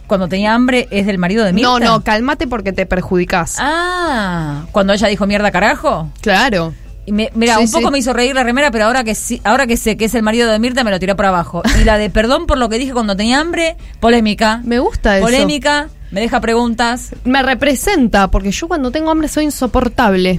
cuando 0.09 0.27
tenía 0.27 0.55
hambre, 0.55 0.89
¿es 0.91 1.07
del 1.07 1.19
marido 1.19 1.45
de 1.45 1.53
Mirta? 1.53 1.69
No, 1.69 1.79
no, 1.79 2.03
cálmate 2.03 2.49
porque 2.49 2.73
te 2.73 2.87
perjudicas. 2.87 3.57
Ah, 3.61 4.65
cuando 4.73 4.95
ella 4.95 5.07
dijo 5.07 5.27
mierda 5.27 5.53
carajo. 5.53 6.09
Claro. 6.23 6.75
Y 7.09 7.13
me- 7.13 7.31
mira, 7.35 7.57
Sí, 7.57 7.65
un 7.65 7.71
poco 7.71 7.87
sí. 7.89 7.93
me 7.93 7.99
hizo 7.99 8.13
reír 8.13 8.35
la 8.35 8.45
remera, 8.45 8.71
pero 8.71 8.85
ahora 8.85 9.03
que 9.05 9.15
sí, 9.15 9.41
ahora 9.45 9.67
que 9.67 9.77
sé 9.77 9.97
que 9.97 10.05
es 10.05 10.15
el 10.15 10.23
marido 10.23 10.51
de 10.51 10.59
Mirta, 10.59 10.85
me 10.85 10.91
lo 10.91 10.99
tiró 11.01 11.17
por 11.17 11.25
abajo. 11.27 11.63
Y 11.81 11.85
la 11.85 11.97
de 11.99 12.11
perdón 12.11 12.47
por 12.47 12.59
lo 12.59 12.69
que 12.69 12.79
dije 12.79 12.93
cuando 12.93 13.17
tenía 13.17 13.41
hambre, 13.41 13.77
polémica. 14.01 14.61
Me 14.65 14.79
gusta 14.79 15.17
eso. 15.17 15.25
Polémica, 15.25 15.89
me 16.11 16.21
deja 16.21 16.41
preguntas. 16.41 17.11
Me 17.25 17.43
representa, 17.43 18.31
porque 18.31 18.51
yo 18.51 18.69
cuando 18.69 18.91
tengo 18.91 19.11
hambre 19.11 19.29
soy 19.29 19.45
insoportable. 19.45 20.39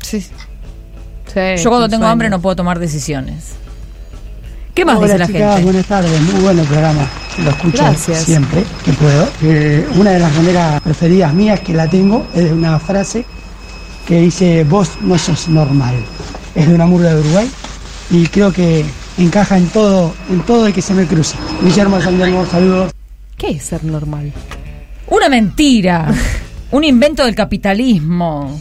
Sí. 0.00 0.20
Sí, 0.20 1.40
Yo 1.62 1.70
cuando 1.70 1.88
tengo 1.88 2.02
sueño. 2.02 2.08
hambre 2.12 2.28
no 2.30 2.40
puedo 2.42 2.56
tomar 2.56 2.78
decisiones. 2.78 3.52
¿Qué 4.74 4.84
más 4.84 4.96
Hola, 4.96 5.06
dice 5.06 5.18
la 5.18 5.26
chicas, 5.26 5.54
gente? 5.54 5.64
Buenas 5.64 5.86
tardes, 5.86 6.20
muy 6.22 6.40
bueno 6.42 6.62
el 6.62 6.66
programa. 6.68 7.06
Lo 7.44 7.50
escucho 7.50 7.76
Gracias. 7.84 8.24
siempre 8.24 8.64
que 8.84 8.92
puedo. 8.94 9.28
Eh, 9.42 9.86
una 9.96 10.10
de 10.10 10.18
las 10.18 10.34
maneras 10.34 10.80
preferidas 10.82 11.32
mías 11.32 11.60
que 11.60 11.74
la 11.74 11.88
tengo 11.88 12.26
es 12.34 12.44
de 12.44 12.52
una 12.52 12.78
frase 12.78 13.24
que 14.06 14.20
dice: 14.20 14.64
Vos 14.64 14.90
no 15.00 15.18
sos 15.18 15.48
normal. 15.48 15.94
Es 16.54 16.68
de 16.68 16.74
una 16.74 16.86
murga 16.86 17.14
de 17.14 17.20
Uruguay 17.20 17.50
y 18.10 18.26
creo 18.26 18.52
que 18.52 18.84
encaja 19.18 19.56
en 19.56 19.68
todo, 19.68 20.14
en 20.30 20.40
todo 20.42 20.66
el 20.66 20.72
que 20.72 20.82
se 20.82 20.94
me 20.94 21.06
cruza. 21.06 21.38
Guillermo 21.62 21.96
de 21.96 22.04
San 22.04 22.12
Guillermo, 22.14 22.46
saludos. 22.46 22.92
¿Qué 23.36 23.50
es 23.50 23.62
ser 23.62 23.84
normal? 23.84 24.32
Una 25.08 25.28
mentira. 25.28 26.12
un 26.70 26.84
invento 26.84 27.24
del 27.24 27.34
capitalismo. 27.34 28.58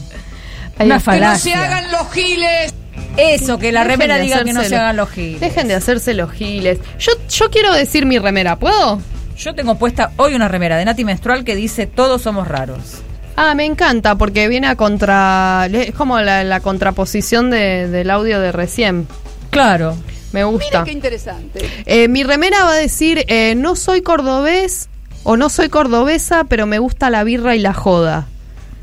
Una 0.80 1.00
falacia. 1.00 1.88
los 1.92 2.12
giles. 2.12 2.74
Eso, 3.18 3.60
que 3.60 3.72
la 3.72 3.84
Dejen 3.84 4.00
remera 4.00 4.18
diga 4.20 4.44
que 4.44 4.54
no 4.54 4.64
se 4.64 4.76
hagan 4.76 4.96
los 4.96 5.10
giles. 5.10 5.42
Dejen 5.42 5.68
de 5.68 5.76
hacerse 5.76 6.14
los 6.14 6.32
giles. 6.32 6.80
Yo, 6.98 7.12
yo 7.30 7.50
quiero 7.50 7.74
decir 7.74 8.06
mi 8.06 8.18
remera, 8.18 8.58
¿puedo? 8.58 9.02
Yo 9.38 9.54
tengo 9.54 9.76
puesta 9.76 10.12
hoy 10.18 10.34
una 10.36 10.48
remera 10.48 10.78
de 10.78 10.86
Nati 10.86 11.04
Menstrual 11.04 11.44
que 11.44 11.56
dice 11.56 11.88
todos 11.88 12.22
somos 12.22 12.48
raros. 12.48 13.02
Ah, 13.44 13.56
me 13.56 13.66
encanta 13.66 14.16
porque 14.16 14.48
viene 14.48 14.68
a 14.68 14.76
contra. 14.76 15.68
Es 15.72 15.96
como 15.96 16.20
la, 16.20 16.44
la 16.44 16.60
contraposición 16.60 17.50
de- 17.50 17.88
del 17.88 18.10
audio 18.12 18.40
de 18.40 18.52
recién. 18.52 19.08
Claro. 19.50 19.96
Me 20.32 20.44
gusta. 20.44 20.84
Qué 20.84 20.92
interesante. 20.92 21.68
Eh, 21.86 22.08
mi 22.08 22.24
remera 22.24 22.64
va 22.66 22.72
a 22.74 22.76
decir: 22.76 23.26
eh, 23.28 23.56
No 23.56 23.76
soy 23.76 24.02
cordobés 24.02 24.90
o 25.24 25.38
no 25.38 25.50
soy 25.50 25.70
cordobesa, 25.70 26.44
pero 26.46 26.66
me 26.68 26.78
gusta 26.80 27.10
la 27.10 27.24
birra 27.24 27.56
y 27.56 27.60
la 27.60 27.74
joda. 27.74 28.28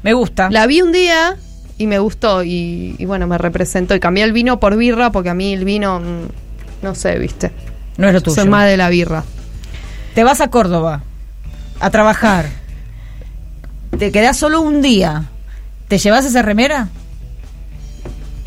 Me 0.02 0.12
gusta. 0.12 0.50
La 0.50 0.66
vi 0.66 0.82
un 0.82 0.92
día 0.92 1.36
y 1.78 1.86
me 1.86 1.98
gustó 2.00 2.42
y, 2.42 2.96
y 2.98 3.04
bueno, 3.04 3.26
me 3.28 3.38
representó. 3.38 3.94
Y 3.94 4.00
cambié 4.00 4.24
el 4.24 4.32
vino 4.32 4.59
por 4.61 4.76
birra 4.76 5.11
porque 5.12 5.30
a 5.30 5.34
mí 5.34 5.52
el 5.52 5.64
vino, 5.64 6.00
mm, 6.00 6.82
no 6.82 6.94
sé, 6.96 7.16
viste. 7.18 7.52
No 7.96 8.09
es 8.09 8.14
lo 8.14 8.20
tuyo. 8.20 8.34
Soy 8.34 8.48
más 8.48 8.66
de 8.66 8.76
la 8.76 8.88
birra. 8.90 9.22
Te 10.14 10.24
vas 10.24 10.40
a 10.40 10.48
Córdoba 10.50 11.02
a 11.80 11.90
trabajar. 11.90 12.46
Te 13.97 14.11
quedás 14.12 14.36
solo 14.36 14.61
un 14.61 14.82
día. 14.82 15.24
¿Te 15.89 15.99
llevas 15.99 16.24
esa 16.24 16.43
remera? 16.43 16.89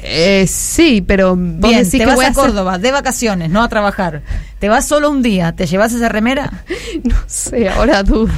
Eh, 0.04 0.46
sí, 0.48 1.04
pero 1.06 1.36
vos 1.36 1.70
Bien, 1.70 1.78
decís 1.84 1.92
te 1.92 1.98
que 2.00 2.06
vas 2.08 2.16
voy 2.16 2.26
a, 2.26 2.28
a 2.30 2.32
hacer- 2.32 2.44
Córdoba 2.44 2.78
de 2.80 2.92
vacaciones, 2.92 3.50
no 3.50 3.62
a 3.62 3.70
trabajar. 3.70 4.24
Te 4.60 4.68
vas 4.70 4.86
solo 4.88 5.10
un 5.12 5.22
día. 5.22 5.52
¿Te 5.56 5.66
llevas 5.68 5.94
esa 5.94 6.10
remera? 6.10 6.52
No 7.04 7.16
sé, 7.28 7.70
ahora 7.70 8.04
dudo. 8.04 8.32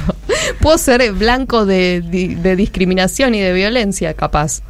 Puedo 0.60 0.78
ser 0.78 1.12
blanco 1.12 1.66
de 1.66 2.00
discriminación 2.56 3.34
y 3.34 3.40
de 3.40 3.52
violencia, 3.52 4.14
capaz. 4.14 4.62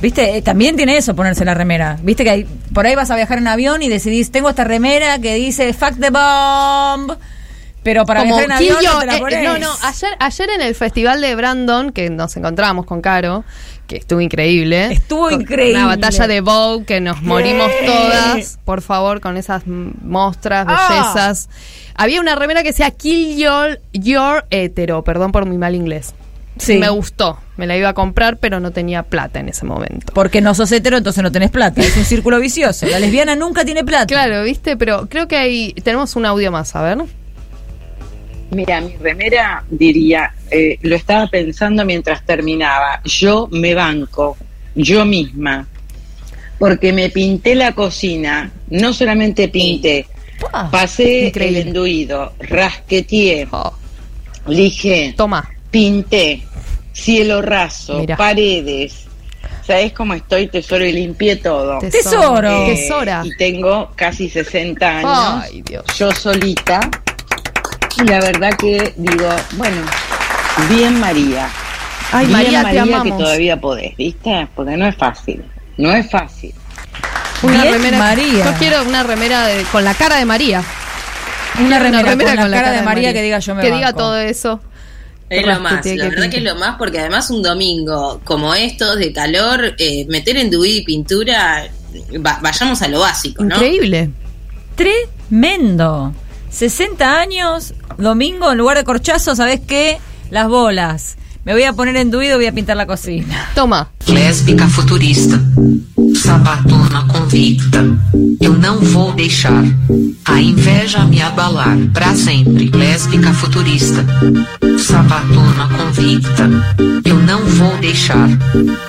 Viste, 0.00 0.36
Eh, 0.36 0.42
también 0.42 0.76
tiene 0.76 0.96
eso 0.96 1.14
ponerse 1.16 1.44
la 1.44 1.54
remera. 1.54 1.98
Viste 2.02 2.24
que 2.24 2.30
hay- 2.30 2.46
por 2.72 2.86
ahí 2.86 2.94
vas 2.94 3.10
a 3.10 3.16
viajar 3.16 3.38
en 3.38 3.48
avión 3.48 3.82
y 3.82 3.88
decidís, 3.88 4.30
tengo 4.30 4.48
esta 4.50 4.64
remera 4.64 5.18
que 5.18 5.34
dice 5.34 5.72
fuck 5.72 5.98
the 6.00 6.10
bomb. 6.10 7.12
Pero 7.82 8.04
para 8.04 8.20
Como 8.20 8.40
en 8.40 8.52
avión 8.52 8.76
Kill 8.78 8.88
no 8.92 8.98
te 9.00 9.06
la 9.06 9.16
eh, 9.16 9.42
no, 9.44 9.58
no, 9.58 9.72
ayer, 9.82 10.10
ayer 10.18 10.50
en 10.50 10.60
el 10.62 10.74
festival 10.74 11.20
de 11.20 11.34
Brandon, 11.34 11.92
que 11.92 12.10
nos 12.10 12.36
encontramos 12.36 12.84
con 12.86 13.00
Caro, 13.00 13.44
que 13.86 13.96
estuvo 13.96 14.20
increíble. 14.20 14.92
Estuvo 14.92 15.28
Con 15.30 15.40
increíble. 15.40 15.78
Una 15.78 15.86
batalla 15.86 16.26
de 16.26 16.40
Vogue 16.40 16.84
que 16.84 17.00
nos 17.00 17.22
morimos 17.22 17.70
todas, 17.86 18.58
por 18.64 18.82
favor, 18.82 19.20
con 19.20 19.36
esas 19.36 19.62
mostras, 19.66 20.66
Ah. 20.68 20.88
bellezas. 21.14 21.48
Había 21.94 22.20
una 22.20 22.34
remera 22.34 22.62
que 22.62 22.70
decía 22.70 22.90
Kill 22.90 23.36
Your, 23.38 23.80
your 23.92 24.44
Hetero, 24.50 25.02
perdón 25.04 25.32
por 25.32 25.46
mi 25.46 25.56
mal 25.56 25.74
inglés. 25.74 26.14
Sí. 26.58 26.78
Me 26.78 26.88
gustó, 26.88 27.38
me 27.56 27.68
la 27.68 27.76
iba 27.76 27.88
a 27.90 27.94
comprar, 27.94 28.36
pero 28.38 28.58
no 28.58 28.72
tenía 28.72 29.04
plata 29.04 29.38
en 29.38 29.48
ese 29.48 29.64
momento. 29.64 30.12
Porque 30.12 30.40
no 30.40 30.54
sos 30.56 30.72
hetero, 30.72 30.96
entonces 30.96 31.22
no 31.22 31.30
tenés 31.30 31.52
plata. 31.52 31.80
Es 31.80 31.96
un 31.96 32.04
círculo 32.04 32.40
vicioso. 32.40 32.84
La 32.86 32.98
lesbiana 32.98 33.36
nunca 33.36 33.64
tiene 33.64 33.84
plata. 33.84 34.06
Claro, 34.06 34.42
viste, 34.42 34.76
pero 34.76 35.08
creo 35.08 35.28
que 35.28 35.36
hay, 35.36 35.72
tenemos 35.84 36.16
un 36.16 36.26
audio 36.26 36.50
más, 36.50 36.74
a 36.74 36.82
ver. 36.82 36.98
Mira, 38.50 38.80
mi 38.80 38.96
remera 38.96 39.62
diría, 39.68 40.32
eh, 40.50 40.78
lo 40.82 40.96
estaba 40.96 41.26
pensando 41.26 41.84
mientras 41.84 42.24
terminaba, 42.24 43.00
yo 43.04 43.48
me 43.50 43.74
banco, 43.74 44.36
yo 44.74 45.04
misma, 45.04 45.66
porque 46.58 46.92
me 46.92 47.10
pinté 47.10 47.54
la 47.54 47.72
cocina, 47.72 48.50
no 48.70 48.92
solamente 48.92 49.48
pinté, 49.48 50.06
pasé 50.70 51.26
increíble. 51.26 51.60
el 51.60 51.66
enduido, 51.68 52.32
rasqueteé, 52.40 53.46
lijé, 54.46 55.14
Toma. 55.16 55.48
pinté, 55.70 56.42
cielo 56.92 57.42
raso, 57.42 57.98
Mira. 58.00 58.16
paredes. 58.16 59.04
¿Sabes 59.66 59.92
cómo 59.92 60.14
estoy, 60.14 60.46
tesoro? 60.46 60.86
Y 60.86 60.92
limpié 60.92 61.36
todo. 61.36 61.78
Tesoro. 61.80 62.64
Eh, 62.66 62.74
Tesora. 62.74 63.20
Y 63.22 63.36
tengo 63.36 63.92
casi 63.94 64.30
60 64.30 64.98
años. 65.00 65.44
Ay, 65.44 65.60
Dios. 65.60 65.84
Yo 65.98 66.10
solita. 66.10 66.80
Y 68.00 68.04
la 68.04 68.20
verdad 68.20 68.50
que 68.56 68.92
digo, 68.96 69.28
bueno, 69.52 69.82
bien 70.68 70.98
María. 71.00 71.48
Ay, 72.12 72.26
bien 72.26 72.38
María, 72.38 72.58
te 72.58 72.64
María 72.64 73.02
que 73.02 73.10
todavía 73.12 73.60
podés, 73.60 73.96
¿viste? 73.96 74.48
Porque 74.54 74.76
no 74.76 74.86
es 74.86 74.96
fácil. 74.96 75.44
No 75.76 75.92
es 75.92 76.08
fácil. 76.10 76.54
Una 77.42 77.62
Bien, 77.62 77.74
remera. 77.74 77.98
María. 77.98 78.44
Yo 78.46 78.52
quiero 78.58 78.82
una 78.82 79.02
remera 79.02 79.46
de- 79.46 79.62
con 79.64 79.84
la 79.84 79.94
cara 79.94 80.16
de 80.16 80.24
María. 80.24 80.62
Una 81.60 81.78
remera 81.78 82.36
con 82.36 82.50
la 82.50 82.56
cara 82.62 82.72
de 82.72 82.82
María 82.82 83.12
que 83.12 83.22
diga 83.22 83.38
yo 83.40 83.54
me 83.54 83.62
Que 83.62 83.70
diga 83.70 83.86
banco. 83.88 83.98
todo 83.98 84.18
eso. 84.18 84.60
Es 85.30 85.46
lo 85.46 85.60
más, 85.60 85.84
la 85.84 86.08
verdad 86.08 86.30
que 86.30 86.38
es 86.38 86.42
lo 86.42 86.54
más, 86.56 86.76
porque 86.78 87.00
además 87.00 87.28
un 87.30 87.42
domingo 87.42 88.18
como 88.24 88.54
estos 88.54 88.96
de 88.98 89.12
calor, 89.12 89.74
eh, 89.78 90.06
meter 90.08 90.38
en 90.38 90.50
y 90.64 90.82
pintura, 90.82 91.68
va- 92.24 92.38
vayamos 92.40 92.80
a 92.80 92.88
lo 92.88 93.00
básico, 93.00 93.44
¿no? 93.44 93.54
Increíble. 93.56 94.08
Tremendo. 94.74 96.14
60 96.50 97.20
años, 97.20 97.74
domingo, 97.98 98.50
en 98.50 98.58
lugar 98.58 98.76
de 98.76 98.84
corchazo, 98.84 99.34
¿sabes 99.36 99.60
qué? 99.66 99.98
Las 100.30 100.48
bolas. 100.48 101.16
Me 101.44 101.52
voy 101.54 101.64
a 101.64 101.72
poner 101.72 101.96
enduido 101.96 102.34
y 102.34 102.36
voy 102.36 102.46
a 102.46 102.52
pintar 102.52 102.76
la 102.76 102.86
cocina. 102.86 103.50
Toma. 103.54 103.90
Lésbica 104.06 104.68
futurista, 104.68 105.40
sabatona 106.14 107.06
convicta. 107.08 107.84
Eu 108.40 108.52
não 108.54 108.78
vou 108.80 109.12
deixar 109.12 109.64
a 110.26 110.40
inveja 110.40 111.04
me 111.04 111.22
abalar 111.22 111.76
pra 111.92 112.14
sempre. 112.14 112.70
Lésbica 112.70 113.32
futurista, 113.32 114.04
sabatona 114.78 115.68
convicta. 115.76 116.50
Eu 117.04 117.16
não 117.16 117.40
vou 117.40 117.76
deixar 117.78 118.28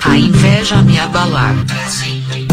a 0.02 0.18
inveja 0.18 0.82
me 0.82 0.98
abalar 0.98 1.54
pra 1.66 1.88
sempre. 1.88 2.46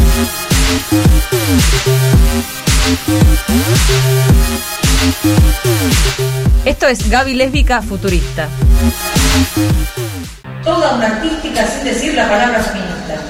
Esto 6.64 6.88
es 6.88 7.10
Gaby 7.10 7.34
Lésbica 7.34 7.82
Futurista. 7.82 8.48
Toda 10.64 10.96
una 10.96 11.08
artística 11.08 11.68
sin 11.68 11.84
decir 11.84 12.14
la 12.14 12.30
palabra 12.30 12.64
feminista. 12.64 13.22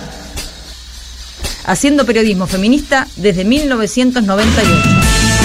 Haciendo 1.65 2.05
periodismo 2.05 2.45
feminista 2.45 3.07
desde 3.15 3.45
1998. 3.45 5.36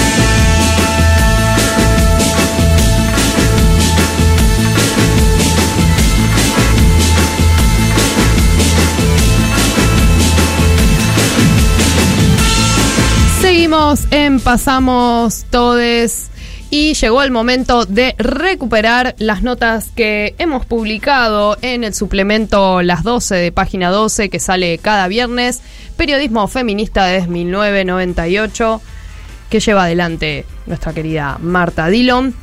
Seguimos 13.73 14.07
en 14.11 14.39
Pasamos 14.39 15.45
Todes 15.49 16.29
y 16.69 16.93
llegó 16.93 17.23
el 17.23 17.31
momento 17.31 17.87
de 17.87 18.13
recuperar 18.19 19.15
las 19.17 19.41
notas 19.41 19.89
que 19.95 20.35
hemos 20.37 20.67
publicado 20.67 21.57
en 21.63 21.83
el 21.83 21.95
suplemento 21.95 22.83
Las 22.83 23.01
12 23.01 23.33
de 23.33 23.51
página 23.51 23.89
12 23.89 24.29
que 24.29 24.39
sale 24.39 24.77
cada 24.77 25.07
viernes, 25.07 25.63
Periodismo 25.97 26.47
Feminista 26.47 27.05
desde 27.05 27.27
1998 27.29 28.79
que 29.53 29.59
lleva 29.59 29.83
adelante 29.83 30.47
nuestra 30.65 30.93
querida 30.93 31.37
Marta 31.39 31.87
Dillon. 31.87 32.33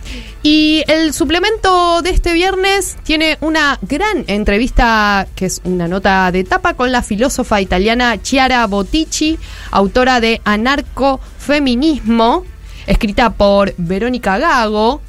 Y 0.44 0.84
el 0.86 1.12
suplemento 1.12 2.02
de 2.02 2.10
este 2.10 2.34
viernes 2.34 2.96
tiene 3.02 3.36
una 3.40 3.80
gran 3.82 4.22
entrevista, 4.28 5.26
que 5.34 5.46
es 5.46 5.60
una 5.64 5.88
nota 5.88 6.30
de 6.30 6.44
tapa 6.44 6.74
con 6.74 6.92
la 6.92 7.02
filósofa 7.02 7.60
italiana 7.60 8.22
Chiara 8.22 8.64
Bottici, 8.68 9.40
autora 9.72 10.20
de 10.20 10.40
Anarcofeminismo, 10.44 12.44
escrita 12.86 13.30
por 13.30 13.74
Verónica 13.76 14.38
Gago. 14.38 15.02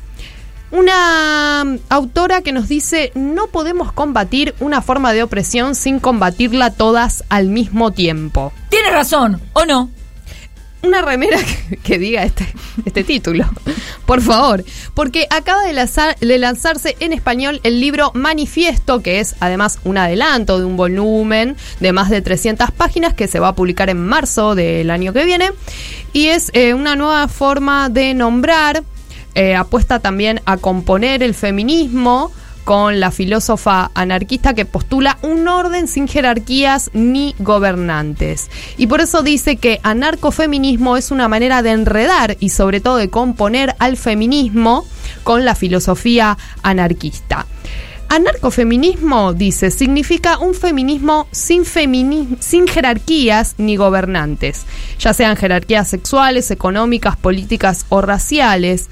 Una 0.71 1.61
autora 1.89 2.41
que 2.41 2.51
nos 2.51 2.67
dice, 2.67 3.11
no 3.13 3.45
podemos 3.45 3.91
combatir 3.91 4.55
una 4.59 4.81
forma 4.81 5.13
de 5.13 5.21
opresión 5.21 5.75
sin 5.75 5.99
combatirla 5.99 6.71
todas 6.71 7.23
al 7.29 7.49
mismo 7.49 7.91
tiempo. 7.91 8.51
Tiene 8.69 8.89
razón, 8.89 9.39
¿o 9.53 9.65
no? 9.65 9.91
Una 10.83 11.01
remera 11.01 11.37
que, 11.83 11.99
diga 11.99 12.23
este, 12.23 12.47
este 12.85 13.03
título, 13.03 13.45
por 14.05 14.21
favor. 14.21 14.63
Porque 14.93 15.27
acaba 15.29 15.63
de 15.63 16.37
lanzarse 16.39 16.95
en 16.99 17.13
español 17.13 17.59
el 17.63 17.79
libro 17.79 18.11
Manifiesto, 18.13 19.01
que 19.01 19.19
es 19.19 19.35
además 19.39 19.79
un 19.83 19.97
adelanto 19.97 20.59
de 20.59 20.65
un 20.65 20.77
volumen 20.77 21.55
de 21.79 21.93
más 21.93 22.09
de 22.09 22.21
300 22.21 22.71
páginas 22.71 23.13
que 23.13 23.27
se 23.27 23.39
va 23.39 23.49
a 23.49 23.55
publicar 23.55 23.89
en 23.89 24.05
marzo 24.05 24.55
del 24.55 24.89
año 24.89 25.13
que 25.13 25.25
viene. 25.25 25.51
Y 26.13 26.27
es 26.27 26.49
eh, 26.53 26.73
una 26.73 26.95
nueva 26.95 27.27
forma 27.27 27.89
de 27.89 28.13
nombrar 28.13 28.83
eh, 29.35 29.55
apuesta 29.55 29.99
también 29.99 30.41
a 30.45 30.57
componer 30.57 31.23
el 31.23 31.33
feminismo 31.33 32.31
con 32.63 32.99
la 32.99 33.11
filósofa 33.11 33.91
anarquista 33.95 34.53
que 34.53 34.65
postula 34.65 35.17
un 35.21 35.47
orden 35.47 35.87
sin 35.87 36.07
jerarquías 36.07 36.89
ni 36.93 37.35
gobernantes. 37.39 38.49
Y 38.77 38.87
por 38.87 39.01
eso 39.01 39.23
dice 39.23 39.57
que 39.57 39.79
anarcofeminismo 39.83 40.97
es 40.97 41.11
una 41.11 41.27
manera 41.27 41.61
de 41.61 41.71
enredar 41.71 42.37
y 42.39 42.49
sobre 42.49 42.79
todo 42.81 42.97
de 42.97 43.09
componer 43.09 43.75
al 43.79 43.97
feminismo 43.97 44.85
con 45.23 45.45
la 45.45 45.55
filosofía 45.55 46.37
anarquista. 46.63 47.45
Anarcofeminismo, 48.09 49.31
dice, 49.31 49.71
significa 49.71 50.37
un 50.37 50.53
feminismo 50.53 51.27
sin, 51.31 51.63
femini- 51.63 52.37
sin 52.41 52.67
jerarquías 52.67 53.55
ni 53.57 53.77
gobernantes, 53.77 54.65
ya 54.99 55.13
sean 55.13 55.37
jerarquías 55.37 55.87
sexuales, 55.87 56.51
económicas, 56.51 57.15
políticas 57.15 57.85
o 57.87 58.01
raciales, 58.01 58.89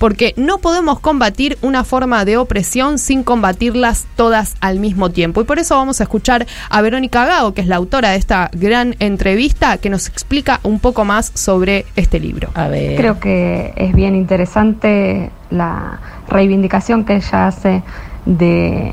porque 0.00 0.32
no 0.38 0.58
podemos 0.58 0.98
combatir 0.98 1.58
una 1.60 1.84
forma 1.84 2.24
de 2.24 2.38
opresión 2.38 2.98
sin 2.98 3.22
combatirlas 3.22 4.06
todas 4.16 4.56
al 4.62 4.80
mismo 4.80 5.10
tiempo. 5.10 5.42
Y 5.42 5.44
por 5.44 5.58
eso 5.58 5.76
vamos 5.76 6.00
a 6.00 6.04
escuchar 6.04 6.46
a 6.70 6.80
Verónica 6.80 7.26
Gago, 7.26 7.52
que 7.52 7.60
es 7.60 7.66
la 7.66 7.76
autora 7.76 8.08
de 8.08 8.16
esta 8.16 8.50
gran 8.54 8.96
entrevista, 8.98 9.76
que 9.76 9.90
nos 9.90 10.08
explica 10.08 10.58
un 10.62 10.80
poco 10.80 11.04
más 11.04 11.30
sobre 11.34 11.84
este 11.96 12.18
libro. 12.18 12.48
A 12.54 12.68
ver. 12.68 12.96
Creo 12.96 13.20
que 13.20 13.74
es 13.76 13.94
bien 13.94 14.16
interesante 14.16 15.30
la 15.50 16.00
reivindicación 16.28 17.04
que 17.04 17.16
ella 17.16 17.48
hace 17.48 17.82
de 18.24 18.92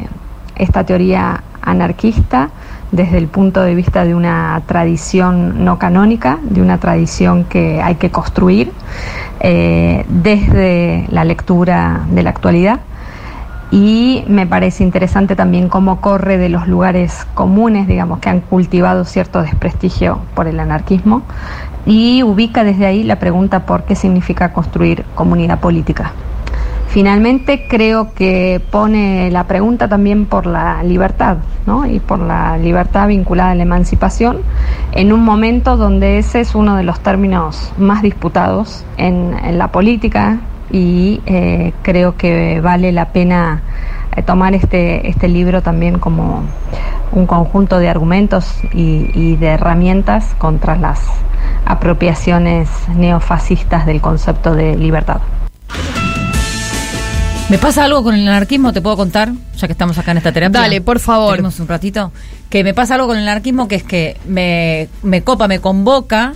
esta 0.58 0.84
teoría 0.84 1.42
anarquista 1.62 2.50
desde 2.92 3.18
el 3.18 3.28
punto 3.28 3.62
de 3.62 3.76
vista 3.76 4.06
de 4.06 4.16
una 4.16 4.62
tradición 4.66 5.66
no 5.66 5.78
canónica, 5.78 6.40
de 6.42 6.62
una 6.62 6.78
tradición 6.78 7.44
que 7.44 7.82
hay 7.82 7.96
que 7.96 8.12
construir 8.12 8.72
eh, 9.40 10.06
desde 10.08 11.06
la 11.10 11.24
lectura 11.26 12.02
de 12.10 12.24
la 12.24 12.30
actualidad. 12.30 12.80
Y 13.70 14.24
me 14.30 14.48
parece 14.48 14.84
interesante 14.84 15.36
también 15.36 15.68
cómo 15.68 16.00
corre 16.00 16.38
de 16.38 16.48
los 16.48 16.70
lugares 16.70 17.28
comunes, 17.34 17.86
digamos, 17.86 18.20
que 18.20 18.30
han 18.30 18.40
cultivado 18.40 19.04
cierto 19.04 19.42
desprestigio 19.42 20.20
por 20.36 20.48
el 20.48 20.60
anarquismo 20.62 21.24
y 21.86 22.24
ubica 22.24 22.64
desde 22.64 22.86
ahí 22.86 23.04
la 23.04 23.18
pregunta 23.20 23.66
por 23.66 23.84
qué 23.84 23.96
significa 23.96 24.54
construir 24.54 25.04
comunidad 25.16 25.60
política. 25.60 26.14
Finalmente 26.88 27.68
creo 27.68 28.14
que 28.14 28.62
pone 28.72 29.30
la 29.30 29.46
pregunta 29.46 29.88
también 29.88 30.26
por 30.26 30.46
la 30.46 30.82
libertad, 30.84 31.38
¿no? 31.66 31.86
Y 31.86 32.00
por 32.00 32.20
la 32.20 32.58
libertad 32.58 33.08
vinculada 33.08 33.52
a 33.52 33.56
la 33.56 33.64
emancipación 33.64 34.38
en 34.94 35.12
un 35.12 35.24
momento 35.24 35.78
donde 35.78 36.18
ese 36.18 36.40
es 36.40 36.56
uno 36.56 36.76
de 36.76 36.84
los 36.84 37.00
términos 37.02 37.74
más 37.78 38.02
disputados 38.02 38.86
en, 38.98 39.58
la 39.58 39.72
política 39.72 40.40
y 40.72 41.22
eh, 41.26 41.74
creo 41.82 42.16
que 42.16 42.62
vale 42.62 42.92
la 42.92 43.10
pena 43.10 43.62
eh, 44.16 44.22
tomar 44.24 44.56
este, 44.56 45.10
este 45.10 45.28
libro 45.28 45.62
también 45.62 46.00
como 46.00 46.44
un 47.12 47.28
conjunto 47.28 47.80
de 47.80 47.90
argumentos 47.90 48.60
y 48.74 49.36
de 49.38 49.48
herramientas 49.48 50.36
contra 50.38 50.76
las 50.76 51.02
apropiaciones 51.66 52.70
neofascistas 52.96 53.86
del 53.86 54.02
concepto 54.02 54.56
de 54.56 54.76
libertad. 54.76 55.20
Me 57.50 57.58
pasa 57.58 57.86
algo 57.86 58.04
con 58.04 58.14
el 58.14 58.28
anarquismo, 58.28 58.74
te 58.74 58.82
puedo 58.82 58.98
contar, 58.98 59.32
ya 59.56 59.68
que 59.68 59.72
estamos 59.72 59.98
acá 59.98 60.12
en 60.12 60.18
esta 60.18 60.34
terapia. 60.34 60.60
Dale, 60.60 60.82
por 60.82 61.00
favor. 61.00 61.32
Tenemos 61.36 61.60
un 61.62 61.68
ratito. 61.70 62.12
Que 62.50 62.64
me 62.64 62.74
pasa 62.74 62.96
algo 62.96 63.08
con 63.08 63.18
el 63.18 63.24
anarquismo 63.28 63.68
que 63.70 63.76
es 63.76 63.84
que 63.84 64.18
me, 64.28 64.90
me 65.02 65.22
copa, 65.24 65.48
me 65.48 65.60
convoca 65.60 66.34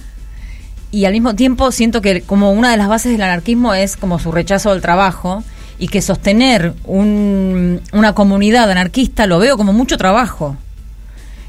y 0.89 1.03
al 1.05 1.11
mismo 1.13 1.35
tiempo 1.35 1.71
siento 1.71 2.01
que 2.01 2.21
como 2.21 2.51
una 2.53 2.71
de 2.71 2.77
las 2.77 2.87
bases 2.87 3.11
del 3.11 3.21
anarquismo 3.23 3.73
es 3.73 3.97
como 3.97 4.19
su 4.19 4.31
rechazo 4.31 4.71
al 4.71 4.81
trabajo 4.81 5.43
y 5.79 5.87
que 5.89 6.01
sostener 6.01 6.73
un- 6.85 7.81
una 7.91 8.13
comunidad 8.13 8.69
anarquista 8.71 9.25
lo 9.25 9.39
veo 9.39 9.57
como 9.57 9.73
mucho 9.73 9.97
trabajo. 9.97 10.55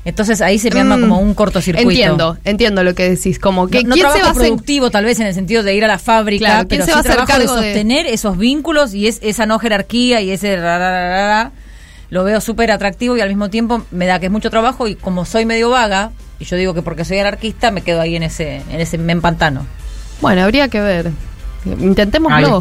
Entonces 0.05 0.41
ahí 0.41 0.59
se 0.59 0.71
me 0.73 0.81
arma 0.81 0.97
Mm, 0.97 1.01
como 1.03 1.19
un 1.21 1.33
cortocircuito. 1.35 1.91
Entiendo, 1.91 2.37
entiendo 2.45 2.83
lo 2.83 2.95
que 2.95 3.09
decís. 3.11 3.39
Como 3.39 3.69
que 3.69 3.83
no, 3.85 3.91
no 3.91 3.95
¿quién 3.95 4.07
se 4.07 4.13
trabajo 4.13 4.25
va 4.25 4.31
hacer- 4.33 4.49
productivo 4.49 4.91
tal 4.91 5.05
vez 5.05 5.21
en 5.21 5.29
el 5.29 5.35
sentido 5.35 5.63
de 5.63 5.75
ir 5.77 5.85
a 5.85 5.89
la 5.89 5.99
fábrica, 5.99 6.45
Claro, 6.45 6.69
¿quién 6.69 6.81
pero 6.81 6.85
se 6.85 6.87
sí 6.87 6.93
va 6.93 6.97
a 6.97 7.01
hacer 7.01 7.13
trabajo 7.13 7.39
de 7.39 7.47
cargo 7.47 7.61
de- 7.61 7.69
sostener 7.69 8.07
esos 8.07 8.37
vínculos 8.37 8.95
y 8.95 9.07
es 9.07 9.21
esa 9.23 9.47
no 9.47 9.59
jerarquía 9.61 10.21
y 10.21 10.31
ese 10.31 10.57
ra, 10.57 10.79
ra, 10.79 10.91
ra, 10.91 11.09
ra, 11.09 11.29
ra, 11.45 11.53
lo 12.11 12.25
veo 12.25 12.41
súper 12.41 12.73
atractivo 12.73 13.17
y 13.17 13.21
al 13.21 13.29
mismo 13.29 13.49
tiempo 13.49 13.83
me 13.93 14.07
da 14.07 14.19
que 14.19 14.27
es 14.27 14.33
mucho 14.33 14.51
trabajo 14.51 14.89
y 14.89 14.97
como 14.97 15.25
soy 15.25 15.47
medio 15.47 15.71
vaga 15.71 16.11
y 16.41 16.45
yo 16.47 16.57
digo 16.57 16.75
que 16.75 16.83
porque 16.83 17.05
soy 17.05 17.19
anarquista 17.19 17.71
me 17.71 17.83
quedo 17.83 18.01
ahí 18.01 18.17
en 18.17 18.25
ese 18.25 18.57
en 18.71 18.81
ese 18.81 18.99
me 18.99 19.13
empantano. 19.13 19.65
Bueno, 20.21 20.43
habría 20.43 20.67
que 20.69 20.81
ver. 20.81 21.13
Intentémoslo. 21.65 22.61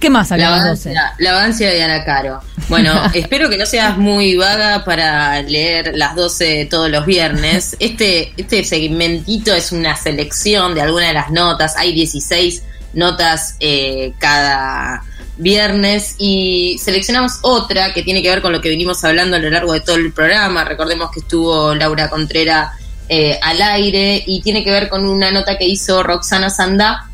¿Qué 0.00 0.10
más 0.10 0.26
La 0.26 0.28
salió 0.28 0.46
a 0.46 0.50
las 0.50 0.60
avancia, 0.60 0.92
12? 0.92 1.22
la 1.22 1.30
avancia 1.30 1.70
de 1.70 1.82
Ana 1.82 2.04
Caro. 2.04 2.40
Bueno, 2.68 2.92
espero 3.14 3.48
que 3.48 3.56
no 3.56 3.66
seas 3.66 3.96
muy 3.96 4.36
vaga 4.36 4.84
para 4.84 5.40
leer 5.42 5.92
las 5.94 6.14
12 6.14 6.66
todos 6.70 6.90
los 6.90 7.06
viernes. 7.06 7.76
Este, 7.78 8.32
este 8.36 8.64
segmentito 8.64 9.54
es 9.54 9.72
una 9.72 9.96
selección 9.96 10.74
de 10.74 10.82
algunas 10.82 11.08
de 11.08 11.14
las 11.14 11.30
notas. 11.30 11.76
Hay 11.76 11.92
16 11.92 12.62
notas 12.94 13.56
eh, 13.60 14.12
cada, 14.18 15.02
viernes 15.36 16.14
y 16.18 16.78
seleccionamos 16.78 17.38
otra 17.42 17.92
que 17.92 18.02
tiene 18.02 18.22
que 18.22 18.30
ver 18.30 18.40
con 18.40 18.52
lo 18.52 18.60
que 18.60 18.68
venimos 18.68 19.02
hablando 19.04 19.36
a 19.36 19.40
lo 19.40 19.50
largo 19.50 19.72
de 19.72 19.80
todo 19.80 19.96
el 19.96 20.12
programa. 20.12 20.64
Recordemos 20.64 21.10
que 21.10 21.20
estuvo 21.20 21.74
Laura 21.74 22.08
Contrera 22.08 22.72
eh, 23.08 23.38
al 23.42 23.60
aire 23.60 24.22
y 24.26 24.40
tiene 24.42 24.64
que 24.64 24.70
ver 24.70 24.88
con 24.88 25.06
una 25.06 25.30
nota 25.30 25.58
que 25.58 25.66
hizo 25.66 26.02
Roxana 26.02 26.50
Sandá 26.50 27.10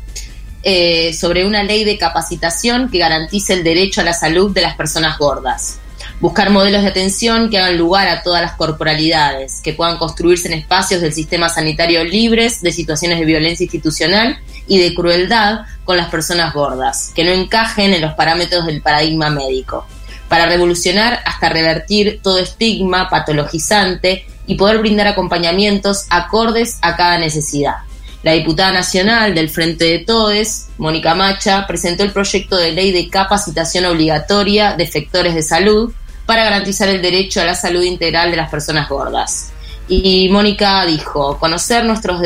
eh, 0.63 1.13
sobre 1.13 1.45
una 1.45 1.63
ley 1.63 1.83
de 1.83 1.97
capacitación 1.97 2.89
que 2.89 2.99
garantice 2.99 3.53
el 3.53 3.63
derecho 3.63 4.01
a 4.01 4.03
la 4.03 4.13
salud 4.13 4.51
de 4.51 4.61
las 4.61 4.75
personas 4.75 5.17
gordas. 5.17 5.79
Buscar 6.19 6.51
modelos 6.51 6.83
de 6.83 6.89
atención 6.89 7.49
que 7.49 7.57
hagan 7.57 7.79
lugar 7.79 8.07
a 8.07 8.21
todas 8.21 8.43
las 8.43 8.53
corporalidades, 8.53 9.59
que 9.61 9.73
puedan 9.73 9.97
construirse 9.97 10.47
en 10.47 10.53
espacios 10.53 11.01
del 11.01 11.13
sistema 11.13 11.49
sanitario 11.49 12.03
libres 12.03 12.61
de 12.61 12.71
situaciones 12.71 13.17
de 13.19 13.25
violencia 13.25 13.63
institucional 13.63 14.37
y 14.67 14.79
de 14.79 14.93
crueldad 14.93 15.61
con 15.83 15.97
las 15.97 16.09
personas 16.09 16.53
gordas, 16.53 17.11
que 17.15 17.23
no 17.23 17.31
encajen 17.31 17.93
en 17.93 18.01
los 18.01 18.13
parámetros 18.13 18.67
del 18.67 18.83
paradigma 18.83 19.31
médico, 19.31 19.87
para 20.29 20.45
revolucionar 20.45 21.21
hasta 21.25 21.49
revertir 21.49 22.19
todo 22.21 22.37
estigma 22.37 23.09
patologizante 23.09 24.27
y 24.45 24.55
poder 24.55 24.77
brindar 24.77 25.07
acompañamientos 25.07 26.05
acordes 26.09 26.77
a 26.81 26.95
cada 26.95 27.17
necesidad. 27.17 27.77
La 28.23 28.33
diputada 28.33 28.71
nacional 28.71 29.33
del 29.33 29.49
Frente 29.49 29.85
de 29.85 29.99
Todes, 29.99 30.67
Mónica 30.77 31.15
Macha, 31.15 31.65
presentó 31.65 32.03
el 32.03 32.11
proyecto 32.11 32.55
de 32.55 32.71
ley 32.71 32.91
de 32.91 33.09
capacitación 33.09 33.85
obligatoria 33.85 34.73
de 34.73 34.83
efectores 34.83 35.33
de 35.33 35.41
salud 35.41 35.91
para 36.27 36.43
garantizar 36.43 36.87
el 36.87 37.01
derecho 37.01 37.41
a 37.41 37.45
la 37.45 37.55
salud 37.55 37.81
integral 37.81 38.29
de 38.29 38.37
las 38.37 38.51
personas 38.51 38.87
gordas. 38.87 39.51
Y 39.87 40.29
Mónica 40.29 40.85
dijo, 40.85 41.39
conocer 41.39 41.83
nuestros, 41.83 42.21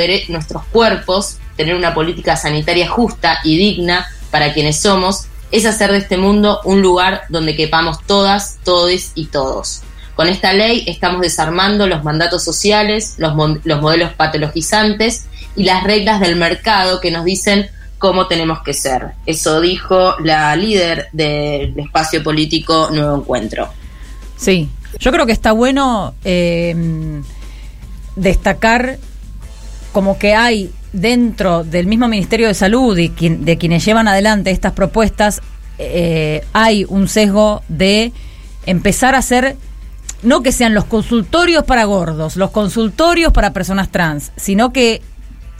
cuerpos, 0.69 1.37
tener 1.55 1.75
una 1.75 1.93
política 1.93 2.35
sanitaria 2.35 2.89
justa 2.89 3.39
y 3.45 3.57
digna 3.57 4.05
para 4.31 4.53
quienes 4.53 4.81
somos, 4.81 5.27
es 5.49 5.65
hacer 5.65 5.93
de 5.93 5.99
este 5.99 6.17
mundo 6.17 6.59
un 6.65 6.81
lugar 6.81 7.21
donde 7.29 7.55
quepamos 7.55 8.03
todas, 8.05 8.57
todes 8.65 9.13
y 9.15 9.27
todos. 9.27 9.81
Con 10.17 10.27
esta 10.27 10.51
ley 10.51 10.83
estamos 10.87 11.21
desarmando 11.21 11.87
los 11.87 12.03
mandatos 12.03 12.43
sociales, 12.43 13.15
los 13.17 13.33
modelos 13.33 14.11
patologizantes 14.13 15.25
y 15.55 15.63
las 15.63 15.83
reglas 15.83 16.19
del 16.19 16.35
mercado 16.35 16.99
que 16.99 17.11
nos 17.11 17.25
dicen 17.25 17.67
cómo 17.97 18.27
tenemos 18.27 18.61
que 18.61 18.73
ser. 18.73 19.11
Eso 19.25 19.61
dijo 19.61 20.15
la 20.19 20.55
líder 20.55 21.07
del 21.13 21.77
espacio 21.79 22.23
político 22.23 22.89
Nuevo 22.91 23.15
Encuentro. 23.17 23.69
Sí, 24.37 24.69
yo 24.99 25.11
creo 25.11 25.25
que 25.25 25.31
está 25.31 25.53
bueno 25.53 26.13
eh, 26.23 26.75
destacar 28.15 28.97
como 29.91 30.17
que 30.17 30.35
hay 30.35 30.71
dentro 30.91 31.63
del 31.63 31.87
mismo 31.87 32.07
Ministerio 32.07 32.47
de 32.47 32.53
Salud 32.53 32.97
y 32.97 33.09
de 33.09 33.57
quienes 33.57 33.83
llevan 33.83 34.07
adelante 34.07 34.51
estas 34.51 34.73
propuestas, 34.73 35.41
eh, 35.77 36.45
hay 36.53 36.85
un 36.87 37.07
sesgo 37.07 37.63
de 37.67 38.13
empezar 38.65 39.15
a 39.15 39.19
hacer, 39.19 39.57
no 40.23 40.41
que 40.41 40.51
sean 40.51 40.73
los 40.73 40.85
consultorios 40.85 41.65
para 41.65 41.83
gordos, 41.83 42.37
los 42.37 42.51
consultorios 42.51 43.33
para 43.33 43.53
personas 43.53 43.89
trans, 43.89 44.31
sino 44.37 44.71
que 44.71 45.01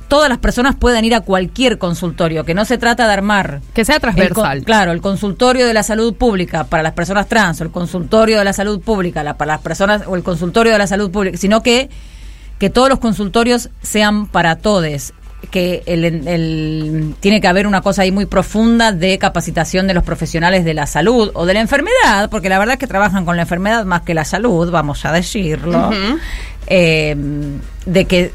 todas 0.08 0.30
las 0.30 0.38
personas 0.38 0.76
puedan 0.76 1.06
ir 1.06 1.16
a 1.16 1.22
cualquier 1.22 1.78
consultorio, 1.78 2.46
que 2.46 2.54
no 2.54 2.66
se 2.66 2.78
trata 2.78 3.08
de 3.08 3.14
armar. 3.14 3.62
Que 3.74 3.86
sea 3.86 4.00
transversal. 4.00 4.64
claro, 4.64 4.92
el 4.92 5.02
consultorio 5.02 5.68
de 5.68 5.74
la 5.74 5.84
salud 5.84 6.14
pública 6.14 6.66
para 6.66 6.84
las 6.84 6.94
personas 6.94 7.28
trans, 7.28 7.62
o 7.62 7.64
el 7.64 7.72
consultorio 7.72 8.38
de 8.38 8.46
la 8.46 8.54
salud 8.54 8.82
pública 8.82 9.36
para 9.36 9.54
las 9.54 9.62
personas, 9.62 10.04
o 10.08 10.16
el 10.16 10.24
consultorio 10.24 10.74
de 10.74 10.78
la 10.80 10.88
salud 10.88 11.12
pública, 11.12 11.38
sino 11.38 11.62
que, 11.62 11.90
que 12.60 12.70
todos 12.70 12.90
los 12.90 13.00
consultorios 13.00 13.70
sean 13.82 14.28
para 14.28 14.58
todes 14.58 15.14
que 15.52 15.84
el, 15.86 17.16
tiene 17.20 17.40
que 17.42 17.48
haber 17.48 17.68
una 17.68 17.82
cosa 17.82 18.02
ahí 18.02 18.12
muy 18.12 18.26
profunda 18.26 18.92
de 18.92 19.18
capacitación 19.20 19.88
de 19.88 19.94
los 19.94 20.04
profesionales 20.04 20.66
de 20.66 20.74
la 20.74 20.88
salud 20.88 21.32
o 21.34 21.46
de 21.46 21.54
la 21.54 21.62
enfermedad, 21.62 22.30
porque 22.30 22.50
la 22.50 22.58
verdad 22.58 22.74
es 22.74 22.80
que 22.80 22.88
trabajan 22.88 23.26
con 23.26 23.36
la 23.36 23.44
enfermedad 23.44 23.86
más 23.86 24.02
que 24.02 24.14
la 24.14 24.26
salud, 24.26 24.72
vamos 24.72 25.06
a 25.06 25.12
decirlo, 25.12 25.92
eh, 26.68 27.16
de 27.86 28.06
que 28.06 28.32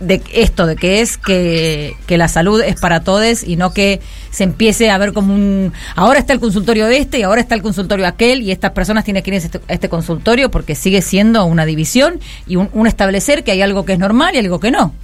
de 0.00 0.22
esto, 0.32 0.66
de 0.66 0.76
que 0.76 1.00
es 1.00 1.18
que, 1.18 1.96
la 2.08 2.28
salud 2.28 2.60
es 2.60 2.80
para 2.80 3.00
todos 3.00 3.42
y 3.42 3.56
no 3.56 3.72
que 3.72 4.00
se 4.30 4.44
empiece 4.44 4.90
a 4.90 4.98
ver 4.98 5.12
como 5.12 5.34
un... 5.34 5.72
Ahora 5.96 6.18
está 6.18 6.32
el 6.32 6.40
consultorio 6.40 6.86
este 6.88 7.18
y 7.18 7.22
ahora 7.22 7.40
está 7.40 7.54
el 7.54 7.62
consultorio 7.62 8.06
aquel 8.06 8.42
y 8.42 8.52
estas 8.52 8.72
personas 8.72 9.04
tienen 9.04 9.22
que 9.22 9.30
ir 9.30 9.34
a 9.34 9.38
este, 9.38 9.60
este 9.68 9.88
consultorio 9.88 10.50
porque 10.50 10.74
sigue 10.74 11.02
siendo 11.02 11.44
una 11.44 11.66
división 11.66 12.20
y 12.46 12.56
un, 12.56 12.86
establecer 12.86 13.42
que 13.42 13.50
hay 13.50 13.62
algo 13.62 13.84
que 13.84 13.94
es 13.94 13.98
normal 13.98 14.34
y 14.34 14.38
algo 14.38 14.60
que 14.60 14.70
no. 14.70 14.94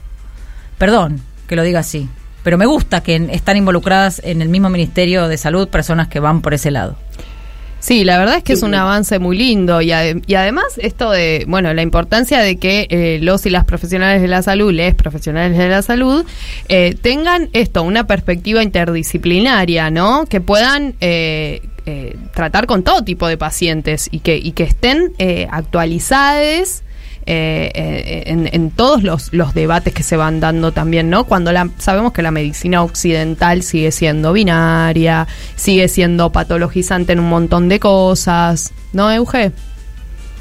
Perdón 0.78 1.20
que 1.48 1.56
lo 1.56 1.62
diga 1.62 1.80
así, 1.80 2.09
pero 2.44 2.56
me 2.56 2.66
gusta 2.66 3.02
que 3.02 3.16
están 3.32 3.56
involucradas 3.56 4.20
en 4.24 4.40
el 4.40 4.48
mismo 4.48 4.70
Ministerio 4.70 5.26
de 5.26 5.36
Salud 5.36 5.68
personas 5.68 6.06
que 6.06 6.20
van 6.20 6.42
por 6.42 6.55
ese 6.55 6.70
lado. 6.70 6.97
Sí, 7.81 8.05
la 8.05 8.19
verdad 8.19 8.36
es 8.36 8.44
que 8.44 8.52
es 8.52 8.62
un 8.62 8.74
avance 8.74 9.19
muy 9.19 9.39
lindo 9.39 9.81
y, 9.81 9.90
y, 9.90 10.35
además 10.35 10.66
esto 10.77 11.11
de, 11.11 11.47
bueno, 11.48 11.73
la 11.73 11.81
importancia 11.81 12.40
de 12.40 12.59
que 12.59 12.86
eh, 12.90 13.19
los 13.23 13.47
y 13.47 13.51
las 13.51 13.65
profesionales 13.65 14.20
de 14.20 14.28
la 14.28 14.43
salud, 14.43 14.70
les 14.70 14.94
profesionales 14.94 15.57
de 15.57 15.69
la 15.69 15.81
salud, 15.81 16.27
eh, 16.69 16.94
tengan 17.01 17.48
esto, 17.55 17.82
una 17.82 18.07
perspectiva 18.07 18.62
interdisciplinaria, 18.62 19.90
¿no? 19.90 20.27
Que 20.27 20.43
puedan 20.43 20.94
eh, 21.01 21.62
tratar 22.35 22.66
con 22.66 22.85
todo 22.85 23.02
tipo 23.02 23.27
de 23.27 23.39
pacientes 23.39 24.09
y 24.12 24.20
que, 24.20 24.36
y 24.36 24.52
que 24.52 24.62
estén 24.62 25.12
actualizados 25.51 26.82
eh, 27.26 27.70
eh, 27.74 28.22
en, 28.26 28.70
todos 28.70 29.02
los, 29.02 29.32
los, 29.32 29.55
debates 29.55 29.92
que 29.92 30.02
se 30.02 30.16
van 30.16 30.40
dando 30.40 30.72
también, 30.72 31.10
¿no? 31.10 31.24
Cuando 31.24 31.52
la, 31.52 31.68
sabemos 31.78 32.12
que 32.12 32.22
la 32.22 32.30
medicina 32.30 32.82
occidental 32.82 33.62
sigue 33.62 33.92
siendo 33.92 34.32
binaria, 34.32 35.28
sigue 35.56 35.88
siendo 35.88 36.32
patologizante 36.32 37.12
en 37.12 37.20
un 37.20 37.28
montón 37.28 37.68
de 37.68 37.78
cosas, 37.78 38.72
¿no, 38.92 39.12
Euge? 39.12 39.52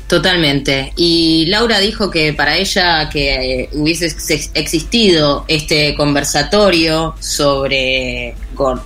Totalmente. 0.10 0.92
Y 0.96 1.46
Laura 1.50 1.80
dijo 1.80 2.10
que 2.10 2.34
para 2.34 2.58
ella 2.58 3.08
que 3.12 3.62
eh, 3.62 3.70
hubiese 3.74 4.08
existido 4.56 5.46
este 5.48 5.94
conversatorio 5.94 7.14
sobre, 7.20 8.34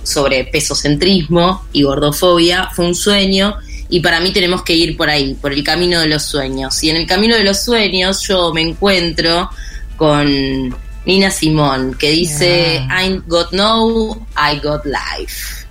sobre 0.02 0.44
pesocentrismo 0.44 1.64
y 1.72 1.84
gordofobia 1.84 2.68
fue 2.74 2.84
un 2.84 2.94
sueño 2.94 3.56
y 3.88 4.00
para 4.00 4.20
mí 4.20 4.32
tenemos 4.32 4.62
que 4.62 4.74
ir 4.74 4.96
por 4.96 5.08
ahí, 5.08 5.34
por 5.34 5.52
el 5.52 5.62
camino 5.62 6.00
de 6.00 6.08
los 6.08 6.22
sueños. 6.22 6.82
Y 6.82 6.90
en 6.90 6.96
el 6.96 7.06
camino 7.06 7.36
de 7.36 7.44
los 7.44 7.62
sueños 7.62 8.22
yo 8.22 8.52
me 8.52 8.62
encuentro 8.62 9.50
con 9.96 10.74
Nina 11.04 11.30
Simón, 11.30 11.94
que 11.98 12.10
dice, 12.10 12.86
I 12.90 13.20
got 13.26 13.52
no, 13.52 14.26
I 14.36 14.58
got 14.62 14.84
life. 14.84 15.66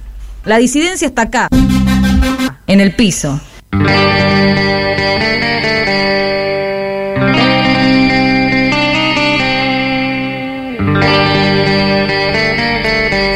La 0.46 0.58
disidencia 0.58 1.08
está 1.08 1.24
acá, 1.24 1.48
en 2.68 2.82
el 2.82 2.94
piso. 2.96 3.40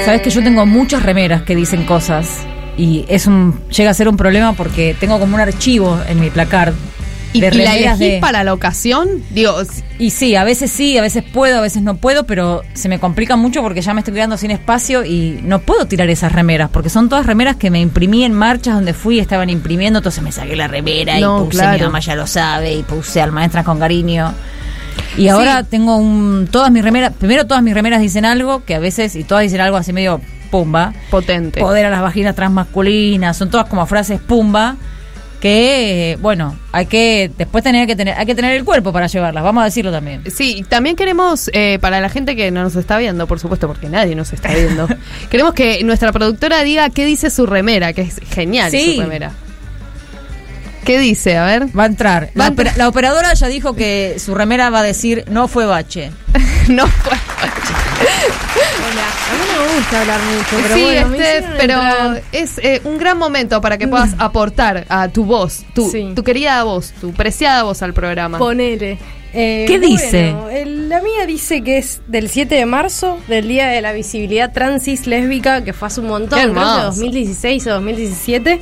Sabes 0.05 0.21
que 0.21 0.29
yo 0.29 0.41
tengo 0.41 0.65
muchas 0.65 1.03
remeras 1.03 1.41
que 1.41 1.55
dicen 1.55 1.83
cosas 1.83 2.45
y 2.77 3.05
es 3.09 3.27
un 3.27 3.59
llega 3.69 3.89
a 3.89 3.93
ser 3.93 4.07
un 4.07 4.17
problema 4.17 4.53
porque 4.53 4.95
tengo 4.99 5.19
como 5.19 5.35
un 5.35 5.41
archivo 5.41 5.99
en 6.07 6.19
mi 6.19 6.29
placard 6.29 6.73
¿Y, 7.33 7.41
de 7.41 7.51
la 7.51 7.75
elegís 7.75 8.19
para 8.21 8.43
la 8.43 8.53
ocasión? 8.53 9.23
Digo, 9.31 9.55
y 9.99 10.11
sí, 10.11 10.35
a 10.35 10.43
veces 10.43 10.71
sí, 10.71 10.97
a 10.97 11.01
veces 11.01 11.23
puedo, 11.23 11.59
a 11.59 11.61
veces 11.61 11.81
no 11.81 11.97
puedo, 11.97 12.25
pero 12.25 12.63
se 12.73 12.89
me 12.89 12.99
complica 12.99 13.35
mucho 13.35 13.61
porque 13.61 13.81
ya 13.81 13.93
me 13.93 14.01
estoy 14.01 14.13
quedando 14.13 14.37
sin 14.37 14.51
espacio 14.51 15.03
y 15.03 15.39
no 15.43 15.59
puedo 15.59 15.85
tirar 15.87 16.09
esas 16.09 16.31
remeras, 16.31 16.69
porque 16.69 16.89
son 16.89 17.09
todas 17.09 17.25
remeras 17.25 17.57
que 17.57 17.69
me 17.69 17.79
imprimí 17.79 18.23
en 18.23 18.33
marchas 18.33 18.75
donde 18.75 18.93
fui, 18.93 19.19
estaban 19.19 19.49
imprimiendo, 19.49 19.99
entonces 19.99 20.23
me 20.23 20.31
saqué 20.31 20.55
la 20.55 20.67
remera 20.67 21.19
y 21.19 21.23
puse, 21.23 21.67
mi 21.67 21.79
mamá 21.79 21.99
ya 21.99 22.15
lo 22.15 22.27
sabe, 22.27 22.73
y 22.73 22.83
puse 22.83 23.21
al 23.21 23.31
maestra 23.31 23.63
con 23.63 23.79
cariño. 23.79 24.33
Y 25.17 25.27
ahora 25.29 25.63
tengo 25.63 25.97
un, 25.97 26.47
todas 26.49 26.71
mis 26.71 26.83
remeras, 26.83 27.13
primero 27.13 27.45
todas 27.45 27.61
mis 27.61 27.73
remeras 27.73 28.01
dicen 28.01 28.25
algo, 28.25 28.63
que 28.63 28.75
a 28.75 28.79
veces, 28.79 29.15
y 29.15 29.23
todas 29.23 29.43
dicen 29.43 29.61
algo 29.61 29.77
así 29.77 29.93
medio 29.93 30.21
pumba. 30.47 30.93
Potente. 31.09 31.59
Poder 31.59 31.85
a 31.85 31.89
las 31.89 32.01
vaginas 32.01 32.35
transmasculinas, 32.35 33.37
son 33.37 33.49
todas 33.49 33.67
como 33.67 33.85
frases 33.85 34.19
pumba 34.19 34.77
que 35.39 36.17
bueno 36.19 36.57
hay 36.71 36.87
que 36.87 37.29
después 37.37 37.63
tener 37.63 37.85
que 37.85 37.95
tener 37.95 38.15
hay 38.17 38.25
que 38.25 38.33
tener 38.33 38.55
el 38.55 38.65
cuerpo 38.65 38.91
para 38.91 39.07
llevarlas 39.07 39.43
vamos 39.43 39.61
a 39.61 39.65
decirlo 39.65 39.91
también 39.91 40.23
sí 40.31 40.65
también 40.67 40.95
queremos 40.95 41.51
eh, 41.53 41.77
para 41.79 42.01
la 42.01 42.09
gente 42.09 42.35
que 42.35 42.49
no 42.49 42.63
nos 42.63 42.75
está 42.75 42.97
viendo 42.97 43.27
por 43.27 43.39
supuesto 43.39 43.67
porque 43.67 43.87
nadie 43.87 44.15
nos 44.15 44.33
está 44.33 44.53
viendo 44.53 44.87
queremos 45.29 45.53
que 45.53 45.83
nuestra 45.83 46.11
productora 46.11 46.63
diga 46.63 46.89
qué 46.89 47.05
dice 47.05 47.29
su 47.29 47.45
remera 47.45 47.93
que 47.93 48.01
es 48.01 48.19
genial 48.31 48.71
su 48.71 48.99
remera 48.99 49.31
¿Qué 50.87 50.99
dice? 50.99 51.35
A 51.37 51.45
ver. 51.45 51.67
Va 51.77 51.83
a 51.83 51.87
entrar. 51.87 52.29
la, 52.33 52.53
la, 52.77 52.87
operadora 52.87 53.33
ya 53.33 53.47
dijo 53.47 53.75
que 53.75 54.15
su 54.19 54.33
remera 54.33 54.69
va 54.69 54.79
a 54.79 54.83
decir 54.83 55.25
no 55.29 55.49
fue 55.49 55.65
bache. 55.65 56.11
no 56.69 56.87
fue 56.87 57.11
bache. 57.11 57.73
A 59.29 59.33
mí 59.33 59.41
no 59.53 59.65
me 59.67 59.75
gusta 59.75 60.01
hablar 60.01 60.19
mucho, 60.21 60.57
pero 60.63 60.75
sí, 60.75 60.81
bueno, 60.83 61.13
este, 61.15 61.45
pero 61.57 61.81
es 62.31 62.57
eh, 62.59 62.81
un 62.85 62.97
gran 62.97 63.17
momento 63.17 63.59
para 63.59 63.77
que 63.77 63.87
puedas 63.89 64.15
aportar 64.17 64.85
a 64.87 65.09
tu 65.09 65.25
voz, 65.25 65.65
tu, 65.75 65.91
tu 66.15 66.23
querida 66.23 66.63
voz, 66.63 66.93
tu 67.01 67.11
preciada 67.11 67.63
voz 67.63 67.81
al 67.81 67.93
programa. 67.93 68.37
Ponele. 68.37 68.97
Eh, 69.33 69.65
¿Qué 69.67 69.79
dice? 69.79 70.31
bueno, 70.31 70.49
el- 70.49 70.87
la 70.87 71.01
mía 71.01 71.25
dice 71.27 71.61
que 71.63 71.79
es 71.79 71.99
del 72.07 72.29
7 72.29 72.55
de 72.55 72.65
marzo, 72.65 73.19
del 73.27 73.49
Día 73.49 73.67
de 73.67 73.81
la 73.81 73.91
Visibilidad 73.91 74.53
Transis 74.53 75.05
Lésbica, 75.05 75.65
que 75.65 75.73
fue 75.73 75.89
hace 75.89 75.99
un 75.99 76.07
montón, 76.07 76.39
creo 76.39 76.53
que 76.53 76.59
hermoso. 76.59 76.83
2016 76.85 77.67
o 77.67 77.73
2017, 77.73 78.61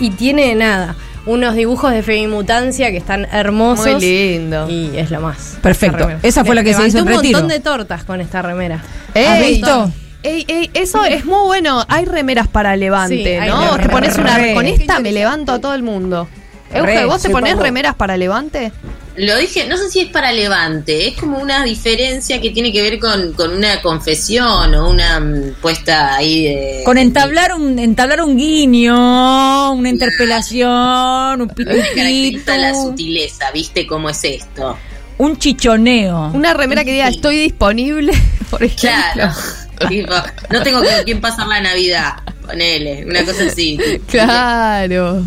y 0.00 0.10
tiene 0.10 0.54
nada, 0.54 0.96
unos 1.28 1.54
dibujos 1.54 1.92
de 1.92 2.02
femimutancia 2.02 2.90
que 2.90 2.96
están 2.96 3.26
hermosos. 3.32 3.86
Muy 3.86 4.00
lindo. 4.00 4.68
Y 4.68 4.90
es 4.96 5.10
lo 5.10 5.20
más. 5.20 5.58
Perfecto. 5.62 6.08
Esa 6.22 6.44
fue 6.44 6.54
la 6.54 6.64
que 6.64 6.74
se 6.74 6.86
hizo 6.86 6.98
en 6.98 7.08
un 7.08 7.14
retiro. 7.14 7.38
montón 7.38 7.48
de 7.48 7.60
tortas 7.60 8.04
con 8.04 8.20
esta 8.20 8.42
remera. 8.42 8.76
¿Has 9.10 9.14
Ey, 9.14 9.52
visto? 9.54 9.92
Ey, 10.22 10.44
ey, 10.48 10.70
eso 10.74 11.04
es 11.04 11.24
muy 11.24 11.46
bueno. 11.46 11.84
Hay 11.88 12.04
remeras 12.04 12.48
para 12.48 12.74
levante, 12.76 13.40
Sí, 13.40 13.46
¿no? 13.48 13.76
Te 13.76 13.88
pones 13.88 14.16
una 14.18 14.36
Re. 14.36 14.54
con 14.54 14.66
esta 14.66 14.98
me 15.00 15.12
levanto 15.12 15.52
a 15.52 15.60
todo 15.60 15.74
el 15.74 15.82
mundo. 15.82 16.28
Euge, 16.72 17.04
¿vos 17.06 17.22
te 17.22 17.30
ponés 17.30 17.56
remeras 17.56 17.94
para 17.94 18.16
levante? 18.16 18.72
Lo 19.18 19.36
dije, 19.36 19.66
no 19.66 19.76
sé 19.76 19.90
si 19.90 20.00
es 20.00 20.10
para 20.10 20.32
levante, 20.32 21.08
es 21.08 21.16
como 21.16 21.38
una 21.38 21.64
diferencia 21.64 22.40
que 22.40 22.50
tiene 22.50 22.72
que 22.72 22.82
ver 22.82 22.98
con, 22.98 23.32
con 23.32 23.52
una 23.52 23.82
confesión 23.82 24.74
o 24.74 24.88
una 24.88 25.18
mm, 25.18 25.56
puesta 25.60 26.14
ahí 26.14 26.44
de... 26.44 26.82
Con 26.84 26.98
entablar 26.98 27.54
un, 27.54 27.78
entablar 27.78 28.22
un 28.22 28.36
guiño, 28.36 29.72
una 29.72 29.88
interpelación, 29.88 31.42
un 31.42 31.48
caracteriza 31.48 32.56
la 32.58 32.74
sutileza, 32.74 33.50
¿viste 33.52 33.86
cómo 33.86 34.08
es 34.08 34.22
esto? 34.24 34.78
un 35.18 35.36
chichoneo. 35.36 36.30
Una 36.32 36.54
remera 36.54 36.84
que 36.84 36.92
diga 36.92 37.08
estoy 37.08 37.38
disponible, 37.38 38.12
por 38.50 38.62
ejemplo. 38.62 38.90
Claro. 39.14 39.34
Tipo, 39.88 40.12
no 40.50 40.62
tengo 40.64 40.78
con 40.80 40.88
quién 41.04 41.20
pasar 41.20 41.46
la 41.46 41.60
Navidad, 41.60 42.14
ponele, 42.44 43.04
una 43.06 43.24
cosa 43.24 43.44
así. 43.44 43.78
Claro. 44.08 45.24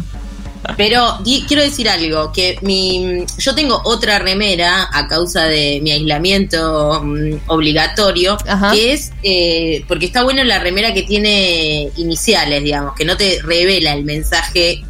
Pero 0.78 1.18
di- 1.24 1.44
quiero 1.48 1.64
decir 1.64 1.90
algo, 1.90 2.32
que 2.32 2.58
mi, 2.62 3.26
yo 3.38 3.56
tengo 3.56 3.82
otra 3.84 4.20
remera 4.20 4.88
a 4.94 5.08
causa 5.08 5.46
de 5.46 5.80
mi 5.82 5.92
aislamiento 5.92 7.02
mm, 7.04 7.34
obligatorio, 7.48 8.38
Ajá. 8.48 8.72
que 8.72 8.94
es, 8.94 9.12
eh, 9.24 9.84
porque 9.88 10.06
está 10.06 10.24
bueno 10.24 10.44
la 10.44 10.60
remera 10.60 10.94
que 10.94 11.02
tiene 11.04 11.90
iniciales, 11.98 12.64
digamos, 12.64 12.94
que 12.96 13.06
no 13.06 13.18
te 13.18 13.42
revela 13.42 13.94
el 13.94 14.04
mensaje 14.04 14.84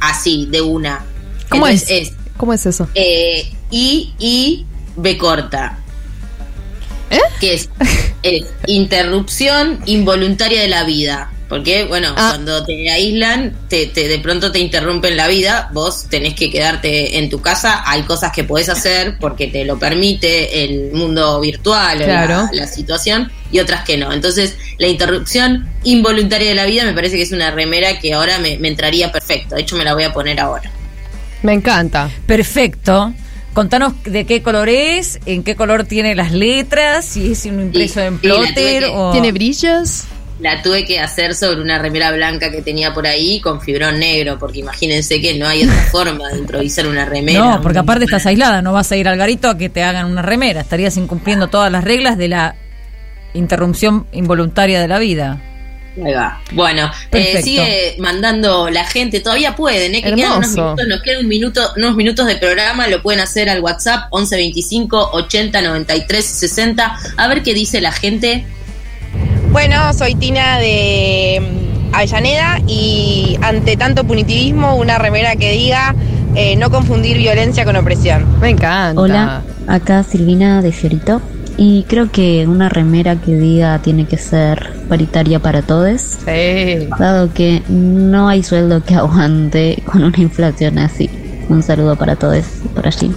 así, 0.00 0.46
de 0.50 0.60
una. 0.60 1.04
¿Cómo 1.48 1.66
Entonces 1.66 2.08
es? 2.08 2.12
¿Cómo 2.36 2.52
es 2.52 2.64
eso? 2.66 2.88
eh, 2.94 3.50
I, 3.70 4.12
I, 4.18 4.66
B 4.96 5.18
corta. 5.18 5.78
¿Eh? 7.10 7.18
Que 7.40 7.54
es, 7.54 7.68
es 8.22 8.44
interrupción 8.66 9.80
involuntaria 9.86 10.60
de 10.60 10.68
la 10.68 10.84
vida. 10.84 11.32
Porque, 11.48 11.84
bueno, 11.84 12.12
Ah. 12.16 12.30
cuando 12.32 12.64
te 12.64 12.90
aíslan, 12.90 13.56
te, 13.68 13.86
te- 13.86 14.08
de 14.08 14.18
pronto 14.18 14.50
te 14.50 14.58
interrumpen 14.58 15.16
la 15.16 15.28
vida, 15.28 15.70
vos 15.72 16.06
tenés 16.10 16.34
que 16.34 16.50
quedarte 16.50 17.18
en 17.18 17.30
tu 17.30 17.40
casa. 17.40 17.82
Hay 17.86 18.02
cosas 18.02 18.32
que 18.32 18.42
podés 18.42 18.68
hacer 18.68 19.16
porque 19.20 19.46
te 19.46 19.64
lo 19.64 19.78
permite 19.78 20.64
el 20.64 20.90
mundo 20.92 21.40
virtual 21.40 21.98
Claro. 22.02 22.48
la, 22.52 22.62
la 22.62 22.66
situación, 22.66 23.30
y 23.52 23.60
otras 23.60 23.84
que 23.84 23.96
no. 23.96 24.12
Entonces, 24.12 24.56
la 24.78 24.88
interrupción 24.88 25.68
involuntaria 25.84 26.48
de 26.48 26.56
la 26.56 26.64
vida 26.66 26.82
me 26.84 26.92
parece 26.94 27.14
que 27.16 27.22
es 27.22 27.30
una 27.30 27.52
remera 27.52 28.00
que 28.00 28.12
ahora 28.12 28.38
me, 28.38 28.58
me 28.58 28.66
entraría 28.66 29.12
perfecto. 29.12 29.54
De 29.54 29.60
hecho, 29.62 29.76
me 29.76 29.84
la 29.84 29.94
voy 29.94 30.02
a 30.02 30.12
poner 30.12 30.40
ahora. 30.40 30.68
Me 31.42 31.52
encanta. 31.52 32.10
Perfecto. 32.26 33.12
Contanos 33.54 33.92
de 34.04 34.26
qué 34.26 34.42
color 34.42 34.68
es, 34.68 35.20
en 35.26 35.44
qué 35.44 35.54
color 35.54 35.84
tiene 35.84 36.14
las 36.16 36.32
letras, 36.32 37.04
si 37.04 37.30
es 37.32 37.44
un 37.46 37.60
impreso 37.60 38.00
en 38.00 38.18
plotter 38.18 38.82
que- 38.82 38.90
o... 38.92 39.12
¿Tiene 39.12 39.30
brillos? 39.32 40.02
La 40.38 40.62
tuve 40.62 40.84
que 40.84 41.00
hacer 41.00 41.34
sobre 41.34 41.62
una 41.62 41.78
remera 41.78 42.12
blanca 42.12 42.50
que 42.50 42.60
tenía 42.60 42.92
por 42.92 43.06
ahí 43.06 43.40
con 43.40 43.60
fibrón 43.60 43.98
negro, 43.98 44.38
porque 44.38 44.58
imagínense 44.60 45.20
que 45.20 45.34
no 45.34 45.46
hay 45.48 45.64
otra 45.64 45.82
forma 45.90 46.28
de 46.28 46.38
improvisar 46.38 46.86
una 46.86 47.06
remera. 47.06 47.38
No, 47.38 47.62
porque 47.62 47.78
aparte 47.78 48.04
estás 48.04 48.26
aislada, 48.26 48.60
no 48.60 48.72
vas 48.72 48.92
a 48.92 48.96
ir 48.96 49.08
al 49.08 49.16
garito 49.16 49.48
a 49.48 49.56
que 49.56 49.68
te 49.68 49.82
hagan 49.82 50.06
una 50.06 50.22
remera, 50.22 50.60
estarías 50.60 50.96
incumpliendo 50.96 51.48
todas 51.48 51.72
las 51.72 51.84
reglas 51.84 52.18
de 52.18 52.28
la 52.28 52.54
interrupción 53.32 54.06
involuntaria 54.12 54.80
de 54.80 54.88
la 54.88 54.98
vida. 54.98 55.40
Ahí 56.04 56.12
va. 56.12 56.42
Bueno, 56.52 56.90
eh, 57.12 57.40
sigue 57.42 57.96
mandando 57.98 58.68
la 58.68 58.84
gente, 58.84 59.20
todavía 59.20 59.56
pueden, 59.56 59.94
¿eh? 59.94 60.02
que 60.02 60.14
quedan 60.14 60.38
unos 60.38 60.50
minutos, 60.50 60.86
nos 60.86 61.02
queda 61.02 61.20
un 61.20 61.28
minuto, 61.28 61.72
unos 61.76 61.96
minutos 61.96 62.26
de 62.26 62.36
programa, 62.36 62.86
lo 62.88 63.02
pueden 63.02 63.20
hacer 63.20 63.48
al 63.48 63.60
WhatsApp 63.60 64.08
11 64.10 64.36
25 64.36 65.10
80 65.12 65.62
93 65.62 66.24
60, 66.24 66.98
a 67.16 67.28
ver 67.28 67.42
qué 67.42 67.54
dice 67.54 67.80
la 67.80 67.92
gente. 67.92 68.44
Bueno, 69.56 69.90
soy 69.94 70.14
Tina 70.16 70.58
de 70.58 71.40
mm, 71.40 71.94
Avellaneda 71.94 72.60
y 72.66 73.38
ante 73.40 73.78
tanto 73.78 74.04
punitivismo, 74.04 74.76
una 74.76 74.98
remera 74.98 75.34
que 75.36 75.52
diga 75.52 75.94
eh, 76.34 76.56
no 76.56 76.70
confundir 76.70 77.16
violencia 77.16 77.64
con 77.64 77.74
opresión. 77.74 78.26
Me 78.38 78.50
encanta. 78.50 79.00
Hola, 79.00 79.42
acá 79.66 80.02
Silvina 80.02 80.60
de 80.60 80.72
Fiorito. 80.72 81.22
Y 81.56 81.84
creo 81.84 82.12
que 82.12 82.46
una 82.46 82.68
remera 82.68 83.16
que 83.16 83.34
diga 83.34 83.78
tiene 83.78 84.04
que 84.04 84.18
ser 84.18 84.74
paritaria 84.90 85.38
para 85.38 85.62
todos, 85.62 86.02
Sí. 86.02 86.86
dado 86.98 87.32
que 87.32 87.62
no 87.70 88.28
hay 88.28 88.42
sueldo 88.42 88.84
que 88.84 88.94
aguante 88.96 89.82
con 89.86 90.04
una 90.04 90.18
inflación 90.18 90.76
así. 90.78 91.08
Un 91.48 91.62
saludo 91.62 91.96
para 91.96 92.16
todos 92.16 92.44
por 92.74 92.86
allí. 92.86 93.10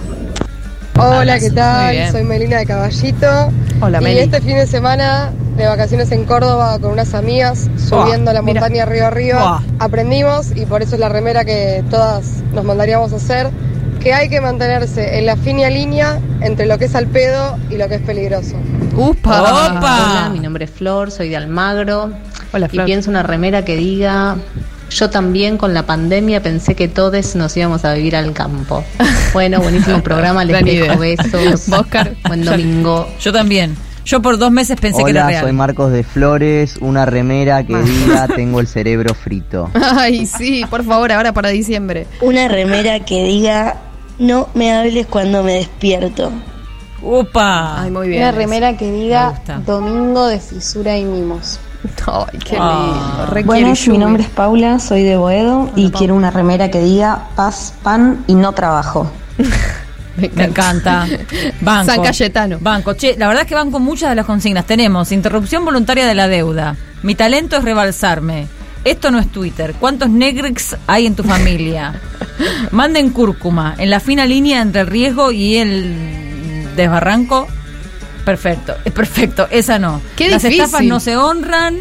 Hola, 0.98 1.38
¿qué 1.38 1.50
tal? 1.50 2.10
Soy 2.10 2.24
Melina 2.24 2.58
de 2.58 2.66
Caballito. 2.66 3.50
Hola, 3.80 4.00
y 4.00 4.04
Meli. 4.04 4.20
este 4.20 4.40
fin 4.40 4.56
de 4.56 4.66
semana 4.66 5.30
de 5.56 5.66
vacaciones 5.66 6.10
en 6.12 6.24
Córdoba 6.24 6.78
con 6.78 6.92
unas 6.92 7.14
amigas, 7.14 7.68
subiendo 7.88 8.32
la 8.32 8.42
mira. 8.42 8.60
montaña 8.60 8.84
río 8.86 9.06
arriba, 9.06 9.62
aprendimos 9.78 10.54
y 10.54 10.66
por 10.66 10.82
eso 10.82 10.94
es 10.94 11.00
la 11.00 11.08
remera 11.08 11.44
que 11.44 11.82
todas 11.90 12.42
nos 12.52 12.64
mandaríamos 12.64 13.12
a 13.12 13.16
hacer, 13.16 13.50
que 14.00 14.12
hay 14.12 14.28
que 14.28 14.40
mantenerse 14.40 15.18
en 15.18 15.26
la 15.26 15.36
fina 15.36 15.68
línea 15.70 16.18
entre 16.40 16.66
lo 16.66 16.78
que 16.78 16.86
es 16.86 16.94
al 16.94 17.06
pedo 17.06 17.58
y 17.70 17.76
lo 17.76 17.88
que 17.88 17.96
es 17.96 18.02
peligroso. 18.02 18.56
¡Upa! 18.96 19.40
Hola, 19.40 20.30
mi 20.32 20.40
nombre 20.40 20.64
es 20.66 20.70
Flor, 20.70 21.10
soy 21.10 21.28
de 21.30 21.36
Almagro. 21.36 22.10
Hola, 22.52 22.66
Y 22.66 22.70
Flor. 22.70 22.84
pienso 22.86 23.10
una 23.10 23.22
remera 23.22 23.64
que 23.64 23.76
diga, 23.76 24.36
yo 24.90 25.10
también 25.10 25.56
con 25.56 25.72
la 25.72 25.86
pandemia 25.86 26.42
pensé 26.42 26.74
que 26.74 26.88
todos 26.88 27.34
nos 27.36 27.56
íbamos 27.56 27.84
a 27.84 27.94
vivir 27.94 28.16
al 28.16 28.32
campo. 28.32 28.84
Bueno, 29.32 29.60
buenísimo 29.60 30.02
programa, 30.02 30.44
les 30.44 30.64
dejo 30.64 30.98
besos. 30.98 31.68
Oscar. 31.72 32.14
Buen 32.26 32.44
domingo. 32.44 33.08
Yo 33.20 33.32
también. 33.32 33.76
Yo 34.04 34.20
por 34.22 34.38
dos 34.38 34.50
meses 34.50 34.80
pensé 34.80 35.04
que 35.04 35.10
era 35.10 35.22
Hola, 35.22 35.30
real. 35.30 35.44
soy 35.44 35.52
Marcos 35.52 35.92
de 35.92 36.02
Flores, 36.02 36.78
una 36.80 37.04
remera 37.06 37.64
que 37.64 37.76
diga 37.76 38.26
tengo 38.34 38.58
el 38.60 38.66
cerebro 38.66 39.14
frito. 39.14 39.70
Ay, 39.74 40.26
sí, 40.26 40.64
por 40.68 40.84
favor, 40.84 41.12
ahora 41.12 41.32
para 41.32 41.50
diciembre. 41.50 42.06
Una 42.20 42.48
remera 42.48 43.00
que 43.00 43.22
diga 43.24 43.76
no 44.18 44.48
me 44.54 44.72
hables 44.72 45.06
cuando 45.06 45.42
me 45.42 45.54
despierto. 45.54 46.32
¡Upa! 47.02 47.82
Ay, 47.82 47.90
muy 47.90 48.08
bien. 48.08 48.22
Una 48.22 48.32
remera 48.32 48.76
que 48.76 48.90
diga 48.90 49.40
domingo 49.64 50.26
de 50.26 50.40
fisura 50.40 50.98
y 50.98 51.04
mimos. 51.04 51.60
Ay, 52.06 52.38
qué 52.44 52.56
Ah. 52.58 53.26
lindo. 53.34 53.52
Quiero 53.52 53.74
mi 53.92 53.98
nombre 53.98 54.22
es 54.24 54.28
Paula, 54.28 54.78
soy 54.78 55.02
de 55.02 55.16
Boedo 55.16 55.70
y 55.76 55.90
quiero 55.90 56.14
una 56.14 56.30
remera 56.30 56.70
que 56.70 56.80
diga 56.80 57.28
paz, 57.36 57.74
pan 57.82 58.24
y 58.26 58.34
no 58.34 58.52
trabajo. 58.52 59.10
Me 60.34 60.44
encanta. 60.44 61.06
Banco. 61.62 61.92
San 61.92 62.02
Cayetano. 62.02 62.58
Banco. 62.60 62.92
Che, 62.94 63.16
la 63.16 63.26
verdad 63.28 63.44
es 63.44 63.48
que 63.48 63.54
van 63.54 63.70
con 63.70 63.82
muchas 63.82 64.10
de 64.10 64.16
las 64.16 64.26
consignas. 64.26 64.66
Tenemos 64.66 65.12
interrupción 65.12 65.64
voluntaria 65.64 66.04
de 66.06 66.14
la 66.14 66.28
deuda. 66.28 66.76
Mi 67.02 67.14
talento 67.14 67.56
es 67.56 67.64
rebalsarme. 67.64 68.46
Esto 68.84 69.10
no 69.10 69.18
es 69.18 69.28
Twitter. 69.32 69.74
¿Cuántos 69.80 70.10
Negrix 70.10 70.76
hay 70.86 71.06
en 71.06 71.14
tu 71.14 71.22
familia? 71.22 71.94
Manden 72.70 73.10
cúrcuma. 73.10 73.74
En 73.78 73.88
la 73.88 74.00
fina 74.00 74.26
línea 74.26 74.60
entre 74.60 74.82
el 74.82 74.86
riesgo 74.88 75.32
y 75.32 75.56
el 75.56 76.74
desbarranco. 76.76 77.46
Perfecto. 78.30 78.76
Es 78.84 78.92
perfecto. 78.92 79.48
Esa 79.50 79.80
no. 79.80 80.00
Qué 80.16 80.28
Las 80.30 80.42
difícil. 80.42 80.64
estafas 80.64 80.86
no 80.86 81.00
se 81.00 81.16
honran. 81.16 81.76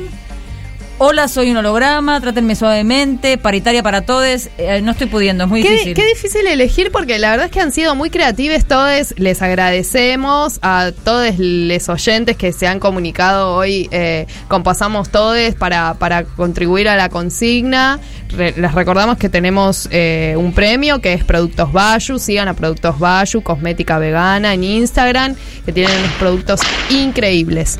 Hola, 1.02 1.30
soy 1.30 1.50
un 1.52 1.56
holograma, 1.56 2.20
trátenme 2.20 2.56
suavemente, 2.58 3.38
paritaria 3.38 3.82
para 3.82 4.02
todos. 4.02 4.50
Eh, 4.58 4.82
no 4.84 4.92
estoy 4.92 5.08
pudiendo, 5.08 5.46
es 5.46 5.50
muy 5.50 5.62
Qué, 5.64 5.70
difícil. 5.72 5.94
qué 5.94 6.06
difícil 6.08 6.46
elegir 6.46 6.92
porque 6.92 7.18
la 7.20 7.30
verdad 7.32 7.46
es 7.46 7.52
que 7.54 7.62
han 7.62 7.72
sido 7.72 7.96
muy 7.96 8.10
creativos 8.10 8.66
todos. 8.66 9.14
Les 9.18 9.42
agradecemos 9.42 10.60
a 10.62 10.92
todos 11.06 11.36
los 11.38 11.88
oyentes 11.88 12.36
que 12.36 12.52
se 12.52 12.68
han 12.68 12.82
comunicado 12.82 13.56
hoy 13.56 13.88
eh, 13.92 14.28
con 14.50 14.62
Pasamos 14.64 15.10
Todes 15.10 15.56
para, 15.56 15.94
para 15.94 16.26
contribuir 16.26 16.90
a 16.90 16.98
la 16.98 17.08
consigna. 17.08 18.02
Re- 18.36 18.56
les 18.58 18.74
recordamos 18.74 19.18
que 19.18 19.30
tenemos 19.30 19.88
eh, 19.92 20.34
un 20.38 20.52
premio 20.52 21.00
que 21.00 21.14
es 21.14 21.24
Productos 21.24 21.72
Bayu. 21.72 22.20
Sigan 22.20 22.50
a 22.50 22.56
Productos 22.56 23.00
Bayu, 23.00 23.42
cosmética 23.42 24.00
vegana 24.00 24.54
en 24.54 24.66
Instagram, 24.66 25.34
que 25.66 25.72
tienen 25.72 25.98
unos 25.98 26.12
productos 26.16 26.60
increíbles. 26.90 27.80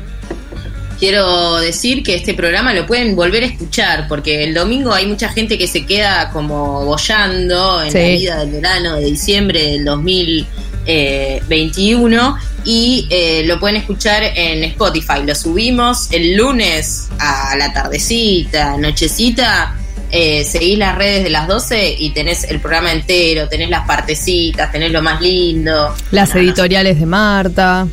Quiero 1.00 1.56
decir 1.56 2.02
que 2.02 2.14
este 2.14 2.34
programa 2.34 2.74
lo 2.74 2.86
pueden 2.86 3.16
volver 3.16 3.42
a 3.42 3.46
escuchar, 3.46 4.06
porque 4.06 4.44
el 4.44 4.52
domingo 4.54 4.92
hay 4.92 5.06
mucha 5.06 5.30
gente 5.30 5.56
que 5.56 5.66
se 5.66 5.86
queda 5.86 6.28
como 6.30 6.84
bollando 6.84 7.82
en 7.82 7.90
Sí. 7.90 7.98
la 7.98 8.08
vida 8.08 8.38
del 8.40 8.50
verano 8.50 8.96
de 8.96 9.06
diciembre 9.06 9.62
del 9.72 9.84
2021 9.86 12.36
y 12.64 13.06
eh, 13.10 13.42
lo 13.46 13.58
pueden 13.58 13.76
escuchar 13.76 14.22
en 14.22 14.62
Spotify. 14.64 15.22
Lo 15.26 15.34
subimos 15.34 16.12
el 16.12 16.36
lunes 16.36 17.08
a 17.18 17.56
la 17.56 17.72
tardecita, 17.72 18.76
nochecita. 18.76 19.76
eh, 20.12 20.42
seguís 20.44 20.76
las 20.76 20.98
redes 20.98 21.22
de 21.22 21.30
las 21.30 21.46
12 21.46 21.94
y 21.96 22.10
tenés 22.10 22.42
el 22.50 22.58
programa 22.60 22.90
entero, 22.90 23.48
tenés 23.48 23.70
las 23.70 23.86
partecitas, 23.86 24.72
tenés 24.72 24.90
lo 24.90 25.02
más 25.02 25.20
lindo. 25.22 25.94
Las 26.10 26.34
editoriales 26.34 26.98
de 26.98 27.06
Marta. 27.06 27.86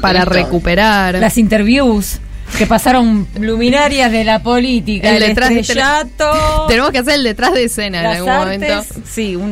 Para 0.00 0.24
recuperar. 0.24 1.14
Las 1.16 1.36
interviews 1.38 2.18
que 2.58 2.66
pasaron 2.66 3.28
luminarias 3.38 4.10
de 4.10 4.24
la 4.24 4.42
política, 4.42 5.10
el, 5.10 5.20
detrás 5.20 5.50
de 5.50 5.60
estrellato, 5.60 6.64
Tenemos 6.68 6.90
que 6.90 6.98
hacer 6.98 7.14
el 7.14 7.22
detrás 7.24 7.52
de 7.54 7.64
escena 7.64 8.00
en 8.00 8.06
algún 8.06 8.28
artes, 8.30 8.58
momento. 8.60 9.08
sí, 9.08 9.36
un, 9.36 9.44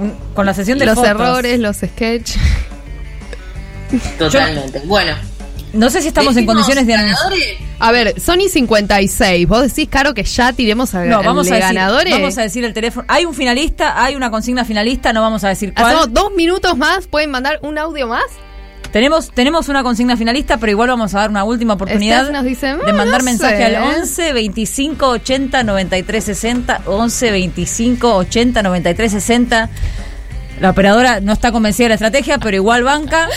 un- 0.00 0.14
con 0.34 0.46
la 0.46 0.54
sesión 0.54 0.78
de 0.78 0.86
los 0.86 0.94
fotos. 0.94 1.10
errores, 1.10 1.58
los 1.58 1.76
sketches. 1.78 2.36
Totalmente. 4.18 4.80
bueno. 4.84 5.14
No 5.72 5.90
sé 5.90 6.00
si 6.00 6.08
estamos 6.08 6.30
en 6.30 6.46
¿Decimos 6.46 6.54
condiciones 6.54 6.86
de 6.86 6.92
ganadores? 6.94 7.56
A 7.80 7.92
ver, 7.92 8.18
Sony 8.18 8.48
56. 8.50 9.46
Vos 9.46 9.62
decís, 9.62 9.88
Caro, 9.90 10.14
que 10.14 10.22
ya 10.22 10.52
tiremos 10.54 10.94
a 10.94 11.04
No, 11.04 11.22
vamos 11.22 11.48
a, 11.50 11.54
de 11.54 11.60
decir, 11.60 11.74
ganadores. 11.74 12.14
vamos 12.14 12.38
a 12.38 12.42
decir 12.42 12.64
el 12.64 12.72
teléfono. 12.72 13.04
Hay 13.08 13.26
un 13.26 13.34
finalista, 13.34 14.02
hay 14.02 14.14
una 14.14 14.30
consigna 14.30 14.64
finalista, 14.64 15.12
no 15.12 15.20
vamos 15.20 15.44
a 15.44 15.48
decir 15.48 15.74
cuál. 15.74 15.86
Hacemos 15.88 16.12
dos 16.14 16.32
minutos 16.34 16.78
más. 16.78 17.06
¿Pueden 17.08 17.30
mandar 17.30 17.58
un 17.62 17.76
audio 17.78 18.06
más? 18.06 18.24
Tenemos, 18.92 19.30
tenemos 19.30 19.68
una 19.68 19.82
consigna 19.82 20.16
finalista, 20.16 20.56
pero 20.56 20.70
igual 20.72 20.88
vamos 20.88 21.14
a 21.14 21.18
dar 21.20 21.30
una 21.30 21.44
última 21.44 21.74
oportunidad 21.74 22.30
nos 22.30 22.44
de 22.86 22.90
"Ah, 22.92 22.92
mandar 22.94 23.18
no 23.20 23.24
mensaje 23.26 23.56
sé". 23.58 23.76
al 23.76 23.82
11 23.98 24.32
25 24.32 25.06
80 25.08 25.62
93 25.64 26.24
60. 26.24 26.80
11 26.86 27.30
25 27.30 28.14
80 28.16 28.62
93 28.62 29.12
60. 29.12 29.70
La 30.60 30.70
operadora 30.70 31.20
no 31.20 31.32
está 31.34 31.52
convencida 31.52 31.84
de 31.84 31.88
la 31.90 31.94
estrategia, 31.96 32.38
pero 32.38 32.56
igual 32.56 32.84
banca. 32.84 33.28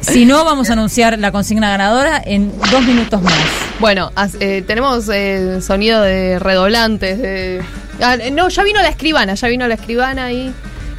Si 0.00 0.24
no, 0.26 0.44
vamos 0.44 0.70
a 0.70 0.74
anunciar 0.74 1.18
la 1.18 1.32
consigna 1.32 1.70
ganadora 1.70 2.22
en 2.24 2.52
dos 2.70 2.82
minutos 2.84 3.20
más. 3.22 3.34
Bueno, 3.80 4.12
eh, 4.40 4.62
tenemos 4.66 5.08
eh, 5.08 5.60
sonido 5.60 6.02
de 6.02 6.38
redoblantes. 6.38 7.18
De... 7.18 7.62
Ah, 8.00 8.16
no, 8.32 8.48
ya 8.48 8.62
vino 8.62 8.80
la 8.80 8.88
escribana. 8.88 9.34
Ya 9.34 9.48
vino 9.48 9.66
la 9.66 9.74
escribana 9.74 10.32
y 10.32 10.52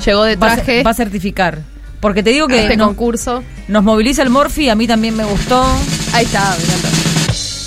llegó 0.05 0.23
de 0.23 0.37
traje. 0.37 0.83
va 0.83 0.91
a 0.91 0.93
certificar. 0.93 1.59
Porque 1.99 2.23
te 2.23 2.29
digo 2.31 2.47
que 2.47 2.61
este 2.63 2.77
no- 2.77 2.87
concurso. 2.87 3.43
nos 3.67 3.83
moviliza 3.83 4.21
el 4.23 4.29
Morphy, 4.29 4.69
a 4.69 4.75
mí 4.75 4.87
también 4.87 5.15
me 5.17 5.25
gustó. 5.25 5.63
Ahí 6.13 6.25
está, 6.25 6.55
me. 6.57 6.89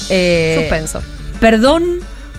Eh, 0.09 0.57
Suspenso. 0.61 1.03
Perdón 1.41 1.85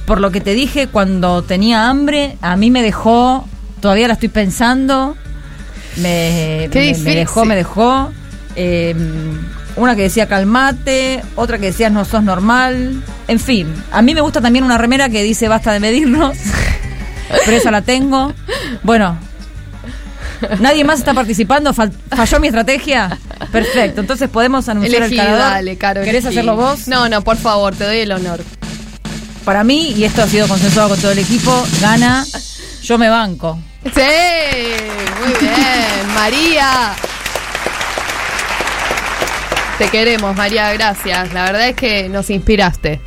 por 0.05 0.19
lo 0.19 0.31
que 0.31 0.41
te 0.41 0.53
dije 0.53 0.87
cuando 0.87 1.43
tenía 1.43 1.89
hambre. 1.89 2.37
A 2.41 2.55
mí 2.57 2.71
me 2.71 2.81
dejó, 2.81 3.47
todavía 3.79 4.07
la 4.07 4.13
estoy 4.15 4.29
pensando. 4.29 5.15
Me, 5.97 6.69
Qué 6.71 6.93
me- 6.97 7.03
me 7.03 7.15
dejó, 7.15 7.45
me 7.45 7.55
dejó. 7.55 8.11
Eh, 8.55 8.95
una 9.75 9.95
que 9.95 10.03
decía 10.03 10.27
calmate, 10.27 11.23
otra 11.35 11.57
que 11.57 11.67
decía 11.67 11.89
no 11.89 12.05
sos 12.05 12.23
normal. 12.23 13.03
En 13.27 13.39
fin, 13.39 13.67
a 13.91 14.01
mí 14.01 14.13
me 14.13 14.21
gusta 14.21 14.41
también 14.41 14.65
una 14.65 14.77
remera 14.77 15.09
que 15.09 15.23
dice 15.23 15.47
basta 15.47 15.71
de 15.73 15.79
medirnos. 15.79 16.35
Pero 17.45 17.57
esa 17.57 17.71
la 17.71 17.81
tengo. 17.81 18.33
Bueno, 18.83 19.17
nadie 20.59 20.83
más 20.83 20.99
está 20.99 21.13
participando. 21.13 21.73
Fal- 21.73 21.91
¿Falló 22.15 22.39
mi 22.39 22.47
estrategia? 22.47 23.17
Perfecto, 23.51 24.01
entonces 24.01 24.29
podemos 24.29 24.67
anunciar 24.69 25.03
Elegí, 25.03 25.19
el 25.19 25.25
ganador. 25.25 25.51
dale, 25.51 25.77
Caro. 25.77 26.01
¿Querés 26.03 26.23
elegí. 26.25 26.37
hacerlo 26.39 26.55
vos? 26.55 26.87
No, 26.87 27.07
no, 27.09 27.21
por 27.21 27.37
favor, 27.37 27.75
te 27.75 27.83
doy 27.85 27.99
el 27.99 28.11
honor. 28.11 28.41
Para 29.45 29.63
mí, 29.63 29.91
y 29.95 30.03
esto 30.05 30.23
ha 30.23 30.27
sido 30.27 30.47
consensuado 30.47 30.89
con 30.89 30.99
todo 31.01 31.11
el 31.11 31.19
equipo, 31.19 31.65
gana 31.81 32.25
Yo 32.83 32.97
me 32.97 33.09
banco. 33.09 33.59
Sí, 33.83 34.01
muy 35.21 35.33
bien, 35.39 36.13
María. 36.15 36.93
Te 39.77 39.87
queremos, 39.89 40.35
María, 40.35 40.71
gracias. 40.73 41.33
La 41.33 41.43
verdad 41.45 41.67
es 41.69 41.75
que 41.75 42.07
nos 42.07 42.29
inspiraste. 42.29 43.01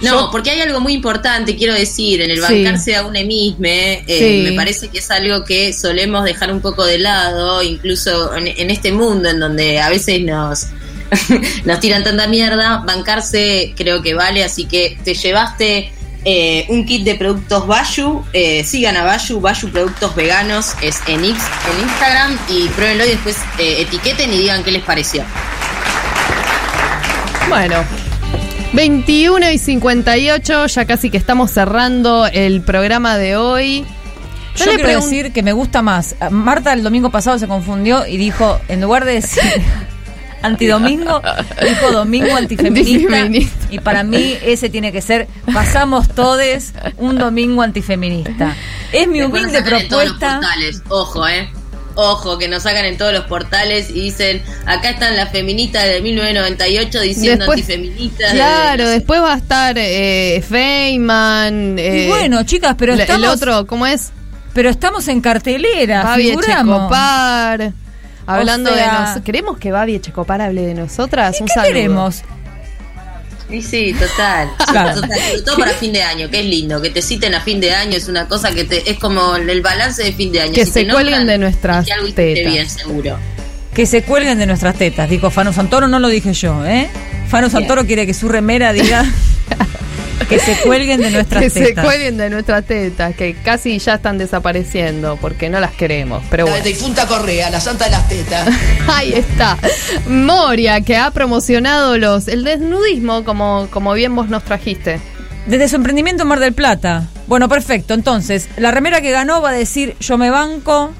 No, 0.00 0.12
Yo- 0.12 0.28
porque 0.30 0.50
hay 0.50 0.60
algo 0.60 0.80
muy 0.80 0.92
importante, 0.92 1.56
quiero 1.56 1.74
decir, 1.74 2.20
en 2.20 2.30
el 2.30 2.36
Sí. 2.36 2.42
bancarse 2.64 2.94
a 2.94 3.02
una 3.04 3.22
misma, 3.24 3.68
eh, 3.68 4.04
Sí. 4.06 4.48
me 4.50 4.52
parece 4.56 4.88
que 4.88 4.98
es 4.98 5.10
algo 5.10 5.44
que 5.44 5.72
solemos 5.72 6.24
dejar 6.24 6.52
un 6.52 6.60
poco 6.60 6.84
de 6.84 6.98
lado, 6.98 7.62
incluso 7.62 8.34
en, 8.36 8.46
en 8.46 8.70
este 8.70 8.92
mundo 8.92 9.28
en 9.28 9.40
donde 9.40 9.80
a 9.80 9.88
veces 9.88 10.20
nos, 10.20 10.66
nos 11.64 11.80
tiran 11.80 12.04
tanta 12.04 12.28
mierda, 12.28 12.78
bancarse 12.86 13.72
creo 13.76 14.00
que 14.02 14.14
vale, 14.14 14.44
así 14.44 14.66
que 14.66 14.96
te 15.04 15.14
llevaste 15.14 15.92
eh, 16.24 16.66
un 16.68 16.84
kit 16.84 17.04
de 17.04 17.14
productos 17.14 17.66
Bayu, 17.66 18.24
eh, 18.32 18.62
sigan 18.64 18.96
a 18.96 19.04
Bayu, 19.04 19.40
Bayu 19.40 19.68
Productos 19.70 20.14
Veganos, 20.14 20.74
es 20.82 20.98
en, 21.06 21.24
X, 21.24 21.38
en 21.72 21.82
Instagram 21.88 22.38
y 22.48 22.68
pruébenlo 22.68 23.04
y 23.06 23.08
después 23.10 23.36
eh, 23.58 23.82
etiqueten 23.82 24.32
y 24.32 24.38
digan 24.38 24.62
qué 24.62 24.72
les 24.72 24.82
pareció. 24.82 25.24
Bueno, 27.48 27.82
21 28.72 29.50
y 29.50 29.58
58, 29.58 30.66
ya 30.66 30.84
casi 30.84 31.10
que 31.10 31.16
estamos 31.16 31.50
cerrando 31.50 32.26
el 32.26 32.60
programa 32.60 33.16
de 33.16 33.36
hoy. 33.36 33.86
Yo 34.56 34.66
le 34.66 34.76
quiero 34.76 35.00
decir 35.00 35.32
que 35.32 35.42
me 35.42 35.52
gusta 35.52 35.80
más. 35.82 36.16
Marta 36.30 36.72
el 36.72 36.82
domingo 36.82 37.10
pasado 37.10 37.38
se 37.38 37.46
confundió 37.48 38.06
y 38.06 38.16
dijo, 38.16 38.60
en 38.68 38.80
lugar 38.82 39.04
de 39.04 39.14
decir 39.14 39.42
antidomingo, 40.42 41.22
dijo 41.62 41.92
domingo 41.92 42.34
antifeminista. 42.36 43.16
Antifeminista. 43.16 43.66
Y 43.70 43.78
para 43.78 44.02
mí 44.02 44.36
ese 44.42 44.68
tiene 44.68 44.92
que 44.92 45.00
ser, 45.00 45.28
pasamos 45.54 46.08
todes 46.08 46.74
un 46.98 47.16
domingo 47.16 47.62
antifeminista. 47.62 48.54
Es 48.92 49.08
mi 49.08 49.22
humilde 49.22 49.62
propuesta. 49.62 50.40
portales. 50.40 50.82
Ojo, 50.88 51.26
eh. 51.26 51.48
Ojo, 52.00 52.38
que 52.38 52.46
nos 52.46 52.62
sacan 52.62 52.84
en 52.84 52.96
todos 52.96 53.12
los 53.12 53.24
portales 53.24 53.90
y 53.90 53.94
dicen, 54.02 54.40
acá 54.66 54.90
están 54.90 55.16
las 55.16 55.30
feministas 55.32 55.82
de 55.84 56.00
1998 56.00 57.00
diciendo 57.00 57.44
Después- 57.44 57.58
antifeministas. 57.60 58.32
Claro, 58.34 58.86
de- 58.86 58.90
después 58.92 59.20
va 59.20 59.34
a 59.34 59.36
estar 59.38 59.74
eh, 59.76 60.40
Feynman. 60.48 61.76
eh, 61.76 62.04
Y 62.04 62.06
bueno, 62.08 62.44
chicas, 62.44 62.76
pero 62.78 62.94
el- 62.94 63.00
estamos- 63.00 63.24
El 63.24 63.28
otro, 63.30 63.66
¿cómo 63.66 63.84
es? 63.84 64.12
Pero 64.54 64.70
estamos 64.70 65.08
en 65.08 65.20
cartelera. 65.20 66.14
Echecopar. 66.16 67.72
Hablando 68.26 68.70
O 68.70 68.74
sea- 68.74 68.84
de 68.92 68.92
nosotros. 69.00 69.24
¿Queremos 69.24 69.58
que 69.58 69.72
Babi 69.72 69.94
Echecopar 69.96 70.40
hable 70.42 70.62
de 70.66 70.74
nosotras? 70.74 71.36
¿Y 71.40 71.42
Un 71.42 71.48
qué 71.48 71.54
saludo. 71.54 71.68
queremos? 71.72 72.22
Y 73.50 73.62
sí, 73.62 73.94
total. 73.98 74.50
Claro. 74.70 75.00
Total, 75.00 75.18
sobre 75.18 75.42
todo 75.42 75.56
para 75.56 75.72
fin 75.72 75.92
de 75.92 76.02
año, 76.02 76.28
que 76.30 76.40
es 76.40 76.46
lindo. 76.46 76.82
Que 76.82 76.90
te 76.90 77.00
citen 77.00 77.34
a 77.34 77.40
fin 77.40 77.60
de 77.60 77.72
año 77.74 77.96
es 77.96 78.06
una 78.08 78.28
cosa 78.28 78.52
que 78.52 78.64
te, 78.64 78.90
es 78.90 78.98
como 78.98 79.36
el 79.36 79.60
balance 79.62 80.04
de 80.04 80.12
fin 80.12 80.30
de 80.32 80.42
año. 80.42 80.52
Que 80.52 80.66
Si 80.66 80.72
se 80.72 80.84
nombran, 80.84 81.04
cuelguen 81.06 81.26
de 81.26 81.38
nuestras 81.38 81.80
es 81.80 81.86
que 81.86 81.92
algo 81.94 82.12
tetas. 82.12 82.52
bien, 82.52 82.68
seguro. 82.68 83.18
Que 83.74 83.86
se 83.86 84.02
cuelguen 84.02 84.38
de 84.38 84.46
nuestras 84.46 84.76
tetas, 84.76 85.08
dijo 85.08 85.30
Fano 85.30 85.52
Santoro, 85.52 85.88
no 85.88 85.98
lo 86.00 86.08
dije 86.08 86.32
yo, 86.34 86.66
¿eh? 86.66 86.88
Fano 87.28 87.48
Santoro 87.48 87.86
quiere 87.86 88.06
que 88.06 88.12
su 88.14 88.28
remera 88.28 88.72
diga 88.72 89.04
que 90.28 90.38
se 90.38 90.56
cuelguen 90.60 91.00
de 91.00 91.10
nuestras 91.10 91.42
Que 91.44 91.50
se 91.50 91.60
tetas. 91.66 91.84
cuelguen 91.84 92.16
de 92.16 92.30
nuestras 92.30 92.64
tetas, 92.64 93.14
que 93.14 93.34
casi 93.34 93.78
ya 93.78 93.94
están 93.94 94.18
desapareciendo 94.18 95.16
porque 95.20 95.48
no 95.48 95.60
las 95.60 95.72
queremos. 95.72 96.22
Pero 96.30 96.44
La 96.46 96.50
bueno. 96.52 96.64
difunta 96.66 97.06
Correa, 97.06 97.50
la 97.50 97.60
santa 97.60 97.86
de 97.86 97.90
las 97.92 98.08
tetas. 98.08 98.48
Ahí 98.88 99.12
está. 99.12 99.56
Moria, 100.08 100.80
que 100.80 100.96
ha 100.96 101.10
promocionado 101.10 101.98
los 101.98 102.28
el 102.28 102.44
desnudismo, 102.44 103.24
como, 103.24 103.68
como 103.70 103.92
bien 103.94 104.14
vos 104.14 104.28
nos 104.28 104.44
trajiste. 104.44 105.00
Desde 105.46 105.68
su 105.68 105.76
emprendimiento 105.76 106.22
en 106.24 106.28
Mar 106.28 106.40
del 106.40 106.52
Plata. 106.52 107.08
Bueno, 107.26 107.48
perfecto. 107.48 107.94
Entonces, 107.94 108.48
la 108.58 108.70
remera 108.70 109.00
que 109.00 109.10
ganó 109.10 109.40
va 109.40 109.50
a 109.50 109.52
decir 109.52 109.96
yo 110.00 110.18
me 110.18 110.30
banco 110.30 110.92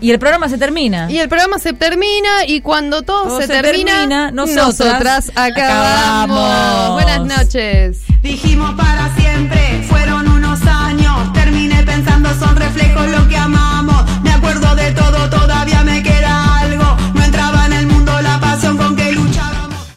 y 0.00 0.10
el 0.10 0.18
programa 0.18 0.48
se 0.48 0.58
termina. 0.58 1.10
Y 1.10 1.18
el 1.18 1.28
programa 1.28 1.58
se 1.58 1.72
termina 1.72 2.44
y 2.46 2.60
cuando 2.60 3.02
todo, 3.02 3.24
todo 3.24 3.40
se, 3.40 3.46
se, 3.46 3.62
termina, 3.62 3.92
termina 3.92 4.30
nosotras, 4.30 4.78
nosotras 4.78 5.32
acabamos. 5.34 6.38
acabamos. 6.38 7.02
Buenas 7.02 7.38
noches. 7.38 7.98
Dijimos 8.22 8.74
para 8.74 9.14
siempre, 9.16 9.84
fueron 9.88 10.28
unos 10.28 10.60
años. 10.66 11.32
Terminé 11.32 11.82
pensando, 11.84 12.28
son 12.38 12.56
reflejos 12.56 13.08
lo 13.08 13.26
que 13.28 13.36
amamos. 13.36 14.04
Me 14.22 14.32
acuerdo 14.32 14.74
de 14.74 14.92
todo, 14.92 15.30
todo. 15.30 15.45